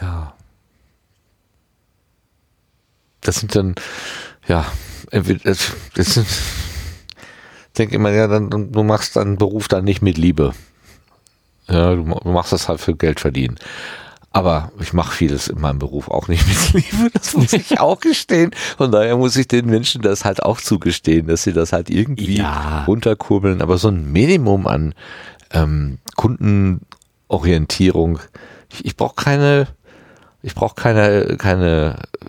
Ja. 0.00 0.34
Das 3.20 3.36
sind 3.40 3.56
dann, 3.56 3.74
ja, 4.46 4.64
das, 5.10 5.72
das 5.94 6.14
sind, 6.14 6.28
ich 6.28 7.72
denke 7.76 7.96
immer, 7.96 8.10
ja, 8.10 8.28
dann, 8.28 8.50
du 8.50 8.82
machst 8.84 9.16
deinen 9.16 9.36
Beruf 9.36 9.66
dann 9.66 9.84
nicht 9.84 10.00
mit 10.00 10.16
Liebe. 10.16 10.52
Ja, 11.68 11.94
du 11.94 12.04
machst 12.04 12.52
das 12.52 12.68
halt 12.68 12.80
für 12.80 12.94
Geld 12.94 13.20
verdienen. 13.20 13.58
Aber 14.30 14.72
ich 14.80 14.92
mache 14.92 15.16
vieles 15.16 15.48
in 15.48 15.58
meinem 15.60 15.78
Beruf 15.78 16.08
auch 16.08 16.28
nicht 16.28 16.46
mit 16.46 16.72
Liebe, 16.74 17.10
das 17.12 17.34
muss 17.34 17.52
ich 17.52 17.80
auch 17.80 17.98
gestehen. 18.00 18.50
Von 18.76 18.92
daher 18.92 19.16
muss 19.16 19.36
ich 19.36 19.48
den 19.48 19.66
Menschen 19.66 20.02
das 20.02 20.24
halt 20.24 20.42
auch 20.42 20.60
zugestehen, 20.60 21.26
dass 21.28 21.44
sie 21.44 21.54
das 21.54 21.72
halt 21.72 21.88
irgendwie 21.88 22.36
ja. 22.36 22.84
runterkurbeln. 22.84 23.62
Aber 23.62 23.78
so 23.78 23.88
ein 23.88 24.12
Minimum 24.12 24.66
an 24.66 24.94
ähm, 25.50 25.98
Kundenorientierung, 26.16 28.18
ich, 28.70 28.84
ich 28.84 28.96
brauche 28.96 29.14
keine, 29.14 29.68
ich 30.42 30.54
brauche 30.54 30.74
keine, 30.74 31.38
keine, 31.38 31.96
äh, 32.20 32.26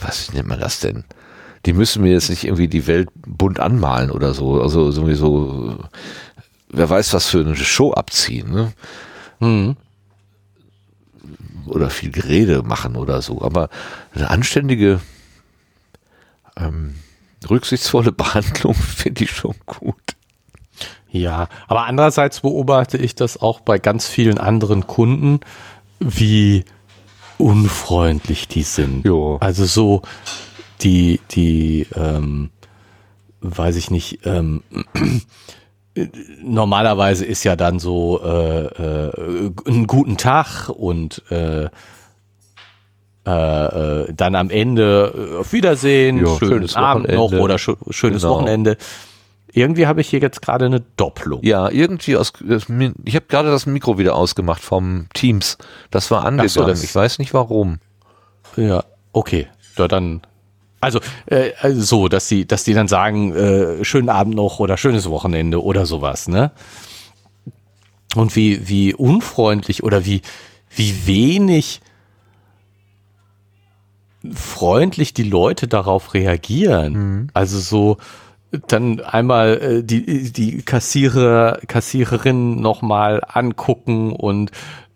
was 0.00 0.32
nennt 0.32 0.48
man 0.48 0.58
das 0.58 0.80
denn? 0.80 1.04
Die 1.64 1.74
müssen 1.74 2.02
mir 2.02 2.10
jetzt 2.12 2.30
nicht 2.30 2.44
irgendwie 2.44 2.68
die 2.68 2.88
Welt 2.88 3.08
bunt 3.14 3.60
anmalen 3.60 4.10
oder 4.10 4.34
so. 4.34 4.60
Also 4.60 4.90
sowieso, 4.90 5.78
wer 6.70 6.90
weiß, 6.90 7.14
was 7.14 7.26
für 7.26 7.38
eine 7.40 7.54
Show 7.54 7.92
abziehen. 7.92 8.50
Ne? 8.50 8.72
Mhm 9.38 9.76
oder 11.70 11.90
viel 11.90 12.10
Gerede 12.10 12.62
machen 12.62 12.96
oder 12.96 13.22
so. 13.22 13.42
Aber 13.42 13.68
eine 14.14 14.30
anständige, 14.30 15.00
ähm, 16.56 16.94
rücksichtsvolle 17.48 18.12
Behandlung 18.12 18.74
finde 18.74 19.24
ich 19.24 19.30
schon 19.30 19.54
gut. 19.66 19.94
Ja, 21.10 21.48
aber 21.66 21.86
andererseits 21.86 22.40
beobachte 22.40 22.98
ich 22.98 23.14
das 23.14 23.40
auch 23.40 23.60
bei 23.60 23.78
ganz 23.78 24.06
vielen 24.06 24.38
anderen 24.38 24.86
Kunden, 24.86 25.40
wie 26.00 26.64
unfreundlich 27.38 28.48
die 28.48 28.62
sind. 28.62 29.06
Jo. 29.06 29.38
Also 29.40 29.64
so 29.64 30.02
die, 30.82 31.20
die, 31.30 31.86
ähm, 31.94 32.50
weiß 33.40 33.76
ich 33.76 33.90
nicht, 33.90 34.20
ähm, 34.26 34.62
normalerweise 36.42 37.24
ist 37.24 37.44
ja 37.44 37.56
dann 37.56 37.78
so 37.78 38.20
äh, 38.22 38.64
äh, 38.66 39.52
einen 39.66 39.86
guten 39.86 40.16
Tag 40.16 40.68
und 40.68 41.22
äh, 41.30 41.68
äh, 43.26 43.30
äh 43.30 44.12
dann 44.12 44.34
am 44.34 44.50
Ende 44.50 45.32
äh, 45.34 45.36
auf 45.38 45.52
Wiedersehen, 45.52 46.18
jo, 46.18 46.36
schönes 46.38 46.76
Abend 46.76 47.08
Wochenende. 47.08 47.36
noch 47.36 47.42
oder 47.42 47.58
sch 47.58 47.70
schönes 47.90 48.22
genau. 48.22 48.34
Wochenende. 48.34 48.76
Irgendwie 49.52 49.86
habe 49.86 50.00
ich 50.02 50.08
hier 50.08 50.20
jetzt 50.20 50.42
gerade 50.42 50.66
eine 50.66 50.80
Doppelung. 50.96 51.42
Ja, 51.42 51.70
irgendwie 51.70 52.16
aus. 52.16 52.32
Ich 53.04 53.14
habe 53.14 53.26
gerade 53.28 53.50
das 53.50 53.66
Mikro 53.66 53.98
wieder 53.98 54.14
ausgemacht 54.14 54.62
vom 54.62 55.06
Teams. 55.14 55.56
Das 55.90 56.10
war 56.10 56.24
angegangen. 56.24 56.48
So, 56.50 56.64
das 56.64 56.84
ich 56.84 56.94
weiß 56.94 57.18
nicht 57.18 57.32
warum. 57.34 57.80
Ja, 58.56 58.84
okay. 59.12 59.48
Ja, 59.76 59.88
dann 59.88 60.20
also 60.80 61.00
äh, 61.26 61.52
also 61.60 61.82
so, 61.82 62.08
dass 62.08 62.28
sie, 62.28 62.46
dass 62.46 62.64
die 62.64 62.74
dann 62.74 62.88
sagen, 62.88 63.34
äh, 63.34 63.84
schönen 63.84 64.08
Abend 64.08 64.34
noch 64.34 64.60
oder 64.60 64.76
schönes 64.76 65.08
Wochenende 65.10 65.62
oder 65.62 65.86
sowas, 65.86 66.28
ne? 66.28 66.52
Und 68.14 68.36
wie, 68.36 68.68
wie 68.68 68.94
unfreundlich 68.94 69.82
oder 69.82 70.04
wie, 70.04 70.22
wie 70.74 71.06
wenig 71.06 71.80
freundlich 74.32 75.14
die 75.14 75.24
Leute 75.24 75.68
darauf 75.68 76.14
reagieren. 76.14 76.92
Mhm. 76.92 77.28
Also 77.34 77.58
so 77.58 77.98
dann 78.66 79.00
einmal 79.00 79.58
äh, 79.58 79.82
die, 79.84 80.32
die 80.32 80.62
Kassierer, 80.62 81.58
Kassiererin 81.66 82.60
nochmal 82.60 83.22
angucken 83.26 84.12
und 84.12 84.50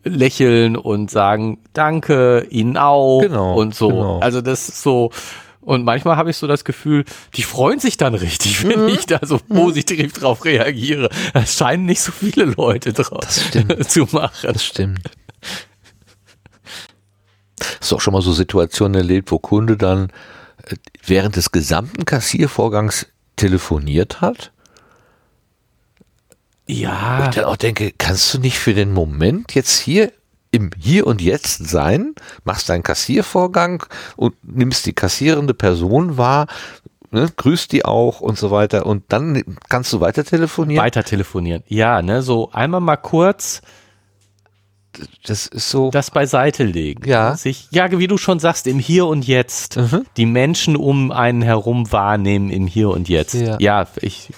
lächeln 0.05 0.77
und 0.77 1.11
sagen, 1.11 1.59
danke, 1.73 2.47
Ihnen 2.51 2.77
auch 2.77 3.21
genau, 3.21 3.55
und 3.55 3.75
so. 3.75 3.89
Genau. 3.89 4.19
Also 4.21 4.41
das 4.41 4.69
ist 4.69 4.83
so, 4.83 5.11
und 5.63 5.85
manchmal 5.85 6.17
habe 6.17 6.31
ich 6.31 6.37
so 6.37 6.47
das 6.47 6.65
Gefühl, 6.65 7.05
die 7.35 7.45
freuen 7.45 7.79
sich 7.79 7.97
dann 7.97 8.15
richtig, 8.15 8.67
wenn 8.67 8.83
mhm. 8.83 8.89
ich 8.89 9.07
da 9.07 9.21
so 9.23 9.39
positiv 9.39 10.13
drauf 10.13 10.45
reagiere. 10.45 11.09
Es 11.35 11.57
scheinen 11.57 11.87
nicht 11.87 12.03
so 12.03 12.13
viele 12.13 12.45
Leute 12.45 12.93
drauf 12.93 13.27
zu 13.89 14.09
machen. 14.11 14.51
Das 14.53 14.65
stimmt. 14.65 15.11
Hast 17.81 17.93
du 17.93 17.97
auch 17.97 18.01
schon 18.01 18.13
mal 18.13 18.23
so 18.23 18.33
Situationen 18.33 18.97
erlebt, 18.97 19.31
wo 19.31 19.39
Kunde 19.39 19.77
dann 19.77 20.11
äh, 20.65 20.77
während 21.07 21.37
des 21.37 21.53
gesamten 21.53 22.05
Kassiervorgangs 22.05 23.07
telefoniert 23.37 24.21
hat? 24.21 24.53
Ja. 26.67 27.19
Und 27.19 27.29
ich 27.29 27.35
dann 27.37 27.45
auch 27.45 27.57
denke, 27.57 27.93
kannst 27.97 28.35
du 28.35 28.39
nicht 28.39 28.59
für 28.59 28.75
den 28.75 28.93
Moment 28.93 29.55
jetzt 29.55 29.79
hier 29.79 30.13
im 30.53 30.71
Hier 30.79 31.07
und 31.07 31.21
Jetzt 31.21 31.69
sein, 31.69 32.15
machst 32.45 32.69
deinen 32.69 32.85
Kassiervorgang 32.85 33.85
und 34.17 34.35
nimmst 34.43 34.87
die 34.87 34.93
kassierende 34.93 35.55
Person 35.55 36.17
wahr, 36.17 36.47
ne, 37.11 37.29
grüßt 37.37 37.73
die 37.73 37.85
auch 37.85 38.21
und 38.21 38.39
so 38.39 38.51
weiter 38.53 38.87
und 38.87 39.03
dann 39.09 39.43
kannst 39.69 39.93
du 39.93 40.01
weiter 40.01 40.25
telefonieren. 40.25 40.85
Weiter 40.85 41.03
telefonieren, 41.03 41.65
ja, 41.67 42.01
ne, 42.03 42.23
so 42.23 42.51
einmal 42.53 42.81
mal 42.81 42.97
kurz 42.97 43.63
das 45.25 45.47
ist 45.47 45.71
so. 45.71 45.91
Das 45.91 46.11
beiseite 46.11 46.65
legen. 46.65 47.09
Ja. 47.09 47.35
Sich, 47.35 47.69
ja, 47.71 47.91
wie 47.99 48.07
du 48.07 48.19
schon 48.19 48.39
sagst, 48.39 48.67
im 48.67 48.79
Hier 48.79 49.07
und 49.07 49.27
Jetzt. 49.27 49.77
Mhm. 49.79 50.05
Die 50.17 50.27
Menschen 50.27 50.77
um 50.77 51.11
einen 51.11 51.43
herum 51.43 51.91
wahrnehmen 51.93 52.51
im 52.51 52.67
Hier 52.67 52.91
und 52.91 53.09
Jetzt. 53.09 53.35
Ja. 53.35 53.57
Ja, 53.59 53.87
ich 54.01 54.31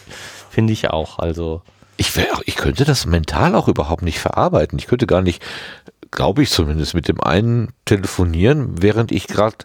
finde 0.50 0.72
ich 0.72 0.90
auch. 0.90 1.18
Also. 1.18 1.62
Ich, 1.96 2.16
wär, 2.16 2.34
auch- 2.34 2.42
ich 2.44 2.56
könnte 2.56 2.84
das 2.84 3.06
mental 3.06 3.54
auch 3.54 3.68
überhaupt 3.68 4.02
nicht 4.02 4.18
verarbeiten. 4.20 4.78
Ich 4.78 4.86
könnte 4.86 5.06
gar 5.06 5.22
nicht, 5.22 5.42
glaube 6.14 6.42
ich 6.42 6.50
zumindest, 6.50 6.94
mit 6.94 7.08
dem 7.08 7.20
einen 7.20 7.68
telefonieren, 7.84 8.82
während 8.82 9.12
ich 9.12 9.26
gerade 9.26 9.56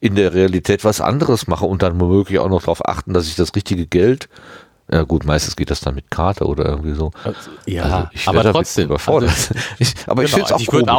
in 0.00 0.14
der 0.16 0.34
Realität 0.34 0.84
was 0.84 1.00
anderes 1.00 1.46
mache 1.46 1.66
und 1.66 1.82
dann 1.82 2.00
womöglich 2.00 2.38
auch 2.38 2.48
noch 2.48 2.62
darauf 2.62 2.86
achten, 2.88 3.12
dass 3.14 3.26
ich 3.28 3.36
das 3.36 3.54
richtige 3.54 3.86
Geld, 3.86 4.28
ja 4.90 5.02
gut, 5.02 5.24
meistens 5.24 5.54
geht 5.56 5.70
das 5.70 5.80
dann 5.80 5.94
mit 5.94 6.10
Karte 6.10 6.46
oder 6.46 6.64
irgendwie 6.64 6.94
so. 6.94 7.12
Ja, 7.66 7.82
Also 7.84 8.08
ich 8.12 8.26
wär 8.26 8.40
aber 8.40 8.52
trotzdem. 8.52 8.86
überfordert. 8.86 9.30
Also, 9.30 9.54
ich, 9.78 9.94
aber 10.06 10.24
ich 10.24 10.32
genau, 10.32 10.46
finde 10.46 10.46
es 10.46 10.52
auch 10.52 10.54
also 10.54 10.62
ich 10.64 10.72
würde 10.72 10.92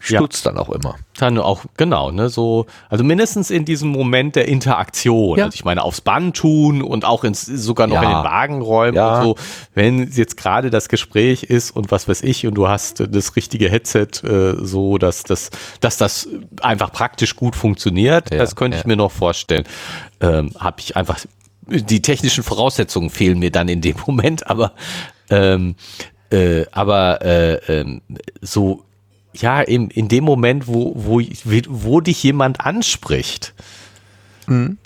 auch 0.00 0.08
ja. 0.10 0.18
Stutzt 0.20 0.46
dann 0.46 0.58
auch 0.58 0.68
immer. 0.70 0.96
dann 1.18 1.38
auch, 1.38 1.64
genau, 1.76 2.10
ne, 2.12 2.28
so, 2.28 2.66
also 2.88 3.02
mindestens 3.02 3.50
in 3.50 3.64
diesem 3.64 3.88
Moment 3.90 4.36
der 4.36 4.46
Interaktion. 4.46 5.38
Ja. 5.38 5.46
Also 5.46 5.56
ich 5.56 5.64
meine, 5.64 5.82
aufs 5.82 6.00
Band 6.00 6.36
tun 6.36 6.82
und 6.82 7.04
auch 7.04 7.24
ins, 7.24 7.44
sogar 7.46 7.86
noch 7.88 7.96
Ja. 7.96 8.02
in 8.02 8.08
den 8.08 8.24
Wagen 8.24 8.62
räumen 8.62 8.94
Ja. 8.96 9.18
und 9.18 9.24
so. 9.24 9.36
Wenn 9.74 10.08
jetzt 10.10 10.36
gerade 10.36 10.70
das 10.70 10.88
Gespräch 10.88 11.42
ist 11.42 11.72
und 11.72 11.90
was 11.90 12.06
weiß 12.08 12.22
ich 12.22 12.46
und 12.46 12.54
du 12.54 12.68
hast 12.68 13.02
das 13.10 13.34
richtige 13.36 13.68
Headset, 13.68 14.06
äh, 14.24 14.54
so, 14.64 14.98
dass 14.98 15.24
das, 15.24 15.50
dass 15.80 15.96
das 15.96 16.28
einfach 16.62 16.92
praktisch 16.92 17.34
gut 17.34 17.56
funktioniert, 17.56 18.30
das 18.32 18.54
könnte 18.54 18.78
ich 18.78 18.84
mir 18.86 18.96
noch 18.96 19.10
vorstellen. 19.12 19.64
Ähm, 20.20 20.52
Habe 20.58 20.76
ich 20.80 20.96
einfach, 20.96 21.18
die 21.66 22.02
technischen 22.02 22.44
Voraussetzungen 22.44 23.10
fehlen 23.10 23.38
mir 23.40 23.50
dann 23.50 23.68
in 23.68 23.80
dem 23.80 23.96
Moment, 24.06 24.46
aber, 24.48 24.72
ähm, 25.30 25.74
äh, 26.30 26.64
aber 26.72 27.20
äh, 27.22 27.54
ähm, 27.80 28.02
so 28.40 28.84
ja, 29.40 29.60
in, 29.60 29.90
in 29.90 30.08
dem 30.08 30.24
Moment, 30.24 30.66
wo, 30.66 30.92
wo, 30.96 31.20
wo 31.20 32.00
dich 32.00 32.22
jemand 32.22 32.60
anspricht. 32.60 33.54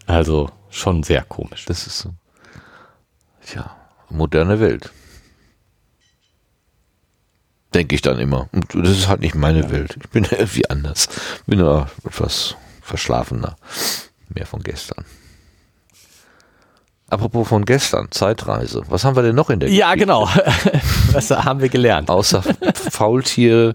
Also 0.07 0.51
schon 0.71 1.03
sehr 1.03 1.23
komisch. 1.23 1.65
Das 1.67 1.87
ist 1.87 1.99
so. 1.99 2.11
Tja, 3.47 3.77
moderne 4.09 4.61
Welt. 4.61 4.91
Denke 7.75 7.95
ich 7.95 8.03
dann 8.03 8.19
immer. 8.19 8.49
Und 8.53 8.75
das 8.75 8.91
ist 8.91 9.09
halt 9.09 9.21
nicht 9.21 9.35
meine 9.35 9.71
Welt. 9.71 9.97
Ich 10.03 10.11
bin 10.11 10.25
irgendwie 10.31 10.69
anders. 10.69 11.09
Bin 11.47 11.59
ja 11.59 11.89
etwas 12.05 12.57
verschlafener. 12.83 13.57
Mehr 14.29 14.47
von 14.47 14.63
gestern. 14.63 15.05
Apropos 17.13 17.47
von 17.47 17.67
gestern, 17.67 18.09
Zeitreise. 18.11 18.83
Was 18.89 19.05
haben 19.05 19.15
wir 19.17 19.23
denn 19.23 19.35
noch 19.37 19.51
in 19.51 19.61
der 19.61 19.69
Ja, 19.69 19.93
Geschichte? 19.93 20.07
genau. 20.07 20.29
Was 21.13 21.31
haben 21.31 21.61
wir 21.61 21.69
gelernt? 21.69 22.09
Außer 22.09 22.43
Faultiere 22.75 23.75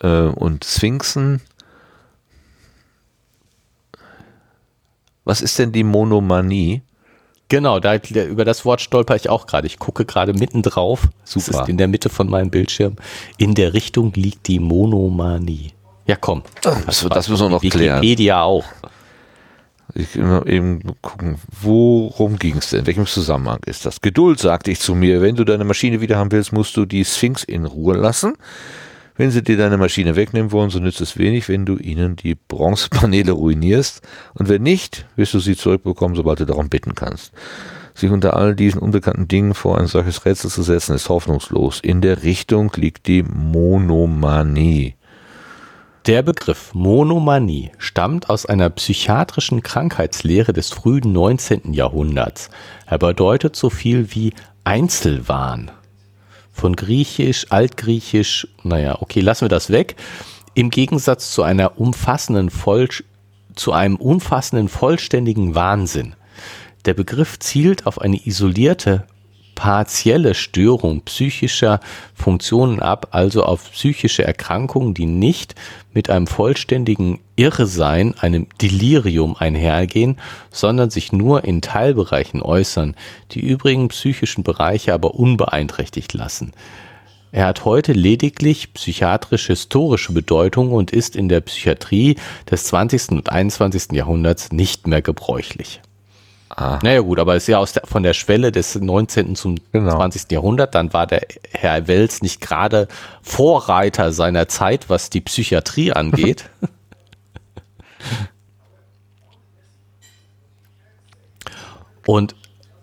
äh, 0.00 0.08
und 0.08 0.64
Sphinxen. 0.64 1.42
Was 5.24 5.42
ist 5.42 5.58
denn 5.58 5.70
die 5.72 5.84
Monomanie? 5.84 6.80
Genau, 7.48 7.78
da, 7.78 7.96
über 7.96 8.46
das 8.46 8.64
Wort 8.64 8.80
stolper 8.80 9.16
ich 9.16 9.28
auch 9.28 9.46
gerade. 9.46 9.66
Ich 9.66 9.78
gucke 9.78 10.06
gerade 10.06 10.32
mitten 10.32 10.62
drauf. 10.62 11.08
Es 11.26 11.32
Super. 11.32 11.64
ist 11.64 11.68
in 11.68 11.76
der 11.76 11.88
Mitte 11.88 12.08
von 12.08 12.30
meinem 12.30 12.48
Bildschirm. 12.50 12.96
In 13.36 13.54
der 13.54 13.74
Richtung 13.74 14.14
liegt 14.14 14.48
die 14.48 14.58
Monomanie. 14.58 15.74
Ja, 16.06 16.16
komm. 16.16 16.42
Das, 16.62 17.06
das 17.06 17.28
müssen 17.28 17.44
wir 17.44 17.50
noch 17.50 17.60
klären. 17.60 18.00
Wikipedia 18.00 18.42
auch. 18.42 18.64
Ich 19.94 20.16
eben 20.16 20.80
gucken, 21.02 21.36
worum 21.60 22.38
ging 22.38 22.56
es 22.56 22.70
denn? 22.70 22.80
In 22.80 22.86
welchem 22.86 23.06
Zusammenhang 23.06 23.60
ist 23.66 23.84
das? 23.84 24.00
Geduld, 24.00 24.38
sagte 24.38 24.70
ich 24.70 24.80
zu 24.80 24.94
mir. 24.94 25.20
Wenn 25.20 25.36
du 25.36 25.44
deine 25.44 25.64
Maschine 25.64 26.00
wieder 26.00 26.16
haben 26.16 26.32
willst, 26.32 26.52
musst 26.52 26.76
du 26.76 26.86
die 26.86 27.04
Sphinx 27.04 27.44
in 27.44 27.66
Ruhe 27.66 27.94
lassen. 27.94 28.34
Wenn 29.16 29.30
sie 29.30 29.42
dir 29.42 29.58
deine 29.58 29.76
Maschine 29.76 30.16
wegnehmen 30.16 30.52
wollen, 30.52 30.70
so 30.70 30.78
nützt 30.78 31.02
es 31.02 31.18
wenig, 31.18 31.48
wenn 31.48 31.66
du 31.66 31.76
ihnen 31.76 32.16
die 32.16 32.34
Bronzepaneele 32.34 33.32
ruinierst. 33.32 34.00
Und 34.34 34.48
wenn 34.48 34.62
nicht, 34.62 35.06
wirst 35.16 35.34
du 35.34 35.40
sie 35.40 35.56
zurückbekommen, 35.56 36.16
sobald 36.16 36.40
du 36.40 36.46
darum 36.46 36.70
bitten 36.70 36.94
kannst. 36.94 37.32
Sich 37.94 38.10
unter 38.10 38.34
all 38.36 38.56
diesen 38.56 38.80
unbekannten 38.80 39.28
Dingen 39.28 39.52
vor 39.52 39.78
ein 39.78 39.86
solches 39.86 40.24
Rätsel 40.24 40.50
zu 40.50 40.62
setzen, 40.62 40.94
ist 40.94 41.10
hoffnungslos. 41.10 41.80
In 41.80 42.00
der 42.00 42.22
Richtung 42.22 42.72
liegt 42.76 43.06
die 43.06 43.22
Monomanie. 43.22 44.94
Der 46.06 46.22
Begriff 46.22 46.74
Monomanie 46.74 47.70
stammt 47.78 48.28
aus 48.28 48.44
einer 48.44 48.70
psychiatrischen 48.70 49.62
Krankheitslehre 49.62 50.52
des 50.52 50.70
frühen 50.70 51.12
19. 51.12 51.72
Jahrhunderts. 51.72 52.50
Er 52.86 52.98
bedeutet 52.98 53.54
so 53.54 53.70
viel 53.70 54.12
wie 54.12 54.34
Einzelwahn. 54.64 55.70
Von 56.52 56.74
Griechisch, 56.74 57.46
Altgriechisch, 57.50 58.48
naja, 58.64 59.00
okay, 59.00 59.20
lassen 59.20 59.42
wir 59.42 59.48
das 59.48 59.70
weg. 59.70 59.94
Im 60.54 60.70
Gegensatz 60.70 61.30
zu 61.30 61.44
einer 61.44 61.78
umfassenden 61.78 62.50
Voll, 62.50 62.88
zu 63.54 63.70
einem 63.70 63.94
umfassenden 63.94 64.68
vollständigen 64.68 65.54
Wahnsinn. 65.54 66.16
Der 66.84 66.94
Begriff 66.94 67.38
zielt 67.38 67.86
auf 67.86 68.00
eine 68.00 68.26
isolierte, 68.26 69.06
partielle 69.54 70.34
Störung 70.34 71.02
psychischer 71.02 71.80
Funktionen 72.14 72.80
ab, 72.80 73.08
also 73.10 73.44
auf 73.44 73.70
psychische 73.72 74.24
Erkrankungen, 74.24 74.94
die 74.94 75.06
nicht 75.06 75.54
mit 75.92 76.10
einem 76.10 76.26
vollständigen 76.26 77.20
Irrsein, 77.36 78.14
einem 78.18 78.46
Delirium 78.60 79.36
einhergehen, 79.36 80.18
sondern 80.50 80.90
sich 80.90 81.12
nur 81.12 81.44
in 81.44 81.60
Teilbereichen 81.60 82.42
äußern, 82.42 82.94
die 83.32 83.40
übrigen 83.40 83.88
psychischen 83.88 84.44
Bereiche 84.44 84.94
aber 84.94 85.14
unbeeinträchtigt 85.14 86.12
lassen. 86.14 86.52
Er 87.34 87.46
hat 87.46 87.64
heute 87.64 87.94
lediglich 87.94 88.74
psychiatrisch-historische 88.74 90.12
Bedeutung 90.12 90.70
und 90.72 90.90
ist 90.90 91.16
in 91.16 91.30
der 91.30 91.40
Psychiatrie 91.40 92.16
des 92.50 92.64
20. 92.64 93.12
und 93.12 93.30
21. 93.30 93.92
Jahrhunderts 93.92 94.52
nicht 94.52 94.86
mehr 94.86 95.00
gebräuchlich. 95.00 95.80
Ah. 96.54 96.78
Naja 96.82 97.00
gut, 97.00 97.18
aber 97.18 97.34
es 97.34 97.44
ist 97.44 97.46
ja 97.48 97.56
aus 97.58 97.72
der, 97.72 97.84
von 97.86 98.02
der 98.02 98.12
Schwelle 98.12 98.52
des 98.52 98.74
19. 98.74 99.36
zum 99.36 99.56
Genau. 99.72 99.96
20. 99.96 100.30
Jahrhundert, 100.30 100.74
dann 100.74 100.92
war 100.92 101.06
der 101.06 101.22
Herr 101.50 101.88
Wels 101.88 102.20
nicht 102.20 102.42
gerade 102.42 102.88
Vorreiter 103.22 104.12
seiner 104.12 104.48
Zeit, 104.48 104.90
was 104.90 105.08
die 105.08 105.22
Psychiatrie 105.22 105.92
angeht. 105.92 106.50
Und 112.06 112.34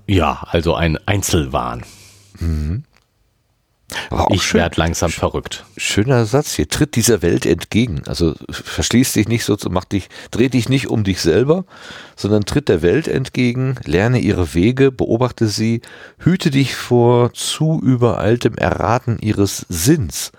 ja, 0.07 0.41
also 0.47 0.73
ein 0.73 0.97
Einzelwahn. 1.05 1.83
Aber 4.09 4.27
auch 4.27 4.31
Ich 4.31 4.43
schön, 4.43 4.61
werde 4.61 4.79
langsam 4.79 5.11
verrückt. 5.11 5.65
schöner 5.77 6.25
Satz 6.25 6.53
hier. 6.53 6.67
Tritt 6.67 6.95
dieser 6.95 7.21
Welt 7.21 7.45
entgegen. 7.45 8.03
Also 8.05 8.35
verschließ 8.49 9.13
dich 9.13 9.27
nicht 9.27 9.43
so, 9.43 9.57
mach 9.69 9.85
dich, 9.85 10.09
dreh 10.31 10.49
dich 10.49 10.69
nicht 10.69 10.87
um 10.87 11.03
dich 11.03 11.21
selber, 11.21 11.65
sondern 12.15 12.45
tritt 12.45 12.69
der 12.69 12.81
Welt 12.81 13.07
entgegen, 13.07 13.75
lerne 13.85 14.19
ihre 14.19 14.53
Wege, 14.53 14.91
beobachte 14.91 15.47
sie, 15.47 15.81
hüte 16.19 16.51
dich 16.51 16.75
vor 16.75 17.33
zu 17.33 17.81
übereiltem 17.83 18.55
Erraten 18.55 19.17
ihres 19.19 19.65
Sinns. 19.69 20.31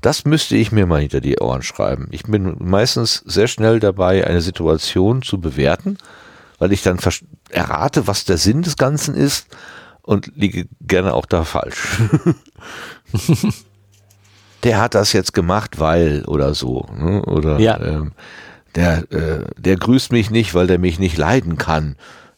Das 0.00 0.24
müsste 0.24 0.56
ich 0.56 0.70
mir 0.70 0.86
mal 0.86 1.00
hinter 1.00 1.20
die 1.20 1.38
Ohren 1.38 1.62
schreiben. 1.62 2.08
Ich 2.12 2.22
bin 2.22 2.56
meistens 2.60 3.22
sehr 3.26 3.48
schnell 3.48 3.80
dabei, 3.80 4.26
eine 4.26 4.40
Situation 4.40 5.22
zu 5.22 5.40
bewerten, 5.40 5.98
weil 6.58 6.72
ich 6.72 6.82
dann 6.82 6.98
errate, 7.50 8.06
was 8.06 8.24
der 8.24 8.38
Sinn 8.38 8.62
des 8.62 8.76
Ganzen 8.76 9.14
ist 9.14 9.48
und 10.08 10.32
liege 10.36 10.66
gerne 10.80 11.12
auch 11.12 11.26
da 11.26 11.44
falsch. 11.44 11.98
der 14.64 14.80
hat 14.80 14.94
das 14.94 15.12
jetzt 15.12 15.34
gemacht, 15.34 15.78
weil 15.78 16.24
oder 16.26 16.54
so. 16.54 16.86
Ne? 16.96 17.22
Oder 17.26 17.58
Ja. 17.60 17.78
ähm, 17.80 18.12
der, 18.74 19.10
äh, 19.12 19.44
der 19.58 19.76
grüßt 19.76 20.10
mich 20.12 20.30
nicht, 20.30 20.54
weil 20.54 20.66
der 20.66 20.78
mich 20.78 20.98
nicht 20.98 21.16
leiden 21.18 21.58
kann. 21.58 21.96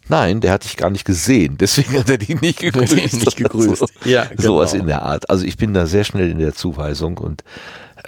Nein, 0.08 0.40
der 0.40 0.50
hat 0.52 0.64
dich 0.64 0.76
gar 0.76 0.90
nicht 0.90 1.04
gesehen, 1.04 1.58
deswegen 1.58 1.96
hat 1.96 2.10
er 2.10 2.18
dich 2.18 2.40
nicht 2.40 2.58
gegrüßt. 2.60 2.96
Nicht 2.96 3.36
gegrüßt. 3.36 3.76
So, 3.76 3.86
Ja, 4.04 4.26
Sowas 4.36 4.72
genau. 4.72 4.82
in 4.82 4.88
der 4.88 5.02
Art. 5.02 5.30
Also 5.30 5.44
ich 5.44 5.56
bin 5.56 5.72
da 5.72 5.86
sehr 5.86 6.02
schnell 6.04 6.28
in 6.30 6.38
der 6.40 6.54
Zuweisung 6.54 7.18
und 7.18 7.44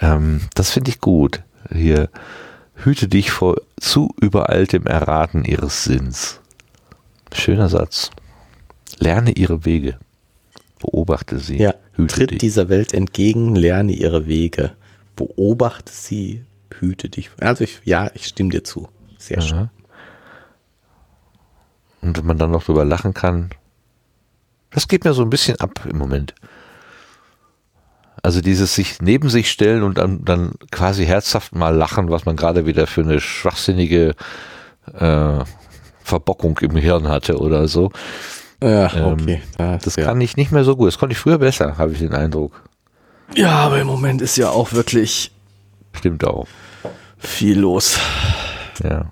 ähm, 0.01 0.41
das 0.55 0.71
finde 0.71 0.89
ich 0.91 0.99
gut. 0.99 1.41
Hier, 1.73 2.09
hüte 2.75 3.07
dich 3.07 3.31
vor 3.31 3.55
zu 3.79 4.13
übereiltem 4.19 4.85
Erraten 4.87 5.45
ihres 5.45 5.85
Sinns. 5.85 6.41
Schöner 7.33 7.69
Satz. 7.69 8.09
Lerne 8.99 9.31
ihre 9.31 9.65
Wege. 9.65 9.97
Beobachte 10.79 11.39
sie. 11.39 11.57
Ja, 11.57 11.73
hüte 11.93 12.15
tritt 12.15 12.31
dich. 12.31 12.39
dieser 12.39 12.69
Welt 12.69 12.93
entgegen, 12.93 13.55
lerne 13.55 13.93
ihre 13.93 14.27
Wege, 14.27 14.71
beobachte 15.15 15.91
sie, 15.93 16.43
hüte 16.79 17.09
dich. 17.09 17.31
Also 17.39 17.63
ich, 17.63 17.81
ja, 17.85 18.11
ich 18.13 18.25
stimme 18.25 18.49
dir 18.49 18.63
zu. 18.63 18.89
Sehr 19.17 19.41
schön. 19.41 19.57
Ja. 19.57 19.69
Und 22.01 22.17
wenn 22.17 22.25
man 22.25 22.37
dann 22.37 22.51
noch 22.51 22.63
drüber 22.65 22.83
lachen 22.83 23.13
kann, 23.13 23.51
das 24.71 24.87
geht 24.87 25.05
mir 25.05 25.13
so 25.13 25.21
ein 25.21 25.29
bisschen 25.29 25.59
ab 25.59 25.85
im 25.89 25.97
Moment. 25.97 26.35
Also 28.21 28.41
dieses 28.41 28.75
sich 28.75 29.01
neben 29.01 29.29
sich 29.29 29.49
stellen 29.51 29.83
und 29.83 29.97
dann, 29.97 30.23
dann 30.25 30.53
quasi 30.71 31.05
herzhaft 31.05 31.55
mal 31.55 31.75
lachen, 31.75 32.09
was 32.09 32.25
man 32.25 32.35
gerade 32.35 32.65
wieder 32.65 32.87
für 32.87 33.01
eine 33.01 33.19
schwachsinnige 33.21 34.15
äh, 34.93 35.39
Verbockung 36.03 36.57
im 36.59 36.75
Hirn 36.75 37.07
hatte 37.07 37.37
oder 37.37 37.67
so. 37.67 37.91
Ja, 38.63 38.93
Ähm, 38.93 39.13
okay. 39.13 39.41
Das 39.57 39.97
ja. 39.97 40.05
kann 40.05 40.21
ich 40.21 40.37
nicht 40.37 40.51
mehr 40.53 40.63
so 40.63 40.77
gut. 40.77 40.87
Das 40.87 40.97
konnte 40.97 41.11
ich 41.13 41.19
früher 41.19 41.37
besser, 41.37 41.77
habe 41.77 41.91
ich 41.91 41.99
den 41.99 42.13
Eindruck. 42.13 42.63
Ja, 43.35 43.51
aber 43.57 43.79
im 43.81 43.87
Moment 43.87 44.21
ist 44.21 44.37
ja 44.37 44.49
auch 44.51 44.71
wirklich 44.71 45.31
Stimmt 45.91 46.23
auch. 46.23 46.47
viel 47.17 47.59
los. 47.59 47.99
Ja. 48.81 49.11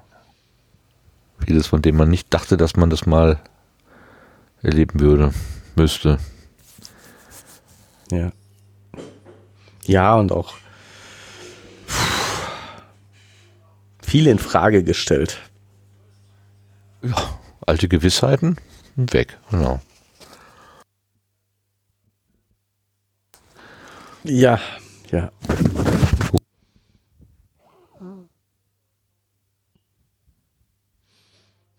Vieles, 1.46 1.68
von 1.68 1.82
dem 1.82 1.98
man 1.98 2.10
nicht 2.10 2.34
dachte, 2.34 2.56
dass 2.56 2.78
man 2.78 2.90
das 2.90 3.06
mal 3.06 3.40
erleben 4.64 5.00
würde, 5.02 5.34
müsste. 5.76 6.18
Ja. 8.10 8.32
Ja, 9.86 10.16
und 10.16 10.32
auch 10.32 10.54
viel 14.02 14.28
in 14.28 14.40
Frage 14.40 14.84
gestellt. 14.84 15.40
Ja, 17.02 17.16
alte 17.66 17.88
Gewissheiten 17.90 18.58
weg, 18.96 19.38
genau. 19.50 19.80
Ja, 24.24 24.60
ja. 25.12 25.32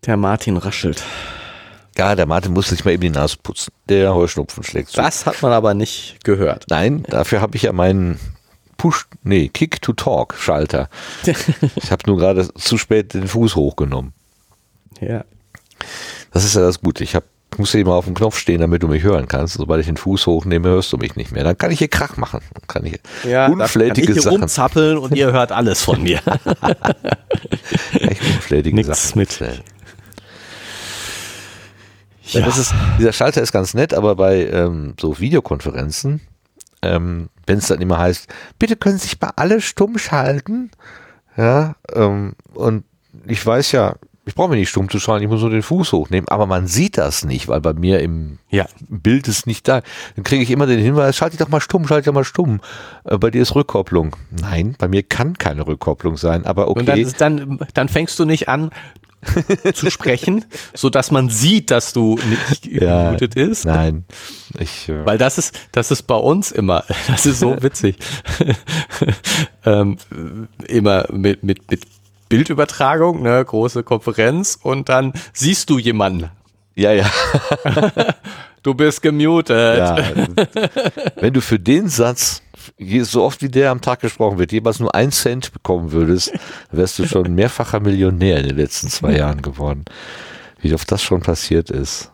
Der 0.05 0.17
Martin 0.17 0.57
raschelt. 0.57 1.05
Ja, 1.97 2.17
der 2.17 2.27
Martin 2.27 2.53
muss 2.53 2.69
sich 2.69 2.85
mal 2.85 2.93
eben 2.93 3.03
die 3.03 3.11
Nase 3.11 3.37
putzen. 3.41 3.73
Der 3.89 4.15
Heuschnupfen 4.15 4.65
schlägt 4.65 4.89
zu. 4.91 4.97
Das 4.97 5.27
hat 5.27 5.43
man 5.43 5.53
aber 5.53 5.75
nicht 5.75 6.25
gehört. 6.25 6.65
Nein, 6.69 7.05
dafür 7.05 7.41
habe 7.41 7.57
ich 7.57 7.63
ja 7.63 7.73
meinen 7.73 8.19
Push, 8.79 9.07
nee, 9.23 9.49
Kick-to-Talk-Schalter. 9.49 10.89
ich 11.77 11.93
habe 11.93 12.03
nur 12.07 12.17
gerade 12.17 12.53
zu 12.55 12.79
spät 12.79 13.15
den 13.15 13.29
Fuß 13.29 13.55
hochgenommen. 13.55 14.13
Ja. 15.01 15.25
Das 16.33 16.45
ist 16.45 16.55
ja 16.55 16.63
das 16.63 16.81
Gute. 16.81 17.05
Ich 17.05 17.15
hab, 17.15 17.25
muss 17.59 17.75
eben 17.75 17.91
auf 17.91 18.07
dem 18.07 18.15
Knopf 18.15 18.39
stehen, 18.39 18.61
damit 18.61 18.83
du 18.83 18.89
mich 18.89 19.03
hören 19.03 19.29
kannst. 19.29 19.55
Sobald 19.55 19.81
ich 19.81 19.87
den 19.87 19.97
Fuß 19.97 20.27
hochnehme, 20.27 20.69
hörst 20.69 20.93
du 20.93 20.97
mich 20.97 21.17
nicht 21.17 21.33
mehr. 21.33 21.45
Dann 21.45 21.59
kann 21.59 21.71
ich 21.71 21.79
hier 21.79 21.89
Krach 21.89 22.17
machen. 22.17 22.41
Dann 22.55 22.67
kann 22.67 22.85
ich 22.87 22.99
Ja, 23.29 23.49
unflätige 23.49 24.07
kann 24.07 24.09
ich 24.09 24.13
hier 24.15 24.23
Sachen. 24.23 24.41
rumzappeln 24.41 24.99
und 24.99 25.15
ihr 25.15 25.33
hört 25.33 25.53
alles 25.53 25.83
von 25.83 26.03
mir. 26.03 26.21
Echt 27.93 28.23
unflätige 28.23 28.75
Nichts 28.75 29.09
Sachen 29.09 29.19
mit. 29.19 29.41
Ja. 32.33 32.41
das 32.41 32.59
ist, 32.59 32.75
dieser 32.99 33.13
Schalter 33.13 33.43
ist 33.43 33.53
ganz 33.53 33.75
nett, 33.75 33.93
aber 33.95 34.17
bei 34.17 34.47
ähm, 34.47 34.95
so 34.99 35.19
Videokonferenzen, 35.19 36.21
ähm, 36.81 37.29
wenn 37.47 37.59
es 37.59 37.67
dann 37.67 37.81
immer 37.83 37.99
heißt, 37.99 38.29
bitte 38.59 38.77
können 38.77 38.97
Sie 38.99 39.09
sich 39.09 39.21
mal 39.21 39.33
alle 39.37 39.61
stumm 39.61 39.99
schalten, 39.99 40.71
ja, 41.37 41.75
ähm, 41.95 42.35
und 42.55 42.85
ich 43.27 43.45
weiß 43.45 43.73
ja, 43.73 43.97
ich 44.25 44.35
brauche 44.35 44.51
mich 44.51 44.61
nicht 44.61 44.69
stumm 44.69 44.89
zu 44.89 45.01
schalten, 45.01 45.25
ich 45.25 45.31
muss 45.31 45.41
nur 45.41 45.51
den 45.51 45.63
Fuß 45.63 45.93
hochnehmen, 45.93 46.29
aber 46.29 46.47
man 46.47 46.69
sieht 46.69 46.97
das 46.97 47.25
nicht, 47.25 47.49
weil 47.49 47.61
bei 47.61 47.73
mir 47.73 48.01
im 48.01 48.39
Ja. 48.51 48.67
Bild 48.89 49.27
ist 49.27 49.47
nicht 49.47 49.67
da. 49.67 49.83
Dann 50.15 50.25
kriege 50.25 50.43
ich 50.43 50.51
immer 50.51 50.67
den 50.67 50.79
Hinweis, 50.81 51.17
schalte 51.17 51.37
dich 51.37 51.45
doch 51.45 51.51
mal 51.51 51.61
stumm, 51.61 51.87
schalte 51.89 52.03
dich 52.03 52.07
doch 52.07 52.15
mal 52.15 52.25
stumm. 52.25 52.61
Äh, 53.05 53.19
bei 53.19 53.31
dir 53.31 53.43
ist 53.43 53.55
Rückkopplung. 53.55 54.15
Nein, 54.31 54.77
bei 54.79 54.87
mir 54.87 55.03
kann 55.03 55.37
keine 55.39 55.67
Rückkopplung 55.67 56.17
sein, 56.17 56.47
aber 56.47 56.69
okay. 56.69 56.81
Und 56.81 56.87
dann, 56.87 56.99
ist, 57.01 57.21
dann, 57.21 57.59
dann 57.75 57.89
fängst 57.89 58.19
du 58.19 58.25
nicht 58.25 58.49
an 58.49 58.71
zu 59.75 59.91
sprechen, 59.91 60.45
so 60.75 60.91
dass 60.91 61.11
man 61.11 61.29
sieht, 61.29 61.71
dass 61.71 61.93
du 61.93 62.19
nicht 62.51 62.67
Ja, 62.67 63.07
gemutet 63.07 63.35
ist. 63.37 63.65
Nein, 63.65 64.05
ich, 64.59 64.89
äh, 64.89 65.05
Weil 65.07 65.19
das 65.19 65.39
ist, 65.39 65.59
das 65.73 65.91
ist 65.91 66.05
bei 66.05 66.17
uns 66.17 66.51
immer, 66.51 66.85
das 67.07 67.27
ist 67.27 67.39
so 67.39 67.57
witzig. 67.63 67.97
ähm, 69.65 69.97
immer 70.67 71.07
mit, 71.13 71.43
mit, 71.45 71.71
mit 71.71 71.83
Bildübertragung, 72.33 73.23
ne, 73.23 73.45
große 73.45 73.83
Konferenz 73.83 74.59
und 74.63 74.89
dann 74.89 75.13
siehst 75.35 75.69
du 75.69 75.79
jemanden. 75.79 76.31
ja, 76.75 76.93
ja. 76.93 77.11
Du 78.63 78.75
bist 78.75 79.03
gemutet. 79.03 79.79
Ja, 79.79 79.97
wenn 81.17 81.33
du 81.35 81.41
für 81.41 81.59
den 81.59 81.89
Satz, 81.89 82.43
so 83.03 83.25
oft 83.25 83.43
wie 83.43 83.49
der 83.49 83.73
am 83.73 83.81
Tag 83.81 84.01
gesprochen 84.01 84.39
wird, 84.39 84.53
jeweils 84.53 84.79
nur 84.79 84.95
ein 84.95 85.11
Cent 85.11 85.53
bekommen 85.53 85.91
würdest, 85.91 86.33
wärst 86.71 86.99
du 87.01 87.07
schon 87.09 87.35
mehrfacher 87.35 87.81
Millionär 87.81 88.39
in 88.39 88.47
den 88.47 88.57
letzten 88.57 88.89
zwei 88.89 89.17
Jahren 89.17 89.43
geworden. 89.43 89.85
Wie 90.61 90.73
oft 90.75 90.91
das 90.93 91.03
schon 91.03 91.23
passiert 91.23 91.71
ist. 91.71 92.13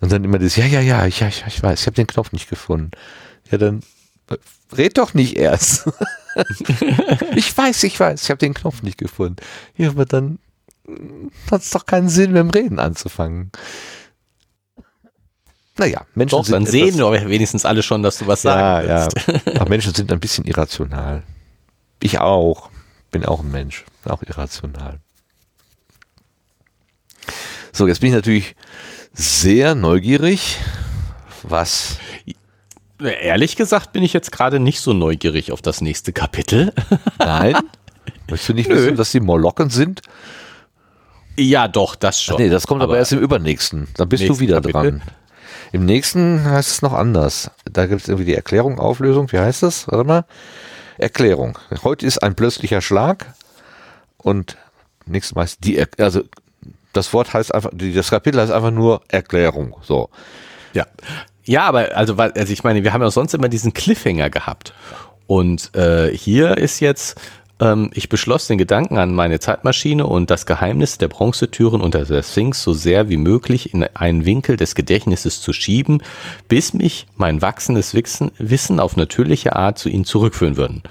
Und 0.00 0.12
dann 0.12 0.22
immer 0.22 0.38
das, 0.38 0.54
ja, 0.54 0.64
ja, 0.64 0.80
ja, 0.80 1.06
ich, 1.06 1.18
ja, 1.18 1.26
ich, 1.26 1.44
ich 1.44 1.60
weiß, 1.60 1.80
ich 1.80 1.86
habe 1.86 1.96
den 1.96 2.06
Knopf 2.06 2.30
nicht 2.30 2.48
gefunden. 2.48 2.92
Ja, 3.50 3.58
dann 3.58 3.80
äh, 4.30 4.36
red 4.76 4.96
doch 4.96 5.12
nicht 5.12 5.36
erst. 5.36 5.90
ich 7.36 7.56
weiß, 7.56 7.82
ich 7.84 7.98
weiß, 7.98 8.22
ich 8.22 8.30
habe 8.30 8.38
den 8.38 8.54
Knopf 8.54 8.82
nicht 8.82 8.98
gefunden. 8.98 9.36
Ja, 9.76 9.90
aber 9.90 10.04
dann 10.04 10.38
hat 11.50 11.62
es 11.62 11.70
doch 11.70 11.86
keinen 11.86 12.08
Sinn, 12.08 12.32
mit 12.32 12.40
dem 12.40 12.50
Reden 12.50 12.78
anzufangen. 12.78 13.52
Naja, 15.78 16.02
Menschen 16.14 16.36
Doch, 16.36 16.44
sind 16.44 16.52
dann 16.52 16.66
sehen 16.66 16.98
wir 16.98 17.28
wenigstens 17.28 17.64
alle 17.64 17.82
schon, 17.82 18.02
dass 18.02 18.18
du 18.18 18.26
was 18.26 18.42
sagen 18.42 18.88
ja, 18.88 19.04
willst. 19.04 19.28
ja. 19.28 19.52
Aber 19.60 19.70
Menschen 19.70 19.94
sind 19.94 20.12
ein 20.12 20.20
bisschen 20.20 20.44
irrational. 20.44 21.22
Ich 22.00 22.18
auch. 22.18 22.70
Bin 23.10 23.24
auch 23.24 23.40
ein 23.40 23.50
Mensch. 23.50 23.84
Auch 24.04 24.22
irrational. 24.22 25.00
So, 27.72 27.86
jetzt 27.88 28.00
bin 28.00 28.10
ich 28.10 28.14
natürlich 28.14 28.54
sehr 29.14 29.74
neugierig, 29.74 30.58
was. 31.42 31.96
Ehrlich 33.04 33.56
gesagt 33.56 33.92
bin 33.92 34.02
ich 34.02 34.12
jetzt 34.12 34.32
gerade 34.32 34.60
nicht 34.60 34.80
so 34.80 34.92
neugierig 34.92 35.52
auf 35.52 35.62
das 35.62 35.80
nächste 35.80 36.12
Kapitel. 36.12 36.72
Nein? 37.18 37.56
Möchtest 38.28 38.48
du 38.48 38.54
nicht 38.54 38.68
Nö. 38.68 38.76
wissen, 38.76 38.96
dass 38.96 39.10
die 39.12 39.20
Molokken 39.20 39.70
sind? 39.70 40.02
Ja, 41.36 41.68
doch, 41.68 41.94
das 41.94 42.20
schon. 42.20 42.36
Nee, 42.36 42.48
das 42.50 42.66
kommt 42.66 42.82
aber, 42.82 42.98
erst 42.98 43.12
im 43.12 43.18
übernächsten. 43.18 43.88
Dann 43.96 44.08
bist 44.08 44.28
du 44.28 44.38
wieder 44.38 44.56
Kapitel? 44.56 44.72
dran. 44.72 45.02
Im 45.72 45.86
nächsten 45.86 46.44
heißt 46.44 46.70
es 46.70 46.82
noch 46.82 46.92
anders. 46.92 47.50
Da 47.64 47.86
gibt 47.86 48.02
es 48.02 48.08
irgendwie 48.08 48.26
die 48.26 48.34
Erklärung, 48.34 48.78
Auflösung. 48.78 49.32
Wie 49.32 49.38
heißt 49.38 49.62
das? 49.62 49.88
Warte 49.88 50.04
mal. 50.04 50.24
Erklärung. 50.98 51.58
Heute 51.82 52.06
ist 52.06 52.22
ein 52.22 52.34
plötzlicher 52.34 52.82
Schlag 52.82 53.34
und 54.18 54.58
nächstes 55.06 55.34
Mal 55.34 55.44
ist 55.44 55.64
die, 55.64 55.78
Er 55.78 55.88
also 55.98 56.22
das 56.92 57.12
Wort 57.14 57.32
heißt 57.32 57.54
einfach, 57.54 57.70
das 57.72 58.10
Kapitel 58.10 58.40
heißt 58.40 58.52
einfach 58.52 58.70
nur 58.70 59.00
Erklärung. 59.08 59.76
So. 59.82 60.10
Ja. 60.74 60.86
Ja, 61.44 61.64
aber 61.64 61.96
also, 61.96 62.14
also 62.16 62.52
ich 62.52 62.64
meine, 62.64 62.84
wir 62.84 62.92
haben 62.92 63.02
ja 63.02 63.10
sonst 63.10 63.34
immer 63.34 63.48
diesen 63.48 63.72
Cliffhanger 63.72 64.30
gehabt. 64.30 64.74
Und 65.26 65.74
äh, 65.74 66.16
hier 66.16 66.56
ist 66.58 66.80
jetzt, 66.80 67.20
ähm, 67.60 67.90
ich 67.94 68.08
beschloss 68.08 68.46
den 68.46 68.58
Gedanken 68.58 68.98
an 68.98 69.14
meine 69.14 69.40
Zeitmaschine 69.40 70.06
und 70.06 70.30
das 70.30 70.46
Geheimnis 70.46 70.98
der 70.98 71.08
Bronzetüren 71.08 71.80
unter 71.80 72.04
der 72.04 72.22
Sphinx 72.22 72.62
so 72.62 72.72
sehr 72.72 73.08
wie 73.08 73.16
möglich 73.16 73.72
in 73.72 73.82
einen 73.82 74.24
Winkel 74.24 74.56
des 74.56 74.74
Gedächtnisses 74.74 75.40
zu 75.40 75.52
schieben, 75.52 76.02
bis 76.48 76.74
mich 76.74 77.06
mein 77.16 77.42
wachsendes 77.42 77.94
Wissen, 77.94 78.30
Wissen 78.38 78.80
auf 78.80 78.96
natürliche 78.96 79.56
Art 79.56 79.78
zu 79.78 79.88
ihnen 79.88 80.04
zurückführen 80.04 80.56
würden. 80.56 80.82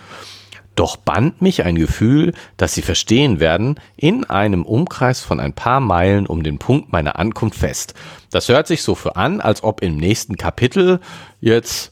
Doch 0.81 0.97
band 0.97 1.43
mich 1.43 1.63
ein 1.63 1.75
Gefühl, 1.75 2.33
dass 2.57 2.73
sie 2.73 2.81
verstehen 2.81 3.39
werden, 3.39 3.79
in 3.97 4.23
einem 4.23 4.65
Umkreis 4.65 5.21
von 5.21 5.39
ein 5.39 5.53
paar 5.53 5.79
Meilen 5.79 6.25
um 6.25 6.41
den 6.41 6.57
Punkt 6.57 6.91
meiner 6.91 7.19
Ankunft 7.19 7.59
fest. 7.59 7.93
Das 8.31 8.49
hört 8.49 8.65
sich 8.65 8.81
so 8.81 8.95
für 8.95 9.15
an, 9.15 9.41
als 9.41 9.63
ob 9.63 9.83
im 9.83 9.95
nächsten 9.95 10.37
Kapitel 10.37 10.99
jetzt, 11.39 11.91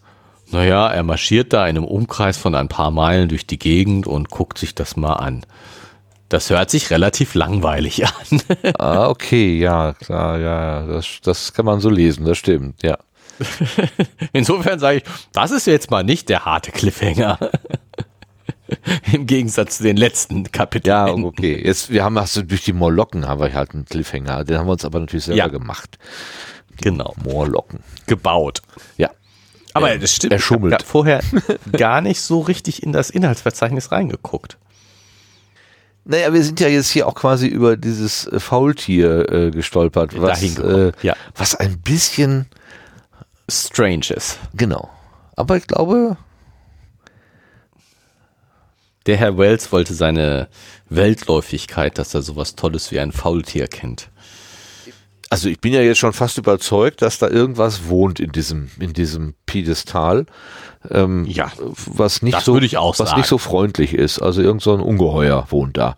naja, 0.50 0.88
er 0.88 1.04
marschiert 1.04 1.54
da 1.54 1.68
in 1.68 1.78
einem 1.78 1.86
Umkreis 1.86 2.38
von 2.40 2.56
ein 2.56 2.68
paar 2.68 2.90
Meilen 2.90 3.30
durch 3.30 3.46
die 3.46 3.60
Gegend 3.60 4.08
und 4.08 4.32
guckt 4.32 4.58
sich 4.58 4.74
das 4.74 4.98
mal 4.98 5.14
an. 5.14 5.46
Das 6.28 6.50
hört 6.50 6.72
sich 6.72 6.90
relativ 6.90 7.36
langweilig 7.36 8.04
an. 8.08 8.42
Ah, 8.80 9.08
okay, 9.10 9.60
ja, 9.60 9.94
klar, 9.94 10.40
ja, 10.40 10.88
das, 10.88 11.20
das 11.22 11.54
kann 11.54 11.66
man 11.66 11.80
so 11.80 11.92
lesen, 11.92 12.26
das 12.26 12.40
stimmt, 12.40 12.82
ja. 12.82 12.98
Insofern 14.34 14.80
sage 14.80 14.98
ich, 14.98 15.04
das 15.32 15.52
ist 15.52 15.68
jetzt 15.68 15.92
mal 15.92 16.04
nicht 16.04 16.28
der 16.28 16.46
harte 16.46 16.72
Cliffhanger. 16.72 17.38
Im 19.12 19.26
Gegensatz 19.26 19.78
zu 19.78 19.84
den 19.84 19.98
letzten 19.98 20.52
Kapiteln. 20.52 20.96
Ja, 20.96 21.08
okay. 21.26 21.62
Jetzt, 21.66 21.90
wir 21.90 22.04
haben 22.04 22.18
also 22.18 22.42
durch 22.42 22.64
die 22.64 22.74
Morlocken 22.74 23.28
haben 23.28 23.40
wir 23.42 23.54
halt 23.54 23.74
einen 23.74 23.86
Cliffhanger. 23.86 24.44
Den 24.44 24.58
haben 24.58 24.68
wir 24.68 24.74
uns 24.74 24.86
aber 24.86 25.00
natürlich 25.00 25.26
selber 25.26 25.38
Ja. 25.38 25.48
gemacht. 25.48 25.98
genau. 26.82 27.14
Morlocken. 27.24 27.80
Gebaut. 28.06 28.62
Ja. 28.98 29.10
Aber 29.74 29.92
Er- 29.92 30.00
das 30.00 30.16
stimmt. 30.16 30.34
er 30.34 30.40
schummelt. 30.40 30.74
Ich 30.74 30.80
habe 30.80 30.86
vorher 30.86 31.22
gar 31.78 32.02
nicht 32.02 32.22
so 32.22 32.40
richtig 32.42 32.84
in 32.84 32.92
das 32.94 33.10
Inhaltsverzeichnis 33.10 33.92
reingeguckt. 33.92 34.58
Naja, 36.06 36.34
wir 36.34 36.44
sind 36.44 36.60
ja 36.60 36.68
jetzt 36.68 36.90
hier 36.90 37.08
auch 37.08 37.14
quasi 37.14 37.46
über 37.48 37.78
dieses 37.78 38.26
äh, 38.28 38.40
Faultier 38.40 39.32
äh, 39.32 39.52
gestolpert, 39.52 40.20
was, 40.20 40.42
äh, 40.58 40.92
ja. 41.04 41.16
was 41.36 41.56
ein 41.56 41.78
bisschen, 41.82 42.48
Strange 43.50 44.08
ist. 44.16 44.40
genau. 44.56 44.90
Aber 45.36 45.58
ich 45.58 45.68
glaube, 45.68 46.18
Der 49.06 49.18
Herr 49.18 49.38
Wells 49.38 49.72
wollte 49.72 49.94
seine 49.94 50.48
Weltläufigkeit, 50.90 51.98
dass 51.98 52.14
er 52.14 52.22
sowas 52.22 52.56
Tolles 52.56 52.92
wie 52.92 53.00
ein 53.00 53.12
Faultier 53.12 53.68
kennt. 53.68 54.10
also 55.30 55.48
ich 55.50 55.60
bin 55.60 55.74
ja 55.74 55.82
jetzt 55.82 56.00
schon 56.00 56.14
fast 56.14 56.38
überzeugt, 56.38 57.02
dass 57.02 57.18
da 57.20 57.28
irgendwas 57.30 57.88
wohnt 57.88 58.20
in 58.20 58.32
diesem, 58.32 58.70
in 58.80 58.94
diesem 58.94 59.36
Piedestal. 59.46 60.26
Ähm, 60.90 61.26
Ja, 61.26 61.52
was 61.86 62.22
nicht 62.22 62.42
so, 62.42 62.56
was 62.56 62.98
sagen. 62.98 63.18
nicht 63.18 63.28
so 63.28 63.38
freundlich 63.38 63.94
ist. 63.94 64.20
Also 64.20 64.42
irgend 64.42 64.62
so 64.62 64.74
ein 64.74 64.80
Ungeheuer 64.82 65.48
wohnt 65.50 65.78
da. 65.78 65.96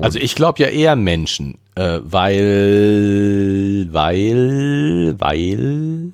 Also 0.00 0.18
ich 0.18 0.34
glaube 0.34 0.62
ja 0.62 0.68
eher 0.68 0.96
Menschen, 0.96 1.58
äh, 1.74 1.98
weil, 2.02 3.88
weil, 3.90 5.14
weil 5.18 6.12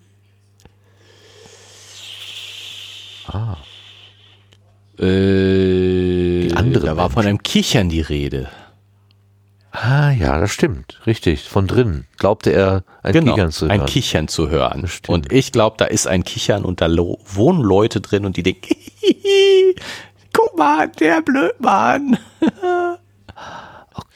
Ah, 3.28 3.56
Äh, 4.98 6.52
andere 6.54 6.86
da 6.86 6.96
war 6.96 7.10
von 7.10 7.26
einem 7.26 7.42
Kichern 7.42 7.88
die 7.88 8.00
Rede. 8.00 8.48
ah 9.72 10.10
ja, 10.10 10.38
das 10.40 10.50
stimmt. 10.52 11.00
Richtig. 11.06 11.48
Von 11.48 11.66
drinnen 11.66 12.06
glaubte 12.18 12.50
er 12.50 12.82
ein 13.02 13.12
Genau, 13.12 13.34
Kichern 13.34 13.50
zu 13.52 13.66
ein 13.66 13.80
hören. 13.80 13.86
Kichern 13.88 14.28
zu 14.28 14.48
hören. 14.48 14.88
Und 15.06 15.32
ich 15.32 15.52
glaube, 15.52 15.76
da 15.78 15.84
ist 15.84 16.06
ein 16.06 16.24
Kichern 16.24 16.64
und 16.64 16.80
da 16.80 16.88
wohnen 16.88 17.60
Leute 17.62 18.00
drin 18.00 18.24
und 18.24 18.36
die 18.36 18.42
denken, 18.42 18.74
guck 20.32 20.56
mal, 20.56 20.88
der 20.88 21.22
Blödmann. 21.22 22.18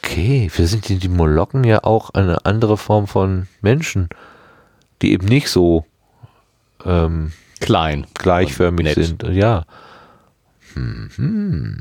Okay, 0.02 0.50
wir 0.54 0.66
sind 0.66 0.88
die, 0.88 0.98
die 0.98 1.08
Molokken 1.08 1.62
ja 1.62 1.84
auch 1.84 2.10
eine 2.10 2.44
andere 2.44 2.76
Form 2.76 3.06
von 3.06 3.46
Menschen, 3.60 4.08
die 5.02 5.12
eben 5.12 5.26
nicht 5.26 5.48
so 5.48 5.86
ähm, 6.84 7.32
Klein. 7.60 8.06
gleichförmig 8.14 8.92
sind. 8.94 9.22
Ja. 9.22 9.64
Mhm. 10.74 11.80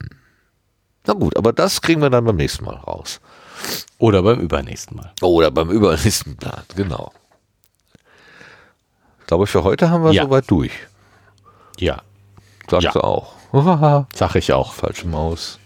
Na 1.06 1.14
gut, 1.14 1.36
aber 1.38 1.53
das 1.53 1.82
kriegen 1.82 2.02
wir 2.02 2.10
dann 2.10 2.26
beim 2.26 2.36
nächsten 2.36 2.66
Mal 2.66 2.76
raus. 2.76 3.20
Oder 3.98 4.22
beim 4.24 4.40
übernächsten 4.40 4.98
Mal. 4.98 5.11
Oder 5.22 5.52
beim 5.52 5.70
übernächsten 5.70 6.36
Plan, 6.38 6.64
genau. 6.76 7.11
Ich 9.22 9.28
glaube, 9.28 9.48
für 9.48 9.64
heute 9.64 9.90
haben 9.90 10.03
wir 10.03 10.11
Ja. 10.11 10.24
soweit 10.24 10.49
durch. 10.49 10.72
Ja, 11.78 12.02
Sagst 12.70 12.86
Ja. 12.86 12.91
du 12.91 13.02
auch. 13.03 13.34
Sag 14.16 14.36
ich 14.36 14.53
auch. 14.53 14.74
Falsche 14.74 15.07
Maus. 15.07 15.59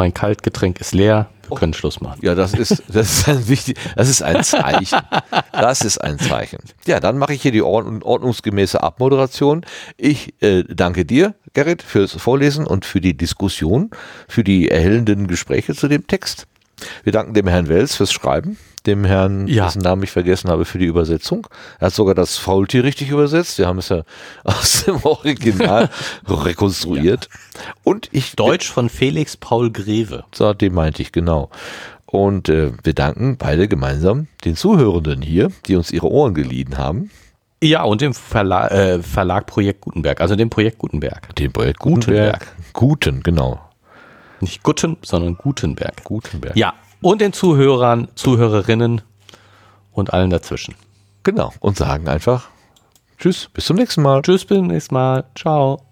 Mein 0.00 0.14
Kaltgetränk 0.14 0.80
ist 0.80 0.94
leer. 0.94 1.28
Wir 1.46 1.58
können 1.58 1.74
Schluss 1.74 2.00
machen. 2.00 2.20
Ja, 2.22 2.34
das 2.34 2.54
ist, 2.54 2.82
das 2.88 3.18
ist 3.18 3.28
ein 3.28 3.48
wichtig, 3.48 3.76
das 3.96 4.08
ist 4.08 4.22
ein 4.22 4.42
Zeichen. 4.42 4.98
Das 5.52 5.82
ist 5.82 5.98
ein 5.98 6.18
Zeichen. 6.18 6.60
Ja, 6.86 7.00
dann 7.00 7.18
mache 7.18 7.34
ich 7.34 7.42
hier 7.42 7.52
die 7.52 7.60
ordn 7.60 8.02
ordnungsgemäße 8.02 8.82
Abmoderation. 8.82 9.62
Ich 9.98 10.32
äh, 10.40 10.64
danke 10.64 11.04
dir, 11.04 11.34
Gerrit, 11.52 11.82
fürs 11.82 12.12
Vorlesen 12.12 12.66
und 12.66 12.86
für 12.86 13.02
die 13.02 13.14
Diskussion, 13.14 13.90
für 14.26 14.42
die 14.42 14.70
erhellenden 14.70 15.26
Gespräche 15.26 15.74
zu 15.74 15.86
dem 15.86 16.06
Text. 16.06 16.46
Wir 17.04 17.12
danken 17.12 17.34
dem 17.34 17.46
Herrn 17.46 17.68
Wels 17.68 17.94
fürs 17.94 18.10
Schreiben, 18.10 18.56
dem 18.86 19.04
Herrn, 19.04 19.46
Ja. 19.46 19.64
dessen 19.64 19.82
Namen 19.82 20.02
ich 20.02 20.10
vergessen 20.10 20.50
habe, 20.50 20.64
für 20.64 20.78
die 20.78 20.86
Übersetzung. 20.86 21.46
Er 21.78 21.86
hat 21.88 21.94
sogar 21.94 22.14
das 22.14 22.36
Faultier 22.38 22.84
richtig 22.84 23.10
übersetzt. 23.10 23.58
Wir 23.58 23.66
haben 23.66 23.78
es 23.78 23.88
ja 23.90 24.02
aus 24.44 24.84
dem 24.84 24.96
Original 25.04 25.88
rekonstruiert. 26.28 27.28
Und 27.84 28.08
ich 28.12 28.36
Deutsch 28.36 28.70
von 28.70 28.88
Felix 28.88 29.36
Paul 29.36 29.70
Greve. 29.70 30.24
so, 30.34 30.52
den 30.54 30.74
meinte 30.74 31.02
ich, 31.02 31.12
genau. 31.12 31.50
Und 32.06 32.48
äh, 32.48 32.72
wir 32.82 32.92
danken 32.94 33.36
beide 33.36 33.68
gemeinsam 33.68 34.26
den 34.44 34.56
Zuhörenden 34.56 35.22
hier, 35.22 35.50
die 35.66 35.76
uns 35.76 35.92
ihre 35.92 36.08
Ohren 36.10 36.34
geliehen 36.34 36.76
haben. 36.76 37.10
Ja, 37.62 37.82
und 37.84 38.00
dem 38.00 38.14
Verla 38.14 38.68
äh, 38.68 39.02
Verlag 39.02 39.46
Projekt 39.46 39.82
Gutenberg, 39.82 40.20
also 40.20 40.34
dem 40.34 40.48
Projekt 40.50 40.78
Gutenberg. 40.78 41.34
Den 41.36 41.52
Projekt 41.52 41.78
Gutenberg. 41.78 42.40
Gutenberg. 42.40 42.72
Guten, 42.72 43.22
genau. 43.22 43.60
Nicht 44.40 44.62
Gutten, 44.62 44.96
sondern 45.02 45.36
Gutenberg. 45.36 46.02
Gutenberg. 46.02 46.56
Ja, 46.56 46.72
und 47.00 47.20
den 47.20 47.32
Zuhörern, 47.32 48.08
Zuhörerinnen 48.14 49.02
und 49.92 50.12
allen 50.12 50.30
dazwischen. 50.30 50.74
Genau. 51.22 51.52
Und 51.60 51.76
sagen 51.76 52.08
einfach 52.08 52.48
Tschüss, 53.20 53.50
bis 53.52 53.66
zum 53.66 53.76
nächsten 53.76 54.00
Mal. 54.00 54.22
Tschüss, 54.22 54.46
bis 54.46 54.56
zum 54.56 54.68
nächsten 54.68 54.94
Mal. 54.94 55.24
Ciao. 55.34 55.82